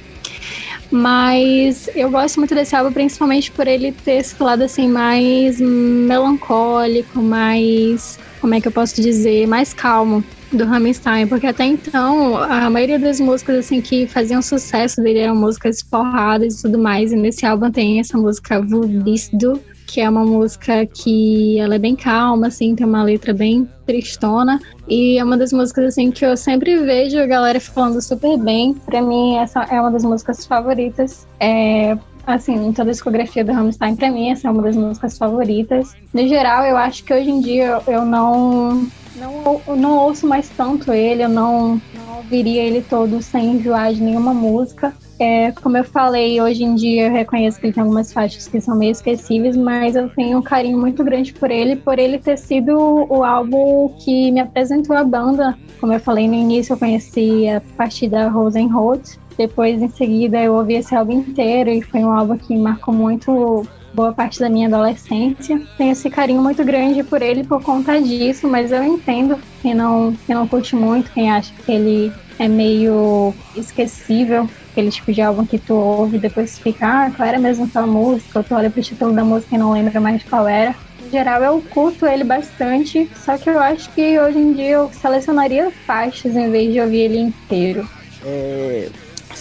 Mas 0.91 1.89
eu 1.95 2.11
gosto 2.11 2.37
muito 2.37 2.53
desse 2.53 2.75
álbum, 2.75 2.91
principalmente 2.91 3.51
por 3.51 3.67
ele 3.67 3.91
ter 3.91 4.17
esse 4.17 4.41
lado 4.41 4.63
assim 4.63 4.87
mais 4.87 5.59
melancólico, 5.59 7.21
mais. 7.23 8.19
Como 8.39 8.53
é 8.53 8.61
que 8.61 8.67
eu 8.67 8.71
posso 8.71 9.01
dizer? 9.01 9.47
Mais 9.47 9.73
calmo 9.73 10.23
do 10.51 10.65
Rammstein, 10.65 11.27
porque 11.27 11.47
até 11.47 11.65
então 11.65 12.35
a 12.37 12.69
maioria 12.69 12.99
das 12.99 13.19
músicas 13.19 13.59
assim 13.59 13.81
que 13.81 14.07
faziam 14.07 14.41
sucesso 14.41 15.01
dele 15.01 15.19
eram 15.19 15.35
músicas 15.35 15.81
porradas 15.81 16.59
e 16.59 16.61
tudo 16.63 16.77
mais, 16.77 17.11
e 17.11 17.15
nesse 17.15 17.45
álbum 17.45 17.71
tem 17.71 17.99
essa 17.99 18.17
música 18.17 18.61
Vudisto, 18.61 19.59
que 19.87 20.01
é 20.01 20.09
uma 20.09 20.25
música 20.25 20.85
que 20.85 21.59
ela 21.59 21.75
é 21.75 21.79
bem 21.79 21.95
calma, 21.95 22.47
assim, 22.47 22.75
tem 22.75 22.85
uma 22.85 23.03
letra 23.03 23.33
bem 23.33 23.67
tristona, 23.85 24.59
e 24.87 25.17
é 25.17 25.23
uma 25.23 25.37
das 25.37 25.51
músicas 25.51 25.85
assim 25.85 26.11
que 26.11 26.25
eu 26.25 26.37
sempre 26.37 26.77
vejo 26.77 27.19
a 27.19 27.25
galera 27.25 27.59
falando 27.59 28.01
super 28.01 28.37
bem. 28.37 28.73
Para 28.73 29.01
mim 29.01 29.35
essa 29.37 29.63
é 29.63 29.79
uma 29.79 29.91
das 29.91 30.03
músicas 30.03 30.45
favoritas. 30.45 31.27
É, 31.39 31.97
assim, 32.25 32.53
em 32.53 32.73
toda 32.73 32.89
a 32.89 32.93
discografia 32.93 33.43
do 33.43 33.51
Rammstein, 33.51 33.95
pra 33.95 34.11
mim, 34.11 34.29
essa 34.29 34.47
é 34.47 34.51
uma 34.51 34.61
das 34.61 34.75
músicas 34.75 35.17
favoritas. 35.17 35.93
No 36.13 36.27
geral, 36.27 36.63
eu 36.65 36.77
acho 36.77 37.03
que 37.03 37.13
hoje 37.13 37.29
em 37.29 37.41
dia 37.41 37.81
eu 37.87 38.05
não 38.05 38.87
não, 39.15 39.61
não 39.75 39.97
ouço 39.97 40.27
mais 40.27 40.49
tanto 40.49 40.93
ele, 40.93 41.23
eu 41.23 41.29
não, 41.29 41.81
não 41.93 42.17
ouviria 42.17 42.63
ele 42.63 42.81
todo 42.81 43.21
sem 43.21 43.55
enjoar 43.55 43.93
de 43.93 44.01
nenhuma 44.01 44.33
música. 44.33 44.93
É, 45.19 45.51
como 45.51 45.77
eu 45.77 45.83
falei, 45.83 46.41
hoje 46.41 46.63
em 46.63 46.73
dia 46.73 47.07
eu 47.07 47.11
reconheço 47.11 47.59
que 47.59 47.67
ele 47.67 47.73
tem 47.73 47.83
algumas 47.83 48.11
faixas 48.11 48.47
que 48.47 48.59
são 48.59 48.75
meio 48.75 48.91
esquecíveis, 48.91 49.55
mas 49.55 49.95
eu 49.95 50.09
tenho 50.09 50.39
um 50.39 50.41
carinho 50.41 50.79
muito 50.79 51.03
grande 51.03 51.33
por 51.33 51.51
ele, 51.51 51.75
por 51.75 51.99
ele 51.99 52.17
ter 52.17 52.37
sido 52.37 52.75
o 52.75 53.23
álbum 53.23 53.89
que 53.99 54.31
me 54.31 54.39
apresentou 54.39 54.95
a 54.95 55.03
banda. 55.03 55.57
Como 55.79 55.93
eu 55.93 55.99
falei 55.99 56.27
no 56.27 56.33
início, 56.33 56.73
eu 56.73 56.77
conheci 56.77 57.47
a 57.49 57.61
partir 57.77 58.07
da 58.09 58.29
Rosenholt. 58.29 59.19
Depois, 59.37 59.81
em 59.81 59.89
seguida, 59.89 60.41
eu 60.41 60.55
ouvi 60.55 60.75
esse 60.75 60.95
álbum 60.95 61.13
inteiro 61.13 61.69
e 61.69 61.81
foi 61.81 62.01
um 62.01 62.11
álbum 62.11 62.37
que 62.37 62.55
marcou 62.57 62.93
muito 62.93 63.65
boa 63.93 64.13
parte 64.13 64.39
da 64.39 64.49
minha 64.49 64.67
adolescência. 64.67 65.61
Tenho 65.77 65.91
esse 65.91 66.09
carinho 66.09 66.41
muito 66.41 66.63
grande 66.63 67.03
por 67.03 67.21
ele 67.21 67.43
por 67.43 67.61
conta 67.61 68.01
disso, 68.01 68.47
mas 68.49 68.71
eu 68.71 68.83
entendo 68.83 69.39
quem 69.61 69.73
não, 69.73 70.13
quem 70.25 70.35
não 70.35 70.47
curte 70.47 70.75
muito, 70.75 71.11
quem 71.11 71.31
acha 71.31 71.53
que 71.65 71.71
ele 71.71 72.13
é 72.39 72.47
meio 72.47 73.33
esquecível, 73.55 74.49
aquele 74.71 74.89
tipo 74.89 75.11
de 75.11 75.21
álbum 75.21 75.45
que 75.45 75.59
tu 75.59 75.75
ouve 75.75 76.17
e 76.17 76.19
depois 76.19 76.57
fica, 76.57 76.87
ah, 76.87 77.11
qual 77.11 77.27
era 77.27 77.39
mesmo 77.39 77.65
aquela 77.65 77.85
música? 77.85 78.39
Ou 78.39 78.43
tu 78.43 78.55
olha 78.55 78.69
pro 78.69 78.81
título 78.81 79.13
da 79.13 79.23
música 79.23 79.55
e 79.55 79.59
não 79.59 79.71
lembra 79.71 79.99
mais 79.99 80.23
qual 80.23 80.47
era. 80.47 80.75
Em 80.99 81.09
geral, 81.11 81.43
eu 81.43 81.61
curto 81.69 82.05
ele 82.05 82.23
bastante, 82.23 83.09
só 83.13 83.37
que 83.37 83.49
eu 83.49 83.59
acho 83.59 83.93
que 83.93 84.19
hoje 84.19 84.39
em 84.39 84.53
dia 84.53 84.69
eu 84.71 84.91
selecionaria 84.93 85.69
faixas 85.85 86.35
em 86.35 86.49
vez 86.49 86.73
de 86.73 86.81
ouvir 86.81 87.01
ele 87.01 87.19
inteiro. 87.19 87.87
É, 88.23 88.89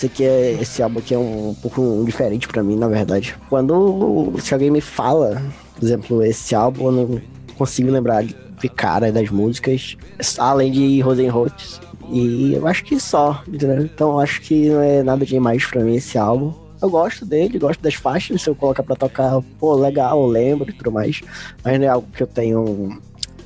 sei 0.00 0.08
que 0.08 0.24
é, 0.24 0.52
esse 0.52 0.82
álbum 0.82 0.98
aqui 0.98 1.14
é 1.14 1.18
um, 1.18 1.50
um 1.50 1.54
pouco 1.54 2.02
diferente 2.06 2.48
para 2.48 2.62
mim, 2.62 2.76
na 2.76 2.88
verdade. 2.88 3.36
Quando 3.50 4.32
se 4.38 4.54
alguém 4.54 4.70
me 4.70 4.80
fala, 4.80 5.42
por 5.74 5.84
exemplo, 5.84 6.22
esse 6.22 6.54
álbum, 6.54 6.86
eu 6.86 6.92
não 6.92 7.22
consigo 7.56 7.90
lembrar 7.90 8.24
de 8.24 8.68
cara 8.68 9.12
das 9.12 9.28
músicas, 9.28 9.96
além 10.38 10.72
de 10.72 11.00
Rosenholtz. 11.00 11.80
E 12.10 12.54
eu 12.54 12.66
acho 12.66 12.82
que 12.82 12.98
só, 12.98 13.42
entendeu? 13.46 13.82
Então 13.82 14.12
eu 14.12 14.20
acho 14.20 14.40
que 14.40 14.70
não 14.70 14.80
é 14.80 15.02
nada 15.02 15.24
demais 15.24 15.64
para 15.66 15.84
mim 15.84 15.96
esse 15.96 16.16
álbum. 16.16 16.52
Eu 16.80 16.88
gosto 16.88 17.26
dele, 17.26 17.58
gosto 17.58 17.82
das 17.82 17.94
faixas, 17.94 18.40
se 18.40 18.48
eu 18.48 18.54
colocar 18.54 18.82
pra 18.82 18.96
tocar, 18.96 19.38
pô, 19.58 19.74
legal, 19.74 20.26
lembro 20.26 20.70
e 20.70 20.72
tudo 20.72 20.90
mais. 20.90 21.20
Mas 21.62 21.78
não 21.78 21.86
é 21.86 21.88
algo 21.90 22.08
que 22.10 22.22
eu 22.22 22.26
tenho 22.26 22.98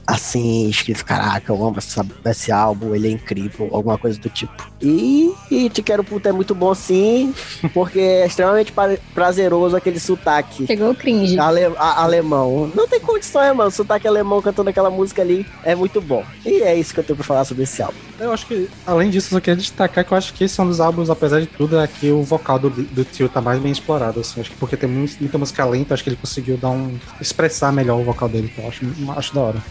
assim, 0.06 0.68
escrito, 0.68 1.04
caraca, 1.04 1.52
eu 1.52 1.64
amo 1.64 1.78
essa, 1.78 2.06
esse 2.26 2.52
álbum, 2.52 2.94
ele 2.94 3.08
é 3.08 3.10
incrível, 3.10 3.68
alguma 3.72 3.98
coisa 3.98 4.18
do 4.18 4.28
tipo. 4.28 4.70
E, 4.80 5.32
e 5.50 5.70
Te 5.70 5.82
Quero 5.82 6.04
Puta 6.04 6.28
é 6.28 6.32
muito 6.32 6.54
bom 6.54 6.74
sim, 6.74 7.34
porque 7.72 7.98
é 7.98 8.26
extremamente 8.26 8.72
prazeroso 9.14 9.76
aquele 9.76 9.98
sotaque. 9.98 10.66
Chegou 10.66 10.90
o 10.90 10.94
cringe. 10.94 11.38
Ale, 11.38 11.64
a, 11.76 12.02
alemão. 12.02 12.70
Não 12.74 12.86
tem 12.86 13.00
condições, 13.00 13.54
mano, 13.54 13.68
o 13.68 13.72
sotaque 13.72 14.06
alemão 14.06 14.42
cantando 14.42 14.70
aquela 14.70 14.90
música 14.90 15.22
ali 15.22 15.46
é 15.62 15.74
muito 15.74 16.00
bom. 16.00 16.24
E 16.44 16.62
é 16.62 16.76
isso 16.76 16.92
que 16.92 17.00
eu 17.00 17.04
tenho 17.04 17.16
pra 17.16 17.24
falar 17.24 17.44
sobre 17.44 17.64
esse 17.64 17.82
álbum. 17.82 17.98
Eu 18.18 18.32
acho 18.32 18.46
que, 18.46 18.68
além 18.86 19.10
disso, 19.10 19.28
eu 19.28 19.38
só 19.38 19.40
queria 19.40 19.56
destacar 19.56 20.04
que 20.04 20.12
eu 20.12 20.18
acho 20.18 20.32
que 20.34 20.44
esse 20.44 20.60
é 20.60 20.62
um 20.62 20.68
dos 20.68 20.80
álbuns, 20.80 21.10
apesar 21.10 21.40
de 21.40 21.46
tudo, 21.46 21.78
é 21.78 21.86
que 21.86 22.10
o 22.10 22.22
vocal 22.22 22.58
do, 22.58 22.70
do 22.70 23.04
tio 23.04 23.28
tá 23.28 23.40
mais 23.40 23.60
bem 23.60 23.72
explorado, 23.72 24.20
assim. 24.20 24.40
Acho 24.40 24.50
que 24.50 24.56
porque 24.56 24.76
tem 24.76 24.88
muita 24.88 25.38
música 25.38 25.64
lenta, 25.64 25.94
acho 25.94 26.04
que 26.04 26.10
ele 26.10 26.16
conseguiu 26.16 26.56
dar 26.56 26.70
um. 26.70 26.96
expressar 27.20 27.72
melhor 27.72 27.98
o 27.98 28.04
vocal 28.04 28.28
dele, 28.28 28.50
então 28.52 28.68
acho, 28.68 28.84
acho 29.16 29.34
da 29.34 29.40
hora. 29.40 29.62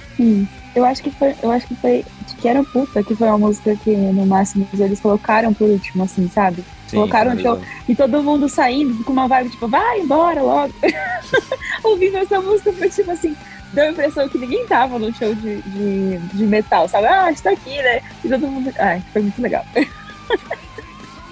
Eu 0.76 0.86
acho 0.86 1.04
que 1.04 1.12
foi, 1.12 1.36
eu 1.44 1.52
acho 1.52 1.68
que 1.68 1.76
foi 1.76 2.04
que 2.40 2.48
era 2.48 2.64
puta, 2.64 3.04
que 3.04 3.16
foi 3.16 3.28
uma 3.28 3.38
música 3.38 3.76
que 3.76 3.96
no 3.96 4.26
máximo 4.26 4.68
eles 4.74 5.00
colocaram 5.00 5.54
por 5.54 5.70
último, 5.70 6.04
assim, 6.04 6.28
sabe? 6.28 6.64
Sim, 6.88 6.98
colocaram 6.98 7.38
show, 7.40 7.62
e 7.88 7.96
todo 7.96 8.22
mundo 8.22 8.50
saindo 8.50 9.04
com 9.04 9.14
uma 9.14 9.28
vibe 9.28 9.52
tipo, 9.52 9.68
vai 9.68 10.00
embora 10.00 10.42
logo. 10.42 10.74
Ouvindo 11.84 12.18
essa 12.18 12.42
música 12.42 12.74
foi 12.74 12.90
tipo 12.90 13.12
assim, 13.12 13.36
deu 13.72 13.86
a 13.86 13.92
impressão 13.92 14.28
que 14.28 14.38
ninguém 14.38 14.66
tava 14.68 15.00
no 15.00 15.14
show 15.14 15.34
de, 15.36 15.62
de, 15.62 16.18
de 16.18 16.44
metal, 16.46 16.88
sabe? 16.88 17.08
Ah, 17.08 17.32
está 17.32 17.52
aqui, 17.52 17.78
né? 17.78 18.02
E 18.24 18.30
todo 18.30 18.48
mundo. 18.48 18.74
Ai, 18.78 19.02
foi 19.12 19.22
muito 19.22 19.42
legal. 19.42 19.66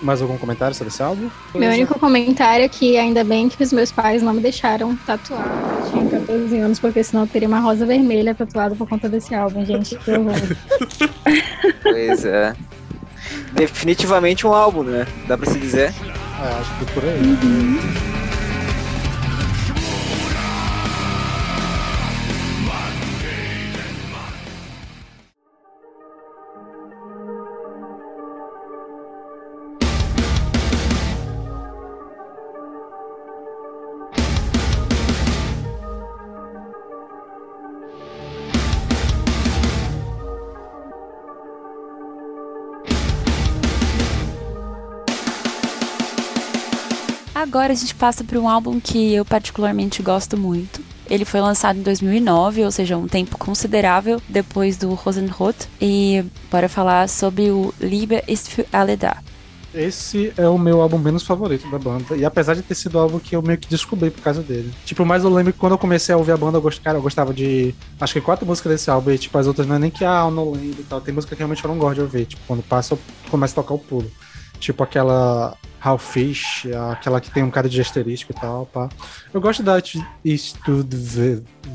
Mais 0.02 0.22
algum 0.22 0.38
comentário 0.38 0.76
sobre 0.76 0.92
esse 0.92 1.04
álbum? 1.04 1.30
Meu 1.54 1.70
único 1.70 2.00
comentário 2.00 2.66
é 2.66 2.70
que 2.70 2.98
ainda 2.98 3.24
bem 3.24 3.48
que 3.48 3.62
os 3.62 3.72
meus 3.72 3.92
pais 3.92 4.24
não 4.24 4.34
me 4.34 4.42
deixaram 4.42 4.96
tatuar. 4.96 5.71
Tinha 5.92 6.10
14 6.10 6.60
anos, 6.60 6.80
porque 6.80 7.04
senão 7.04 7.24
eu 7.24 7.28
teria 7.28 7.48
uma 7.48 7.60
rosa 7.60 7.86
vermelha 7.86 8.34
tatuada 8.34 8.76
por 8.76 8.88
conta 8.88 9.10
desse 9.10 9.36
álbum, 9.36 9.66
gente. 9.66 9.96
Que 9.98 10.12
horror. 10.12 10.34
Pois 11.84 12.26
é. 12.26 12.54
Definitivamente 13.54 14.48
um 14.48 14.54
álbum, 14.54 14.84
né? 14.84 15.06
Dá 15.28 15.38
pra 15.38 15.52
se 15.52 15.60
dizer. 15.60 15.94
É, 16.42 16.48
acho 16.60 16.80
que 16.80 16.94
por 16.94 17.04
aí. 17.04 17.20
Uhum. 17.20 18.11
Agora 47.52 47.74
a 47.74 47.76
gente 47.76 47.94
passa 47.94 48.24
para 48.24 48.40
um 48.40 48.48
álbum 48.48 48.80
que 48.80 49.14
eu 49.14 49.26
particularmente 49.26 50.02
gosto 50.02 50.38
muito. 50.38 50.82
Ele 51.06 51.26
foi 51.26 51.42
lançado 51.42 51.78
em 51.78 51.82
2009, 51.82 52.64
ou 52.64 52.72
seja, 52.72 52.96
um 52.96 53.10
tempo 53.10 53.38
considerável 53.38 54.22
depois 54.30 54.78
do 54.78 54.94
Rosenrot. 54.94 55.68
E 55.82 56.24
bora 56.50 56.70
falar 56.70 57.10
sobre 57.10 57.52
o 57.52 57.74
Liebe 57.82 58.24
ist 58.26 58.48
für 58.48 58.66
alle 58.72 58.96
da. 58.96 59.18
Esse 59.76 60.32
é 60.38 60.48
o 60.48 60.58
meu 60.58 60.80
álbum 60.82 60.98
menos 60.98 61.24
favorito 61.24 61.70
da 61.70 61.78
banda. 61.78 62.16
E 62.16 62.24
apesar 62.24 62.56
de 62.56 62.62
ter 62.62 62.74
sido 62.74 62.98
algo 62.98 63.20
que 63.20 63.36
eu 63.36 63.42
meio 63.42 63.60
que 63.60 63.68
descobri 63.68 64.10
por 64.10 64.22
causa 64.22 64.42
dele. 64.42 64.74
Tipo, 64.86 65.06
mas 65.06 65.26
eu 65.26 65.30
lembro 65.30 65.52
que 65.52 65.60
quando 65.60 65.74
eu 65.74 65.78
comecei 65.78 66.16
a 66.16 66.18
ouvir 66.18 66.32
a 66.32 66.38
banda, 66.38 66.58
eu 66.58 66.62
gostava, 66.62 66.86
cara, 66.86 66.98
eu 67.00 67.02
gostava 67.02 67.34
de. 67.34 67.76
Acho 68.00 68.14
que 68.14 68.22
quatro 68.22 68.46
músicas 68.46 68.72
desse 68.72 68.90
álbum. 68.90 69.12
E, 69.12 69.18
tipo, 69.18 69.38
as 69.38 69.46
outras 69.46 69.68
não 69.68 69.76
é 69.76 69.80
nem 69.80 69.92
que 69.92 70.06
ah, 70.06 70.24
eu 70.24 70.32
não 70.32 70.52
lembro 70.52 70.80
e 70.80 70.86
tal. 70.86 71.02
Tem 71.02 71.14
música 71.14 71.36
que 71.36 71.40
realmente 71.40 71.62
eu 71.62 71.70
não 71.70 71.78
gosto 71.78 71.96
de 71.96 72.02
ouvir. 72.02 72.28
Tipo, 72.28 72.44
quando 72.48 72.64
passa, 72.64 72.94
eu 72.94 73.00
começo 73.30 73.60
a 73.60 73.62
tocar 73.62 73.74
o 73.74 73.80
pulo. 73.80 74.10
Tipo 74.58 74.84
aquela 74.84 75.58
Half 75.84 76.14
Fish, 76.14 76.68
aquela 76.92 77.20
que 77.20 77.32
tem 77.32 77.44
um 77.44 77.50
cara 77.50 77.68
de 77.68 77.82
asterisco 77.82 78.32
e 78.32 78.36
tal, 78.36 78.66
pá. 78.68 78.90
Eu 79.34 79.42
gosto 79.42 79.64
da 79.64 79.82
estudo 80.24 80.98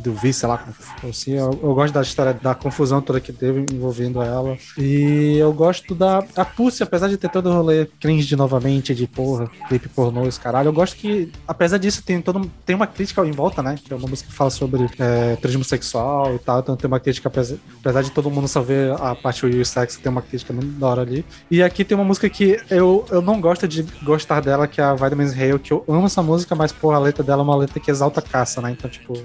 do, 0.02 0.12
Vi, 0.12 0.32
sei 0.32 0.48
lá 0.48 0.64
assim. 1.08 1.32
Eu, 1.32 1.58
eu, 1.62 1.74
gosto 1.74 1.92
da 1.92 2.02
história 2.02 2.34
da 2.34 2.54
confusão 2.54 3.00
toda 3.00 3.20
que 3.20 3.32
teve 3.32 3.66
envolvendo 3.72 4.22
ela. 4.22 4.56
E 4.78 5.36
eu 5.38 5.52
gosto 5.52 5.94
da 5.94 6.24
a 6.36 6.44
Pussy, 6.44 6.82
apesar 6.82 7.08
de 7.08 7.16
ter 7.16 7.30
todo 7.30 7.50
o 7.50 7.52
rolê 7.52 7.86
cringe 8.00 8.36
novamente, 8.36 8.94
de 8.94 9.06
porra, 9.06 9.50
clipe 9.68 9.88
pornô, 9.88 10.26
esse 10.26 10.38
caralho. 10.38 10.68
Eu 10.68 10.72
gosto 10.72 10.96
que, 10.96 11.32
apesar 11.46 11.78
disso, 11.78 12.02
tem, 12.02 12.20
todo, 12.20 12.50
tem 12.64 12.76
uma 12.76 12.86
crítica 12.86 13.24
em 13.26 13.32
volta, 13.32 13.62
né? 13.62 13.76
Que 13.82 13.92
é 13.92 13.96
uma 13.96 14.08
música 14.08 14.28
que 14.28 14.36
fala 14.36 14.50
sobre 14.50 14.88
é, 14.98 15.36
turismo 15.36 15.64
sexual 15.64 16.34
e 16.34 16.38
tal. 16.38 16.60
Então 16.60 16.76
tem 16.76 16.88
uma 16.88 17.00
crítica, 17.00 17.28
apesar, 17.28 18.02
de 18.02 18.10
todo 18.10 18.30
mundo 18.30 18.48
só 18.48 18.60
ver 18.60 18.92
a 18.92 19.14
parte 19.14 19.46
do 19.46 19.64
sexo, 19.64 20.00
tem 20.00 20.10
uma 20.10 20.22
crítica 20.22 20.52
muito 20.52 20.78
da 20.78 20.86
hora 20.86 21.02
ali. 21.02 21.24
E 21.50 21.62
aqui 21.62 21.84
tem 21.84 21.96
uma 21.96 22.04
música 22.04 22.28
que 22.28 22.60
eu, 22.70 23.04
eu 23.10 23.22
não 23.22 23.40
gosto 23.40 23.66
de 23.66 23.84
gostar 24.02 24.40
dela, 24.40 24.66
que 24.66 24.80
é 24.80 24.84
a 24.84 24.94
Vitamins 24.94 25.32
Hail, 25.32 25.58
que 25.58 25.72
eu 25.72 25.84
amo 25.88 26.06
essa 26.06 26.22
música, 26.22 26.54
mas, 26.54 26.72
porra, 26.72 26.96
a 26.96 27.00
letra 27.00 27.22
dela 27.22 27.42
é 27.42 27.44
uma 27.44 27.56
letra 27.56 27.80
que 27.80 27.90
exalta 27.90 28.20
a 28.20 28.22
caça, 28.22 28.60
né? 28.60 28.70
Então, 28.70 28.90
tipo, 28.90 29.16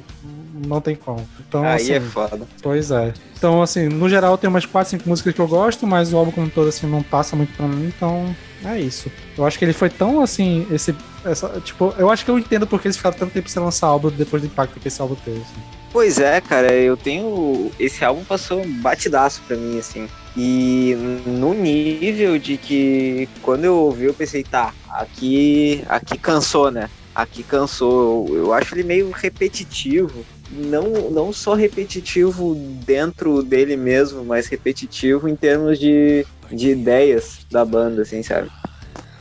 não 0.65 0.81
tem 0.81 0.95
como. 0.95 1.27
Então, 1.47 1.63
Aí 1.63 1.75
assim, 1.75 1.93
é 1.93 1.99
foda. 1.99 2.41
Pois 2.61 2.91
é. 2.91 3.13
Então, 3.37 3.61
assim, 3.61 3.87
no 3.87 4.09
geral 4.09 4.37
tem 4.37 4.49
umas 4.49 4.65
4, 4.65 4.91
5 4.91 5.09
músicas 5.09 5.33
que 5.33 5.41
eu 5.41 5.47
gosto, 5.47 5.85
mas 5.87 6.13
o 6.13 6.17
álbum 6.17 6.31
como 6.31 6.49
todo, 6.49 6.69
assim, 6.69 6.87
não 6.87 7.03
passa 7.03 7.35
muito 7.35 7.55
pra 7.55 7.67
mim, 7.67 7.87
então 7.87 8.35
é 8.63 8.79
isso. 8.79 9.11
Eu 9.37 9.45
acho 9.45 9.57
que 9.57 9.65
ele 9.65 9.73
foi 9.73 9.89
tão, 9.89 10.21
assim, 10.21 10.67
esse... 10.71 10.95
Essa, 11.23 11.61
tipo, 11.61 11.93
eu 11.97 12.09
acho 12.09 12.25
que 12.25 12.31
eu 12.31 12.39
entendo 12.39 12.65
porque 12.65 12.87
eles 12.87 12.97
ficaram 12.97 13.17
tanto 13.17 13.31
tempo 13.31 13.49
sem 13.49 13.61
lançar 13.61 13.87
álbum 13.87 14.09
depois 14.09 14.41
do 14.41 14.47
impacto 14.47 14.79
que 14.79 14.87
esse 14.87 15.01
álbum 15.01 15.15
teve, 15.15 15.41
assim. 15.41 15.61
Pois 15.91 16.19
é, 16.19 16.39
cara, 16.39 16.71
eu 16.73 16.95
tenho. 16.95 17.69
Esse 17.77 18.03
álbum 18.05 18.23
passou 18.23 18.65
batidaço 18.65 19.41
pra 19.45 19.57
mim, 19.57 19.77
assim. 19.77 20.07
E 20.35 20.95
no 20.95 21.53
nível 21.53 22.39
de 22.39 22.57
que 22.57 23.27
quando 23.41 23.65
eu 23.65 23.75
ouvi, 23.75 24.05
eu 24.05 24.13
pensei, 24.13 24.43
tá, 24.43 24.73
aqui, 24.89 25.83
aqui 25.87 26.17
cansou, 26.17 26.71
né? 26.71 26.87
Aqui 27.13 27.43
cansou. 27.43 28.35
Eu, 28.35 28.45
eu 28.45 28.53
acho 28.53 28.73
ele 28.75 28.83
meio 28.83 29.11
repetitivo. 29.11 30.25
Não, 30.49 31.11
não 31.11 31.31
só 31.33 31.53
repetitivo 31.53 32.55
dentro 32.85 33.43
dele 33.43 33.75
mesmo, 33.75 34.25
mas 34.25 34.47
repetitivo 34.47 35.27
em 35.27 35.35
termos 35.35 35.77
de, 35.79 36.25
de 36.51 36.69
ideias 36.71 37.45
da 37.51 37.65
banda, 37.65 38.01
assim, 38.03 38.23
sabe? 38.23 38.49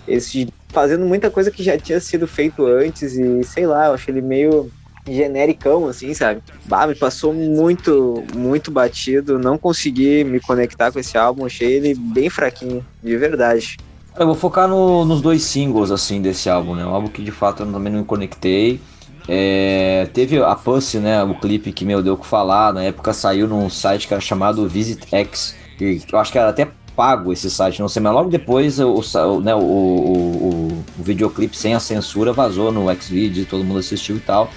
Esse, 0.07 0.47
fazendo 0.73 1.07
muita 1.07 1.31
coisa 1.31 1.51
que 1.51 1.63
já 1.63 1.79
tinha 1.79 2.01
sido 2.01 2.27
feito 2.27 2.65
antes 2.67 3.15
e 3.15 3.45
sei 3.45 3.67
lá, 3.67 3.87
eu 3.87 3.95
acho 3.95 4.11
ele 4.11 4.23
meio 4.23 4.73
genericão, 5.15 5.87
assim, 5.87 6.15
sabe? 6.15 6.43
Bah, 6.67 6.87
me 6.87 6.95
passou 6.95 7.33
muito, 7.33 8.25
muito 8.35 8.71
batido. 8.71 9.39
Não 9.39 9.59
consegui 9.59 10.25
me 10.25 10.41
conectar 10.41 10.91
com 10.93 10.99
esse 10.99 11.17
álbum. 11.17 11.47
Achei 11.47 11.73
ele 11.73 11.95
bem 11.95 12.31
fraquinho, 12.31 12.85
de 13.03 13.17
verdade. 13.17 13.77
Eu 14.19 14.27
vou 14.27 14.35
focar 14.35 14.69
no, 14.69 15.05
nos 15.05 15.21
dois 15.21 15.43
singles, 15.43 15.91
assim, 15.91 16.21
desse 16.21 16.49
álbum, 16.49 16.75
né? 16.75 16.85
Um 16.85 16.95
álbum 16.95 17.09
que 17.09 17.23
de 17.23 17.31
fato 17.31 17.63
eu 17.63 17.73
também 17.73 17.93
não 17.93 18.01
me 18.01 18.07
conectei. 18.07 18.81
É, 19.29 20.09
teve 20.13 20.43
a 20.43 20.55
Pussy, 20.55 20.99
né? 20.99 21.23
O 21.23 21.35
clipe 21.35 21.73
que, 21.73 21.85
meu, 21.85 22.03
deu 22.03 22.15
o 22.15 22.17
que 22.17 22.27
falar. 22.27 22.73
Na 22.73 22.83
época 22.83 23.13
saiu 23.13 23.47
num 23.47 23.71
site 23.71 24.09
que 24.09 24.15
era 24.15 24.21
chamado 24.21 24.69
Visit 24.69 25.07
X. 25.11 25.55
E 25.81 26.01
eu 26.13 26.19
acho 26.19 26.33
que 26.33 26.39
era 26.39 26.51
até 26.51 26.69
pago 27.01 27.33
esse 27.33 27.51
site, 27.51 27.81
não 27.81 27.89
sei, 27.89 28.03
mas 28.03 28.13
logo 28.13 28.29
depois 28.29 28.79
o, 28.79 28.93
o, 28.93 29.41
né, 29.41 29.55
o, 29.55 29.59
o, 29.59 30.85
o 30.99 31.03
videoclipe 31.03 31.57
sem 31.57 31.75
a 31.75 31.81
censura 31.81 32.31
vazou 32.31 32.71
no 32.71 32.95
Xvideo, 32.95 33.47
todo 33.47 33.65
mundo 33.65 33.79
assistiu 33.79 34.17
e 34.17 34.21
tal. 34.21 34.51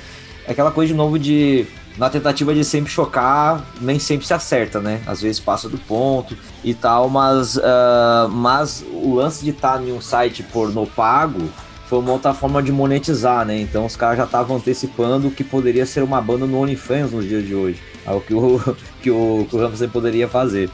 É 0.48 0.52
aquela 0.52 0.72
coisa 0.72 0.92
de 0.92 0.98
novo 0.98 1.18
de. 1.18 1.66
Na 1.98 2.10
tentativa 2.10 2.56
de 2.56 2.64
sempre 2.64 2.92
chocar, 2.92 3.64
nem 3.80 4.00
sempre 4.00 4.26
se 4.26 4.34
acerta, 4.34 4.80
né? 4.80 5.00
Às 5.06 5.22
vezes 5.22 5.40
passa 5.40 5.70
do 5.70 5.78
ponto 5.78 6.36
e 6.64 6.74
tal, 6.74 7.08
mas, 7.08 7.56
uh, 7.56 8.28
mas 8.32 8.84
o 8.92 9.14
lance 9.14 9.44
de 9.44 9.52
estar 9.52 9.78
tá 9.78 9.84
em 9.84 9.92
um 9.92 10.02
site 10.02 10.42
pornô 10.42 10.88
pago 10.88 11.48
foi 11.88 12.00
uma 12.00 12.12
outra 12.12 12.34
forma 12.34 12.64
de 12.64 12.72
monetizar, 12.72 13.46
né? 13.46 13.60
Então 13.60 13.86
os 13.86 13.96
caras 13.96 14.18
já 14.18 14.24
estavam 14.24 14.58
antecipando 14.58 15.28
o 15.28 15.32
que 15.32 15.44
poderia 15.44 15.86
ser 15.86 16.02
uma 16.02 16.20
banda 16.20 16.48
no 16.48 16.60
OnlyFans 16.60 17.12
nos 17.12 17.26
dias 17.26 17.46
de 17.46 17.54
hoje. 17.54 17.80
Algo 18.04 18.22
que 18.26 18.34
o, 18.34 18.60
que 19.00 19.12
o, 19.12 19.46
que 19.48 19.56
o 19.56 19.60
Ramsey 19.60 19.88
poderia 19.88 20.28
fazer. 20.28 20.72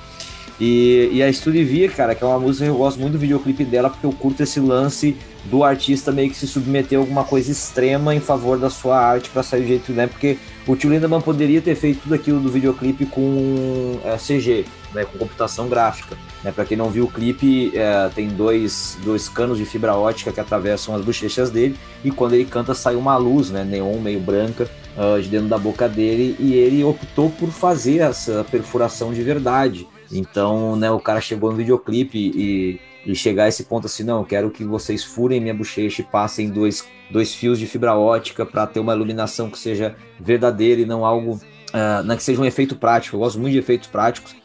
E, 0.59 1.09
e 1.13 1.24
a 1.24 1.32
Studivia, 1.32 1.89
cara, 1.89 2.13
que 2.13 2.24
é 2.24 2.28
uma 2.28 2.39
música 2.39 2.65
que 2.65 2.72
eu 2.72 2.78
gosto 2.78 2.99
muito 2.99 3.13
do 3.13 3.20
videoclipe 3.20 3.65
dela, 3.65 3.89
porque 3.89 4.05
eu 4.05 4.11
curto 4.11 4.43
esse 4.43 4.59
lance 4.59 5.17
do 5.45 5.63
artista 5.63 6.11
meio 6.11 6.29
que 6.29 6.35
se 6.35 6.47
submeter 6.47 6.97
a 6.97 7.01
alguma 7.01 7.23
coisa 7.23 7.51
extrema 7.51 8.13
em 8.13 8.19
favor 8.19 8.57
da 8.57 8.69
sua 8.69 8.99
arte 8.99 9.29
para 9.29 9.43
sair 9.43 9.61
do 9.61 9.67
jeito, 9.67 9.91
né? 9.91 10.07
Porque 10.07 10.37
o 10.67 10.75
Tio 10.75 10.89
Lindemann 10.89 11.21
poderia 11.21 11.61
ter 11.61 11.75
feito 11.75 12.01
tudo 12.03 12.15
aquilo 12.15 12.39
do 12.39 12.49
videoclipe 12.49 13.05
com 13.05 13.99
é, 14.03 14.17
CG, 14.17 14.65
né? 14.93 15.05
Com 15.05 15.17
computação 15.17 15.67
gráfica. 15.67 16.17
Né? 16.43 16.51
Para 16.51 16.65
quem 16.65 16.77
não 16.77 16.89
viu 16.89 17.05
o 17.05 17.11
clipe, 17.11 17.71
é, 17.75 18.09
tem 18.13 18.27
dois, 18.27 18.97
dois 19.03 19.29
canos 19.29 19.57
de 19.57 19.65
fibra 19.65 19.95
ótica 19.95 20.31
que 20.31 20.39
atravessam 20.39 20.95
as 20.95 21.03
bochechas 21.03 21.49
dele 21.49 21.75
e 22.03 22.11
quando 22.11 22.33
ele 22.33 22.45
canta 22.45 22.73
sai 22.73 22.95
uma 22.95 23.17
luz, 23.17 23.49
né? 23.49 23.63
Neon 23.63 23.99
meio 23.99 24.19
branca 24.19 24.69
uh, 24.97 25.21
de 25.21 25.29
dentro 25.29 25.47
da 25.47 25.57
boca 25.57 25.87
dele 25.87 26.35
e 26.39 26.53
ele 26.53 26.83
optou 26.83 27.29
por 27.29 27.49
fazer 27.49 27.99
essa 27.99 28.45
perfuração 28.49 29.13
de 29.13 29.23
verdade. 29.23 29.87
Então, 30.11 30.75
né, 30.75 30.89
o 30.89 30.99
cara 30.99 31.21
chegou 31.21 31.51
no 31.51 31.57
videoclipe 31.57 32.17
e, 32.17 32.79
e 33.10 33.16
chegar 33.16 33.45
a 33.45 33.47
esse 33.47 33.64
ponto 33.64 33.88
assim, 33.88 34.03
não, 34.03 34.24
quero 34.24 34.51
que 34.51 34.64
vocês 34.64 35.03
furem 35.03 35.41
minha 35.41 35.53
bochecha 35.53 36.03
e 36.03 36.05
passem 36.05 36.47
dois, 36.47 36.88
dois 37.10 37.34
fios 37.34 37.57
de 37.57 37.66
fibra 37.66 37.95
ótica 37.95 38.45
para 38.45 38.68
ter 38.68 38.80
uma 38.80 38.93
iluminação 38.93 39.49
que 39.49 39.57
seja 39.57 39.95
verdadeira 40.20 40.82
e 40.82 40.86
não 40.86 41.03
algo 41.03 41.39
Uh, 41.70 42.01
não 42.03 42.16
é 42.16 42.18
que 42.18 42.24
seja 42.24 42.41
um 42.41 42.45
efeito 42.45 42.76
prático, 42.76 43.16
eu 43.16 43.20
gosto 43.20 43.39
muito 43.39 43.53
de 43.53 43.60
efeitos 43.60 43.88
práticos, 43.88 44.36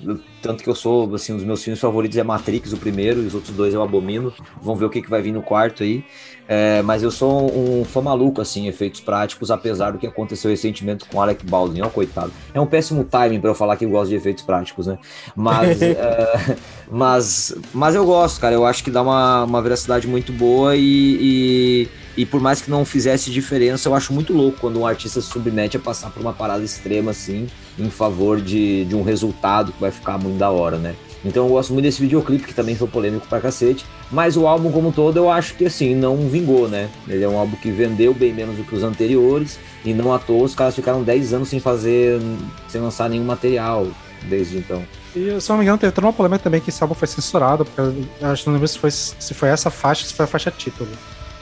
tanto 0.42 0.62
que 0.62 0.68
eu 0.68 0.74
sou, 0.74 1.14
assim, 1.14 1.32
um 1.32 1.36
dos 1.36 1.44
meus 1.46 1.64
filmes 1.64 1.80
favoritos 1.80 2.18
é 2.18 2.22
Matrix, 2.22 2.74
o 2.74 2.76
primeiro, 2.76 3.22
e 3.22 3.26
os 3.26 3.34
outros 3.34 3.56
dois 3.56 3.72
eu 3.72 3.82
abomino, 3.82 4.30
vamos 4.60 4.78
ver 4.78 4.84
o 4.84 4.90
que, 4.90 5.00
que 5.00 5.08
vai 5.08 5.22
vir 5.22 5.32
no 5.32 5.40
quarto 5.40 5.82
aí, 5.82 6.04
é, 6.48 6.82
mas 6.82 7.02
eu 7.02 7.10
sou 7.10 7.50
um 7.50 7.84
fã 7.84 8.00
maluco, 8.00 8.40
assim, 8.40 8.66
efeitos 8.68 9.00
práticos, 9.00 9.50
apesar 9.50 9.92
do 9.92 9.98
que 9.98 10.06
aconteceu 10.06 10.50
recentemente 10.50 11.04
com 11.06 11.20
Alec 11.20 11.44
Baldwin, 11.46 11.82
ó, 11.82 11.88
coitado. 11.88 12.32
É 12.52 12.60
um 12.60 12.66
péssimo 12.66 13.04
timing 13.04 13.40
para 13.40 13.50
eu 13.50 13.54
falar 13.54 13.76
que 13.76 13.84
eu 13.84 13.90
gosto 13.90 14.10
de 14.10 14.16
efeitos 14.16 14.44
práticos, 14.44 14.86
né, 14.86 14.98
mas, 15.34 15.80
é, 15.82 16.56
mas, 16.90 17.54
mas 17.72 17.94
eu 17.94 18.04
gosto, 18.04 18.40
cara, 18.40 18.54
eu 18.54 18.64
acho 18.64 18.84
que 18.84 18.90
dá 18.90 19.02
uma, 19.02 19.44
uma 19.44 19.62
veracidade 19.62 20.06
muito 20.06 20.32
boa 20.32 20.76
e, 20.76 21.18
e 21.20 21.88
e 22.16 22.24
por 22.24 22.40
mais 22.40 22.60
que 22.60 22.70
não 22.70 22.84
fizesse 22.84 23.30
diferença, 23.30 23.88
eu 23.88 23.94
acho 23.94 24.12
muito 24.12 24.32
louco 24.32 24.58
quando 24.60 24.78
um 24.78 24.86
artista 24.86 25.20
se 25.20 25.28
submete 25.28 25.76
a 25.76 25.80
passar 25.80 26.10
por 26.10 26.20
uma 26.20 26.32
parada 26.32 26.62
extrema 26.62 27.10
assim, 27.10 27.48
em 27.78 27.90
favor 27.90 28.40
de, 28.40 28.84
de 28.84 28.94
um 28.94 29.02
resultado 29.02 29.72
que 29.72 29.80
vai 29.80 29.90
ficar 29.90 30.16
muito 30.16 30.38
da 30.38 30.50
hora, 30.50 30.78
né? 30.78 30.94
Então 31.24 31.46
eu 31.46 31.52
gosto 31.52 31.72
muito 31.72 31.84
desse 31.84 32.00
videoclipe, 32.00 32.44
que 32.44 32.54
também 32.54 32.76
foi 32.76 32.86
polêmico 32.86 33.26
pra 33.26 33.40
cacete. 33.40 33.84
Mas 34.10 34.36
o 34.36 34.46
álbum 34.46 34.70
como 34.70 34.88
um 34.88 34.92
todo 34.92 35.16
eu 35.16 35.30
acho 35.30 35.54
que 35.54 35.64
assim, 35.64 35.94
não 35.94 36.16
vingou, 36.28 36.68
né? 36.68 36.90
Ele 37.08 37.24
é 37.24 37.28
um 37.28 37.38
álbum 37.38 37.56
que 37.56 37.70
vendeu 37.70 38.12
bem 38.12 38.32
menos 38.32 38.56
do 38.56 38.64
que 38.64 38.74
os 38.74 38.82
anteriores. 38.82 39.58
E 39.84 39.94
não 39.94 40.12
à 40.12 40.18
toa 40.18 40.44
os 40.44 40.54
caras 40.54 40.74
ficaram 40.74 41.02
10 41.02 41.32
anos 41.32 41.48
sem 41.48 41.60
fazer, 41.60 42.20
sem 42.68 42.80
lançar 42.80 43.08
nenhum 43.08 43.24
material 43.24 43.86
desde 44.28 44.58
então. 44.58 44.82
E 45.14 45.40
se 45.40 45.48
não 45.48 45.58
me 45.58 45.64
engano, 45.64 45.78
teve 45.78 45.92
toda 45.92 46.06
uma 46.06 46.12
polêmica 46.12 46.42
também 46.42 46.60
que 46.60 46.70
esse 46.70 46.82
álbum 46.82 46.94
foi 46.94 47.06
censurado, 47.06 47.64
porque 47.64 47.80
eu 48.20 48.28
acho 48.28 48.42
que 48.42 48.48
não 48.48 48.54
lembro 48.54 48.68
se 48.68 48.78
foi, 48.78 48.90
se 48.90 49.34
foi 49.34 49.48
essa 49.48 49.70
faixa, 49.70 50.04
se 50.04 50.12
foi 50.12 50.24
a 50.24 50.28
faixa 50.28 50.50
título. 50.50 50.90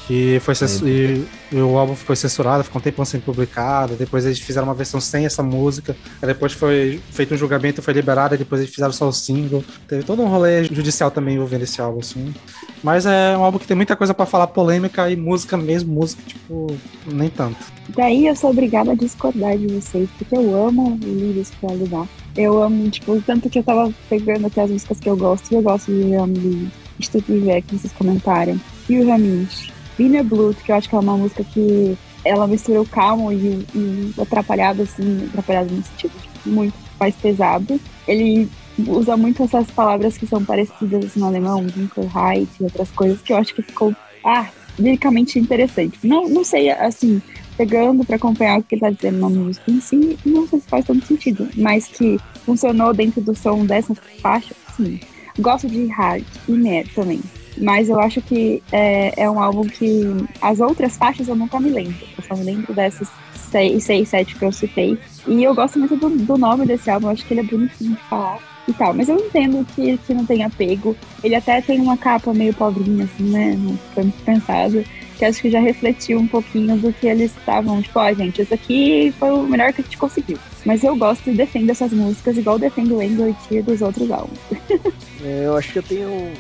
Que 0.07 0.41
foi 0.41 0.55
e, 0.85 1.25
e 1.53 1.57
o 1.57 1.79
álbum 1.79 1.95
foi 1.95 2.17
censurado, 2.17 2.65
ficou 2.65 2.81
um 2.81 2.83
tempo 2.83 3.05
sem 3.05 3.21
publicado. 3.21 3.95
Depois 3.95 4.25
eles 4.27 4.41
fizeram 4.41 4.67
uma 4.67 4.75
versão 4.75 5.01
sem 5.01 5.25
essa 5.25 5.43
música. 5.43 5.97
depois 6.21 6.53
foi 6.53 7.01
feito 7.11 7.35
um 7.35 7.37
julgamento, 7.37 7.81
foi 7.81 7.95
liberado. 7.95 8.37
depois 8.37 8.61
eles 8.61 8.75
fizeram 8.75 8.93
só 8.93 9.09
o 9.09 9.13
single. 9.13 9.65
Teve 9.87 10.03
todo 10.03 10.23
um 10.23 10.29
rolê 10.29 10.65
judicial 10.65 11.11
também 11.11 11.37
envolvendo 11.37 11.63
esse 11.63 11.81
álbum, 11.81 12.01
assim. 12.01 12.35
Mas 12.83 13.07
é 13.07 13.37
um 13.37 13.45
álbum 13.45 13.59
que 13.59 13.67
tem 13.67 13.77
muita 13.77 13.95
coisa 13.95 14.13
para 14.13 14.27
falar 14.27 14.49
polêmica 14.49 15.09
e 15.09 15.15
música 15.15 15.57
mesmo, 15.57 15.93
música, 15.93 16.23
tipo, 16.27 16.67
nem 17.07 17.31
tanto. 17.31 17.65
Daí 17.91 18.27
eu 18.27 18.35
sou 18.35 18.51
obrigada 18.51 18.93
a 18.93 18.95
discordar 18.95 19.57
de 19.57 19.69
vocês, 19.69 20.09
porque 20.19 20.37
eu 20.37 20.67
amo 20.67 20.99
livros 21.01 21.51
pra 21.61 21.75
lidar. 21.75 22.09
Eu 22.37 22.63
amo, 22.63 22.91
tipo, 22.91 23.21
tanto 23.23 23.49
que 23.49 23.59
eu 23.59 23.63
tava 23.63 23.93
pegando 24.09 24.47
aqui 24.47 24.59
as 24.59 24.71
músicas 24.71 24.99
que 24.99 25.09
eu 25.09 25.17
gosto, 25.17 25.53
e 25.53 25.55
eu 25.55 25.63
gosto 25.63 25.93
de 25.93 26.15
Amo 26.15 26.71
Estúpido 26.99 27.45
ver 27.45 27.63
que 27.63 27.77
vocês 27.77 27.93
comentarem. 27.93 28.61
E 28.89 28.99
o 28.99 29.07
Raminch. 29.07 29.73
Winner 30.03 30.25
Blood, 30.25 30.57
que 30.63 30.73
eu 30.73 30.77
acho 30.77 30.89
que 30.89 30.97
é 30.97 30.99
uma 30.99 31.17
música 31.17 31.45
que 31.45 31.97
ela 32.25 32.47
mistura 32.47 32.81
o 32.81 32.87
calmo 32.87 33.33
e, 33.33 33.67
e 33.75 34.13
o 34.17 34.23
atrapalhado, 34.23 34.83
assim, 34.83 35.27
atrapalhado 35.29 35.73
no 35.75 35.83
sentido 35.83 36.13
tipo, 36.21 36.49
muito 36.49 36.75
mais 36.99 37.15
pesado. 37.15 37.81
Ele 38.07 38.49
usa 38.87 39.17
muito 39.17 39.43
essas 39.43 39.71
palavras 39.71 40.17
que 40.17 40.27
são 40.27 40.45
parecidas 40.45 41.05
assim, 41.05 41.21
no 41.21 41.27
alemão, 41.27 41.65
Dunkelheit 41.65 42.51
e 42.61 42.65
outras 42.65 42.91
coisas, 42.91 43.21
que 43.23 43.33
eu 43.33 43.37
acho 43.37 43.55
que 43.55 43.63
ficou, 43.63 43.95
ah, 44.25 44.49
liricamente 44.79 45.39
interessante. 45.39 45.99
Não, 46.03 46.29
não 46.29 46.43
sei, 46.43 46.71
assim, 46.71 47.23
pegando 47.57 48.05
para 48.05 48.17
acompanhar 48.17 48.59
o 48.59 48.63
que 48.63 48.75
ele 48.75 48.81
tá 48.81 48.91
dizendo 48.91 49.19
na 49.19 49.29
música 49.29 49.71
em 49.71 49.81
si, 49.81 50.19
não 50.25 50.49
sei 50.49 50.61
se 50.61 50.67
faz 50.67 50.85
tanto 50.85 51.07
sentido, 51.07 51.49
mas 51.57 51.87
que 51.87 52.19
funcionou 52.45 52.93
dentro 52.93 53.21
do 53.21 53.35
som 53.37 53.65
dessa 53.65 53.95
faixa, 54.21 54.55
sim. 54.77 54.99
Gosto 55.39 55.69
de 55.69 55.87
hard 55.87 56.25
e 56.49 56.53
mer 56.53 56.87
também. 56.95 57.21
Mas 57.59 57.89
eu 57.89 58.01
acho 58.01 58.21
que 58.23 58.63
é, 58.73 59.23
é 59.23 59.31
um 59.31 59.41
álbum 59.41 59.63
que 59.63 60.03
as 60.41 60.61
outras 60.61 60.97
faixas 60.97 61.29
eu 61.29 61.37
nunca 61.37 61.61
me 61.61 61.71
lembro. 61.71 61.95
Eu 62.17 62.25
só 62.25 62.35
me 62.37 62.45
lembro 62.45 62.73
dessas 62.75 63.09
seis, 63.51 63.85
seis 63.85 64.09
sete 64.09 64.35
que 64.37 64.45
eu 64.45 64.53
citei. 64.53 64.99
E 65.27 65.43
eu 65.45 65.55
gosto 65.55 65.79
muito 65.79 65.97
do, 65.97 66.09
do 66.11 66.39
nome 66.39 66.67
desse 66.67 66.91
álbum, 66.91 67.09
eu 67.09 67.13
acho 67.13 67.25
que 67.27 67.35
ele 67.35 67.41
é 67.41 67.45
bonitinho 67.45 67.95
de 67.95 68.03
falar. 68.09 68.39
e 68.67 68.73
tal. 68.73 68.95
Mas 68.95 69.09
eu 69.09 69.17
entendo 69.17 69.67
que, 69.75 69.99
que 69.99 70.15
não 70.15 70.25
tem 70.25 70.43
apego. 70.45 70.97
Ele 71.23 71.35
até 71.35 71.61
tem 71.61 71.81
uma 71.81 71.97
capa 71.97 72.33
meio 72.33 72.55
pobrinha, 72.55 73.05
assim, 73.05 73.25
né? 73.31 73.55
Não 73.59 73.77
foi 73.95 74.05
muito 74.05 74.23
pensado. 74.25 74.85
Que 75.19 75.27
acho 75.27 75.43
que 75.43 75.51
já 75.51 75.61
refletiu 75.61 76.19
um 76.19 76.27
pouquinho 76.27 76.77
do 76.79 76.93
que 76.93 77.07
eles 77.07 77.37
estavam. 77.37 77.81
Tipo, 77.83 77.99
ó, 78.01 78.13
gente, 78.13 78.41
isso 78.43 78.55
aqui 78.55 79.13
foi 79.19 79.31
o 79.31 79.43
melhor 79.43 79.73
que 79.73 79.83
a 79.83 79.85
gente 79.85 79.99
conseguiu. 79.99 80.39
Mas 80.65 80.83
eu 80.83 80.97
gosto 80.97 81.29
e 81.31 81.35
defendo 81.35 81.71
essas 81.71 81.93
músicas, 81.93 82.37
igual 82.39 82.59
defendo 82.59 82.97
o 82.97 83.01
Angel 83.01 83.29
e 83.29 83.35
Tear 83.49 83.63
dos 83.65 83.83
outros 83.83 84.11
álbuns. 84.11 84.39
É, 85.25 85.43
Eu 85.47 85.57
acho 85.57 85.73
que 85.73 85.79
eu 85.79 85.83
tenho 85.85 86.33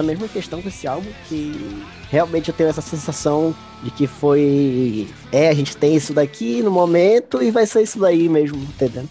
essa 0.00 0.02
mesma 0.02 0.26
questão 0.28 0.62
com 0.62 0.68
esse 0.68 0.86
álbum, 0.86 1.10
que 1.28 1.84
realmente 2.10 2.48
eu 2.48 2.54
tenho 2.54 2.70
essa 2.70 2.80
sensação 2.80 3.54
de 3.82 3.90
que 3.90 4.06
foi. 4.06 5.08
É, 5.30 5.48
a 5.48 5.54
gente 5.54 5.76
tem 5.76 5.94
isso 5.94 6.12
daqui 6.12 6.62
no 6.62 6.70
momento 6.70 7.42
e 7.42 7.50
vai 7.50 7.66
ser 7.66 7.82
isso 7.82 7.98
daí 7.98 8.28
mesmo, 8.28 8.58
entendendo? 8.58 9.08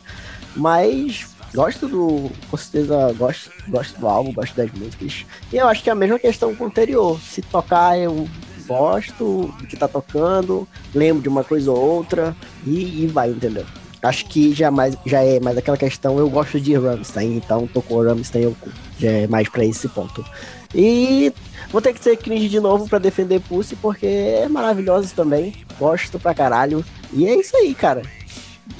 Mas 0.55 1.27
gosto 1.53 1.88
do. 1.88 2.31
Com 2.49 2.57
certeza 2.57 3.13
gosto, 3.13 3.51
gosto 3.68 3.99
do 3.99 4.07
álbum, 4.07 4.34
gosto 4.34 4.55
das 4.55 4.72
músicas. 4.72 5.26
E 5.53 5.57
eu 5.57 5.68
acho 5.68 5.84
que 5.84 5.89
é 5.89 5.93
a 5.93 5.95
mesma 5.95 6.18
questão 6.18 6.55
com 6.55 6.65
o 6.65 6.68
anterior. 6.68 7.19
Se 7.22 7.41
tocar, 7.41 7.97
eu 7.97 8.27
gosto 8.68 9.53
do 9.59 9.68
que 9.68 9.77
tá 9.77 9.88
tocando, 9.88 10.68
lembro 10.93 11.22
de 11.22 11.30
uma 11.30 11.43
coisa 11.43 11.72
ou 11.72 11.77
outra 11.77 12.35
e, 12.65 13.03
e 13.03 13.07
vai, 13.07 13.30
entendeu? 13.30 13.65
Acho 14.01 14.26
que 14.26 14.53
já, 14.53 14.71
mais, 14.71 14.97
já 15.05 15.21
é 15.21 15.39
mais 15.39 15.57
aquela 15.57 15.76
questão, 15.76 16.17
eu 16.17 16.30
gosto 16.30 16.59
de 16.59 16.73
Rammstein, 16.76 17.35
então 17.35 17.67
tocou 17.67 18.03
Rammstein, 18.03 18.43
eu 18.43 18.55
já 18.97 19.11
é 19.11 19.27
mais 19.27 19.49
pra 19.49 19.65
esse 19.65 19.89
ponto. 19.89 20.26
E 20.73 21.34
vou 21.69 21.81
ter 21.81 21.93
que 21.93 22.01
ser 22.01 22.15
cringe 22.15 22.47
de 22.47 22.59
novo 22.59 22.88
pra 22.88 22.97
defender 22.97 23.41
Pussy, 23.41 23.76
porque 23.76 24.05
é 24.05 24.47
maravilhoso 24.47 25.13
também, 25.13 25.53
gosto 25.77 26.17
pra 26.17 26.34
caralho. 26.34 26.84
E 27.11 27.27
é 27.27 27.35
isso 27.35 27.57
aí, 27.57 27.76
cara. 27.76 28.01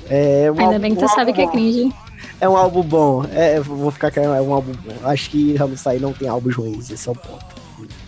É 0.10 0.50
um 0.52 0.60
Ainda 0.60 0.80
bem 0.80 0.96
que 0.96 1.02
tu 1.02 1.08
sabe 1.10 1.34
que 1.34 1.42
é 1.42 1.48
cringe. 1.48 1.92
É 2.40 2.48
um 2.48 2.56
álbum 2.56 2.82
bom, 2.82 3.26
é, 3.34 3.60
vou 3.60 3.92
ficar 3.92 4.12
com 4.12 4.22
é 4.22 4.42
um 4.42 4.54
álbum 4.54 4.72
bom. 4.72 5.10
Acho 5.10 5.30
que 5.30 5.56
Rammstein 5.56 6.00
não 6.00 6.14
tem 6.14 6.30
álbuns 6.30 6.56
ruins, 6.56 6.90
esse 6.90 7.10
é 7.10 7.12
o 7.12 7.16
ponto. 7.16 7.46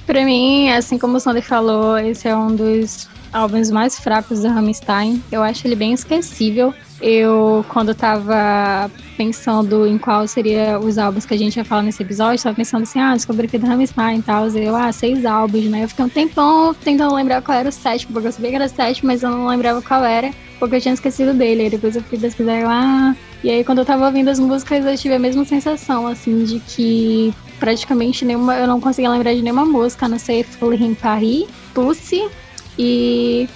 Pra 0.05 0.23
mim, 0.23 0.69
assim 0.69 0.97
como 0.97 1.17
o 1.17 1.19
Sandy 1.19 1.41
falou, 1.41 1.97
esse 1.97 2.27
é 2.27 2.35
um 2.35 2.55
dos 2.55 3.09
álbuns 3.31 3.69
mais 3.69 3.99
fracos 3.99 4.41
do 4.41 4.47
Rammstein. 4.47 5.21
Eu 5.31 5.43
acho 5.43 5.67
ele 5.67 5.75
bem 5.75 5.93
esquecível. 5.93 6.73
Eu, 7.01 7.65
quando 7.67 7.95
tava 7.95 8.91
pensando 9.17 9.87
em 9.87 9.97
qual 9.97 10.27
seria 10.27 10.79
os 10.79 10.97
álbuns 10.97 11.25
que 11.25 11.33
a 11.33 11.37
gente 11.37 11.57
ia 11.57 11.65
falar 11.65 11.81
nesse 11.81 12.03
episódio, 12.03 12.43
tava 12.43 12.55
pensando 12.55 12.83
assim, 12.83 12.99
ah, 12.99 13.13
descobri 13.13 13.47
do 13.47 13.65
Rammstein 13.65 14.19
e 14.19 14.21
tal. 14.21 14.47
Eu, 14.49 14.75
ah, 14.75 14.91
seis 14.91 15.25
álbuns, 15.25 15.65
né? 15.65 15.83
Eu 15.83 15.89
fiquei 15.89 16.05
um 16.05 16.09
tempão 16.09 16.73
tentando 16.73 17.15
lembrar 17.15 17.41
qual 17.41 17.57
era 17.57 17.69
o 17.69 17.71
sétimo, 17.71 18.13
porque 18.13 18.27
eu 18.27 18.31
sabia 18.31 18.49
que 18.51 18.55
era 18.55 18.67
sete, 18.69 19.05
mas 19.05 19.23
eu 19.23 19.31
não 19.31 19.47
lembrava 19.47 19.81
qual 19.81 20.03
era, 20.03 20.31
porque 20.59 20.75
eu 20.75 20.81
tinha 20.81 20.93
esquecido 20.93 21.33
dele. 21.33 21.63
Aí 21.63 21.69
depois 21.69 21.95
eu 21.95 22.03
fui 22.03 22.19
pesquisar 22.19 22.63
ah... 22.67 23.15
E 23.43 23.49
aí, 23.49 23.63
quando 23.63 23.79
eu 23.79 23.85
tava 23.85 24.05
ouvindo 24.05 24.29
as 24.29 24.37
músicas, 24.37 24.85
eu 24.85 24.95
tive 24.95 25.15
a 25.15 25.19
mesma 25.19 25.43
sensação, 25.43 26.05
assim, 26.05 26.43
de 26.43 26.59
que 26.59 27.33
praticamente 27.59 28.23
nenhuma, 28.23 28.55
eu 28.55 28.67
não 28.67 28.79
conseguia 28.79 29.09
lembrar 29.09 29.33
de 29.33 29.41
nenhuma 29.41 29.65
música, 29.65 30.05
a 30.05 30.09
não 30.09 30.19
ser 30.19 30.43
Folie 30.43 30.83
in 30.83 30.93
Paris, 30.93 31.47
Pussy 31.73 32.29
e. 32.77 33.49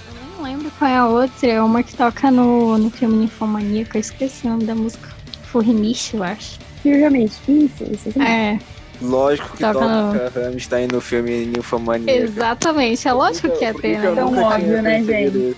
Lembro 0.46 0.70
qual 0.78 0.88
é 0.88 0.96
a 0.96 1.06
outra, 1.06 1.48
é 1.48 1.60
uma 1.60 1.82
que 1.82 1.96
toca 1.96 2.30
no, 2.30 2.78
no 2.78 2.88
filme 2.88 3.16
Ninfomaníaca, 3.16 3.96
eu 3.98 4.00
esqueci 4.00 4.46
o 4.46 4.50
nome 4.50 4.64
da 4.64 4.76
música. 4.76 5.08
Furrimish, 5.42 6.14
eu 6.14 6.22
acho. 6.22 6.60
Firmamente. 6.84 7.34
Isso, 7.48 7.82
isso. 7.82 8.08
isso. 8.10 8.22
É, 8.22 8.56
Lógico 9.02 9.56
que 9.56 9.58
Toca 9.58 9.80
toca 9.80 10.32
Rammstein 10.40 10.86
no 10.86 11.00
filme 11.00 11.46
Nymphomania. 11.46 12.16
exatamente, 12.16 13.06
é 13.08 13.12
lógico 13.12 13.50
que 13.58 13.64
é 13.64 13.72
ter, 13.72 13.98
né? 13.98 14.14
Tão 14.14 14.38
óbvio, 14.38 14.82
né, 14.82 15.02
gente? 15.02 15.56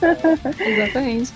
Exatamente. 0.64 1.32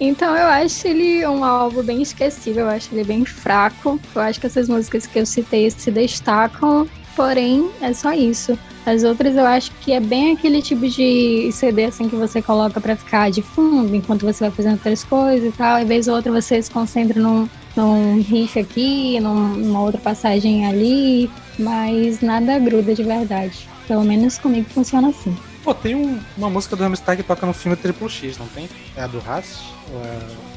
Então 0.00 0.34
eu 0.34 0.46
acho 0.46 0.88
ele 0.88 1.26
um 1.26 1.44
álbum 1.44 1.82
bem 1.82 2.00
esquecível, 2.00 2.64
eu 2.64 2.70
acho 2.70 2.88
ele 2.94 3.04
bem 3.04 3.24
fraco. 3.24 4.00
Eu 4.14 4.22
acho 4.22 4.40
que 4.40 4.46
essas 4.46 4.66
músicas 4.66 5.06
que 5.06 5.18
eu 5.18 5.26
citei 5.26 5.70
se 5.70 5.90
destacam, 5.90 6.88
porém 7.14 7.70
é 7.82 7.92
só 7.92 8.12
isso. 8.12 8.58
As 8.86 9.02
outras 9.02 9.34
eu 9.34 9.44
acho 9.44 9.72
que 9.80 9.92
é 9.92 9.98
bem 9.98 10.32
aquele 10.32 10.62
tipo 10.62 10.88
de 10.88 11.50
CD 11.52 11.84
assim 11.86 12.08
que 12.08 12.14
você 12.14 12.40
coloca 12.40 12.80
pra 12.80 12.94
ficar 12.94 13.30
de 13.32 13.42
fundo 13.42 13.94
enquanto 13.96 14.24
você 14.24 14.44
vai 14.44 14.50
fazendo 14.52 14.74
outras 14.74 15.02
coisas 15.02 15.52
e 15.52 15.56
tal. 15.56 15.76
Às 15.78 15.86
vez 15.88 16.06
ou 16.06 16.14
outra 16.14 16.30
você 16.30 16.62
se 16.62 16.70
concentra 16.70 17.20
num, 17.20 17.48
num 17.76 18.22
riff 18.22 18.58
aqui, 18.60 19.18
num- 19.18 19.56
numa 19.56 19.80
outra 19.82 20.00
passagem 20.00 20.66
ali, 20.66 21.28
mas 21.58 22.20
nada 22.20 22.58
gruda 22.60 22.94
de 22.94 23.02
verdade. 23.02 23.68
Pelo 23.88 24.04
menos 24.04 24.38
comigo 24.38 24.68
funciona 24.70 25.08
assim. 25.08 25.36
Pô, 25.64 25.74
tem 25.74 25.96
um- 25.96 26.20
uma 26.36 26.48
música 26.48 26.76
do 26.76 26.82
Rammstein 26.84 27.16
que 27.16 27.22
toca 27.24 27.44
no 27.44 27.52
filme 27.52 27.76
Triple 27.76 28.08
X, 28.08 28.38
não 28.38 28.46
tem? 28.46 28.68
É 28.96 29.02
a 29.02 29.06
do 29.08 29.18
Rast? 29.18 29.62
Ou 29.92 30.00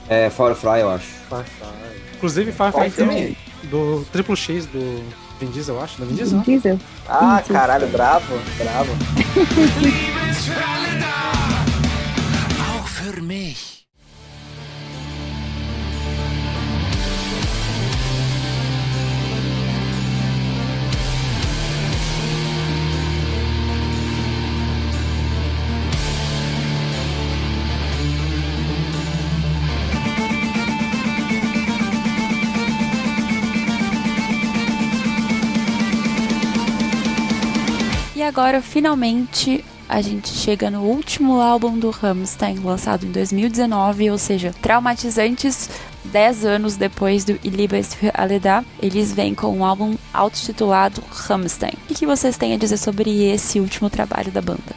é 0.08 0.26
É 0.26 0.30
Firefly, 0.30 0.82
eu 0.82 0.90
acho. 0.90 1.06
Firefly? 1.28 1.68
Inclusive, 2.16 2.52
Firefly 2.52 2.90
tem 2.92 3.38
do 3.64 4.06
Triple 4.12 4.36
X 4.36 4.66
do 4.68 5.04
Vin 5.40 5.52
Diesel, 5.52 5.76
eu 5.76 5.82
acho. 5.82 5.98
Do 5.98 6.06
Vin 6.06 6.16
Diesel? 6.16 6.38
né? 6.38 6.44
Diesel. 6.46 6.80
Ah, 7.08 7.40
Isso. 7.42 7.54
caralho, 7.54 7.88
bravo, 7.88 8.26
bravo. 8.58 8.92
Auch 12.80 12.88
für 12.88 13.22
mich. 13.22 13.79
Agora, 38.40 38.62
finalmente, 38.62 39.66
a 39.90 40.02
gente 40.02 40.30
chega 40.30 40.72
no 40.72 40.84
último 40.84 41.42
álbum 41.42 41.78
do 41.78 41.90
Rammstein, 41.90 42.60
lançado 42.60 43.06
em 43.06 43.12
2019, 43.12 44.12
ou 44.12 44.18
seja, 44.18 44.56
traumatizantes 44.62 45.70
10 46.06 46.46
anos 46.46 46.78
depois 46.78 47.26
do 47.26 47.34
es 47.34 47.94
für 47.94 48.10
alle 48.14 48.40
eles 48.82 49.12
vêm 49.12 49.36
com 49.36 49.58
um 49.58 49.66
álbum 49.66 49.96
autotitulado 50.14 51.04
Rammstein. 51.12 51.74
O 51.74 51.88
que 51.90 51.96
que 51.96 52.06
vocês 52.06 52.38
têm 52.38 52.54
a 52.54 52.58
dizer 52.58 52.78
sobre 52.78 53.30
esse 53.30 53.60
último 53.60 53.90
trabalho 53.90 54.32
da 54.32 54.42
banda? 54.42 54.74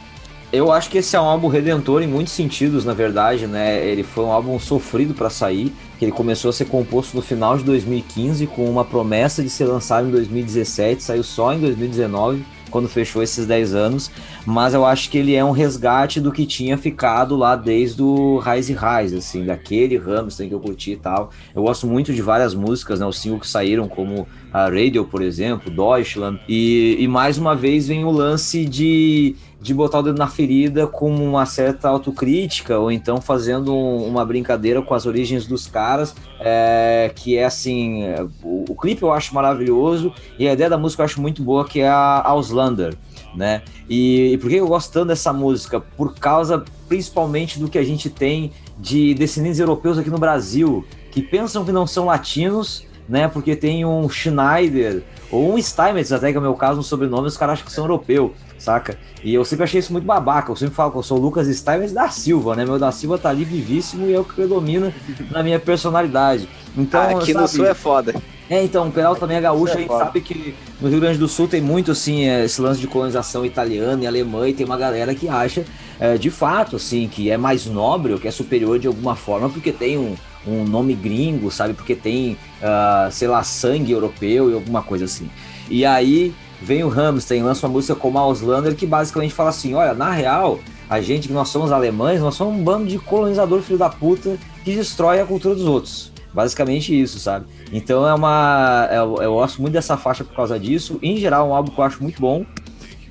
Eu 0.51 0.69
acho 0.69 0.89
que 0.89 0.97
esse 0.97 1.15
é 1.15 1.21
um 1.21 1.25
álbum 1.25 1.47
redentor 1.47 2.03
em 2.03 2.07
muitos 2.07 2.33
sentidos, 2.33 2.83
na 2.83 2.93
verdade, 2.93 3.47
né? 3.47 3.81
Ele 3.87 4.03
foi 4.03 4.25
um 4.25 4.31
álbum 4.31 4.59
sofrido 4.59 5.13
para 5.13 5.29
sair, 5.29 5.71
que 5.97 6.03
ele 6.03 6.11
começou 6.11 6.49
a 6.49 6.53
ser 6.53 6.65
composto 6.65 7.15
no 7.15 7.23
final 7.23 7.57
de 7.57 7.63
2015 7.63 8.45
com 8.45 8.69
uma 8.69 8.83
promessa 8.83 9.41
de 9.41 9.49
ser 9.49 9.65
lançado 9.65 10.09
em 10.09 10.11
2017, 10.11 11.01
saiu 11.01 11.23
só 11.23 11.53
em 11.53 11.59
2019, 11.61 12.43
quando 12.73 12.89
fechou 12.89 13.21
esses 13.21 13.45
10 13.45 13.75
anos, 13.75 14.11
mas 14.47 14.73
eu 14.73 14.83
acho 14.83 15.07
que 15.11 15.19
ele 15.19 15.35
é 15.35 15.45
um 15.45 15.51
resgate 15.51 16.19
do 16.19 16.31
que 16.31 16.43
tinha 16.43 16.75
ficado 16.75 17.35
lá 17.35 17.55
desde 17.55 18.01
o 18.01 18.39
Rise 18.39 18.73
Rise, 18.73 19.15
assim, 19.15 19.45
daquele 19.45 19.95
Rammstein 19.95 20.49
que 20.49 20.55
eu 20.55 20.59
curti 20.59 20.93
e 20.93 20.97
tal. 20.97 21.29
Eu 21.55 21.61
gosto 21.61 21.85
muito 21.85 22.11
de 22.11 22.21
várias 22.23 22.55
músicas, 22.55 22.99
né? 22.99 23.05
Os 23.05 23.19
singles 23.19 23.41
que 23.41 23.47
saíram, 23.47 23.87
como 23.87 24.27
a 24.51 24.63
Radio, 24.63 25.05
por 25.05 25.21
exemplo, 25.21 25.69
Deutschland, 25.69 26.39
e, 26.49 26.97
e 26.99 27.07
mais 27.07 27.37
uma 27.37 27.55
vez 27.55 27.87
vem 27.87 28.03
o 28.03 28.11
lance 28.11 28.65
de 28.65 29.35
de 29.63 29.73
botar 29.73 29.99
o 29.99 30.03
dedo 30.03 30.19
na 30.19 30.27
ferida 30.27 30.85
com 30.85 31.09
uma 31.09 31.45
certa 31.45 31.87
autocrítica, 31.87 32.77
ou 32.77 32.91
então 32.91 33.21
fazendo 33.21 33.73
um- 33.73 34.05
uma 34.05 34.25
brincadeira 34.25 34.81
com 34.81 34.93
as 34.93 35.05
origens 35.05 35.47
dos 35.47 35.67
caras, 35.67 36.13
é, 36.39 37.09
que 37.15 37.37
é 37.37 37.45
assim, 37.45 38.03
é, 38.03 38.21
o, 38.43 38.65
o 38.69 38.75
clipe 38.75 39.01
eu 39.01 39.13
acho 39.13 39.33
maravilhoso, 39.33 40.13
e 40.37 40.47
a 40.49 40.51
ideia 40.53 40.69
da 40.69 40.77
música 40.77 41.01
eu 41.01 41.05
acho 41.05 41.21
muito 41.21 41.41
boa, 41.41 41.63
que 41.65 41.79
é 41.79 41.87
a 41.87 42.21
Auslander, 42.25 42.93
né? 43.33 43.61
E, 43.89 44.33
e 44.33 44.37
por 44.37 44.49
que 44.49 44.57
eu 44.57 44.67
gosto 44.67 44.91
tanto 44.91 45.07
dessa 45.07 45.31
música? 45.31 45.79
Por 45.79 46.13
causa 46.13 46.63
principalmente 46.89 47.57
do 47.57 47.69
que 47.69 47.77
a 47.77 47.83
gente 47.83 48.09
tem 48.09 48.51
de 48.77 49.13
descendentes 49.13 49.59
europeus 49.59 49.97
aqui 49.97 50.09
no 50.09 50.17
Brasil, 50.17 50.85
que 51.09 51.21
pensam 51.21 51.63
que 51.63 51.71
não 51.71 51.87
são 51.87 52.05
latinos, 52.07 52.85
né? 53.07 53.29
Porque 53.29 53.55
tem 53.55 53.85
um 53.85 54.09
Schneider, 54.09 55.03
ou 55.31 55.53
um 55.53 55.61
Steinmetz 55.61 56.11
até, 56.11 56.31
que 56.31 56.37
é 56.37 56.39
o 56.39 56.43
meu 56.43 56.53
caso, 56.53 56.77
no 56.77 56.83
sobrenome, 56.83 57.27
os 57.27 57.37
caras 57.37 57.53
acham 57.53 57.65
que 57.65 57.71
são 57.71 57.85
europeu, 57.85 58.33
saca? 58.63 58.97
E 59.23 59.33
eu 59.33 59.43
sempre 59.43 59.65
achei 59.65 59.79
isso 59.79 59.91
muito 59.91 60.05
babaca. 60.05 60.51
Eu 60.51 60.55
sempre 60.55 60.73
falo 60.73 60.91
que 60.91 60.97
eu 60.97 61.03
sou 61.03 61.17
o 61.17 61.21
Lucas 61.21 61.47
Steinmetz 61.47 61.93
da 61.93 62.09
Silva, 62.09 62.55
né? 62.55 62.65
Meu 62.65 62.79
da 62.79 62.91
Silva 62.91 63.17
tá 63.17 63.29
ali 63.29 63.43
vivíssimo 63.43 64.07
e 64.07 64.13
é 64.13 64.19
o 64.19 64.23
que 64.23 64.33
predomina 64.33 64.93
na 65.29 65.43
minha 65.43 65.59
personalidade. 65.59 66.47
Então, 66.77 67.17
Aqui 67.17 67.33
no 67.33 67.41
sabe, 67.41 67.51
sul 67.51 67.65
é 67.65 67.73
foda. 67.73 68.15
é, 68.49 68.63
então, 68.63 68.87
o 68.87 68.91
Peralta 68.91 69.19
também 69.19 69.37
é 69.37 69.41
gaúcho, 69.41 69.73
é 69.73 69.75
a 69.75 69.79
gente 69.79 69.87
foda. 69.87 70.05
sabe 70.05 70.21
que 70.21 70.55
no 70.81 70.89
Rio 70.89 70.99
Grande 70.99 71.19
do 71.19 71.27
Sul 71.27 71.47
tem 71.47 71.61
muito, 71.61 71.91
assim, 71.91 72.23
é, 72.27 72.45
esse 72.45 72.59
lance 72.61 72.79
de 72.79 72.87
colonização 72.87 73.45
italiana 73.45 74.03
e 74.03 74.07
alemã, 74.07 74.47
e 74.49 74.53
tem 74.53 74.65
uma 74.65 74.77
galera 74.77 75.13
que 75.13 75.29
acha, 75.29 75.63
é, 75.99 76.17
de 76.17 76.31
fato, 76.31 76.77
assim, 76.77 77.07
que 77.07 77.29
é 77.29 77.37
mais 77.37 77.65
nobre 77.65 78.13
ou 78.13 78.19
que 78.19 78.27
é 78.27 78.31
superior 78.31 78.79
de 78.79 78.87
alguma 78.87 79.15
forma, 79.15 79.49
porque 79.49 79.71
tem 79.71 79.97
um, 79.99 80.15
um 80.47 80.63
nome 80.63 80.95
gringo, 80.95 81.51
sabe? 81.51 81.73
Porque 81.73 81.95
tem, 81.95 82.37
ah, 82.61 83.07
sei 83.11 83.27
lá, 83.27 83.43
sangue 83.43 83.91
europeu 83.91 84.49
e 84.49 84.53
alguma 84.53 84.81
coisa 84.81 85.05
assim. 85.05 85.29
E 85.69 85.85
aí 85.85 86.33
vem 86.63 86.83
o 86.83 86.89
Hamstein, 86.89 87.43
lança 87.43 87.67
uma 87.67 87.73
música 87.73 87.95
como 87.95 88.17
Auslander, 88.17 88.75
que 88.75 88.85
basicamente 88.85 89.33
fala 89.33 89.49
assim, 89.49 89.73
olha, 89.73 89.93
na 89.93 90.11
real, 90.11 90.59
a 90.89 91.01
gente 91.01 91.27
que 91.27 91.33
nós 91.33 91.49
somos 91.49 91.71
alemães, 91.71 92.21
nós 92.21 92.35
somos 92.35 92.59
um 92.59 92.63
bando 92.63 92.87
de 92.87 92.97
colonizador 92.97 93.61
filho 93.61 93.77
da 93.77 93.89
puta 93.89 94.37
que 94.63 94.75
destrói 94.75 95.19
a 95.19 95.25
cultura 95.25 95.55
dos 95.55 95.65
outros 95.65 96.13
Basicamente 96.33 96.99
isso, 96.99 97.19
sabe? 97.19 97.45
Então 97.71 98.07
é 98.07 98.13
uma. 98.13 98.89
Eu, 98.91 99.21
eu 99.21 99.33
gosto 99.33 99.61
muito 99.61 99.73
dessa 99.73 99.95
faixa 99.95 100.23
por 100.23 100.35
causa 100.35 100.59
disso. 100.59 100.97
Em 101.01 101.17
geral, 101.17 101.45
é 101.45 101.49
um 101.49 101.53
álbum 101.53 101.71
que 101.71 101.79
eu 101.79 101.83
acho 101.83 102.01
muito 102.01 102.19
bom. 102.19 102.43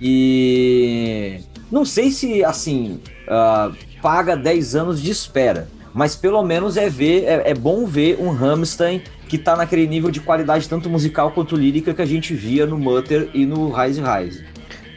E 0.01 1.39
não 1.71 1.85
sei 1.85 2.11
se 2.11 2.45
assim 2.45 2.99
uh, 3.29 3.73
paga 4.03 4.37
10 4.37 4.75
anos 4.75 5.01
de 5.01 5.13
espera, 5.13 5.69
mas 5.95 6.17
pelo 6.17 6.43
menos 6.43 6.77
é 6.77 6.91
ver, 6.91 7.23
é, 7.23 7.51
é 7.51 7.55
bom 7.55 7.87
ver 7.87 8.19
um 8.21 8.33
Rammstein 8.33 9.01
que 9.33 9.39
tá 9.39 9.57
naquele 9.57 9.87
nível 9.87 10.11
de 10.11 10.21
qualidade 10.21 10.69
tanto 10.69 10.91
musical 10.91 11.31
quanto 11.31 11.57
lírica 11.57 11.95
que 11.95 12.03
a 12.03 12.05
gente 12.05 12.35
via 12.35 12.67
no 12.67 12.77
Mutter 12.77 13.31
e 13.33 13.47
no 13.47 13.71
Rise 13.73 14.03
Rise. 14.03 14.45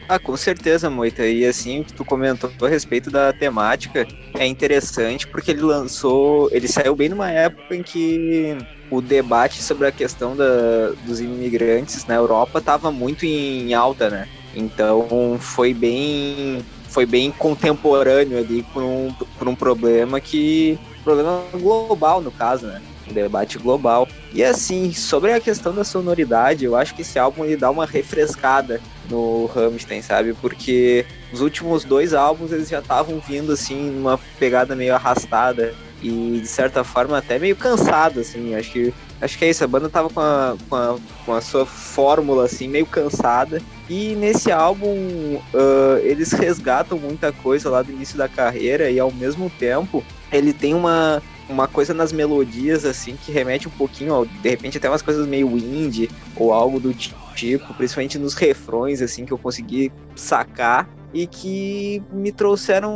Ah, 0.06 0.18
com 0.18 0.36
certeza, 0.36 0.90
Moita. 0.90 1.26
E 1.26 1.46
assim, 1.46 1.80
o 1.80 1.84
que 1.86 1.94
tu 1.94 2.04
comentou 2.04 2.50
a 2.60 2.68
respeito 2.68 3.10
da 3.10 3.32
temática 3.32 4.06
é 4.34 4.46
interessante 4.46 5.26
porque 5.26 5.52
ele 5.52 5.62
lançou. 5.62 6.50
Ele 6.52 6.68
saiu 6.68 6.94
bem 6.94 7.08
numa 7.08 7.30
época 7.30 7.74
em 7.74 7.82
que 7.82 8.58
o 8.90 9.00
debate 9.00 9.62
sobre 9.62 9.86
a 9.86 9.90
questão 9.90 10.36
da, 10.36 10.90
dos 11.06 11.18
imigrantes 11.18 12.04
na 12.04 12.16
Europa 12.16 12.58
estava 12.58 12.92
muito 12.92 13.24
em 13.24 13.72
alta, 13.72 14.10
né? 14.10 14.28
Então 14.54 15.38
foi 15.40 15.72
bem. 15.72 16.58
Foi 16.90 17.06
bem 17.06 17.30
contemporâneo 17.30 18.36
ali 18.36 18.62
por 18.64 18.82
um, 18.82 19.10
por 19.38 19.48
um 19.48 19.54
problema 19.54 20.20
que. 20.20 20.78
Problema 21.02 21.42
global, 21.54 22.20
no 22.20 22.30
caso, 22.30 22.66
né? 22.66 22.82
Um 23.08 23.12
debate 23.12 23.58
global. 23.58 24.08
E 24.32 24.42
assim, 24.42 24.92
sobre 24.92 25.32
a 25.32 25.40
questão 25.40 25.74
da 25.74 25.84
sonoridade, 25.84 26.64
eu 26.64 26.76
acho 26.76 26.94
que 26.94 27.02
esse 27.02 27.18
álbum 27.18 27.44
ele 27.44 27.56
dá 27.56 27.70
uma 27.70 27.86
refrescada 27.86 28.80
no 29.08 29.46
Rammstein, 29.46 30.02
sabe? 30.02 30.34
Porque 30.34 31.06
os 31.32 31.40
últimos 31.40 31.84
dois 31.84 32.14
álbuns 32.14 32.52
eles 32.52 32.68
já 32.68 32.80
estavam 32.80 33.20
vindo 33.20 33.52
assim 33.52 33.90
numa 33.90 34.18
pegada 34.38 34.74
meio 34.74 34.94
arrastada 34.94 35.74
e 36.02 36.40
de 36.40 36.46
certa 36.46 36.84
forma 36.84 37.18
até 37.18 37.38
meio 37.38 37.56
cansado 37.56 38.20
assim. 38.20 38.54
Acho 38.54 38.72
que 38.72 38.94
acho 39.20 39.38
que 39.38 39.44
é 39.44 39.50
isso, 39.50 39.64
a 39.64 39.66
banda 39.66 39.88
tava 39.88 40.10
com 40.10 40.20
a, 40.20 40.56
com 40.68 40.76
a, 40.76 40.96
com 41.24 41.34
a 41.34 41.40
sua 41.40 41.64
fórmula 41.64 42.44
assim 42.44 42.68
meio 42.68 42.86
cansada. 42.86 43.62
E 43.88 44.14
nesse 44.16 44.50
álbum 44.50 45.40
uh, 45.54 45.98
eles 46.02 46.32
resgatam 46.32 46.98
muita 46.98 47.32
coisa 47.32 47.70
lá 47.70 47.82
do 47.82 47.92
início 47.92 48.18
da 48.18 48.28
carreira 48.28 48.90
e 48.90 48.98
ao 48.98 49.12
mesmo 49.12 49.48
tempo 49.48 50.04
ele 50.32 50.52
tem 50.52 50.74
uma 50.74 51.22
uma 51.48 51.68
coisa 51.68 51.94
nas 51.94 52.12
melodias, 52.12 52.84
assim, 52.84 53.16
que 53.16 53.30
remete 53.32 53.68
um 53.68 53.70
pouquinho, 53.70 54.14
ó, 54.14 54.24
de 54.24 54.48
repente 54.48 54.78
até 54.78 54.88
umas 54.88 55.02
coisas 55.02 55.26
meio 55.26 55.56
indie, 55.56 56.10
ou 56.34 56.52
algo 56.52 56.80
do 56.80 56.92
tipo, 56.92 57.72
principalmente 57.74 58.18
nos 58.18 58.34
refrões, 58.34 59.00
assim, 59.00 59.24
que 59.24 59.32
eu 59.32 59.38
consegui 59.38 59.92
sacar, 60.14 60.88
e 61.12 61.26
que 61.26 62.02
me 62.12 62.32
trouxeram 62.32 62.92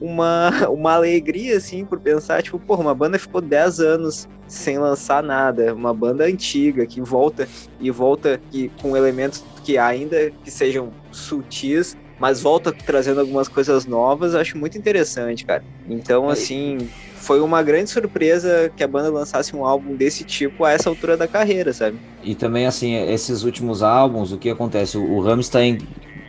uma, 0.00 0.50
uma 0.70 0.94
alegria, 0.94 1.56
assim, 1.56 1.84
por 1.84 1.98
pensar, 1.98 2.42
tipo, 2.42 2.58
porra, 2.58 2.82
uma 2.82 2.94
banda 2.94 3.18
ficou 3.18 3.40
10 3.40 3.80
anos 3.80 4.28
sem 4.46 4.78
lançar 4.78 5.22
nada, 5.22 5.74
uma 5.74 5.92
banda 5.92 6.24
antiga, 6.24 6.86
que 6.86 7.00
volta, 7.00 7.48
e 7.80 7.90
volta 7.90 8.40
que, 8.50 8.70
com 8.80 8.96
elementos 8.96 9.44
que 9.64 9.76
ainda 9.76 10.30
que 10.44 10.50
sejam 10.50 10.92
sutis, 11.10 11.96
mas 12.18 12.40
volta 12.40 12.72
trazendo 12.72 13.20
algumas 13.20 13.48
coisas 13.48 13.84
novas, 13.84 14.34
acho 14.34 14.56
muito 14.56 14.78
interessante, 14.78 15.44
cara. 15.44 15.62
Então, 15.88 16.28
assim, 16.28 16.88
foi 17.14 17.40
uma 17.40 17.62
grande 17.62 17.90
surpresa 17.90 18.70
que 18.76 18.82
a 18.82 18.88
banda 18.88 19.10
lançasse 19.10 19.54
um 19.54 19.64
álbum 19.64 19.94
desse 19.94 20.24
tipo 20.24 20.64
a 20.64 20.72
essa 20.72 20.88
altura 20.88 21.16
da 21.16 21.26
carreira, 21.26 21.72
sabe? 21.72 21.98
E 22.22 22.34
também, 22.34 22.66
assim, 22.66 22.94
esses 22.94 23.42
últimos 23.42 23.82
álbuns, 23.82 24.32
o 24.32 24.38
que 24.38 24.48
acontece? 24.48 24.96
O 24.96 25.20
Rammstein, 25.20 25.78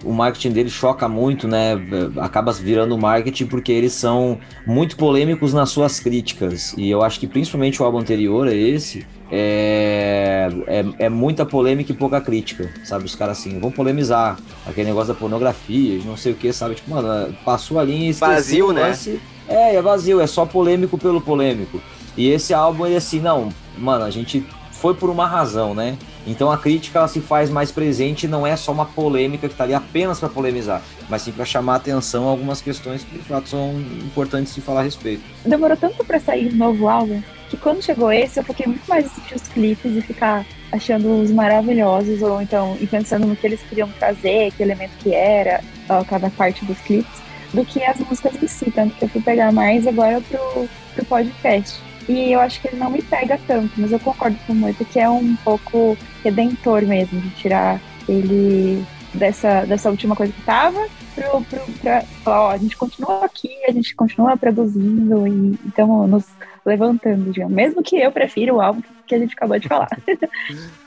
o 0.03 0.11
marketing 0.11 0.51
dele 0.51 0.69
choca 0.69 1.07
muito, 1.07 1.47
né? 1.47 1.73
Acaba 2.18 2.51
virando 2.51 2.97
marketing 2.97 3.45
porque 3.45 3.72
eles 3.72 3.93
são 3.93 4.39
muito 4.65 4.97
polêmicos 4.97 5.53
nas 5.53 5.69
suas 5.69 5.99
críticas. 5.99 6.73
E 6.77 6.89
eu 6.89 7.01
acho 7.01 7.19
que 7.19 7.27
principalmente 7.27 7.81
o 7.81 7.85
álbum 7.85 7.99
anterior 7.99 8.47
a 8.47 8.53
esse, 8.53 9.05
é, 9.32 10.49
é, 10.68 10.86
é, 10.99 11.10
muita 11.10 11.45
polêmica 11.45 11.91
e 11.91 11.95
pouca 11.95 12.22
crítica, 12.22 12.70
sabe? 12.84 13.06
Os 13.06 13.16
caras 13.16 13.40
assim, 13.40 13.60
vão 13.60 13.72
polemizar 13.72 14.38
aquele 14.66 14.88
negócio 14.88 15.14
da 15.14 15.20
pornografia, 15.20 16.02
não 16.06 16.16
sei 16.16 16.32
o 16.32 16.36
que, 16.36 16.52
sabe? 16.54 16.76
Tipo, 16.76 16.91
mano, 16.91 17.34
passou 17.44 17.80
a 17.80 17.84
linha 17.84 18.10
e 18.10 18.14
Vazio, 18.14 18.72
né? 18.72 18.88
lance. 18.88 19.20
É, 19.48 19.76
é 19.76 19.82
vazio, 19.82 20.20
é 20.20 20.28
só 20.28 20.45
polêmico 20.45 20.98
pelo 20.98 21.22
polêmico. 21.22 21.82
E 22.18 22.30
esse 22.30 22.54
álbum, 22.54 22.86
ele 22.86 22.95
assim, 22.95 23.20
não, 23.20 23.49
mano, 23.78 24.04
a 24.04 24.10
gente 24.10 24.45
foi 24.80 24.94
por 24.94 25.10
uma 25.10 25.28
razão, 25.28 25.74
né? 25.74 25.98
Então 26.26 26.52
a 26.52 26.58
crítica 26.58 26.99
ela 26.99 27.08
se 27.08 27.20
faz 27.20 27.49
mais 27.49 27.72
presente, 27.72 28.28
não 28.28 28.45
é 28.45 28.56
só 28.56 28.72
uma 28.72 28.86
polêmica 28.86 29.49
que 29.49 29.56
tá 29.56 29.64
ali 29.64 29.74
apenas 29.74 30.20
para 30.20 30.30
polemizar, 30.30 30.82
mas 31.10 31.22
sim 31.22 31.32
para 31.32 31.45
chamar 31.45 31.76
atenção 31.76 32.28
a 32.28 32.32
algumas 32.32 32.62
questões 32.62 33.04
que 33.04 33.18
de 33.18 33.24
fato 33.24 33.49
são 33.49 33.74
importantes 34.04 34.54
de 34.54 34.62
falar 34.62 34.82
a 34.82 34.84
respeito. 34.84 35.24
Demorou 35.45 35.78
tanto 35.78 36.04
para 36.06 36.20
sair 36.20 36.54
um 36.54 36.58
novo 36.58 36.88
álbum 36.88 37.22
que 37.49 37.58
quando 37.58 37.82
chegou 37.82 38.12
esse 38.12 38.40
eu 38.40 38.44
fiquei 38.44 38.68
muito 38.68 38.88
mais 38.88 39.06
assistir 39.06 39.36
os 39.36 39.48
clipes 39.48 39.95
e 39.95 40.02
ficar 40.02 40.45
achando 40.72 41.22
os 41.22 41.32
maravilhosos 41.32 42.22
ou 42.22 42.41
então 42.41 42.78
e 42.80 42.86
pensando 42.86 43.26
no 43.26 43.36
que 43.36 43.48
eles 43.48 43.62
queriam 43.62 43.90
trazer, 43.98 44.52
que 44.52 44.62
elemento 44.62 44.91
que 44.99 45.14
era, 45.14 45.62
ó, 45.90 46.04
cada 46.04 46.30
parte 46.30 46.66
dos 46.66 46.78
clipes, 46.80 47.22
do 47.54 47.64
que 47.64 47.82
as 47.84 47.98
músicas 47.99 48.41
em 48.41 48.48
si, 48.48 48.70
tanto 48.70 48.95
que 48.95 49.06
eu 49.06 49.10
fui 49.10 49.22
pegar 49.22 49.52
mais 49.52 49.88
agora 49.88 50.22
pro, 50.22 50.68
pro 50.94 51.06
podcast. 51.06 51.86
E 52.07 52.31
eu 52.31 52.39
acho 52.39 52.61
que 52.61 52.69
ele 52.69 52.77
não 52.77 52.89
me 52.89 53.01
pega 53.01 53.39
tanto, 53.47 53.71
mas 53.77 53.91
eu 53.91 53.99
concordo 53.99 54.38
com 54.47 54.53
muito 54.53 54.85
que 54.85 54.99
é 54.99 55.09
um 55.09 55.35
pouco 55.38 55.97
redentor 56.23 56.84
mesmo, 56.84 57.19
de 57.19 57.29
tirar 57.31 57.81
ele 58.07 58.84
dessa, 59.13 59.65
dessa 59.65 59.89
última 59.89 60.15
coisa 60.15 60.31
que 60.31 60.41
tava 60.43 60.79
pro, 61.13 61.41
pro, 61.41 61.73
pra 61.81 62.01
falar, 62.23 62.41
ó, 62.43 62.51
a 62.51 62.57
gente 62.57 62.77
continua 62.77 63.25
aqui, 63.25 63.49
a 63.67 63.71
gente 63.71 63.95
continua 63.95 64.38
produzindo 64.38 65.27
e 65.27 65.59
estamos 65.65 66.09
nos 66.09 66.25
levantando, 66.65 67.31
digamos. 67.31 67.53
Mesmo 67.53 67.84
que 67.84 67.97
eu 67.97 68.11
prefira 68.11 68.53
o 68.53 68.61
álbum 68.61 68.81
que 69.05 69.15
a 69.15 69.19
gente 69.19 69.34
acabou 69.34 69.59
de 69.59 69.67
falar. 69.67 69.89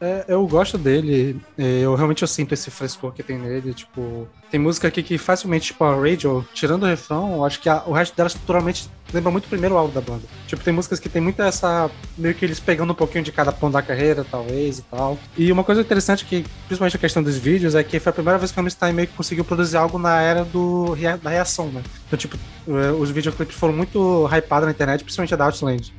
É, 0.00 0.26
eu 0.28 0.46
gosto 0.46 0.76
dele, 0.76 1.40
é, 1.56 1.80
eu 1.80 1.94
realmente 1.94 2.20
eu 2.20 2.28
sinto 2.28 2.52
esse 2.52 2.70
frescor 2.70 3.12
que 3.12 3.22
tem 3.22 3.38
nele, 3.38 3.72
tipo, 3.72 4.28
tem 4.50 4.60
música 4.60 4.88
aqui 4.88 5.02
que 5.02 5.16
facilmente, 5.16 5.68
tipo, 5.68 5.82
a 5.84 5.94
Radio, 5.94 6.46
tirando 6.52 6.82
o 6.82 6.86
refrão, 6.86 7.42
acho 7.44 7.60
que 7.60 7.68
a, 7.68 7.82
o 7.86 7.92
resto 7.92 8.14
dela 8.14 8.26
estruturalmente 8.26 8.90
lembra 9.12 9.30
muito 9.30 9.46
o 9.46 9.48
primeiro 9.48 9.74
álbum 9.76 9.94
da 9.94 10.02
banda. 10.02 10.24
Tipo, 10.46 10.62
tem 10.62 10.74
músicas 10.74 11.00
que 11.00 11.08
tem 11.08 11.22
muita 11.22 11.44
essa, 11.44 11.90
meio 12.18 12.34
que 12.34 12.44
eles 12.44 12.60
pegando 12.60 12.92
um 12.92 12.94
pouquinho 12.94 13.24
de 13.24 13.32
cada 13.32 13.50
ponto 13.52 13.72
da 13.72 13.80
carreira, 13.80 14.22
talvez, 14.30 14.80
e 14.80 14.82
tal. 14.82 15.18
E 15.36 15.50
uma 15.50 15.64
coisa 15.64 15.80
interessante 15.80 16.26
que, 16.26 16.44
principalmente 16.66 16.96
a 16.96 17.00
questão 17.00 17.22
dos 17.22 17.38
vídeos, 17.38 17.74
é 17.74 17.82
que 17.82 17.98
foi 17.98 18.10
a 18.10 18.12
primeira 18.12 18.38
vez 18.38 18.52
que 18.52 18.58
o 18.58 18.60
Rammstein 18.60 18.92
meio 18.92 19.08
que 19.08 19.14
conseguiu 19.14 19.46
produzir 19.46 19.78
algo 19.78 19.98
na 19.98 20.20
era 20.20 20.44
do, 20.44 20.94
da 21.22 21.30
reação, 21.30 21.68
né? 21.68 21.82
Então, 22.06 22.18
tipo, 22.18 22.36
é, 22.68 22.92
os 22.92 23.10
videoclipes 23.10 23.56
foram 23.56 23.72
muito 23.72 24.28
hypados 24.30 24.66
na 24.66 24.72
internet, 24.72 25.02
principalmente 25.02 25.32
a 25.32 25.36
da 25.38 25.46
Outland. 25.46 25.94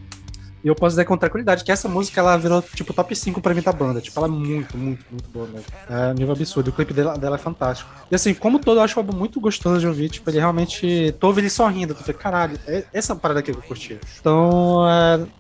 E 0.68 0.70
eu 0.70 0.76
posso 0.76 0.96
dizer 0.96 1.06
com 1.06 1.16
tranquilidade 1.16 1.64
que 1.64 1.72
essa 1.72 1.88
música 1.88 2.20
ela 2.20 2.36
virou 2.36 2.62
tipo 2.62 2.94
top 2.94 3.16
5 3.16 3.40
pra 3.40 3.54
mim 3.54 3.62
da 3.62 3.72
banda. 3.72 4.02
Tipo, 4.02 4.20
ela 4.20 4.28
é 4.28 4.30
muito, 4.30 4.78
muito, 4.78 5.06
muito 5.10 5.30
boa 5.30 5.48
mesmo. 5.48 5.66
É 5.90 6.12
um 6.12 6.14
nível 6.14 6.34
absurdo. 6.34 6.72
O 6.72 6.74
clipe 6.74 6.94
dela, 6.94 7.18
dela 7.18 7.38
é 7.38 7.40
fantástico. 7.40 7.90
E 8.12 8.16
assim, 8.16 8.34
como 8.34 8.60
todo, 8.60 8.78
eu 8.78 8.84
acho 8.84 8.98
o 8.98 9.00
álbum 9.00 9.16
muito 9.16 9.40
gostoso 9.40 9.80
de 9.80 9.88
ouvir. 9.88 10.10
Tipo, 10.10 10.30
ele 10.30 10.40
realmente. 10.40 11.16
Tô 11.22 11.28
ouvindo 11.28 11.46
ele 11.46 11.50
sorrindo. 11.50 11.96
Tu 11.96 12.04
falei, 12.04 12.22
caralho, 12.22 12.60
é 12.68 12.84
essa 12.92 13.16
parada 13.16 13.40
aqui 13.40 13.54
que 13.54 13.58
eu 13.58 13.62
curti. 13.62 13.98
Então, 14.20 14.84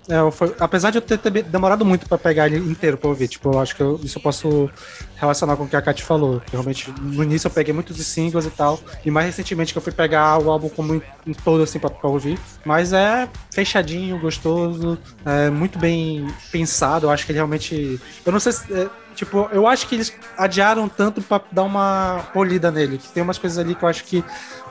é, 0.09 0.15
é, 0.15 0.31
foi, 0.31 0.55
apesar 0.61 0.91
de 0.91 0.99
eu 0.99 1.01
ter, 1.01 1.17
ter, 1.17 1.43
demorado 1.43 1.83
muito 1.83 2.07
pra 2.07 2.17
pegar 2.17 2.47
ele 2.47 2.59
inteiro 2.59 2.97
pra 2.97 3.09
ouvir, 3.09 3.27
tipo, 3.27 3.51
eu 3.51 3.59
acho 3.59 3.75
que 3.75 3.83
eu, 3.83 3.99
isso 4.01 4.19
eu 4.19 4.21
posso 4.21 4.69
relacionar 5.17 5.57
com 5.57 5.63
o 5.63 5.67
que 5.67 5.75
a 5.75 5.81
Kat 5.81 6.01
falou. 6.03 6.41
Realmente, 6.49 6.89
no 7.01 7.21
início 7.21 7.47
eu 7.47 7.51
peguei 7.51 7.73
muitos 7.73 7.97
singles 7.97 8.45
e 8.45 8.51
tal. 8.51 8.79
E 9.05 9.11
mais 9.11 9.25
recentemente 9.25 9.73
que 9.73 9.77
eu 9.77 9.83
fui 9.83 9.91
pegar 9.91 10.39
o 10.41 10.49
álbum 10.49 10.69
como 10.69 10.95
em, 10.95 11.33
todo, 11.43 11.63
assim, 11.63 11.79
pra, 11.79 11.89
pra 11.89 12.09
ouvir. 12.09 12.39
Mas 12.63 12.93
é 12.93 13.27
fechadinho, 13.51 14.17
gostoso 14.19 14.97
é, 15.25 15.49
muito 15.49 15.77
bem 15.77 16.27
pensado. 16.51 17.07
Eu 17.07 17.11
acho 17.11 17.25
que 17.25 17.31
ele 17.31 17.37
realmente. 17.37 17.99
Eu 18.25 18.31
não 18.31 18.39
sei 18.39 18.51
se. 18.51 18.73
É, 18.73 18.87
tipo, 19.15 19.49
eu 19.51 19.67
acho 19.67 19.87
que 19.87 19.95
eles 19.95 20.13
adiaram 20.37 20.87
tanto 20.87 21.21
para 21.21 21.41
dar 21.51 21.63
uma 21.63 22.29
polida 22.33 22.71
nele. 22.71 22.97
Que 22.97 23.09
tem 23.09 23.23
umas 23.23 23.37
coisas 23.37 23.57
ali 23.57 23.75
que 23.75 23.83
eu 23.83 23.89
acho 23.89 24.03
que. 24.03 24.23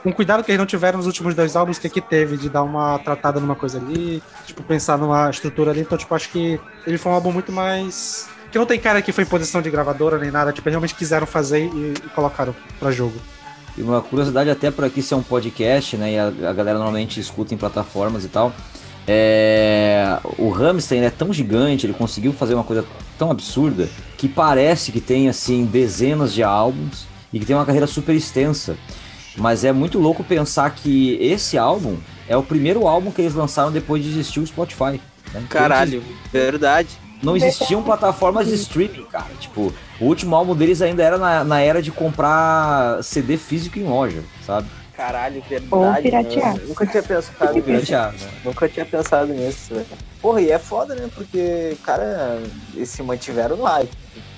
Um 0.05 0.11
cuidado 0.11 0.43
que 0.43 0.51
eles 0.51 0.59
não 0.59 0.65
tiveram 0.65 0.97
nos 0.97 1.05
últimos 1.05 1.35
dois 1.35 1.55
álbuns, 1.55 1.77
que 1.79 1.87
aqui 1.87 1.99
teve, 1.99 2.37
de 2.37 2.49
dar 2.49 2.63
uma 2.63 2.97
tratada 2.99 3.39
numa 3.39 3.55
coisa 3.55 3.77
ali, 3.77 4.23
tipo, 4.45 4.63
pensar 4.63 4.97
numa 4.97 5.29
estrutura 5.29 5.71
ali. 5.71 5.81
Então, 5.81 5.97
tipo, 5.97 6.13
acho 6.15 6.29
que 6.29 6.59
ele 6.85 6.97
foi 6.97 7.11
um 7.11 7.15
álbum 7.15 7.31
muito 7.31 7.51
mais. 7.51 8.29
Que 8.51 8.57
não 8.57 8.65
tem 8.65 8.79
cara 8.79 9.01
que 9.01 9.11
foi 9.11 9.25
em 9.25 9.27
posição 9.27 9.61
de 9.61 9.69
gravadora 9.69 10.17
nem 10.17 10.31
nada, 10.31 10.53
tipo, 10.53 10.69
realmente 10.69 10.95
quiseram 10.95 11.27
fazer 11.27 11.65
e, 11.65 11.93
e 11.93 12.09
colocaram 12.15 12.55
para 12.79 12.89
jogo. 12.91 13.19
E 13.77 13.81
uma 13.83 14.01
curiosidade 14.01 14.49
até 14.49 14.71
por 14.71 14.85
aqui 14.85 15.03
ser 15.03 15.15
um 15.15 15.21
podcast, 15.21 15.97
né? 15.97 16.13
E 16.13 16.17
a, 16.17 16.27
a 16.27 16.53
galera 16.53 16.79
normalmente 16.79 17.19
escuta 17.19 17.53
em 17.53 17.57
plataformas 17.57 18.23
e 18.25 18.27
tal. 18.27 18.53
É, 19.07 20.19
o 20.37 20.49
Hamster 20.49 21.01
é 21.01 21.09
tão 21.09 21.31
gigante, 21.31 21.85
ele 21.85 21.93
conseguiu 21.93 22.33
fazer 22.33 22.55
uma 22.55 22.63
coisa 22.63 22.85
tão 23.17 23.31
absurda 23.31 23.87
que 24.17 24.27
parece 24.27 24.91
que 24.91 24.99
tem 24.99 25.29
assim 25.29 25.65
dezenas 25.65 26.33
de 26.33 26.43
álbuns 26.43 27.05
e 27.31 27.39
que 27.39 27.45
tem 27.45 27.55
uma 27.55 27.65
carreira 27.65 27.87
super 27.87 28.13
extensa. 28.13 28.77
Mas 29.37 29.63
é 29.63 29.71
muito 29.71 29.99
louco 29.99 30.23
pensar 30.23 30.71
que 30.71 31.17
esse 31.21 31.57
álbum 31.57 31.95
é 32.27 32.35
o 32.35 32.43
primeiro 32.43 32.87
álbum 32.87 33.11
que 33.11 33.21
eles 33.21 33.35
lançaram 33.35 33.71
depois 33.71 34.03
de 34.03 34.09
existir 34.09 34.39
o 34.39 34.47
Spotify. 34.47 34.99
Né? 35.33 35.43
Caralho, 35.49 36.03
verdade. 36.31 36.89
Não 37.21 37.35
existiam 37.35 37.81
plataformas 37.81 38.47
de 38.47 38.53
streaming, 38.55 39.05
cara. 39.05 39.31
Tipo, 39.39 39.73
o 39.99 40.05
último 40.05 40.35
álbum 40.35 40.55
deles 40.55 40.81
ainda 40.81 41.01
era 41.01 41.17
na, 41.17 41.43
na 41.43 41.59
era 41.59 41.81
de 41.81 41.91
comprar 41.91 43.03
CD 43.03 43.37
físico 43.37 43.79
em 43.79 43.83
loja, 43.83 44.23
sabe? 44.45 44.67
Caralho, 44.97 45.43
verdade. 45.47 45.67
Ou 45.71 45.91
né? 45.91 46.01
piratear. 46.01 46.57
Nunca 46.67 46.85
tinha 46.87 47.03
pensado 47.03 47.53
nisso. 47.53 47.63
Piratear, 47.65 48.11
né? 48.13 48.29
Nunca 48.43 48.67
tinha 48.67 48.85
pensado 48.85 49.31
nisso, 49.31 49.75
velho. 49.75 49.85
Porra, 50.19 50.41
e 50.41 50.51
é 50.51 50.57
foda, 50.57 50.95
né? 50.95 51.07
Porque, 51.13 51.77
cara, 51.83 52.41
eles 52.73 52.89
se 52.89 53.03
mantiveram 53.03 53.55
no 53.55 53.63
hype. 53.65 53.91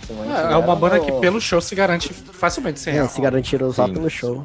É, 0.10 0.14
mantiveram 0.14 0.52
é 0.52 0.58
uma 0.58 0.76
banda 0.76 0.98
no- 0.98 1.06
que 1.06 1.12
pelo 1.14 1.40
show 1.40 1.62
se 1.62 1.74
garante 1.74 2.12
facilmente 2.14 2.78
sem 2.82 2.98
É, 2.98 3.08
se 3.08 3.22
garantiram 3.22 3.72
só 3.72 3.88
Sim. 3.88 3.94
pelo 3.94 4.10
show. 4.10 4.44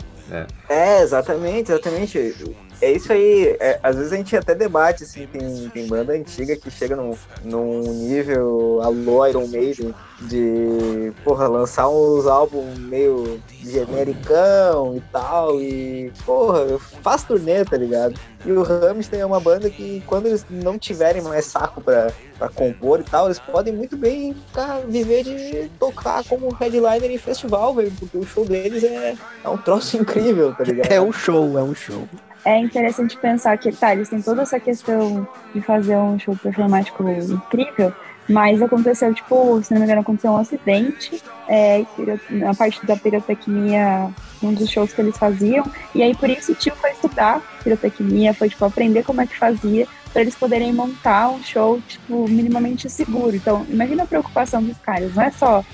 É, 0.68 1.02
exatamente, 1.02 1.72
exatamente. 1.72 2.34
É 2.80 2.92
isso 2.92 3.12
aí. 3.12 3.56
é, 3.60 3.78
às 3.82 3.96
vezes 3.96 4.12
a 4.12 4.16
gente 4.16 4.36
até 4.36 4.54
debate, 4.54 5.04
assim, 5.04 5.26
tem, 5.26 5.68
tem 5.70 5.86
banda 5.86 6.12
antiga 6.12 6.56
que 6.56 6.70
chega 6.70 6.96
num, 6.96 7.16
num 7.42 7.80
nível 7.80 8.80
alô 8.82 9.26
Iron 9.26 9.46
Maiden 9.46 9.94
de, 10.22 11.12
porra, 11.24 11.48
lançar 11.48 11.88
uns 11.88 12.26
álbuns 12.26 12.78
meio 12.78 13.40
genericão 13.62 14.96
e 14.96 15.00
tal, 15.12 15.60
e, 15.60 16.12
porra, 16.24 16.78
faz 17.02 17.24
turnê, 17.24 17.64
tá 17.64 17.76
ligado? 17.76 18.14
E 18.44 18.52
o 18.52 18.62
Rammstein 18.62 19.20
é 19.20 19.26
uma 19.26 19.40
banda 19.40 19.70
que, 19.70 20.02
quando 20.06 20.26
eles 20.26 20.44
não 20.50 20.78
tiverem 20.78 21.22
mais 21.22 21.46
saco 21.46 21.80
pra, 21.80 22.12
pra 22.38 22.48
compor 22.48 23.00
e 23.00 23.04
tal, 23.04 23.26
eles 23.26 23.38
podem 23.38 23.72
muito 23.72 23.96
bem 23.96 24.34
ficar, 24.34 24.80
viver 24.86 25.24
de 25.24 25.70
tocar 25.78 26.22
como 26.24 26.52
headliner 26.52 27.10
em 27.10 27.18
festival, 27.18 27.74
velho, 27.74 27.92
porque 27.98 28.18
o 28.18 28.24
show 28.24 28.44
deles 28.44 28.84
é, 28.84 29.16
é 29.42 29.48
um 29.48 29.56
troço 29.56 29.96
incrível, 29.96 30.54
tá 30.54 30.64
ligado? 30.64 30.92
É 30.92 31.00
um 31.00 31.12
show, 31.12 31.58
é 31.58 31.62
um 31.62 31.74
show. 31.74 32.06
É 32.44 32.58
interessante 32.58 33.16
pensar 33.16 33.56
que, 33.56 33.72
tá, 33.72 33.94
eles 33.94 34.08
têm 34.08 34.20
toda 34.20 34.42
essa 34.42 34.60
questão 34.60 35.26
de 35.54 35.60
fazer 35.62 35.96
um 35.96 36.18
show 36.18 36.36
performático 36.36 37.02
incrível, 37.08 37.92
mas 38.28 38.60
aconteceu, 38.60 39.12
tipo, 39.14 39.62
se 39.62 39.72
não 39.72 39.80
me 39.80 39.86
engano, 39.86 40.02
aconteceu 40.02 40.30
um 40.30 40.36
acidente 40.36 41.22
é, 41.48 41.84
na 42.30 42.54
parte 42.54 42.84
da 42.86 42.96
pirotecnia, 42.96 44.10
um 44.42 44.52
dos 44.52 44.70
shows 44.70 44.92
que 44.92 45.00
eles 45.00 45.16
faziam, 45.16 45.64
e 45.94 46.02
aí 46.02 46.14
por 46.14 46.28
isso 46.28 46.52
o 46.52 46.54
tio 46.54 46.74
foi 46.76 46.90
estudar 46.90 47.40
pirotecnia, 47.62 48.34
foi, 48.34 48.48
tipo, 48.48 48.64
aprender 48.64 49.04
como 49.04 49.20
é 49.20 49.26
que 49.26 49.36
fazia, 49.36 49.86
para 50.12 50.22
eles 50.22 50.34
poderem 50.34 50.72
montar 50.72 51.28
um 51.28 51.42
show, 51.42 51.80
tipo, 51.88 52.28
minimamente 52.28 52.88
seguro. 52.88 53.34
Então, 53.34 53.66
imagina 53.68 54.04
a 54.04 54.06
preocupação 54.06 54.62
dos 54.62 54.78
caras, 54.78 55.14
não 55.14 55.22
é 55.22 55.30
só 55.30 55.64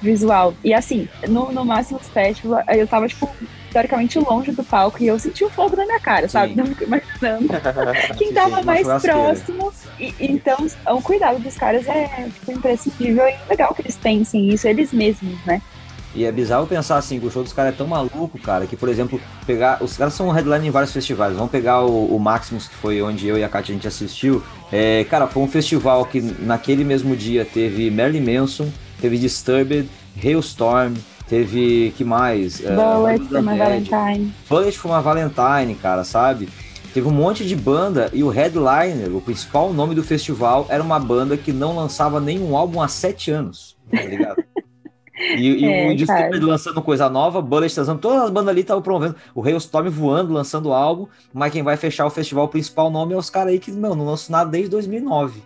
visual. 0.00 0.54
E 0.62 0.72
assim, 0.72 1.08
no, 1.26 1.50
no 1.52 1.64
Máximos 1.64 2.08
Festival, 2.08 2.62
eu 2.68 2.86
tava, 2.86 3.08
tipo, 3.08 3.28
teoricamente 3.70 4.18
longe 4.18 4.52
do 4.52 4.64
palco 4.64 5.02
e 5.02 5.06
eu 5.06 5.18
senti 5.18 5.44
o 5.44 5.50
fogo 5.50 5.76
na 5.76 5.84
minha 5.84 6.00
cara, 6.00 6.28
sabe? 6.28 6.54
Sim. 6.54 6.56
Não 6.56 6.66
fico 6.66 6.84
imaginando 6.84 7.48
quem 8.16 8.32
tava 8.32 8.62
mais 8.62 8.86
próximo. 9.02 9.72
E, 9.98 10.14
então, 10.18 10.66
o 10.86 11.02
cuidado 11.02 11.38
dos 11.38 11.56
caras 11.56 11.86
é 11.86 12.28
tipo, 12.34 12.52
imprescindível 12.52 13.26
e 13.26 13.36
legal 13.48 13.74
que 13.74 13.82
eles 13.82 13.96
pensem 13.96 14.48
isso, 14.48 14.66
eles 14.66 14.92
mesmos, 14.92 15.38
né? 15.44 15.60
E 16.14 16.24
é 16.24 16.32
bizarro 16.32 16.66
pensar 16.66 16.96
assim, 16.96 17.20
que 17.20 17.26
o 17.26 17.30
show 17.30 17.42
dos 17.42 17.52
caras 17.52 17.74
é 17.74 17.76
tão 17.76 17.86
maluco, 17.86 18.38
cara, 18.38 18.66
que, 18.66 18.76
por 18.76 18.88
exemplo, 18.88 19.20
pegar. 19.46 19.82
Os 19.82 19.96
caras 19.96 20.14
são 20.14 20.30
headline 20.30 20.66
em 20.66 20.70
vários 20.70 20.92
festivais. 20.92 21.34
Vamos 21.34 21.50
pegar 21.50 21.84
o, 21.84 22.06
o 22.14 22.18
Maximus, 22.18 22.66
que 22.66 22.74
foi 22.74 23.02
onde 23.02 23.28
eu 23.28 23.36
e 23.36 23.44
a 23.44 23.48
Kátia 23.48 23.72
a 23.72 23.76
gente 23.76 23.86
assistiu. 23.86 24.42
É, 24.72 25.04
cara, 25.04 25.26
foi 25.26 25.42
um 25.42 25.48
festival 25.48 26.04
que 26.06 26.20
naquele 26.20 26.82
mesmo 26.82 27.14
dia 27.14 27.44
teve 27.44 27.90
Marilyn 27.90 28.40
Manson, 28.40 28.70
teve 29.00 29.18
Disturbed, 29.18 29.88
Hailstorm, 30.22 30.94
teve. 31.28 31.92
que 31.96 32.04
mais? 32.04 32.64
É, 32.64 32.74
Bullet, 32.74 33.24
Banda 33.24 33.42
My 33.42 33.58
Dead. 33.58 33.88
Valentine. 33.88 34.34
Bullet 34.48 34.78
for 34.78 34.88
uma 34.88 35.00
Valentine, 35.00 35.74
cara, 35.74 36.04
sabe? 36.04 36.48
Teve 36.92 37.06
um 37.06 37.12
monte 37.12 37.46
de 37.46 37.54
banda 37.54 38.10
e 38.12 38.24
o 38.24 38.28
headliner, 38.28 39.14
o 39.14 39.20
principal 39.20 39.72
nome 39.72 39.94
do 39.94 40.02
festival, 40.02 40.66
era 40.68 40.82
uma 40.82 40.98
banda 40.98 41.36
que 41.36 41.52
não 41.52 41.76
lançava 41.76 42.18
nenhum 42.18 42.56
álbum 42.56 42.80
há 42.80 42.88
sete 42.88 43.30
anos, 43.30 43.76
tá 43.90 44.02
ligado? 44.02 44.42
E, 45.36 45.64
e 45.64 45.64
É, 45.68 45.92
o 45.92 45.96
Disturbed 45.96 46.30
cara. 46.40 46.46
lançando 46.46 46.80
coisa 46.82 47.10
nova, 47.10 47.42
Bullet 47.42 47.78
lançando, 47.78 48.00
todas 48.00 48.22
as 48.22 48.30
bandas 48.30 48.48
ali 48.48 48.62
estavam 48.62 48.82
promovendo. 48.82 49.16
O 49.34 49.44
Hailstorm 49.44 49.88
voando, 49.90 50.32
lançando 50.32 50.72
álbum, 50.72 51.06
mas 51.32 51.52
quem 51.52 51.62
vai 51.62 51.76
fechar 51.76 52.06
o 52.06 52.10
festival 52.10 52.46
o 52.46 52.48
principal 52.48 52.90
nome 52.90 53.12
é 53.12 53.16
os 53.16 53.28
caras 53.28 53.52
aí 53.52 53.58
que, 53.58 53.70
meu, 53.70 53.94
não 53.94 54.06
lançam 54.06 54.32
nada 54.32 54.50
desde 54.50 54.70
2009. 54.70 55.42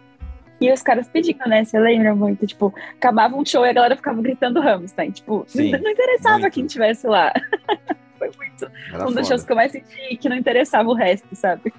E 0.63 0.73
os 0.73 0.83
caras 0.83 1.09
pedindo, 1.09 1.45
né? 1.47 1.65
Você 1.65 1.79
lembra 1.79 2.15
muito? 2.15 2.47
Tipo, 2.47 2.73
acabava 2.95 3.37
um 3.37 3.45
show 3.45 3.67
e 3.67 3.71
a 3.71 3.73
galera 3.73 3.97
ficava 3.97 4.23
gritando 4.23 4.61
Rammstein. 4.61 5.11
Tipo, 5.11 5.45
Sim, 5.47 5.73
não, 5.73 5.91
interessava 5.91 6.39
muito. 6.39 6.53
quem 6.53 6.67
estivesse 6.67 7.07
lá. 7.07 7.33
Foi 8.19 8.31
muito. 8.37 8.71
Era 8.93 9.09
um 9.09 9.13
dos 9.13 9.27
shows 9.27 9.45
que 9.45 9.51
eu 9.53 9.57
mais 9.57 9.73
senti 9.73 10.17
que 10.17 10.29
não 10.29 10.37
interessava 10.37 10.89
o 10.89 10.95
resto, 10.95 11.27
sabe? 11.35 11.73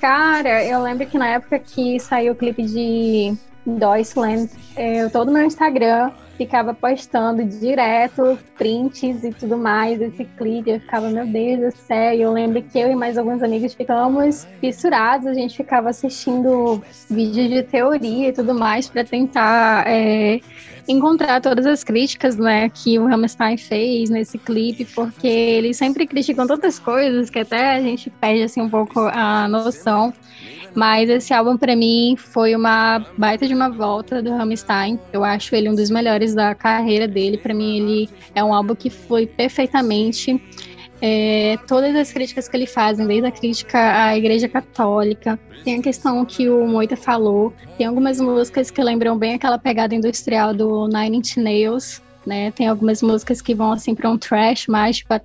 Cara, 0.00 0.64
eu 0.64 0.82
lembro 0.82 1.06
que 1.06 1.16
na 1.16 1.28
época 1.28 1.58
que 1.58 1.98
saiu 2.00 2.32
o 2.32 2.36
clipe 2.36 2.62
de 2.62 3.34
Deutschland, 3.64 4.50
eu 4.76 5.10
todo 5.10 5.30
meu 5.30 5.44
Instagram 5.44 6.10
ficava 6.38 6.72
postando 6.72 7.44
direto 7.44 8.38
prints 8.56 9.24
e 9.24 9.32
tudo 9.32 9.58
mais 9.58 9.98
desse 9.98 10.24
clipe. 10.24 10.70
Eu 10.70 10.80
ficava, 10.80 11.10
meu 11.10 11.26
Deus 11.26 11.74
do 11.74 11.78
céu. 11.78 12.14
E 12.14 12.22
eu 12.22 12.32
lembro 12.32 12.62
que 12.62 12.78
eu 12.78 12.90
e 12.90 12.94
mais 12.94 13.18
alguns 13.18 13.42
amigos 13.42 13.74
ficamos 13.74 14.46
fissurados. 14.60 15.26
A 15.26 15.34
gente 15.34 15.56
ficava 15.56 15.90
assistindo 15.90 16.82
vídeos 17.10 17.50
de 17.50 17.62
teoria 17.64 18.28
e 18.28 18.32
tudo 18.32 18.54
mais 18.54 18.88
para 18.88 19.04
tentar 19.04 19.84
é, 19.88 20.40
encontrar 20.86 21.40
todas 21.40 21.66
as 21.66 21.82
críticas 21.82 22.36
né, 22.36 22.68
que 22.68 22.98
o 22.98 23.06
Rammstein 23.06 23.56
fez 23.56 24.08
nesse 24.08 24.38
clipe, 24.38 24.84
porque 24.84 25.26
eles 25.26 25.76
sempre 25.76 26.06
criticam 26.06 26.46
tantas 26.46 26.78
coisas 26.78 27.28
que 27.28 27.40
até 27.40 27.76
a 27.76 27.82
gente 27.82 28.08
perde 28.08 28.44
assim, 28.44 28.62
um 28.62 28.70
pouco 28.70 29.00
a 29.00 29.48
noção. 29.48 30.14
Mas 30.74 31.08
esse 31.08 31.32
álbum, 31.32 31.56
pra 31.56 31.74
mim, 31.74 32.14
foi 32.16 32.54
uma 32.54 33.04
baita 33.16 33.46
de 33.46 33.54
uma 33.54 33.68
volta 33.68 34.22
do 34.22 34.30
Rammstein. 34.30 34.98
Eu 35.12 35.24
acho 35.24 35.54
ele 35.54 35.68
um 35.68 35.74
dos 35.74 35.90
melhores 35.90 36.34
da 36.34 36.54
carreira 36.54 37.08
dele. 37.08 37.38
Pra 37.38 37.54
mim, 37.54 37.78
ele 37.78 38.10
é 38.34 38.42
um 38.42 38.52
álbum 38.52 38.74
que 38.74 38.90
foi 38.90 39.26
perfeitamente 39.26 40.40
é, 41.00 41.56
todas 41.66 41.94
as 41.94 42.12
críticas 42.12 42.48
que 42.48 42.56
ele 42.56 42.66
faz, 42.66 42.98
desde 42.98 43.26
a 43.26 43.30
crítica 43.30 44.04
à 44.04 44.16
Igreja 44.16 44.48
Católica, 44.48 45.38
tem 45.64 45.78
a 45.78 45.82
questão 45.82 46.24
que 46.24 46.48
o 46.48 46.66
Moita 46.66 46.96
falou, 46.96 47.52
tem 47.76 47.86
algumas 47.86 48.20
músicas 48.20 48.70
que 48.70 48.82
lembram 48.82 49.16
bem 49.16 49.34
aquela 49.34 49.58
pegada 49.58 49.94
industrial 49.94 50.52
do 50.52 50.88
Nine 50.88 51.18
Inch 51.18 51.36
Nails, 51.36 52.02
né? 52.26 52.50
Tem 52.50 52.66
algumas 52.66 53.02
músicas 53.02 53.40
que 53.40 53.54
vão 53.54 53.72
assim 53.72 53.94
para 53.94 54.10
um 54.10 54.18
trash 54.18 54.66
mais 54.66 54.98
tipo 54.98 55.12
a 55.14 55.18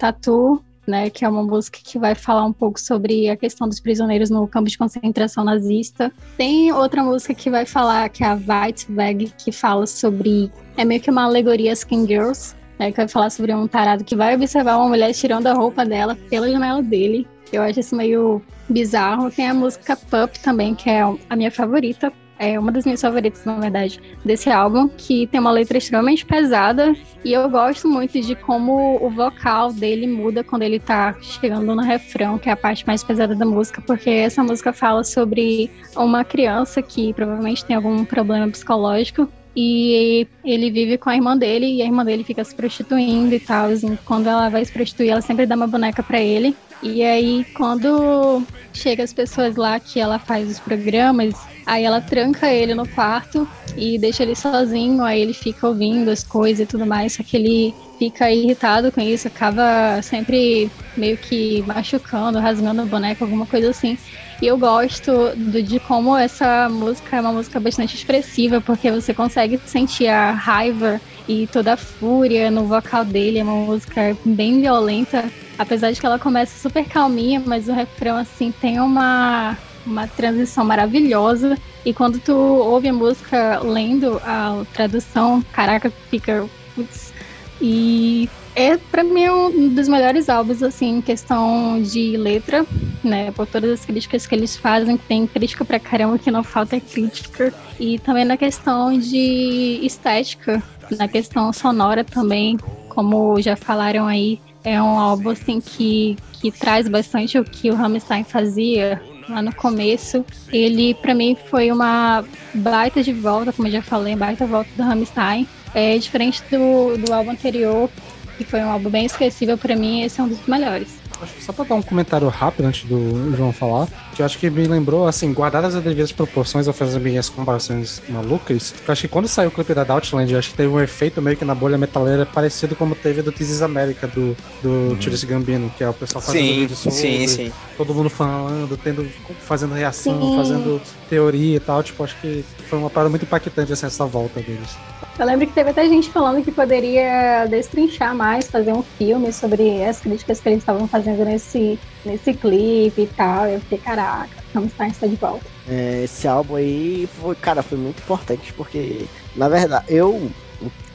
né, 0.87 1.09
que 1.09 1.23
é 1.25 1.29
uma 1.29 1.43
música 1.43 1.79
que 1.83 1.97
vai 1.97 2.15
falar 2.15 2.45
um 2.45 2.53
pouco 2.53 2.79
sobre 2.79 3.29
a 3.29 3.37
questão 3.37 3.67
dos 3.67 3.79
prisioneiros 3.79 4.29
no 4.29 4.47
campo 4.47 4.69
de 4.69 4.77
concentração 4.77 5.43
nazista. 5.43 6.11
Tem 6.37 6.71
outra 6.71 7.03
música 7.03 7.33
que 7.33 7.49
vai 7.49 7.65
falar, 7.65 8.09
que 8.09 8.23
é 8.23 8.27
a 8.27 8.33
Weitweg, 8.47 9.33
que 9.37 9.51
fala 9.51 9.85
sobre. 9.85 10.51
É 10.77 10.83
meio 10.83 11.01
que 11.01 11.09
uma 11.09 11.23
alegoria 11.23 11.73
Skin 11.73 12.07
Girls, 12.07 12.55
né, 12.77 12.91
que 12.91 12.97
vai 12.97 13.07
falar 13.07 13.29
sobre 13.29 13.53
um 13.53 13.67
tarado 13.67 14.03
que 14.03 14.15
vai 14.15 14.35
observar 14.35 14.77
uma 14.77 14.89
mulher 14.89 15.13
tirando 15.13 15.47
a 15.47 15.53
roupa 15.53 15.85
dela 15.85 16.17
pela 16.29 16.49
janela 16.49 16.81
dele. 16.81 17.27
Eu 17.51 17.61
acho 17.61 17.79
isso 17.79 17.95
meio 17.95 18.41
bizarro. 18.67 19.29
Tem 19.29 19.47
a 19.47 19.53
música 19.53 19.95
Pup 19.95 20.35
também, 20.41 20.73
que 20.73 20.89
é 20.89 21.01
a 21.01 21.35
minha 21.35 21.51
favorita. 21.51 22.11
É 22.39 22.59
uma 22.59 22.71
das 22.71 22.83
minhas 22.83 22.99
favoritas, 22.99 23.45
na 23.45 23.59
verdade, 23.59 24.01
desse 24.25 24.49
álbum, 24.49 24.89
que 24.89 25.27
tem 25.27 25.39
uma 25.39 25.51
letra 25.51 25.77
extremamente 25.77 26.25
pesada. 26.25 26.95
E 27.23 27.31
eu 27.31 27.49
gosto 27.49 27.87
muito 27.87 28.19
de 28.19 28.35
como 28.35 28.97
o 29.01 29.09
vocal 29.09 29.71
dele 29.71 30.07
muda 30.07 30.43
quando 30.43 30.63
ele 30.63 30.79
tá 30.79 31.15
chegando 31.21 31.73
no 31.75 31.81
refrão, 31.81 32.37
que 32.37 32.49
é 32.49 32.51
a 32.51 32.57
parte 32.57 32.85
mais 32.85 33.03
pesada 33.03 33.35
da 33.35 33.45
música, 33.45 33.81
porque 33.81 34.09
essa 34.09 34.43
música 34.43 34.73
fala 34.73 35.03
sobre 35.03 35.71
uma 35.95 36.25
criança 36.25 36.81
que 36.81 37.13
provavelmente 37.13 37.63
tem 37.63 37.75
algum 37.75 38.03
problema 38.03 38.47
psicológico. 38.49 39.29
E 39.55 40.27
ele 40.43 40.71
vive 40.71 40.97
com 40.97 41.11
a 41.11 41.15
irmã 41.15 41.37
dele 41.37 41.67
e 41.67 41.81
a 41.83 41.85
irmã 41.85 42.03
dele 42.03 42.23
fica 42.23 42.43
se 42.43 42.55
prostituindo 42.55 43.35
e 43.35 43.39
tal. 43.39 43.71
E 43.71 43.97
quando 44.03 44.27
ela 44.27 44.49
vai 44.49 44.65
se 44.65 44.71
prostituir, 44.71 45.11
ela 45.11 45.21
sempre 45.21 45.45
dá 45.45 45.55
uma 45.55 45.67
boneca 45.67 46.01
pra 46.01 46.19
ele. 46.19 46.55
E 46.81 47.03
aí, 47.03 47.45
quando 47.53 48.43
chega 48.73 49.03
as 49.03 49.13
pessoas 49.13 49.55
lá 49.55 49.79
que 49.79 49.99
ela 49.99 50.17
faz 50.17 50.49
os 50.49 50.59
programas, 50.59 51.35
aí 51.65 51.83
ela 51.83 52.01
tranca 52.01 52.51
ele 52.53 52.73
no 52.75 52.87
quarto 52.87 53.47
e 53.75 53.97
deixa 53.99 54.23
ele 54.23 54.35
sozinho, 54.35 55.03
aí 55.03 55.21
ele 55.21 55.33
fica 55.33 55.67
ouvindo 55.67 56.09
as 56.09 56.23
coisas 56.23 56.59
e 56.61 56.67
tudo 56.67 56.85
mais, 56.85 57.13
só 57.15 57.23
que 57.23 57.35
ele 57.37 57.75
fica 57.97 58.31
irritado 58.31 58.91
com 58.91 59.01
isso, 59.01 59.27
acaba 59.27 60.01
sempre 60.01 60.71
meio 60.95 61.17
que 61.17 61.63
machucando, 61.63 62.39
rasgando 62.39 62.81
a 62.81 62.85
boneca, 62.85 63.23
alguma 63.25 63.47
coisa 63.47 63.69
assim. 63.69 63.97
E 64.41 64.45
eu 64.47 64.57
gosto 64.57 65.35
do- 65.35 65.63
de 65.63 65.79
como 65.79 66.15
essa 66.17 66.69
música 66.69 67.17
é 67.17 67.21
uma 67.21 67.33
música 67.33 67.59
bastante 67.59 67.95
expressiva, 67.95 68.61
porque 68.61 68.91
você 68.91 69.13
consegue 69.13 69.59
sentir 69.65 70.07
a 70.07 70.31
raiva 70.33 71.01
e 71.27 71.47
toda 71.47 71.73
a 71.73 71.77
fúria 71.77 72.51
no 72.51 72.67
vocal 72.67 73.05
dele. 73.05 73.39
É 73.39 73.43
uma 73.43 73.65
música 73.65 74.17
bem 74.25 74.59
violenta, 74.61 75.33
apesar 75.57 75.91
de 75.91 75.99
que 75.99 76.05
ela 76.05 76.19
começa 76.19 76.59
super 76.59 76.87
calminha, 76.87 77.39
mas 77.39 77.67
o 77.67 77.73
refrão 77.73 78.17
assim 78.17 78.51
tem 78.51 78.79
uma 78.79 79.57
uma 79.85 80.07
transição 80.07 80.63
maravilhosa. 80.65 81.57
E 81.85 81.93
quando 81.93 82.19
tu 82.19 82.33
ouve 82.33 82.87
a 82.87 82.93
música 82.93 83.59
lendo 83.59 84.21
a 84.23 84.63
tradução, 84.73 85.43
caraca, 85.51 85.91
fica 86.09 86.47
putz, 86.75 87.13
e 87.61 88.29
é 88.55 88.77
pra 88.77 89.03
mim 89.03 89.29
um 89.29 89.69
dos 89.69 89.87
melhores 89.87 90.29
álbuns 90.29 90.61
assim 90.61 90.97
em 90.97 91.01
questão 91.01 91.81
de 91.81 92.15
letra, 92.17 92.65
né? 93.03 93.31
Por 93.31 93.47
todas 93.47 93.71
as 93.71 93.85
críticas 93.85 94.27
que 94.27 94.35
eles 94.35 94.55
fazem, 94.55 94.97
tem 94.97 95.25
crítica 95.25 95.65
pra 95.65 95.79
caramba 95.79 96.19
que 96.19 96.29
não 96.29 96.43
falta 96.43 96.75
é 96.75 96.79
crítica 96.79 97.53
e 97.79 97.97
também 97.99 98.25
na 98.25 98.37
questão 98.37 98.97
de 98.97 99.79
estética, 99.81 100.61
na 100.97 101.07
questão 101.07 101.51
sonora 101.51 102.03
também, 102.03 102.57
Como 102.89 103.41
já 103.41 103.55
falaram 103.55 104.07
aí, 104.07 104.39
é 104.63 104.79
um 104.81 104.99
álbum 104.99 105.31
assim 105.31 105.59
que, 105.59 106.15
que 106.33 106.51
traz 106.51 106.87
bastante 106.87 107.39
o 107.39 107.43
que 107.43 107.71
o 107.71 107.75
Rammstein 107.75 108.23
fazia 108.23 109.01
lá 109.29 109.41
no 109.41 109.53
começo. 109.55 110.25
Ele, 110.51 110.93
para 110.93 111.13
mim, 111.13 111.37
foi 111.49 111.71
uma 111.71 112.23
baita 112.53 113.01
de 113.03 113.13
volta, 113.13 113.51
como 113.53 113.67
eu 113.67 113.71
já 113.73 113.81
falei, 113.81 114.15
baita 114.15 114.45
volta 114.45 114.69
do 114.75 114.83
Rammstein. 114.83 115.47
É 115.73 115.97
diferente 115.97 116.43
do, 116.51 116.97
do 116.97 117.13
álbum 117.13 117.31
anterior, 117.31 117.89
que 118.37 118.43
foi 118.43 118.61
um 118.61 118.69
álbum 118.69 118.89
bem 118.89 119.05
esquecível 119.05 119.57
para 119.57 119.75
mim, 119.75 120.03
esse 120.03 120.19
é 120.19 120.23
um 120.23 120.27
dos 120.27 120.45
melhores. 120.47 121.02
Só 121.39 121.53
pra 121.53 121.65
dar 121.65 121.75
um 121.75 121.81
comentário 121.81 122.27
rápido 122.27 122.65
antes 122.65 122.85
do 122.85 123.35
João 123.35 123.51
falar, 123.51 123.87
que 124.15 124.21
eu 124.21 124.25
acho 124.25 124.37
que 124.37 124.49
me 124.49 124.65
lembrou, 124.65 125.07
assim, 125.07 125.33
guardadas 125.33 125.75
as 125.75 125.83
devidas 125.83 126.11
proporções, 126.11 126.67
eu 126.67 126.73
fazer 126.73 126.99
minhas 126.99 127.29
comparações 127.29 128.01
malucas, 128.09 128.73
eu 128.85 128.91
acho 128.91 129.01
que 129.01 129.07
quando 129.07 129.27
saiu 129.27 129.49
o 129.49 129.51
clipe 129.51 129.73
da 129.73 129.85
Outland, 129.93 130.31
eu 130.31 130.39
acho 130.39 130.51
que 130.51 130.57
teve 130.57 130.69
um 130.69 130.79
efeito 130.79 131.21
meio 131.21 131.37
que 131.37 131.45
na 131.45 131.55
bolha 131.55 131.77
metaleira 131.77 132.25
parecido 132.25 132.75
como 132.75 132.95
teve 132.95 133.21
do 133.21 133.31
This 133.31 133.49
is 133.49 133.61
America, 133.61 134.07
do, 134.07 134.35
do 134.61 134.69
uhum. 134.69 134.97
Gambino, 135.27 135.71
que 135.77 135.83
é 135.83 135.89
o 135.89 135.93
pessoal 135.93 136.21
fazendo 136.21 136.45
Sim, 136.45 136.59
vídeo 136.59 136.75
sobre, 136.75 136.97
sim, 136.97 137.27
sim. 137.27 137.51
todo 137.77 137.93
mundo 137.93 138.09
falando, 138.09 138.77
tendo, 138.77 139.07
fazendo 139.39 139.73
reação, 139.73 140.19
Sim. 140.19 140.35
fazendo 140.35 140.81
teoria 141.09 141.57
e 141.57 141.59
tal, 141.59 141.83
tipo, 141.83 142.03
acho 142.03 142.15
que 142.21 142.43
foi 142.69 142.79
uma 142.79 142.89
parada 142.89 143.09
muito 143.09 143.23
impactante, 143.23 143.71
assim, 143.71 143.85
essa 143.85 144.05
volta 144.05 144.41
deles. 144.41 144.77
Eu 145.17 145.27
lembro 145.27 145.45
que 145.45 145.53
teve 145.53 145.69
até 145.69 145.87
gente 145.87 146.09
falando 146.09 146.43
que 146.43 146.51
poderia 146.51 147.45
destrinchar 147.45 148.15
mais, 148.15 148.47
fazer 148.47 148.73
um 148.73 148.81
filme 148.81 149.31
sobre 149.31 149.83
as 149.83 149.99
críticas 149.99 150.39
que 150.39 150.49
eles 150.49 150.59
estavam 150.59 150.87
fazendo 150.87 151.23
nesse, 151.23 151.77
nesse 152.03 152.33
clipe 152.33 153.01
e 153.01 153.07
tal. 153.15 153.45
Eu 153.45 153.59
fiquei, 153.61 153.77
caraca, 153.77 154.43
Rammstein 154.55 154.89
está 154.89 155.05
de 155.05 155.15
volta. 155.15 155.45
É, 155.69 156.03
esse 156.03 156.27
álbum 156.27 156.55
aí, 156.55 157.07
foi, 157.21 157.35
cara, 157.35 157.61
foi 157.61 157.77
muito 157.77 157.99
importante, 157.99 158.51
porque, 158.53 159.05
na 159.35 159.47
verdade, 159.47 159.85
eu 159.87 160.31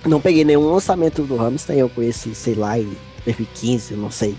não 0.05 0.21
peguei 0.21 0.45
nenhum 0.45 0.69
lançamento 0.69 1.23
do 1.23 1.37
Rammstein, 1.37 1.79
eu 1.79 1.89
conheci, 1.89 2.35
sei 2.35 2.55
lá, 2.55 2.77
em 2.77 2.97
2015, 3.25 3.95
não 3.95 4.11
sei 4.11 4.37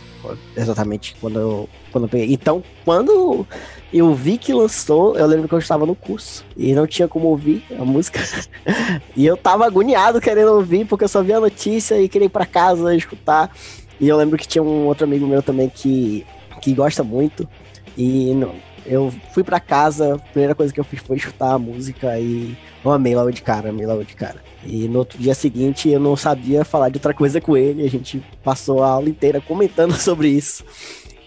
exatamente 0.57 1.15
quando 1.22 1.39
eu, 1.39 1.69
quando 1.90 2.06
eu 2.06 2.10
peguei. 2.10 2.34
Então, 2.34 2.64
quando 2.86 3.45
eu 3.91 4.14
vi 4.14 4.38
que 4.38 4.53
lançou, 4.53 5.18
eu 5.18 5.26
lembro 5.26 5.48
que 5.48 5.53
eu 5.53 5.60
estava 5.60 5.86
no 5.86 5.95
curso 5.95 6.45
e 6.56 6.74
não 6.74 6.86
tinha 6.86 7.07
como 7.07 7.28
ouvir 7.28 7.64
a 7.78 7.84
música. 7.84 8.22
e 9.16 9.26
eu 9.26 9.36
tava 9.36 9.66
agoniado 9.66 10.22
querendo 10.22 10.53
ouvir, 10.53 10.86
porque 10.86 11.03
eu 11.03 11.10
só 11.10 11.22
via 11.22 11.38
a 11.38 11.41
notícia 11.41 11.99
e 11.99 12.07
queria 12.07 12.28
ir 12.28 12.30
pra 12.30 12.45
casa 12.45 12.95
escutar. 12.95 13.52
E 13.99 14.07
eu 14.07 14.16
lembro 14.16 14.38
que 14.38 14.48
tinha 14.48 14.64
um 14.64 14.86
outro 14.86 15.06
amigo 15.06 15.28
meu 15.28 15.41
também 15.41 15.70
que, 15.70 16.26
que 16.61 16.74
gosta 16.74 17.03
muito. 17.03 17.48
E 17.98 18.34
não, 18.34 18.56
eu 18.86 19.14
fui 19.34 19.44
pra 19.44 19.60
casa, 19.60 20.16
a 20.16 20.18
primeira 20.18 20.56
coisa 20.56 20.74
que 20.74 20.80
eu 20.80 20.84
fiz 20.84 20.99
foi 21.02 21.18
escutar 21.18 21.53
a 21.53 21.60
música 21.60 22.18
e 22.20 22.57
eu 22.84 22.91
amei 22.91 23.16
logo 23.16 23.32
de 23.32 23.41
cara, 23.41 23.70
amei 23.70 23.86
logo 23.86 24.03
de 24.03 24.16
cara. 24.16 24.41
E 24.64 24.88
no 24.88 24.99
outro 24.99 25.18
dia 25.18 25.36
seguinte 25.36 25.90
eu 25.90 25.99
não 25.99 26.16
sabia 26.16 26.66
falar 26.66 26.90
de 26.90 26.98
outra 26.98 27.14
coisa 27.14 27.40
com 27.40 27.56
ele, 27.56 27.86
a 27.86 27.90
gente 27.90 28.24
passou 28.44 28.84
a 28.84 28.90
aula 28.90 29.10
inteira 29.10 29.41
comentando 29.41 29.94
sobre 29.99 30.30
isso. 30.30 30.64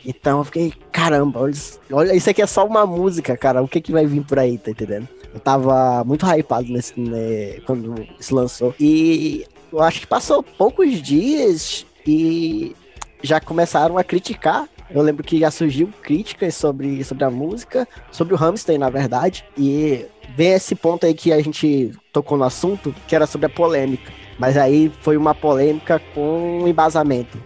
Então 0.04 0.38
eu 0.38 0.44
fiquei, 0.44 0.72
caramba, 0.90 1.40
olha, 1.40 1.54
olha, 1.90 2.14
isso 2.14 2.28
aqui 2.28 2.42
é 2.42 2.46
só 2.46 2.66
uma 2.66 2.86
música, 2.86 3.36
cara, 3.36 3.62
o 3.62 3.68
que 3.68 3.80
que 3.80 3.92
vai 3.92 4.06
vir 4.06 4.22
por 4.22 4.38
aí, 4.38 4.58
tá 4.58 4.70
entendendo? 4.70 5.08
Eu 5.32 5.40
tava 5.40 6.04
muito 6.04 6.26
hypado 6.26 6.70
nesse, 6.70 6.98
né, 6.98 7.60
quando 7.66 7.94
se 8.20 8.34
lançou. 8.34 8.74
E 8.78 9.46
eu 9.72 9.80
acho 9.80 10.00
que 10.00 10.06
passou 10.06 10.42
poucos 10.42 11.00
dias 11.00 11.86
e 12.06 12.76
já 13.22 13.40
começaram 13.40 13.96
a 13.96 14.04
criticar. 14.04 14.68
Eu 14.90 15.00
lembro 15.00 15.24
que 15.24 15.38
já 15.38 15.50
surgiu 15.50 15.88
críticas 16.02 16.54
sobre, 16.54 17.02
sobre 17.02 17.24
a 17.24 17.30
música, 17.30 17.88
sobre 18.10 18.34
o 18.34 18.42
Hamstein, 18.42 18.76
na 18.76 18.90
verdade. 18.90 19.44
E 19.56 20.04
vem 20.36 20.52
esse 20.52 20.74
ponto 20.74 21.06
aí 21.06 21.14
que 21.14 21.32
a 21.32 21.42
gente 21.42 21.92
tocou 22.12 22.36
no 22.36 22.44
assunto, 22.44 22.94
que 23.08 23.14
era 23.14 23.26
sobre 23.26 23.46
a 23.46 23.50
polêmica. 23.50 24.12
Mas 24.38 24.56
aí 24.56 24.92
foi 25.00 25.16
uma 25.16 25.34
polêmica 25.34 26.00
com 26.14 26.64
embasamento. 26.66 27.38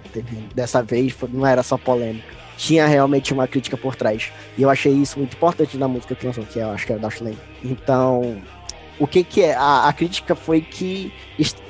Dessa 0.54 0.82
vez 0.82 1.14
não 1.30 1.46
era 1.46 1.62
só 1.62 1.78
polêmica. 1.78 2.35
Tinha 2.56 2.86
realmente 2.86 3.32
uma 3.32 3.46
crítica 3.46 3.76
por 3.76 3.94
trás. 3.94 4.32
E 4.56 4.62
eu 4.62 4.70
achei 4.70 4.92
isso 4.92 5.18
muito 5.18 5.36
importante 5.36 5.76
na 5.76 5.86
música 5.86 6.14
que 6.14 6.26
lançou, 6.26 6.44
que 6.44 6.58
eu 6.58 6.70
acho 6.70 6.86
que 6.86 6.92
é 6.92 6.98
Dashland. 6.98 7.38
Então, 7.62 8.38
o 8.98 9.06
que 9.06 9.22
que 9.22 9.42
é? 9.42 9.54
A, 9.54 9.88
a 9.88 9.92
crítica 9.92 10.34
foi 10.34 10.60
que 10.60 11.12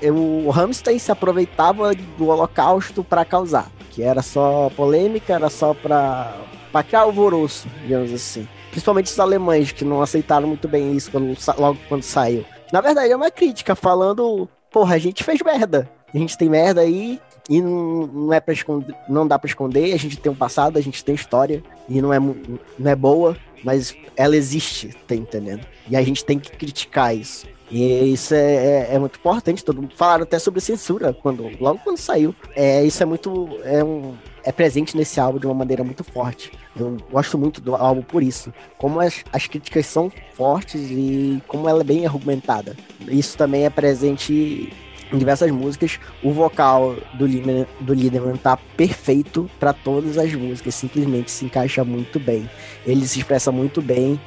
o 0.03 0.51
Hamstein 0.53 0.99
se 0.99 1.11
aproveitava 1.11 1.93
do 1.95 2.29
holocausto 2.29 3.03
para 3.03 3.25
causar. 3.25 3.71
Que 3.91 4.03
era 4.03 4.23
só 4.23 4.71
polêmica, 4.77 5.35
era 5.35 5.51
só 5.51 5.75
para 5.75 6.35
pra 6.71 6.83
criar 6.83 7.01
alvoroço, 7.01 7.67
digamos 7.83 8.13
assim. 8.13 8.47
Principalmente 8.71 9.07
os 9.07 9.19
alemães, 9.19 9.73
que 9.73 9.85
não 9.85 10.03
aceitaram 10.03 10.47
muito 10.47 10.69
bem 10.69 10.95
isso 10.95 11.11
quando, 11.11 11.35
logo 11.59 11.79
quando 11.89 12.03
saiu. 12.03 12.45
Na 12.73 12.81
verdade, 12.81 13.11
é 13.13 13.17
uma 13.17 13.31
crítica 13.31 13.75
falando, 13.75 14.49
porra, 14.71 14.97
a 14.97 14.99
gente 14.99 15.25
fez 15.25 15.41
merda. 15.41 15.91
A 16.15 16.19
gente 16.19 16.37
tem 16.37 16.49
merda 16.49 16.83
aí 16.83 17.19
e 17.49 17.61
não, 17.61 18.33
é 18.33 18.41
para 18.41 18.53
esconder, 18.53 18.95
não 19.09 19.27
dá 19.27 19.39
pra 19.39 19.49
esconder. 19.49 19.93
A 19.93 19.99
gente 19.99 20.17
tem 20.17 20.31
um 20.31 20.35
passado, 20.35 20.79
a 20.79 20.81
gente 20.81 21.05
tem 21.05 21.15
história 21.15 21.63
e 21.89 22.01
não 22.01 22.13
é, 22.13 22.19
não 22.19 22.91
é 22.91 22.97
boa, 22.97 23.37
mas 23.63 23.97
ela 24.17 24.37
existe, 24.37 24.91
tá 25.07 25.15
entendendo? 25.15 25.67
E 25.89 25.97
a 25.97 26.03
gente 26.03 26.25
tem 26.25 26.39
que 26.39 26.51
criticar 26.51 27.15
isso. 27.15 27.47
E 27.71 28.13
isso 28.13 28.35
é, 28.35 28.55
é, 28.55 28.95
é 28.95 28.99
muito 28.99 29.19
importante. 29.19 29.65
Todo 29.65 29.83
mundo 29.83 29.95
falaram 29.97 30.23
até 30.23 30.39
sobre 30.39 30.61
censura 30.61 31.13
quando 31.13 31.51
logo 31.61 31.81
quando 31.83 31.99
saiu. 31.99 32.35
É 32.55 32.85
isso 32.85 33.03
é 33.03 33.07
muito 33.07 33.49
é 33.65 33.83
um 33.83 34.15
é 34.45 34.53
presente 34.53 34.97
nesse 34.97 35.19
álbum 35.19 35.41
de 35.41 35.47
uma 35.47 35.55
maneira 35.55 35.83
muito 35.83 36.05
forte. 36.05 36.53
Eu 36.79 36.97
gosto 37.11 37.37
muito 37.37 37.61
do 37.61 37.75
álbum 37.75 38.03
por 38.03 38.23
isso. 38.23 38.55
Como 38.79 39.01
as, 39.01 39.25
as 39.33 39.49
críticas 39.49 39.87
são 39.87 40.13
fortes 40.35 40.81
e 40.89 41.43
como 41.49 41.69
ela 41.69 41.81
é 41.81 41.85
bem 41.85 42.07
argumentada. 42.07 42.77
Isso 43.09 43.37
também 43.37 43.65
é 43.65 43.71
presente 43.71 44.73
em 45.13 45.19
diversas 45.19 45.51
músicas. 45.51 45.99
O 46.23 46.33
vocal 46.33 46.97
do 47.15 47.27
Liederman, 47.27 47.67
do 47.81 47.95
Liederman 47.95 48.37
tá 48.37 48.57
perfeito 48.77 49.51
para 49.59 49.73
todas 49.73 50.19
as 50.19 50.33
músicas, 50.35 50.75
simplesmente 50.75 51.31
se 51.31 51.45
encaixa 51.45 51.85
muito 51.85 52.19
bem. 52.19 52.49
Ele 52.87 53.07
se 53.07 53.19
expressa 53.19 53.51
muito 53.53 53.81
bem 53.81 54.21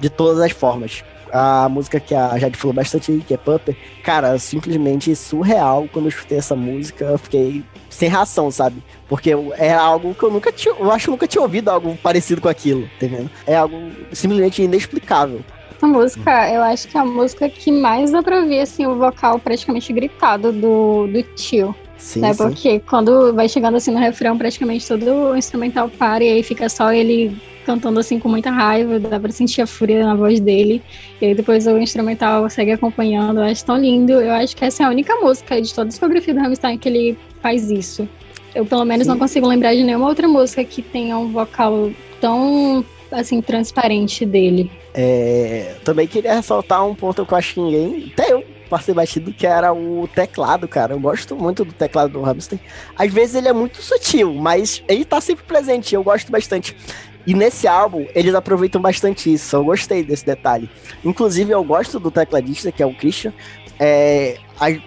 de 0.00 0.10
todas 0.10 0.40
as 0.40 0.52
formas. 0.52 1.04
A 1.32 1.66
música 1.66 1.98
que 1.98 2.14
a 2.14 2.38
Jade 2.38 2.58
falou 2.58 2.74
bastante 2.74 3.24
que 3.26 3.32
é 3.32 3.38
Pupper, 3.38 3.74
cara, 4.02 4.38
simplesmente 4.38 5.16
surreal. 5.16 5.88
Quando 5.90 6.04
eu 6.06 6.10
escutei 6.10 6.36
essa 6.36 6.54
música, 6.54 7.06
eu 7.06 7.18
fiquei 7.18 7.64
sem 7.88 8.08
ração, 8.08 8.50
sabe? 8.50 8.82
Porque 9.08 9.30
é 9.56 9.72
algo 9.72 10.14
que 10.14 10.22
eu 10.22 10.30
nunca 10.30 10.52
tinha, 10.52 10.74
eu 10.74 10.90
acho 10.90 11.06
que 11.06 11.10
nunca 11.10 11.26
tinha 11.26 11.40
ouvido 11.40 11.70
algo 11.70 11.96
parecido 12.02 12.40
com 12.40 12.48
aquilo, 12.48 12.82
entendendo? 12.96 13.30
É 13.46 13.54
algo 13.54 13.76
simplesmente 14.12 14.62
inexplicável. 14.62 15.42
Essa 15.82 15.88
música, 15.88 16.48
eu 16.48 16.62
acho 16.62 16.86
que 16.86 16.96
é 16.96 17.00
a 17.00 17.04
música 17.04 17.48
que 17.48 17.72
mais 17.72 18.12
dá 18.12 18.22
pra 18.22 18.42
ver, 18.42 18.60
assim, 18.60 18.86
o 18.86 18.94
vocal 18.94 19.40
praticamente 19.40 19.92
gritado 19.92 20.52
do, 20.52 21.08
do 21.08 21.24
tio. 21.34 21.74
Sim, 21.98 22.20
né? 22.20 22.32
sim. 22.32 22.38
Porque 22.38 22.78
quando 22.78 23.34
vai 23.34 23.48
chegando 23.48 23.76
assim 23.76 23.90
no 23.90 23.98
refrão, 23.98 24.38
praticamente 24.38 24.86
todo 24.86 25.04
o 25.04 25.36
instrumental 25.36 25.88
para 25.88 26.22
e 26.22 26.30
aí 26.30 26.42
fica 26.44 26.68
só 26.68 26.92
ele 26.92 27.36
cantando 27.66 27.98
assim 27.98 28.20
com 28.20 28.28
muita 28.28 28.48
raiva, 28.48 29.00
dá 29.00 29.18
pra 29.18 29.32
sentir 29.32 29.60
a 29.60 29.66
fúria 29.66 30.06
na 30.06 30.14
voz 30.14 30.38
dele. 30.38 30.80
E 31.20 31.26
aí 31.26 31.34
depois 31.34 31.66
o 31.66 31.76
instrumental 31.76 32.48
segue 32.48 32.70
acompanhando, 32.70 33.40
eu 33.40 33.44
acho 33.46 33.64
tão 33.64 33.76
lindo. 33.76 34.12
Eu 34.12 34.34
acho 34.34 34.54
que 34.54 34.64
essa 34.64 34.84
é 34.84 34.86
a 34.86 34.88
única 34.88 35.16
música 35.16 35.60
de 35.60 35.74
toda 35.74 35.88
a 35.88 35.88
discografia 35.88 36.32
do 36.32 36.38
Rammstein 36.38 36.78
que 36.78 36.88
ele 36.88 37.18
faz 37.40 37.72
isso. 37.72 38.08
Eu 38.54 38.64
pelo 38.64 38.84
menos 38.84 39.08
não 39.08 39.14
Sim. 39.14 39.20
consigo 39.20 39.48
lembrar 39.48 39.74
de 39.74 39.82
nenhuma 39.82 40.06
outra 40.06 40.28
música 40.28 40.62
que 40.64 40.80
tenha 40.80 41.18
um 41.18 41.32
vocal 41.32 41.90
tão 42.20 42.84
assim 43.10 43.40
transparente 43.42 44.24
dele. 44.24 44.70
É, 44.94 45.76
também 45.84 46.06
queria 46.06 46.34
ressaltar 46.34 46.84
um 46.86 46.94
ponto 46.94 47.24
que 47.24 47.32
eu 47.32 47.38
acho 47.38 47.54
que 47.54 47.60
ninguém, 47.60 48.12
até 48.12 48.32
eu 48.32 48.44
passei 48.68 48.94
batido, 48.94 49.32
que 49.32 49.46
era 49.46 49.72
o 49.72 50.08
teclado, 50.14 50.66
cara. 50.66 50.94
Eu 50.94 51.00
gosto 51.00 51.36
muito 51.36 51.64
do 51.64 51.72
teclado 51.72 52.12
do 52.12 52.22
Hamster. 52.22 52.58
Às 52.96 53.12
vezes 53.12 53.34
ele 53.34 53.48
é 53.48 53.52
muito 53.52 53.82
sutil, 53.82 54.32
mas 54.34 54.82
ele 54.88 55.04
tá 55.04 55.20
sempre 55.20 55.44
presente, 55.44 55.94
eu 55.94 56.02
gosto 56.02 56.32
bastante. 56.32 56.76
E 57.26 57.34
nesse 57.34 57.68
álbum, 57.68 58.06
eles 58.14 58.34
aproveitam 58.34 58.80
bastante 58.80 59.32
isso. 59.32 59.54
Eu 59.54 59.64
gostei 59.64 60.02
desse 60.02 60.24
detalhe. 60.26 60.68
Inclusive, 61.04 61.52
eu 61.52 61.62
gosto 61.62 62.00
do 62.00 62.10
tecladista, 62.10 62.72
que 62.72 62.82
é 62.82 62.86
o 62.86 62.94
Christian. 62.94 63.32
É, 63.78 64.38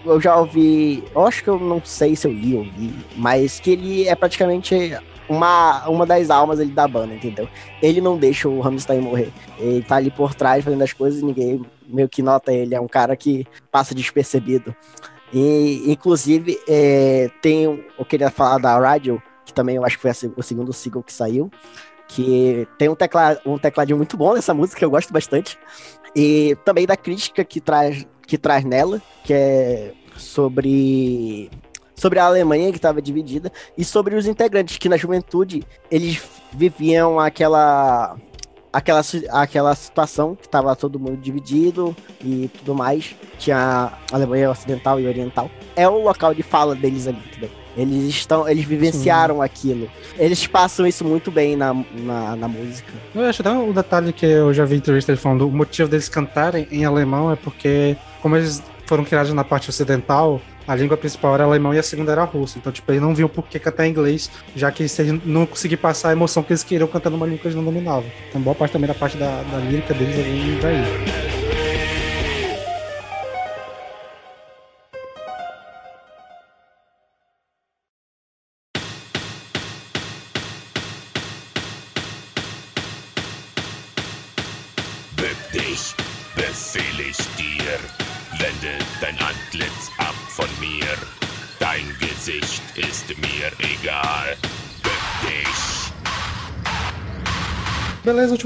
eu 0.06 0.20
já 0.20 0.36
ouvi. 0.36 1.04
Eu 1.14 1.26
acho 1.26 1.44
que 1.44 1.50
eu 1.50 1.60
não 1.60 1.82
sei 1.84 2.16
se 2.16 2.28
eu 2.28 2.34
li 2.34 2.56
ou 2.56 2.64
vi, 2.64 2.94
mas 3.16 3.60
que 3.60 3.72
ele 3.72 4.08
é 4.08 4.16
praticamente 4.16 4.98
uma, 5.28 5.88
uma 5.88 6.06
das 6.06 6.30
almas 6.30 6.60
ali 6.60 6.72
da 6.72 6.88
banda, 6.88 7.14
entendeu? 7.14 7.48
Ele 7.82 8.02
não 8.02 8.18
deixa 8.18 8.48
o 8.48 8.60
Rammstein 8.60 9.02
morrer. 9.02 9.32
Ele 9.58 9.84
tá 9.84 9.96
ali 9.96 10.12
por 10.12 10.34
trás 10.34 10.64
fazendo 10.64 10.84
as 10.84 10.94
coisas 10.94 11.22
e 11.22 11.26
ninguém 11.26 11.66
meio 11.88 12.10
que 12.10 12.22
nota 12.22 12.54
ele. 12.54 12.76
É 12.76 12.82
um 12.82 12.88
cara 12.88 13.16
que 13.16 13.46
passa 13.72 13.96
despercebido. 13.96 14.76
E, 15.34 15.84
inclusive, 15.88 16.60
é, 16.68 17.30
tem. 17.42 17.64
Eu 17.98 18.06
queria 18.06 18.30
falar 18.30 18.58
da 18.58 18.78
Radio, 18.78 19.22
que 19.44 19.54
também 19.54 19.76
eu 19.76 19.86
acho 19.86 19.98
que 19.98 20.02
foi 20.02 20.12
a 20.12 20.16
o 20.38 20.44
segundo 20.44 20.72
single 20.72 21.04
que 21.04 21.14
saiu. 21.14 21.52
Que 22.08 22.68
tem 22.78 22.88
um, 22.88 22.96
tecla, 22.96 23.40
um 23.46 23.58
tecladinho 23.58 23.98
muito 23.98 24.16
bom 24.16 24.36
nessa 24.36 24.54
música, 24.54 24.86
eu 24.86 24.90
gosto 24.90 25.12
bastante. 25.12 25.58
E 26.16 26.56
também 26.64 26.86
da 26.86 26.96
crítica 26.96 27.44
que 27.44 27.60
traz, 27.60 28.08
que 28.28 28.38
traz 28.38 28.64
nela, 28.64 29.02
que 29.24 29.34
é 29.34 29.92
sobre 30.16 31.50
sobre 31.96 32.20
a 32.20 32.26
Alemanha 32.26 32.72
que 32.72 32.78
estava 32.78 33.02
dividida 33.02 33.52
e 33.78 33.84
sobre 33.84 34.16
os 34.16 34.28
integrantes 34.28 34.78
que 34.78 34.90
na 34.90 34.98
juventude 34.98 35.64
eles 35.90 36.22
viviam 36.54 37.20
aquela 37.20 38.18
aquela, 38.76 39.02
aquela 39.30 39.74
situação 39.74 40.36
que 40.36 40.50
tava 40.50 40.76
todo 40.76 41.00
mundo 41.00 41.18
dividido 41.18 41.96
e 42.22 42.50
tudo 42.60 42.76
mais. 42.76 43.16
Tinha 43.40 43.58
a 44.12 44.16
Alemanha 44.16 44.52
Ocidental 44.52 45.00
e 45.00 45.08
Oriental. 45.08 45.50
É 45.78 45.88
o 45.88 46.04
local 46.04 46.34
de 46.34 46.44
fala 46.44 46.76
deles 46.76 47.08
ali, 47.08 47.22
entendeu? 47.26 47.50
Eles 47.78 48.06
estão, 48.06 48.48
eles 48.48 48.66
vivenciaram 48.66 49.42
aquilo. 49.42 49.90
Eles 50.18 50.46
passam 50.48 50.86
isso 50.86 51.04
muito 51.04 51.30
bem 51.32 51.56
na, 51.56 51.74
na, 51.74 52.36
na 52.36 52.48
música. 52.48 52.92
Eu 53.14 53.24
acho 53.24 53.42
até 53.42 53.52
um 53.52 53.72
detalhe 53.72 54.14
que 54.14 54.26
eu 54.26 54.54
já 54.54 54.66
vi 54.66 54.76
entrevista 54.76 55.12
ele 55.12 55.20
falando, 55.20 55.48
o 55.48 55.52
motivo 55.52 55.90
deles 55.90 56.08
cantarem 56.08 56.68
em 56.72 56.86
alemão 56.86 57.32
é 57.32 57.36
porque, 57.36 57.98
como 58.22 58.36
eles 58.36 58.64
foram 58.86 59.04
criados 59.04 59.34
na 59.34 59.44
parte 59.44 59.70
ocidental, 59.70 60.40
a 60.68 60.76
língua 60.76 60.98
principal 60.98 61.36
era 61.36 61.44
alemão 61.44 61.74
e 61.74 61.80
a 61.80 61.84
segunda 61.84 62.12
era 62.12 62.24
russo. 62.24 62.58
Então, 62.58 62.72
tipo, 62.72 62.92
eles 62.92 63.02
não 63.02 63.14
viam 63.14 63.30
por 63.30 63.48
que 63.48 63.60
cantar 63.60 63.86
em 63.86 63.92
inglês, 63.92 64.30
já 64.56 64.72
que 64.72 64.84
eles 64.84 64.98
não 65.24 65.46
conseguiam 65.46 65.80
passar 65.80 66.10
a 66.10 66.12
emoção 66.12 66.44
que 66.44 66.52
eles 66.52 66.64
queriam 66.64 66.88
cantando 66.88 67.16
uma 67.16 67.26
língua 67.26 67.40
que 67.40 67.48
eles 67.48 67.56
não 67.56 67.64
dominavam. 67.64 68.10
Então, 68.30 68.42
boa 68.42 68.56
parte 68.56 68.72
também 68.72 68.88
da 68.88 68.94
parte 68.94 69.18
da, 69.18 69.42
da 69.44 69.58
lírica 69.58 69.94
deles 69.94 70.16
vem 70.16 70.60
daí. 70.60 71.35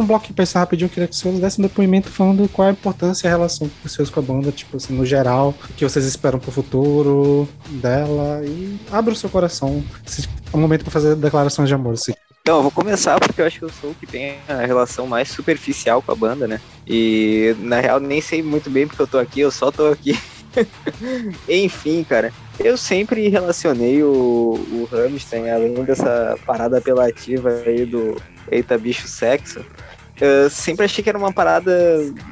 Bloco 0.09 0.25
que 0.25 0.33
pensar 0.33 0.61
rapidinho, 0.61 0.87
eu 0.87 0.89
queria 0.89 1.07
que 1.07 1.15
vocês 1.15 1.39
dessem 1.39 1.63
um 1.63 1.67
depoimento 1.67 2.09
falando 2.09 2.49
qual 2.49 2.67
é 2.67 2.71
a 2.71 2.73
importância 2.73 3.27
e 3.27 3.29
a 3.29 3.31
relação 3.31 3.67
de 3.67 3.73
vocês 3.83 4.09
com 4.09 4.19
a 4.19 4.23
banda, 4.23 4.51
tipo 4.51 4.75
assim, 4.75 4.95
no 4.95 5.05
geral, 5.05 5.53
o 5.69 5.73
que 5.73 5.87
vocês 5.87 6.03
esperam 6.03 6.39
pro 6.39 6.51
futuro 6.51 7.47
dela 7.69 8.41
e 8.43 8.79
abra 8.91 9.13
o 9.13 9.15
seu 9.15 9.29
coração. 9.29 9.83
É 10.51 10.57
um 10.57 10.61
momento 10.61 10.81
pra 10.81 10.89
fazer 10.89 11.15
declarações 11.15 11.69
de 11.69 11.75
amor, 11.75 11.93
assim. 11.93 12.13
Então, 12.41 12.57
eu 12.57 12.63
vou 12.63 12.71
começar 12.71 13.19
porque 13.19 13.39
eu 13.39 13.45
acho 13.45 13.59
que 13.59 13.65
eu 13.65 13.69
sou 13.69 13.91
o 13.91 13.93
que 13.93 14.07
tem 14.07 14.39
a 14.47 14.65
relação 14.65 15.05
mais 15.05 15.29
superficial 15.29 16.01
com 16.01 16.11
a 16.11 16.15
banda, 16.15 16.47
né? 16.47 16.59
E 16.87 17.55
na 17.59 17.79
real 17.79 17.99
nem 17.99 18.19
sei 18.19 18.41
muito 18.41 18.67
bem 18.67 18.87
porque 18.87 19.03
eu 19.03 19.07
tô 19.07 19.19
aqui, 19.19 19.41
eu 19.41 19.51
só 19.51 19.69
tô 19.69 19.89
aqui. 19.89 20.19
Enfim, 21.47 22.03
cara, 22.03 22.33
eu 22.59 22.75
sempre 22.75 23.29
relacionei 23.29 24.01
o, 24.01 24.09
o 24.71 24.89
além 25.53 25.83
dessa 25.83 26.35
parada 26.47 26.79
apelativa 26.79 27.51
aí 27.63 27.85
do 27.85 28.19
Eita 28.51 28.75
Bicho 28.75 29.07
Sexo, 29.07 29.63
sempre 30.49 30.85
achei 30.85 31.03
que 31.03 31.09
era 31.09 31.17
uma 31.17 31.31
parada. 31.31 31.71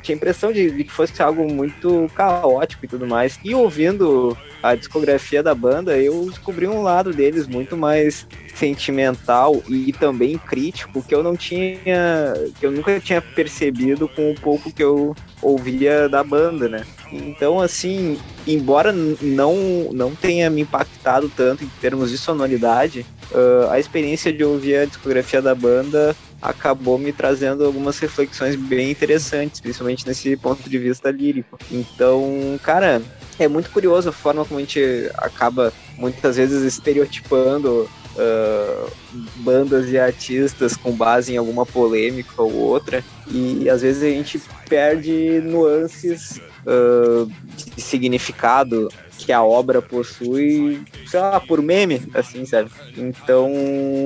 Tinha 0.02 0.16
a 0.16 0.18
impressão 0.18 0.52
de, 0.52 0.70
de 0.72 0.84
que 0.84 0.92
fosse 0.92 1.22
algo 1.22 1.52
muito 1.52 2.10
caótico 2.14 2.86
e 2.86 2.88
tudo 2.88 3.08
mais. 3.08 3.40
E 3.44 3.56
ouvindo 3.56 4.38
a 4.62 4.76
discografia 4.76 5.42
da 5.42 5.54
banda, 5.54 5.98
eu 5.98 6.26
descobri 6.26 6.68
um 6.68 6.82
lado 6.82 7.14
deles 7.14 7.48
muito 7.48 7.78
mais 7.78 8.28
sentimental 8.54 9.62
e 9.70 9.94
também 9.94 10.38
crítico 10.38 11.02
que 11.02 11.14
eu 11.14 11.24
não 11.24 11.36
tinha. 11.36 12.34
que 12.60 12.66
eu 12.66 12.72
nunca 12.72 13.00
tinha 13.00 13.22
percebido 13.22 14.08
com 14.08 14.32
o 14.32 14.36
pouco 14.36 14.72
que 14.72 14.84
eu 14.84 15.16
ouvia 15.42 16.10
da 16.10 16.24
banda, 16.24 16.68
né? 16.68 16.86
Então, 17.12 17.60
assim, 17.60 18.20
embora 18.46 18.92
não, 18.92 19.56
não 19.94 20.14
tenha 20.14 20.50
me 20.50 20.62
impactado 20.62 21.32
tanto 21.36 21.64
em 21.64 21.70
termos 21.80 22.12
de 22.12 22.18
sonoridade, 22.18 23.06
ah, 23.34 23.74
a 23.74 23.80
experiência 23.80 24.34
de 24.34 24.44
ouvir 24.44 24.78
a 24.78 24.86
discografia 24.86 25.42
da 25.42 25.56
banda 25.56 26.16
acabou 26.42 26.98
me 26.98 27.12
trazendo 27.12 27.66
algumas 27.66 27.98
reflexões 28.00 28.56
bem 28.56 28.92
interessantes, 28.92 29.60
principalmente 29.60 30.06
nesse 30.08 30.36
ponto 30.38 30.70
de 30.70 30.78
vista 30.78 31.10
lírico. 31.12 31.58
Então, 31.72 32.60
cara, 32.64 33.02
é 33.40 33.48
muito 33.48 33.70
curioso 33.70 34.10
a 34.10 34.12
forma 34.12 34.46
como 34.46 34.60
a 34.60 34.62
gente 34.62 35.10
acaba 35.18 35.74
muitas 35.98 36.38
vezes 36.38 36.64
estereotipando 36.64 37.90
ah, 38.18 38.90
bandas 39.38 39.90
e 39.90 40.00
artistas 40.00 40.76
com 40.76 40.92
base 40.92 41.34
em 41.34 41.38
alguma 41.38 41.66
polêmica 41.66 42.42
ou 42.42 42.52
outra, 42.54 43.04
e 43.30 43.70
às 43.70 43.82
vezes 43.82 44.02
a 44.02 44.08
gente 44.08 44.42
perde 44.68 45.40
nuances 45.44 46.42
ah, 46.66 47.28
de 47.76 47.82
significado 47.82 48.90
que 49.18 49.32
a 49.32 49.44
obra 49.44 49.82
possui, 49.82 50.82
sei 51.06 51.20
lá, 51.20 51.40
por 51.40 51.62
meme, 51.62 52.02
assim, 52.14 52.46
sabe? 52.46 52.70
Então, 52.96 53.52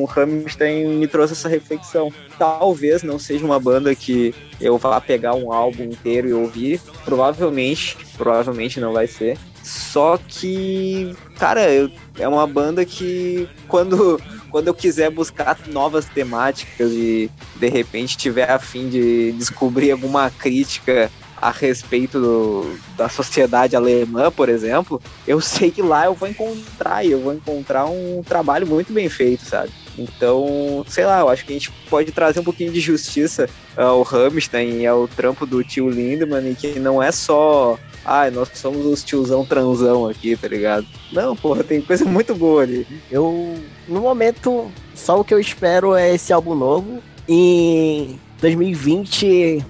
o 0.02 0.06
Rammstein 0.06 0.88
me 0.96 1.08
trouxe 1.08 1.34
essa 1.34 1.50
reflexão. 1.50 2.12
Talvez 2.38 3.04
não 3.04 3.20
seja 3.20 3.46
uma 3.46 3.60
banda 3.60 3.94
que 3.94 4.34
eu 4.60 4.78
vá 4.78 5.00
pegar 5.02 5.36
um 5.36 5.52
álbum 5.52 5.84
inteiro 5.84 6.30
e 6.30 6.34
ouvir, 6.34 6.80
provavelmente, 7.04 7.98
provavelmente 8.18 8.80
não 8.80 8.94
vai 8.94 9.08
ser. 9.08 9.38
Só 9.64 10.18
que, 10.28 11.16
cara, 11.38 11.70
eu- 11.72 11.92
é 12.18 12.28
uma 12.28 12.48
banda 12.48 12.84
que 12.86 13.48
quando 13.68 14.20
quando 14.50 14.68
eu 14.68 14.74
quiser 14.74 15.10
buscar 15.10 15.58
novas 15.68 16.06
temáticas 16.06 16.92
e 16.92 17.32
de 17.56 17.70
repente 17.70 18.18
tiver 18.18 18.52
a 18.52 18.60
fim 18.60 18.90
de 18.90 19.32
descobrir 19.32 19.92
alguma 19.92 20.30
crítica 20.30 21.10
a 21.42 21.50
respeito 21.50 22.20
do- 22.20 22.76
da 22.96 23.10
sociedade 23.10 23.76
alemã, 23.76 24.30
por 24.32 24.48
exemplo, 24.48 25.02
eu 25.28 25.42
sei 25.42 25.72
que 25.72 25.82
lá 25.82 26.06
eu 26.06 26.14
vou 26.14 26.30
encontrar 26.30 27.04
e 27.04 27.12
eu 27.12 27.20
vou 27.20 27.34
encontrar 27.34 27.86
um 27.88 28.22
trabalho 28.24 28.68
muito 28.68 28.94
bem 28.94 29.10
feito, 29.10 29.44
sabe? 29.46 29.72
Então, 29.98 30.86
sei 30.88 31.06
lá, 31.06 31.20
eu 31.20 31.30
acho 31.30 31.44
que 31.46 31.52
a 31.52 31.56
gente 31.56 31.72
pode 31.90 32.12
trazer 32.12 32.40
um 32.40 32.44
pouquinho 32.44 32.72
de 32.72 32.80
justiça 32.80 33.50
ao 33.76 34.04
Rammstein 34.04 34.82
e 34.82 34.88
ao 34.88 35.08
trampo 35.08 35.46
do 35.46 35.64
tio 35.64 35.90
Lindemann, 35.90 36.52
e 36.52 36.56
que 36.56 36.80
não 36.80 37.02
é 37.02 37.12
só, 37.12 37.78
ah, 38.06 38.30
nós 38.32 38.50
somos 38.54 38.86
os 38.86 39.04
tiozão 39.04 39.44
transão 39.44 40.08
aqui, 40.08 40.36
tá 40.36 40.48
ligado? 40.48 40.86
Não, 41.12 41.36
porra, 41.36 41.64
tem 41.64 41.82
coisa 41.82 42.06
muito 42.06 42.36
boa 42.36 42.62
ali. 42.64 42.88
Eu, 43.12 43.56
no 43.88 44.00
momento, 44.02 44.72
só 44.96 45.20
o 45.20 45.24
que 45.24 45.34
eu 45.34 45.40
espero 45.40 45.96
é 45.96 46.14
esse 46.14 46.32
álbum 46.32 46.56
novo. 46.56 47.02
Em 47.28 48.20
2020, 48.40 49.64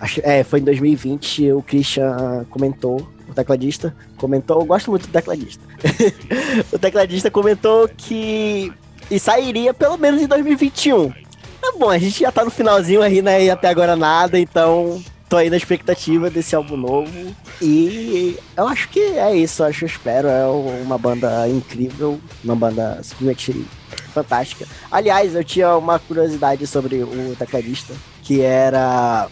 acho, 0.00 0.20
é, 0.24 0.42
foi 0.44 0.60
em 0.60 0.64
2020, 0.64 1.52
o 1.52 1.62
Christian 1.62 2.46
comentou, 2.50 3.06
o 3.28 3.34
tecladista, 3.34 3.94
comentou, 4.16 4.60
eu 4.60 4.66
gosto 4.66 4.90
muito 4.90 5.06
do 5.06 5.12
tecladista. 5.12 5.62
o 6.72 6.78
tecladista 6.78 7.30
comentou 7.30 7.88
que 7.88 8.72
e 9.10 9.18
sairia 9.18 9.72
pelo 9.72 9.96
menos 9.96 10.22
em 10.22 10.26
2021. 10.26 11.10
Tá 11.60 11.72
bom, 11.78 11.90
a 11.90 11.98
gente 11.98 12.20
já 12.20 12.30
tá 12.30 12.44
no 12.44 12.50
finalzinho 12.50 13.02
aí, 13.02 13.20
né? 13.20 13.44
E 13.44 13.50
até 13.50 13.68
agora 13.68 13.96
nada, 13.96 14.38
então 14.38 15.02
tô 15.28 15.36
aí 15.36 15.50
na 15.50 15.56
expectativa 15.56 16.30
desse 16.30 16.54
álbum 16.54 16.76
novo. 16.76 17.34
E 17.60 18.38
eu 18.56 18.68
acho 18.68 18.88
que 18.88 19.00
é 19.00 19.36
isso, 19.36 19.64
acho 19.64 19.84
espero. 19.84 20.28
É 20.28 20.46
uma 20.46 20.96
banda 20.96 21.48
incrível, 21.48 22.20
uma 22.44 22.54
banda 22.54 23.00
simplesmente 23.02 23.66
fantástica. 24.12 24.66
Aliás, 24.90 25.34
eu 25.34 25.44
tinha 25.44 25.76
uma 25.76 25.98
curiosidade 25.98 26.66
sobre 26.66 27.02
o 27.02 27.34
tecladista, 27.38 27.94
que 28.22 28.40
era 28.40 29.28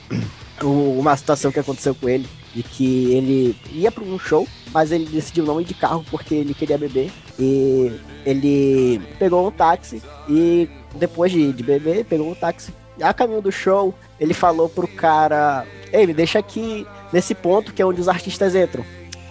uma 0.63 1.17
situação 1.17 1.53
que 1.53 1.61
aconteceu 1.61 1.95
com 1.95 2.09
ele, 2.09 2.27
de 2.55 2.63
que 2.63 3.13
ele 3.13 3.57
ia 3.73 3.93
para 3.93 4.05
um 4.05 4.19
show, 4.19 4.47
mas 4.73 4.91
ele 4.91 5.07
decidiu 5.07 5.45
não 5.45 5.61
ir 5.61 5.65
de 5.65 5.75
carro 5.75 6.05
porque 6.11 6.35
ele 6.35 6.55
queria 6.55 6.79
beber. 6.79 7.11
E 7.39 7.93
ele 8.25 9.01
pegou 9.19 9.47
um 9.47 9.51
táxi 9.51 10.03
e 10.29 10.69
depois 10.95 11.31
de, 11.31 11.53
de 11.53 11.63
beber, 11.63 12.05
pegou 12.05 12.31
um 12.31 12.35
táxi. 12.35 12.73
A 13.01 13.13
caminho 13.13 13.43
do 13.43 13.53
show, 13.53 13.95
ele 14.19 14.33
falou 14.33 14.69
pro 14.69 14.89
cara: 14.89 15.67
Ei, 15.93 16.07
me 16.07 16.15
deixa 16.15 16.39
aqui 16.39 16.87
nesse 17.13 17.35
ponto 17.35 17.73
que 17.73 17.83
é 17.83 17.87
onde 17.87 18.01
os 18.01 18.09
artistas 18.09 18.55
entram. 18.55 18.85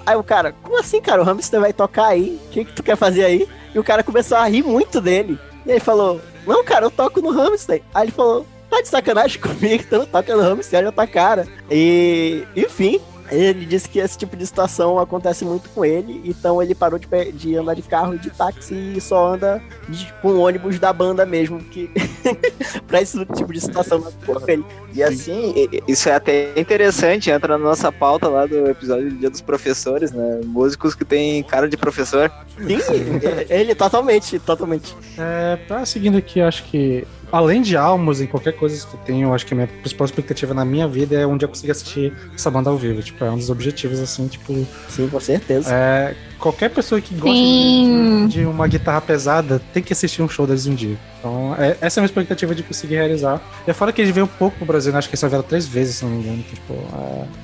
Aí 0.05 0.15
o 0.15 0.23
cara, 0.23 0.53
como 0.61 0.79
assim, 0.79 1.01
cara? 1.01 1.21
O 1.21 1.25
Hamster 1.25 1.59
vai 1.59 1.73
tocar 1.73 2.07
aí? 2.07 2.39
O 2.45 2.49
que, 2.49 2.65
que 2.65 2.73
tu 2.73 2.83
quer 2.83 2.95
fazer 2.95 3.25
aí? 3.25 3.49
E 3.73 3.79
o 3.79 3.83
cara 3.83 4.03
começou 4.03 4.37
a 4.37 4.45
rir 4.45 4.63
muito 4.63 5.01
dele. 5.01 5.39
E 5.65 5.71
ele 5.71 5.79
falou: 5.79 6.21
Não, 6.45 6.63
cara, 6.63 6.85
eu 6.85 6.91
toco 6.91 7.21
no 7.21 7.31
Hamster. 7.31 7.81
Aí 7.93 8.03
ele 8.03 8.11
falou: 8.11 8.45
Tá 8.75 8.81
de 8.81 8.87
sacanagem 8.89 9.39
comigo, 9.41 9.85
tu 9.89 9.97
não 9.99 10.05
toca 10.05 10.35
no 10.35 10.41
Hamster, 10.43 10.79
olha 10.79 10.89
a 10.89 10.91
tua 10.91 11.07
cara. 11.07 11.47
E, 11.71 12.43
enfim, 12.57 12.99
ele 13.31 13.65
disse 13.65 13.87
que 13.87 13.99
esse 13.99 14.17
tipo 14.17 14.35
de 14.35 14.45
situação 14.45 14.99
acontece 14.99 15.45
muito 15.45 15.69
com 15.69 15.85
ele, 15.85 16.21
então 16.25 16.61
ele 16.61 16.75
parou 16.75 16.99
de, 16.99 17.07
de 17.31 17.55
andar 17.55 17.73
de 17.73 17.81
carro 17.83 18.15
e 18.15 18.19
de 18.19 18.29
táxi 18.29 18.73
e 18.97 18.99
só 19.01 19.33
anda 19.33 19.61
de- 19.87 20.13
com 20.21 20.27
o 20.29 20.39
ônibus 20.41 20.77
da 20.77 20.91
banda 20.91 21.25
mesmo, 21.25 21.59
que 21.59 21.89
pra 22.85 23.01
esse 23.01 23.25
tipo 23.27 23.53
de 23.53 23.61
situação 23.61 23.99
não 23.99 24.11
ele. 24.47 24.65
E 24.93 25.01
assim, 25.01 25.53
isso 25.87 26.09
é 26.09 26.15
até 26.15 26.51
interessante, 26.59 27.31
entra 27.31 27.57
na 27.57 27.63
nossa 27.63 27.91
pauta 27.91 28.27
lá 28.27 28.45
do 28.45 28.69
episódio 28.69 29.09
do 29.09 29.17
Dia 29.17 29.29
dos 29.29 29.41
Professores, 29.41 30.11
né? 30.11 30.41
Músicos 30.45 30.93
que 30.93 31.05
tem 31.05 31.41
cara 31.43 31.67
de 31.69 31.77
professor. 31.77 32.29
Sim, 32.59 33.19
ele 33.49 33.73
totalmente, 33.73 34.37
totalmente. 34.39 34.95
É, 35.17 35.55
pra 35.67 35.85
seguindo 35.85 36.17
aqui, 36.17 36.39
eu 36.39 36.45
acho 36.47 36.63
que 36.65 37.07
além 37.31 37.61
de 37.61 37.75
Almos 37.77 38.21
e 38.21 38.27
qualquer 38.27 38.53
coisa 38.53 38.85
que 38.85 38.93
eu 38.93 38.99
tenho, 39.05 39.27
eu 39.29 39.33
acho 39.33 39.45
que 39.45 39.53
a 39.53 39.57
minha 39.57 39.67
principal 39.67 40.05
expectativa 40.05 40.53
na 40.53 40.63
minha 40.65 40.87
vida 40.87 41.15
é 41.15 41.25
um 41.27 41.37
dia 41.37 41.45
eu 41.45 41.49
conseguir 41.49 41.71
assistir 41.71 42.13
essa 42.33 42.49
banda 42.49 42.69
ao 42.69 42.77
vivo. 42.77 43.01
Tipo, 43.01 43.23
é 43.25 43.31
um 43.31 43.37
dos 43.37 43.49
objetivos, 43.49 43.99
assim, 43.99 44.27
tipo. 44.27 44.53
Sim, 44.89 45.07
com 45.09 45.19
certeza. 45.19 45.73
É, 45.73 46.15
qualquer 46.39 46.69
pessoa 46.69 46.99
que 47.01 47.13
gosta 47.15 47.33
de, 47.35 48.27
de 48.27 48.45
uma 48.45 48.67
guitarra 48.67 49.01
pesada 49.01 49.61
tem 49.73 49.81
que 49.83 49.93
assistir 49.93 50.21
um 50.21 50.29
show 50.29 50.45
deles 50.47 50.65
um 50.67 50.75
dia. 50.75 50.97
Então, 51.19 51.55
é- 51.57 51.75
essa 51.81 51.99
é 51.99 52.01
a 52.01 52.01
minha 52.03 52.07
expectativa 52.09 52.53
de 52.53 52.61
conseguir 52.61 52.95
realizar. 52.95 53.41
E 53.67 53.71
é 53.71 53.73
fora 53.73 53.91
que 53.91 53.99
eles 54.01 54.13
veio 54.13 54.25
um 54.25 54.29
pouco 54.29 54.57
pro 54.57 54.65
Brasil, 54.65 54.91
né? 54.91 54.99
acho 54.99 55.07
que 55.09 55.13
eles 55.13 55.19
só 55.19 55.27
vieram 55.27 55.43
três 55.43 55.65
vezes, 55.67 55.95
se 55.97 56.05
não 56.05 56.11
me 56.11 56.21
engano. 56.23 56.43
que, 56.43 56.55
Tipo, 56.55 56.73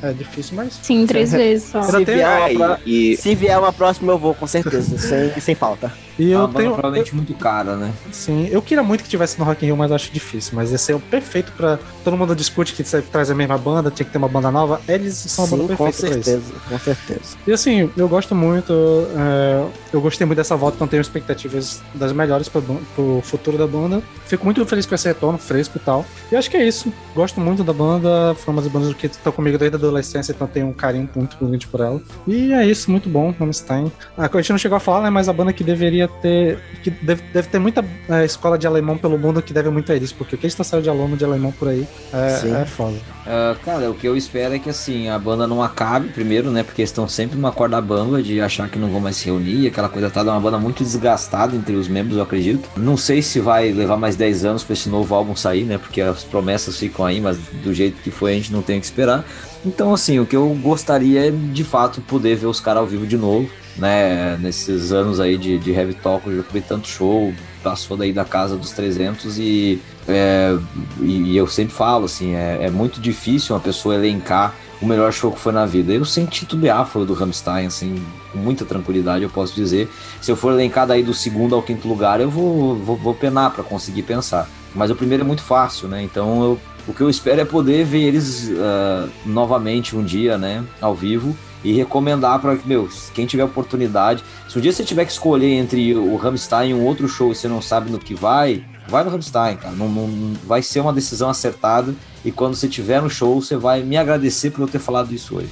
é, 0.04 0.10
é 0.10 0.14
difícil, 0.14 0.56
mas. 0.56 0.74
Sim, 0.82 1.06
três 1.08 1.32
vezes 1.32 1.70
só. 1.70 1.80
Eu 1.80 1.84
Se 1.86 1.92
tenho- 2.06 2.06
vier, 2.18 2.56
uma 2.56 2.76
pro- 2.76 2.84
e, 2.86 3.18
se 3.18 3.34
vier 3.36 3.58
uma 3.58 3.74
próxima, 3.74 4.12
eu 4.14 4.18
vou, 4.20 4.34
com 4.36 4.46
certeza. 4.48 4.98
sem, 5.00 5.42
sem 5.42 5.56
falta. 5.56 5.92
E 6.20 6.32
É 6.32 6.36
uma 6.38 6.44
eu 6.44 6.48
banda 6.48 6.60
tenho. 6.60 6.74
provavelmente 6.74 7.16
muito 7.16 7.34
cara, 7.34 7.76
né? 7.76 7.92
Sim, 8.12 8.48
eu 8.52 8.62
queria 8.62 8.84
muito 8.84 9.04
que 9.04 9.10
tivesse 9.10 9.40
no 9.40 9.46
Rock 9.46 9.66
in 9.66 9.71
Mas 9.76 9.92
acho 9.92 10.12
difícil. 10.12 10.54
Mas 10.56 10.72
esse 10.72 10.92
é 10.92 10.96
o 10.96 11.00
perfeito 11.00 11.52
pra. 11.54 11.80
Todo 12.04 12.18
mundo 12.18 12.36
discute 12.36 12.74
que 12.74 12.84
traz 12.84 13.30
a 13.30 13.36
mesma 13.36 13.58
banda, 13.58 13.92
tinha 13.92 14.06
que 14.06 14.12
ter 14.12 14.18
uma 14.18 14.28
banda 14.28 14.50
nova. 14.52 14.82
Eles 14.88 15.14
são 15.16 15.46
a 15.46 15.48
banda 15.48 15.64
com 15.76 15.86
perfeita 15.86 16.06
isso. 16.20 16.24
certeza. 16.24 16.54
Com 16.70 16.80
certeza. 16.80 17.38
E 17.48 17.52
assim, 17.54 17.90
eu 17.96 18.08
gosto 18.08 18.34
muito. 18.36 18.74
é, 19.16 19.66
eu 19.94 20.02
gostei 20.02 20.26
muito 20.26 20.38
dessa 20.38 20.56
volta, 20.56 20.76
então 20.76 20.88
tenho 20.88 21.02
expectativas 21.02 21.82
das 21.94 22.12
melhores 22.14 22.48
pro, 22.50 22.62
ban- 22.62 22.80
pro 22.96 23.22
futuro 23.24 23.58
da 23.58 23.68
banda. 23.68 24.02
Fico 24.26 24.46
muito 24.46 24.66
feliz 24.66 24.86
com 24.86 24.96
esse 24.96 25.08
retorno 25.08 25.38
fresco 25.38 25.78
e 25.78 25.80
tal. 25.80 26.06
E 26.32 26.36
acho 26.36 26.50
que 26.50 26.58
é 26.58 26.66
isso. 26.68 26.92
Gosto 27.16 27.40
muito 27.42 27.64
da 27.64 27.74
banda. 27.74 28.36
Foi 28.36 28.54
uma 28.54 28.62
das 28.62 28.72
bandas 28.72 28.94
que 28.94 29.06
estão 29.08 29.32
comigo 29.32 29.58
desde 29.58 29.76
a 29.76 29.80
adolescência, 29.80 30.32
então 30.32 30.48
tenho 30.48 30.68
um 30.68 30.74
carinho 30.74 31.10
muito 31.16 31.38
grande 31.40 31.68
por 31.68 31.82
ela. 31.82 32.02
E 32.28 32.52
é 32.54 32.66
isso, 32.66 32.90
muito 32.90 33.10
bom, 33.10 33.34
Rammstein. 33.38 33.92
A 34.18 34.28
gente 34.38 34.52
não 34.52 34.58
chegou 34.58 34.76
a 34.76 34.80
falar, 34.80 35.02
né? 35.04 35.10
Mas 35.10 35.28
a 35.30 35.34
banda 35.34 35.52
que 35.54 35.64
deveria 35.64 36.08
ter. 36.08 36.60
que 36.84 36.90
deve, 36.90 37.22
deve 37.34 37.48
ter 37.50 37.60
muita 37.60 37.84
é, 38.10 38.26
escola 38.26 38.58
de 38.58 38.66
alemão 38.66 38.98
pelo 38.98 39.18
mundo 39.18 39.42
que 39.42 39.54
deve 39.54 39.61
muito 39.70 39.92
a 39.92 39.96
eles, 39.96 40.12
porque 40.12 40.36
o 40.36 40.38
que 40.38 40.48
estão 40.48 40.64
saindo 40.64 40.84
de 40.84 40.90
aluno 40.90 41.16
de 41.16 41.26
alemão 41.26 41.52
por 41.52 41.68
aí 41.68 41.88
é, 42.14 42.62
é 42.62 42.66
foda. 42.66 42.98
Ah, 43.26 43.56
cara, 43.64 43.90
o 43.90 43.94
que 43.94 44.08
eu 44.08 44.18
espero 44.18 44.56
é 44.56 44.60
que 44.60 44.70
assim, 44.70 45.10
a 45.10 45.20
banda 45.20 45.46
não 45.46 45.62
acabe 45.62 46.10
primeiro, 46.10 46.50
né? 46.50 46.64
Porque 46.64 46.82
eles 46.82 46.90
estão 46.90 47.08
sempre 47.08 47.36
numa 47.36 47.52
corda 47.52 47.80
bamba 47.80 48.22
de 48.22 48.42
achar 48.42 48.70
que 48.70 48.80
não 48.80 48.90
vão 48.90 49.00
mais 49.00 49.18
se 49.18 49.26
reunir, 49.26 49.68
aquela 49.68 49.90
coisa 49.90 50.10
toda, 50.10 50.30
é 50.30 50.34
uma 50.34 50.40
banda 50.40 50.58
muito 50.58 50.84
desgastada 50.84 51.56
entre 51.56 51.76
os 51.76 51.88
membros, 51.88 52.18
eu 52.18 52.24
acredito. 52.24 52.70
Não 52.78 52.98
sei 52.98 53.22
se 53.22 53.40
vai 53.40 53.72
levar 53.72 53.98
mais 53.98 54.16
10 54.16 54.46
anos 54.46 54.64
pra 54.64 54.74
esse 54.74 54.90
novo 54.90 55.14
álbum 55.14 55.36
sair, 55.36 55.64
né? 55.64 55.78
Porque 55.78 56.02
as 56.02 56.24
promessas 56.24 56.78
ficam 56.78 57.06
aí, 57.06 57.20
mas 57.22 57.38
do 57.64 57.74
jeito 57.74 58.02
que 58.02 58.12
foi 58.12 58.32
a 58.32 58.36
gente 58.36 58.52
não 58.52 58.62
tem 58.62 58.78
o 58.78 58.80
que 58.80 58.86
esperar. 58.86 59.26
Então, 59.66 59.94
assim, 59.94 60.20
o 60.20 60.26
que 60.26 60.36
eu 60.36 60.50
gostaria 60.62 61.28
é 61.28 61.32
de 61.32 61.64
fato 61.64 62.02
poder 62.02 62.36
ver 62.36 62.48
os 62.48 62.60
caras 62.60 62.82
ao 62.82 62.88
vivo 62.88 63.06
de 63.06 63.18
novo, 63.18 63.50
né? 63.78 64.38
Nesses 64.38 64.92
anos 64.92 65.20
aí 65.20 65.38
de, 65.38 65.60
de 65.60 65.72
heavy 65.72 65.94
talk, 65.94 66.28
eu 66.28 66.38
já 66.38 66.44
fui 66.44 66.62
tanto 66.62 66.88
show, 66.88 67.32
passou 67.62 67.96
daí 67.96 68.12
da 68.12 68.26
casa 68.26 68.58
dos 68.58 68.72
300 68.72 69.38
e, 69.38 69.82
é, 70.08 70.58
e, 71.00 71.36
eu 71.36 71.48
sempre 71.48 71.74
falo, 71.74 72.06
assim, 72.06 72.34
é, 72.36 72.66
é 72.66 72.70
muito 72.70 73.00
difícil 73.00 73.56
uma 73.56 73.62
pessoa 73.62 73.96
elencar 73.96 74.54
o 74.82 74.86
melhor 74.86 75.14
show 75.14 75.32
que 75.32 75.40
foi 75.40 75.52
na 75.52 75.66
vida. 75.66 75.94
Eu 75.94 76.04
sem 76.04 76.26
titubear 76.26 76.86
foi 76.86 77.04
o 77.04 77.06
do 77.06 77.14
Rammstein, 77.14 77.68
assim, 77.68 78.04
com 78.32 78.40
muita 78.40 78.66
tranquilidade 78.66 79.24
eu 79.24 79.30
posso 79.30 79.54
dizer. 79.54 79.90
Se 80.20 80.32
eu 80.32 80.36
for 80.36 80.54
elencar 80.54 80.88
daí 80.88 81.04
do 81.04 81.14
segundo 81.14 81.56
ao 81.56 81.62
quinto 81.62 81.88
lugar, 81.88 82.20
eu 82.20 82.30
vou, 82.30 82.76
vou, 82.76 82.98
vou 82.98 83.14
penar 83.14 83.52
para 83.52 83.64
conseguir 83.64 84.04
pensar. 84.04 84.50
Mas 84.74 84.90
o 84.90 84.96
primeiro 84.96 85.24
é 85.24 85.28
muito 85.28 85.44
fácil, 85.44 85.88
né? 85.88 86.02
Então 86.02 86.44
eu, 86.44 86.60
o 86.92 86.94
que 86.94 87.02
eu 87.02 87.10
espero 87.10 87.40
é 87.40 87.46
poder 87.46 87.86
ver 87.86 88.02
eles 88.02 88.52
ah, 88.60 89.08
novamente 89.26 89.96
um 89.96 90.04
dia, 90.04 90.38
né? 90.38 90.64
Ao 90.82 90.94
vivo. 90.94 91.36
E 91.64 91.72
recomendar 91.74 92.40
para 92.40 92.58
meu, 92.66 92.90
quem 93.14 93.26
tiver 93.26 93.44
oportunidade. 93.44 94.24
Se 94.50 94.58
um 94.58 94.62
dia 94.62 94.72
você 94.74 94.84
tiver 94.84 95.06
que 95.06 95.12
escolher 95.12 95.54
entre 95.54 95.96
o 95.96 96.16
Rammstein 96.16 96.72
e 96.72 96.74
um 96.74 96.84
outro 96.84 97.08
show 97.08 97.32
e 97.32 97.36
você 97.36 97.48
não 97.48 97.62
sabe 97.62 97.92
no 97.92 98.00
que 98.00 98.16
vai, 98.16 98.66
vai 98.90 99.04
no 99.04 99.12
Rammstein, 99.12 99.58
cara. 99.58 99.76
Não, 99.76 99.88
não- 99.88 100.34
vai 100.46 100.62
ser 100.64 100.80
uma 100.80 100.92
decisão 100.92 101.30
acertada. 101.30 101.94
E 102.26 102.32
quando 102.32 102.56
você 102.56 102.68
tiver 102.68 103.02
no 103.02 103.10
show, 103.10 103.40
você 103.42 103.56
vai 103.56 103.84
me 103.84 103.96
agradecer 103.96 104.50
por 104.50 104.62
eu 104.62 104.68
ter 104.68 104.80
falado 104.80 105.14
isso 105.14 105.38
hoje. 105.38 105.52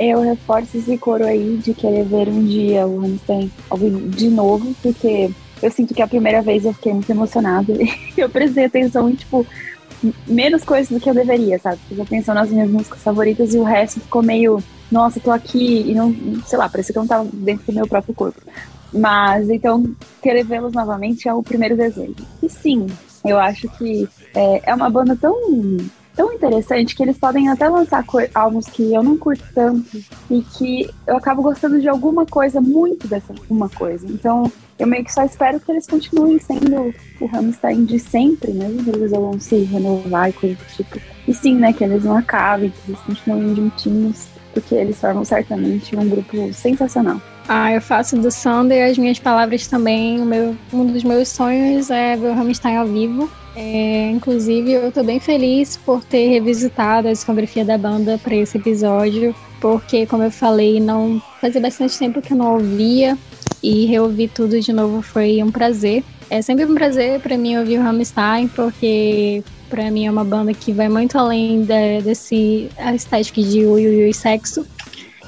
Eu 0.00 0.22
reforço 0.22 0.76
esse 0.78 0.96
coro 0.98 1.24
aí 1.24 1.60
de 1.62 1.72
querer 1.74 2.04
ver 2.04 2.28
um 2.28 2.44
dia 2.44 2.86
o 2.86 3.00
Rammstein 3.00 3.50
de 4.08 4.28
novo, 4.28 4.74
porque 4.82 5.30
eu 5.62 5.70
sinto 5.70 5.94
que 5.94 6.02
a 6.02 6.06
primeira 6.08 6.40
vez 6.40 6.64
eu 6.64 6.72
fiquei 6.72 6.92
muito 6.92 7.10
emocionada 7.10 7.72
eu 8.16 8.28
prestei 8.30 8.64
atenção 8.64 9.08
em, 9.10 9.14
tipo, 9.14 9.46
menos 10.26 10.64
coisas 10.64 10.88
do 10.88 11.00
que 11.00 11.08
eu 11.08 11.14
deveria, 11.14 11.58
sabe? 11.58 11.78
Fiquei 11.88 12.04
pensando 12.04 12.36
nas 12.36 12.50
minhas 12.50 12.70
músicas 12.70 13.02
favoritas 13.02 13.54
e 13.54 13.58
o 13.58 13.64
resto 13.64 14.00
ficou 14.00 14.22
meio, 14.22 14.62
nossa, 14.90 15.20
tô 15.20 15.30
aqui 15.30 15.90
e 15.90 15.94
não, 15.94 16.14
sei 16.46 16.58
lá, 16.58 16.68
parecia 16.68 16.92
que 16.92 16.98
eu 16.98 17.02
não 17.02 17.08
tava 17.08 17.28
dentro 17.32 17.66
do 17.66 17.72
meu 17.72 17.86
próprio 17.86 18.14
corpo. 18.14 18.40
Mas, 18.92 19.50
então, 19.50 19.84
querer 20.22 20.44
vê-los 20.44 20.72
novamente 20.72 21.28
é 21.28 21.34
o 21.34 21.42
primeiro 21.42 21.76
desejo. 21.76 22.16
E 22.42 22.48
sim, 22.48 22.86
eu 23.24 23.38
acho 23.38 23.68
que 23.70 24.08
é, 24.34 24.70
é 24.70 24.74
uma 24.74 24.88
banda 24.88 25.16
tão 25.16 25.36
tão 26.18 26.32
interessante 26.32 26.96
que 26.96 27.02
eles 27.04 27.16
podem 27.16 27.48
até 27.48 27.68
lançar 27.68 28.04
álbuns 28.34 28.66
que 28.66 28.92
eu 28.92 29.04
não 29.04 29.16
curto 29.16 29.44
tanto 29.54 30.02
e 30.28 30.42
que 30.42 30.90
eu 31.06 31.16
acabo 31.16 31.42
gostando 31.42 31.80
de 31.80 31.88
alguma 31.88 32.26
coisa 32.26 32.60
muito 32.60 33.06
dessa 33.06 33.32
alguma 33.32 33.68
coisa. 33.68 34.04
Então, 34.04 34.50
eu 34.78 34.86
meio 34.86 35.04
que 35.04 35.12
só 35.12 35.24
espero 35.24 35.58
que 35.58 35.70
eles 35.72 35.86
continuem 35.86 36.38
sendo 36.38 36.94
o 37.20 37.26
Rammstein 37.26 37.84
de 37.84 37.98
sempre, 37.98 38.52
mesmo 38.52 38.84
que 38.84 38.90
eles 38.90 39.10
vão 39.10 39.38
se 39.40 39.64
renovar 39.64 40.30
e 40.30 40.32
coisa 40.32 40.56
do 40.56 40.76
tipo. 40.76 41.00
E 41.26 41.34
sim, 41.34 41.56
né, 41.56 41.72
que 41.72 41.82
eles 41.82 42.04
não 42.04 42.16
acabem, 42.16 42.70
que 42.70 42.90
eles 42.90 43.00
continuem 43.00 43.54
juntinhos, 43.54 44.28
porque 44.54 44.74
eles 44.74 45.00
formam 45.00 45.24
certamente 45.24 45.96
um 45.96 46.08
grupo 46.08 46.52
sensacional. 46.52 47.20
Ah, 47.48 47.72
eu 47.72 47.80
faço 47.80 48.16
do 48.16 48.30
Sander 48.30 48.90
as 48.90 48.98
minhas 48.98 49.18
palavras 49.18 49.66
também. 49.66 50.18
Meu, 50.18 50.54
um 50.72 50.84
dos 50.84 51.02
meus 51.02 51.28
sonhos 51.28 51.90
é 51.90 52.14
ver 52.14 52.28
o 52.28 52.34
Rammstein 52.34 52.76
ao 52.76 52.86
vivo. 52.86 53.30
É, 53.56 54.10
inclusive, 54.10 54.70
eu 54.72 54.92
tô 54.92 55.02
bem 55.02 55.18
feliz 55.18 55.76
por 55.78 56.04
ter 56.04 56.28
revisitado 56.28 57.08
a 57.08 57.12
discografia 57.12 57.64
da 57.64 57.76
banda 57.76 58.18
para 58.18 58.36
esse 58.36 58.58
episódio, 58.58 59.34
porque, 59.60 60.06
como 60.06 60.22
eu 60.22 60.30
falei, 60.30 60.78
não 60.78 61.20
fazia 61.40 61.60
bastante 61.60 61.98
tempo 61.98 62.22
que 62.22 62.34
eu 62.34 62.36
não 62.36 62.52
ouvia 62.52 63.18
e 63.62 63.86
reouvir 63.86 64.30
tudo 64.34 64.60
de 64.60 64.72
novo 64.72 65.02
foi 65.02 65.42
um 65.42 65.50
prazer. 65.50 66.04
É 66.30 66.42
sempre 66.42 66.64
um 66.64 66.74
prazer 66.74 67.20
para 67.20 67.36
mim 67.38 67.56
ouvir 67.56 67.78
o 67.78 67.82
Rammstein, 67.82 68.48
porque 68.48 69.42
para 69.68 69.90
mim 69.90 70.06
é 70.06 70.10
uma 70.10 70.24
banda 70.24 70.52
que 70.52 70.72
vai 70.72 70.88
muito 70.88 71.16
além 71.18 71.64
da, 71.64 72.00
desse 72.02 72.68
estética 72.94 73.42
de 73.42 73.64
ui, 73.64 73.86
ui, 73.86 74.04
ui, 74.04 74.12
sexo. 74.12 74.66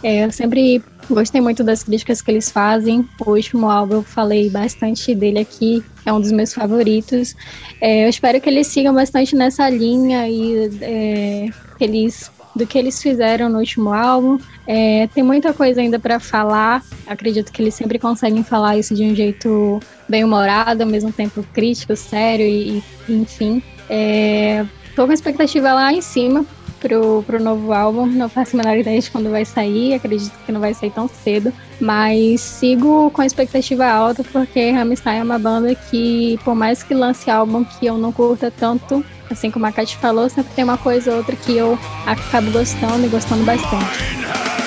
É, 0.03 0.25
eu 0.25 0.31
sempre 0.31 0.83
gostei 1.09 1.41
muito 1.41 1.63
das 1.63 1.83
críticas 1.83 2.23
que 2.23 2.31
eles 2.31 2.51
fazem. 2.51 3.07
O 3.25 3.31
último 3.31 3.71
álbum 3.71 3.97
eu 3.97 4.03
falei 4.03 4.49
bastante 4.49 5.15
dele 5.15 5.41
aqui, 5.41 5.83
é 6.07 6.13
um 6.13 6.21
dos 6.21 6.33
meus 6.33 6.55
favoritos. 6.55 7.35
É, 7.81 8.05
eu 8.05 8.09
espero 8.09 8.41
que 8.41 8.49
eles 8.49 8.67
sigam 8.67 8.95
bastante 8.95 9.35
nessa 9.37 9.69
linha 9.69 10.29
e 10.29 10.71
é, 10.81 11.49
que 11.77 11.85
eles, 11.85 12.31
do 12.55 12.67
que 12.67 12.79
eles 12.79 13.01
fizeram 13.01 13.49
no 13.49 13.59
último 13.59 13.93
álbum. 13.93 14.39
É, 14.67 15.09
tem 15.15 15.23
muita 15.23 15.53
coisa 15.53 15.81
ainda 15.81 15.99
para 15.99 16.19
falar. 16.21 16.83
Acredito 17.07 17.53
que 17.53 17.63
eles 17.63 17.75
sempre 17.75 17.99
conseguem 17.99 18.43
falar 18.43 18.77
isso 18.77 18.95
de 18.95 19.05
um 19.05 19.15
jeito 19.15 19.81
bem 20.09 20.25
humorado, 20.25 20.83
ao 20.83 20.89
mesmo 20.89 21.13
tempo 21.13 21.45
crítico, 21.53 21.95
sério 21.97 22.45
e, 22.47 22.83
e 23.09 23.13
enfim. 23.13 23.63
É, 23.89 24.65
tô 24.95 25.05
com 25.05 25.11
a 25.11 25.15
expectativa 25.15 25.73
lá 25.73 25.93
em 25.93 26.01
cima 26.01 26.45
pro, 26.81 27.23
pro 27.23 27.43
novo 27.43 27.73
álbum. 27.73 28.07
Não 28.07 28.29
faço 28.29 28.57
a 28.57 28.63
menor 28.63 28.77
ideia 28.77 29.01
de 29.01 29.11
quando 29.11 29.31
vai 29.31 29.45
sair, 29.45 29.95
acredito 29.95 30.33
que 30.45 30.53
não 30.53 30.61
vai 30.61 30.75
sair 30.75 30.91
tão 30.91 31.09
cedo. 31.09 31.53
Mas 31.81 32.41
sigo 32.41 33.11
com 33.11 33.23
expectativa 33.23 33.87
alta, 33.87 34.25
porque 34.25 34.71
Rammstein 34.71 35.19
é 35.19 35.23
uma 35.23 35.39
banda 35.39 35.75
que, 35.75 36.39
por 36.45 36.55
mais 36.55 36.83
que 36.83 36.95
lance 36.95 37.31
álbum 37.31 37.65
que 37.65 37.87
eu 37.87 37.97
não 37.97 38.13
curta 38.13 38.51
tanto, 38.51 39.05
assim 39.31 39.51
como 39.51 39.67
a 39.67 39.73
Kat 39.73 39.97
falou, 39.97 40.29
sempre 40.29 40.53
tem 40.55 40.65
uma 40.65 40.79
coisa 40.79 41.13
ou 41.13 41.19
outra 41.19 41.37
que 41.37 41.57
eu 41.57 41.79
acabo 42.07 42.51
gostando 42.51 43.07
e 43.07 43.09
gostando 43.09 43.45
bastante. 43.45 44.60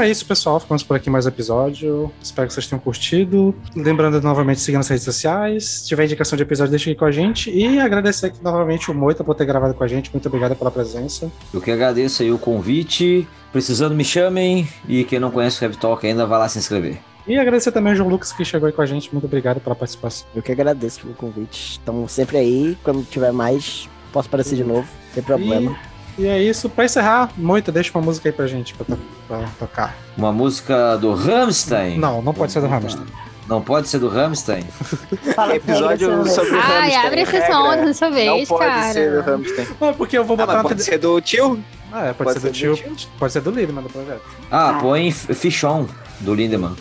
Então 0.00 0.08
é 0.08 0.12
isso, 0.12 0.24
pessoal. 0.24 0.58
Ficamos 0.58 0.82
por 0.82 0.96
aqui 0.96 1.10
mais 1.10 1.26
um 1.26 1.28
episódio. 1.28 2.10
Espero 2.22 2.48
que 2.48 2.54
vocês 2.54 2.66
tenham 2.66 2.80
curtido. 2.80 3.54
Lembrando 3.76 4.18
novamente, 4.22 4.58
siga 4.58 4.78
nas 4.78 4.88
redes 4.88 5.04
sociais. 5.04 5.66
Se 5.66 5.88
tiver 5.88 6.06
indicação 6.06 6.38
de 6.38 6.42
episódio, 6.42 6.70
deixa 6.70 6.88
aqui 6.88 6.98
com 6.98 7.04
a 7.04 7.10
gente. 7.10 7.50
E 7.50 7.78
agradecer 7.78 8.28
aqui 8.28 8.42
novamente 8.42 8.90
o 8.90 8.94
Moita 8.94 9.22
por 9.22 9.34
ter 9.34 9.44
gravado 9.44 9.74
com 9.74 9.84
a 9.84 9.86
gente. 9.86 10.10
Muito 10.10 10.26
obrigado 10.26 10.56
pela 10.56 10.70
presença. 10.70 11.30
Eu 11.52 11.60
que 11.60 11.70
agradeço 11.70 12.22
aí 12.22 12.32
o 12.32 12.38
convite. 12.38 13.28
Precisando, 13.52 13.94
me 13.94 14.02
chamem. 14.02 14.66
E 14.88 15.04
quem 15.04 15.20
não 15.20 15.30
conhece 15.30 15.60
o 15.60 15.64
Heavy 15.66 15.76
Talk 15.76 16.06
ainda, 16.06 16.24
vai 16.24 16.38
lá 16.38 16.48
se 16.48 16.58
inscrever. 16.58 16.98
E 17.26 17.36
agradecer 17.36 17.70
também 17.70 17.90
ao 17.90 17.96
João 17.98 18.08
Lucas 18.08 18.32
que 18.32 18.42
chegou 18.42 18.68
aí 18.68 18.72
com 18.72 18.80
a 18.80 18.86
gente. 18.86 19.12
Muito 19.12 19.26
obrigado 19.26 19.60
pela 19.60 19.76
participação. 19.76 20.26
Eu 20.34 20.40
que 20.40 20.50
agradeço 20.50 21.02
pelo 21.02 21.12
convite. 21.12 21.72
Estamos 21.72 22.10
sempre 22.10 22.38
aí. 22.38 22.74
Quando 22.82 23.04
tiver 23.04 23.32
mais, 23.32 23.86
posso 24.14 24.28
aparecer 24.28 24.56
de 24.56 24.64
novo. 24.64 24.88
Sem 25.12 25.22
problema. 25.22 25.72
E, 25.72 25.89
e 26.20 26.26
é 26.26 26.42
isso. 26.42 26.68
Pra 26.68 26.84
encerrar, 26.84 27.30
Moita, 27.36 27.70
deixa 27.72 27.90
uma 27.96 28.04
música 28.04 28.28
aí 28.28 28.32
pra 28.32 28.46
gente. 28.46 28.74
Pra 28.74 28.96
pra 29.28 29.44
tocar. 29.58 29.96
Uma 30.16 30.32
música 30.32 30.96
do 30.96 31.14
Rammstein? 31.14 31.98
Não, 31.98 32.20
não 32.22 32.34
pode 32.34 32.52
ser 32.52 32.60
do 32.60 32.66
Hamilton. 32.66 33.04
Não 33.48 33.60
pode 33.62 33.88
ser 33.88 33.98
do 33.98 34.08
Rammstein? 34.08 34.62
Fala 35.34 35.56
Episódio 35.56 36.24
sobre 36.28 36.50
o 36.52 36.60
Ai, 36.60 36.90
Rammstein. 36.92 37.06
abre 37.06 37.20
essa 37.22 37.32
Regra, 37.32 37.58
onda 37.58 37.84
dessa 37.86 38.06
Não 38.08 38.14
vez, 38.14 38.48
pode 38.48 38.64
cara. 38.64 38.92
ser 38.92 39.10
do 39.12 39.20
Rammstein. 39.22 39.66
Ah, 39.80 39.92
porque 39.96 40.18
eu 40.18 40.24
vou 40.24 40.34
Ah, 40.34 40.36
botar 40.38 40.52
mas 40.52 40.62
uma 40.62 40.68
pode 40.68 40.82
ser 40.84 40.98
do 40.98 41.20
tio? 41.20 41.64
Ah, 41.92 42.06
é, 42.06 42.12
pode, 42.12 42.16
pode 42.18 42.40
ser 42.40 42.50
do 42.50 42.56
ser 42.56 42.68
do 42.88 42.94
tio, 42.96 43.08
pode 43.18 43.32
ser 43.32 43.40
do 43.40 43.50
Lideman 43.50 43.82
do 43.82 43.88
projeto. 43.90 44.22
Ah, 44.50 44.78
põe 44.80 45.08
F- 45.08 45.34
Fichon, 45.34 45.86
do 46.20 46.32
Lindemann. 46.34 46.76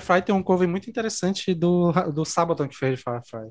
Firefly 0.00 0.22
tem 0.22 0.34
um 0.34 0.42
cover 0.42 0.68
muito 0.68 0.88
interessante 0.88 1.54
do, 1.54 1.92
do 2.12 2.24
Sabaton 2.24 2.68
que 2.68 2.76
fez 2.76 3.00
Firefly. 3.00 3.50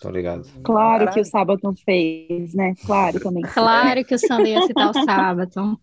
Tô 0.00 0.10
ligado. 0.10 0.48
Claro 0.62 1.10
que 1.12 1.20
o 1.20 1.24
Sabaton 1.24 1.74
fez, 1.84 2.54
né? 2.54 2.74
Claro 2.84 3.20
também. 3.20 3.42
Claro 3.42 4.04
que 4.04 4.14
o 4.14 4.18
Sander 4.18 4.48
ia 4.48 4.66
citar 4.66 4.90
o 4.90 5.04
Sabaton. 5.04 5.76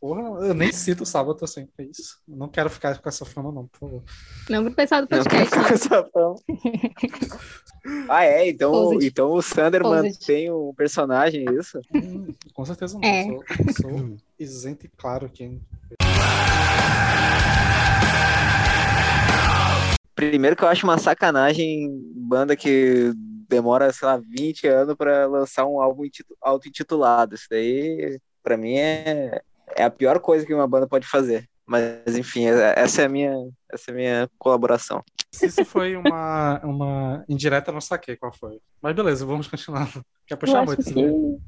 Porra, 0.00 0.46
eu 0.46 0.54
nem 0.54 0.72
cito 0.72 1.02
o 1.02 1.06
Sabaton 1.06 1.44
assim, 1.44 1.68
é 1.78 1.82
isso. 1.84 2.18
Não 2.26 2.48
quero 2.48 2.70
ficar 2.70 2.98
com 2.98 3.08
essa 3.08 3.24
fama, 3.26 3.52
não, 3.52 3.66
por 3.66 3.78
favor. 3.78 4.02
Não 4.48 4.64
pro 4.64 4.74
pessoal 4.74 5.04
do 5.04 5.08
Não 5.10 5.22
podcast. 5.22 5.50
com 5.50 5.60
né? 5.60 5.68
essa 5.72 6.04
fama. 6.04 6.34
Ah, 8.10 8.24
é? 8.24 8.50
Então, 8.50 8.98
então 9.00 9.32
o 9.32 9.40
Sander 9.40 9.80
Posed. 9.80 10.12
mantém 10.12 10.52
um 10.52 10.72
personagem, 10.74 11.46
é 11.48 11.52
isso? 11.54 11.80
Hum, 11.94 12.34
Com 12.52 12.64
certeza 12.66 12.98
não. 12.98 13.08
É. 13.08 13.24
Sou, 13.24 13.42
sou 13.80 14.16
isento 14.38 14.84
e 14.84 14.88
claro 14.88 15.24
aqui. 15.24 15.58
Primeiro 20.20 20.54
que 20.54 20.62
eu 20.62 20.68
acho 20.68 20.84
uma 20.86 20.98
sacanagem 20.98 21.88
banda 22.14 22.54
que 22.54 23.10
demora, 23.48 23.90
sei 23.90 24.06
lá, 24.06 24.18
20 24.22 24.66
anos 24.68 24.94
pra 24.94 25.26
lançar 25.26 25.64
um 25.64 25.80
álbum 25.80 26.04
intitu- 26.04 26.36
auto-intitulado. 26.42 27.34
Isso 27.34 27.46
daí, 27.50 28.18
pra 28.42 28.54
mim, 28.54 28.76
é, 28.76 29.40
é 29.74 29.82
a 29.82 29.88
pior 29.90 30.20
coisa 30.20 30.44
que 30.44 30.52
uma 30.52 30.68
banda 30.68 30.86
pode 30.86 31.06
fazer. 31.06 31.46
Mas, 31.66 32.18
enfim, 32.18 32.44
é- 32.46 32.74
essa 32.76 33.00
é 33.00 33.06
a 33.06 33.08
minha, 33.08 33.34
essa 33.72 33.90
é 33.90 33.92
a 33.92 33.96
minha 33.96 34.30
colaboração. 34.38 35.02
Se 35.32 35.46
isso 35.46 35.64
foi 35.64 35.96
uma, 35.96 36.60
uma 36.64 37.24
indireta, 37.26 37.70
eu 37.70 37.74
não 37.74 37.80
saquei 37.80 38.14
qual 38.14 38.30
foi. 38.32 38.58
Mas 38.82 38.94
beleza, 38.94 39.24
vamos 39.24 39.48
continuar. 39.48 39.90
Quer 40.26 40.34
Eu 40.34 40.38
puxar 40.38 40.58
acho 40.60 40.66
muito? 40.66 40.84
que 40.84 41.38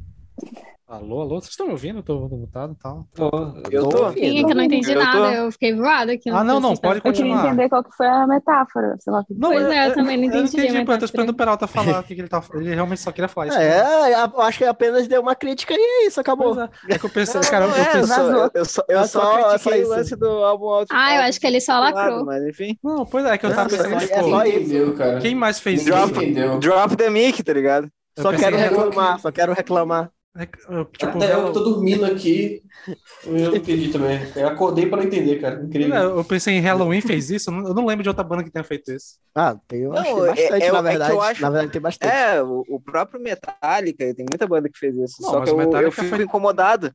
Alô, 0.93 1.23
alô, 1.23 1.41
vocês 1.41 1.49
estão 1.53 1.65
me 1.69 1.73
ouvindo? 1.73 2.01
Eu 2.01 2.03
tô 2.03 2.29
mutado 2.29 2.75
e 2.75 2.83
tal. 2.83 3.07
Eu 3.71 3.89
tô. 3.89 4.13
Sim, 4.13 4.41
é 4.41 4.45
que 4.45 4.53
eu 4.53 4.55
não 4.55 4.63
entendi 4.63 4.91
Eu 4.91 4.99
tô- 4.99 5.05
nada, 5.07 5.35
eu 5.37 5.51
fiquei 5.51 5.75
voada 5.75 6.13
aqui. 6.13 6.29
Ah, 6.29 6.45
não, 6.45 6.61
não, 6.61 6.77
pode 6.77 6.99
eu 6.99 7.03
queria 7.03 7.23
continuar. 7.23 7.47
entender 7.47 7.69
qual 7.71 7.83
que 7.83 7.97
foi 7.97 8.07
a 8.07 8.27
metáfora. 8.27 8.95
Sei 9.01 9.11
lá 9.11 9.25
Não, 9.31 9.53
Pois 9.53 9.67
é, 9.69 9.87
eu 9.89 9.95
também 9.95 10.19
não 10.19 10.25
Eu 10.25 10.31
não 10.31 10.39
entendi, 10.41 10.61
entendi, 10.67 10.77
eu 10.77 10.85
tô 10.85 10.99
tá 10.99 11.05
esperando 11.07 11.31
o 11.31 11.35
Peralta 11.35 11.67
falar 11.67 12.01
o 12.01 12.05
que, 12.05 12.15
que 12.15 12.21
ele 12.21 12.29
tá 12.29 12.43
Ele 12.53 12.75
realmente 12.75 13.01
só 13.01 13.11
queria 13.11 13.27
falar 13.27 13.47
isso. 13.47 13.57
né? 13.59 13.69
É, 14.11 14.13
eu 14.13 14.41
acho 14.43 14.59
que 14.59 14.65
apenas 14.67 15.09
deu 15.09 15.23
uma 15.23 15.35
crítica 15.35 15.73
e 15.73 15.79
é 15.81 16.07
isso, 16.09 16.21
acabou. 16.21 16.61
É. 16.61 16.69
É 16.91 16.99
que 16.99 17.07
eu 17.07 17.11
pensei, 17.11 17.41
Não, 17.41 17.51
cara, 17.51 17.67
não 17.69 17.75
eu 17.75 17.83
é, 17.83 17.89
eu 17.89 17.93
pensei. 17.93 18.07
só, 18.15 18.23
eu, 18.23 18.51
eu 18.53 18.65
só, 18.67 18.83
eu 18.87 19.05
só 19.07 19.49
critiquei 19.49 19.85
o 19.85 19.89
lance 19.89 20.15
do 20.15 20.27
álbum 20.29 20.69
auto 20.69 20.89
Ah, 20.93 21.17
eu 21.17 21.23
acho 21.23 21.41
que 21.41 21.47
ele 21.47 21.61
só 21.63 21.81
lacrou. 21.81 22.27
Mas, 22.27 22.45
enfim. 22.47 22.77
Não, 22.85 23.07
pois 23.07 23.25
é, 23.25 23.39
que 23.39 23.47
eu 23.47 23.55
tava 23.55 23.71
pensando, 23.71 23.95
é 23.95 23.99
tipo, 24.07 25.21
quem 25.23 25.35
mais 25.35 25.59
fez 25.59 25.87
Drop- 25.87 26.23
isso? 26.23 26.59
Drop 26.59 26.95
the 26.97 27.09
mic, 27.09 27.43
tá 27.43 27.55
ligado? 27.55 27.89
Eu 28.15 28.23
Só 28.25 28.31
quero 28.37 28.59
reclamar, 28.59 29.19
só 29.21 29.33
quero 29.33 29.55
reclamar. 29.55 30.11
É, 30.35 30.49
eu, 30.71 30.85
tipo, 30.87 31.19
Até 31.19 31.35
eu 31.35 31.47
que 31.49 31.53
tô 31.53 31.61
dormindo 31.61 32.07
aqui, 32.07 32.63
eu 33.27 33.55
entendi 33.55 33.91
também. 33.93 34.19
Eu 34.35 34.49
acordei 34.49 34.87
pra 34.87 34.97
não 34.99 35.05
entender, 35.05 35.39
cara. 35.41 35.63
Incrível. 35.63 35.95
é, 35.95 36.05
eu 36.05 36.25
pensei 36.25 36.55
em 36.55 36.61
Halloween 36.61 37.03
fez 37.03 37.31
isso, 37.31 37.51
eu 37.51 37.75
não, 37.75 37.85
lembro 37.87 38.03
de 38.03 38.09
outra 38.09 38.25
banda 38.25 38.43
que 38.43 38.51
tenha 38.51 38.65
feito 38.65 38.91
isso. 38.93 39.19
Ah, 39.35 39.55
tem, 39.69 39.83
Não, 39.83 39.93
que 40.03 40.09
é- 40.09 40.15
bastante, 40.15 40.41
é- 40.41 40.47
é 40.67 40.73
na 40.73 40.79
que 40.79 40.83
verdade. 40.85 41.13
eu 41.13 41.21
acho- 41.21 41.43
Na 41.43 41.51
verdade, 41.51 41.73
tem 41.73 41.83
bastante. 41.83 42.11
É, 42.13 42.43
o, 42.43 42.65
o 42.69 42.81
próprio 42.81 43.21
Metallica, 43.21 44.15
tem 44.15 44.25
muita 44.31 44.47
banda 44.47 44.69
que 44.71 44.79
fez 44.79 44.95
isso. 44.97 45.21
Não, 45.21 45.31
só 45.31 45.39
mas 45.41 45.51
que 45.51 45.55
o 45.55 45.61
eu, 45.61 45.67
Metallica 45.67 45.89
eu 45.89 45.93
fico 45.93 46.17
foi- 46.17 46.25
incomodado. 46.25 46.95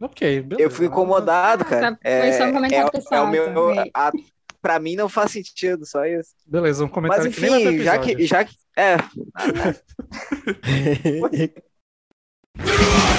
Ok, 0.00 0.42
beleza. 0.42 0.66
Eu 0.66 0.70
fui 0.70 0.86
incomodado, 0.86 1.64
cara. 1.64 1.92
Tá, 1.96 2.20
foi 2.20 2.32
só 2.32 2.44
um 2.44 2.52
comentário 2.52 2.88
é, 2.88 2.90
pessoal 2.90 3.24
é 3.24 3.26
o 3.26 3.30
meu, 3.30 3.54
também. 3.54 3.90
a, 3.94 4.12
pra 4.60 4.78
mim 4.78 4.96
não 4.96 5.08
faz 5.08 5.30
sentido, 5.30 5.86
só 5.86 6.04
isso. 6.04 6.30
Beleza, 6.46 6.84
um 6.84 6.88
comentário 6.88 7.24
Mas 7.24 7.34
que 7.34 7.40
enfim, 7.46 7.82
já 7.82 7.94
episódio. 7.96 8.16
que, 8.16 8.26
já 8.26 8.44
que. 8.44 8.54
É, 8.76 8.96
Get 12.56 13.04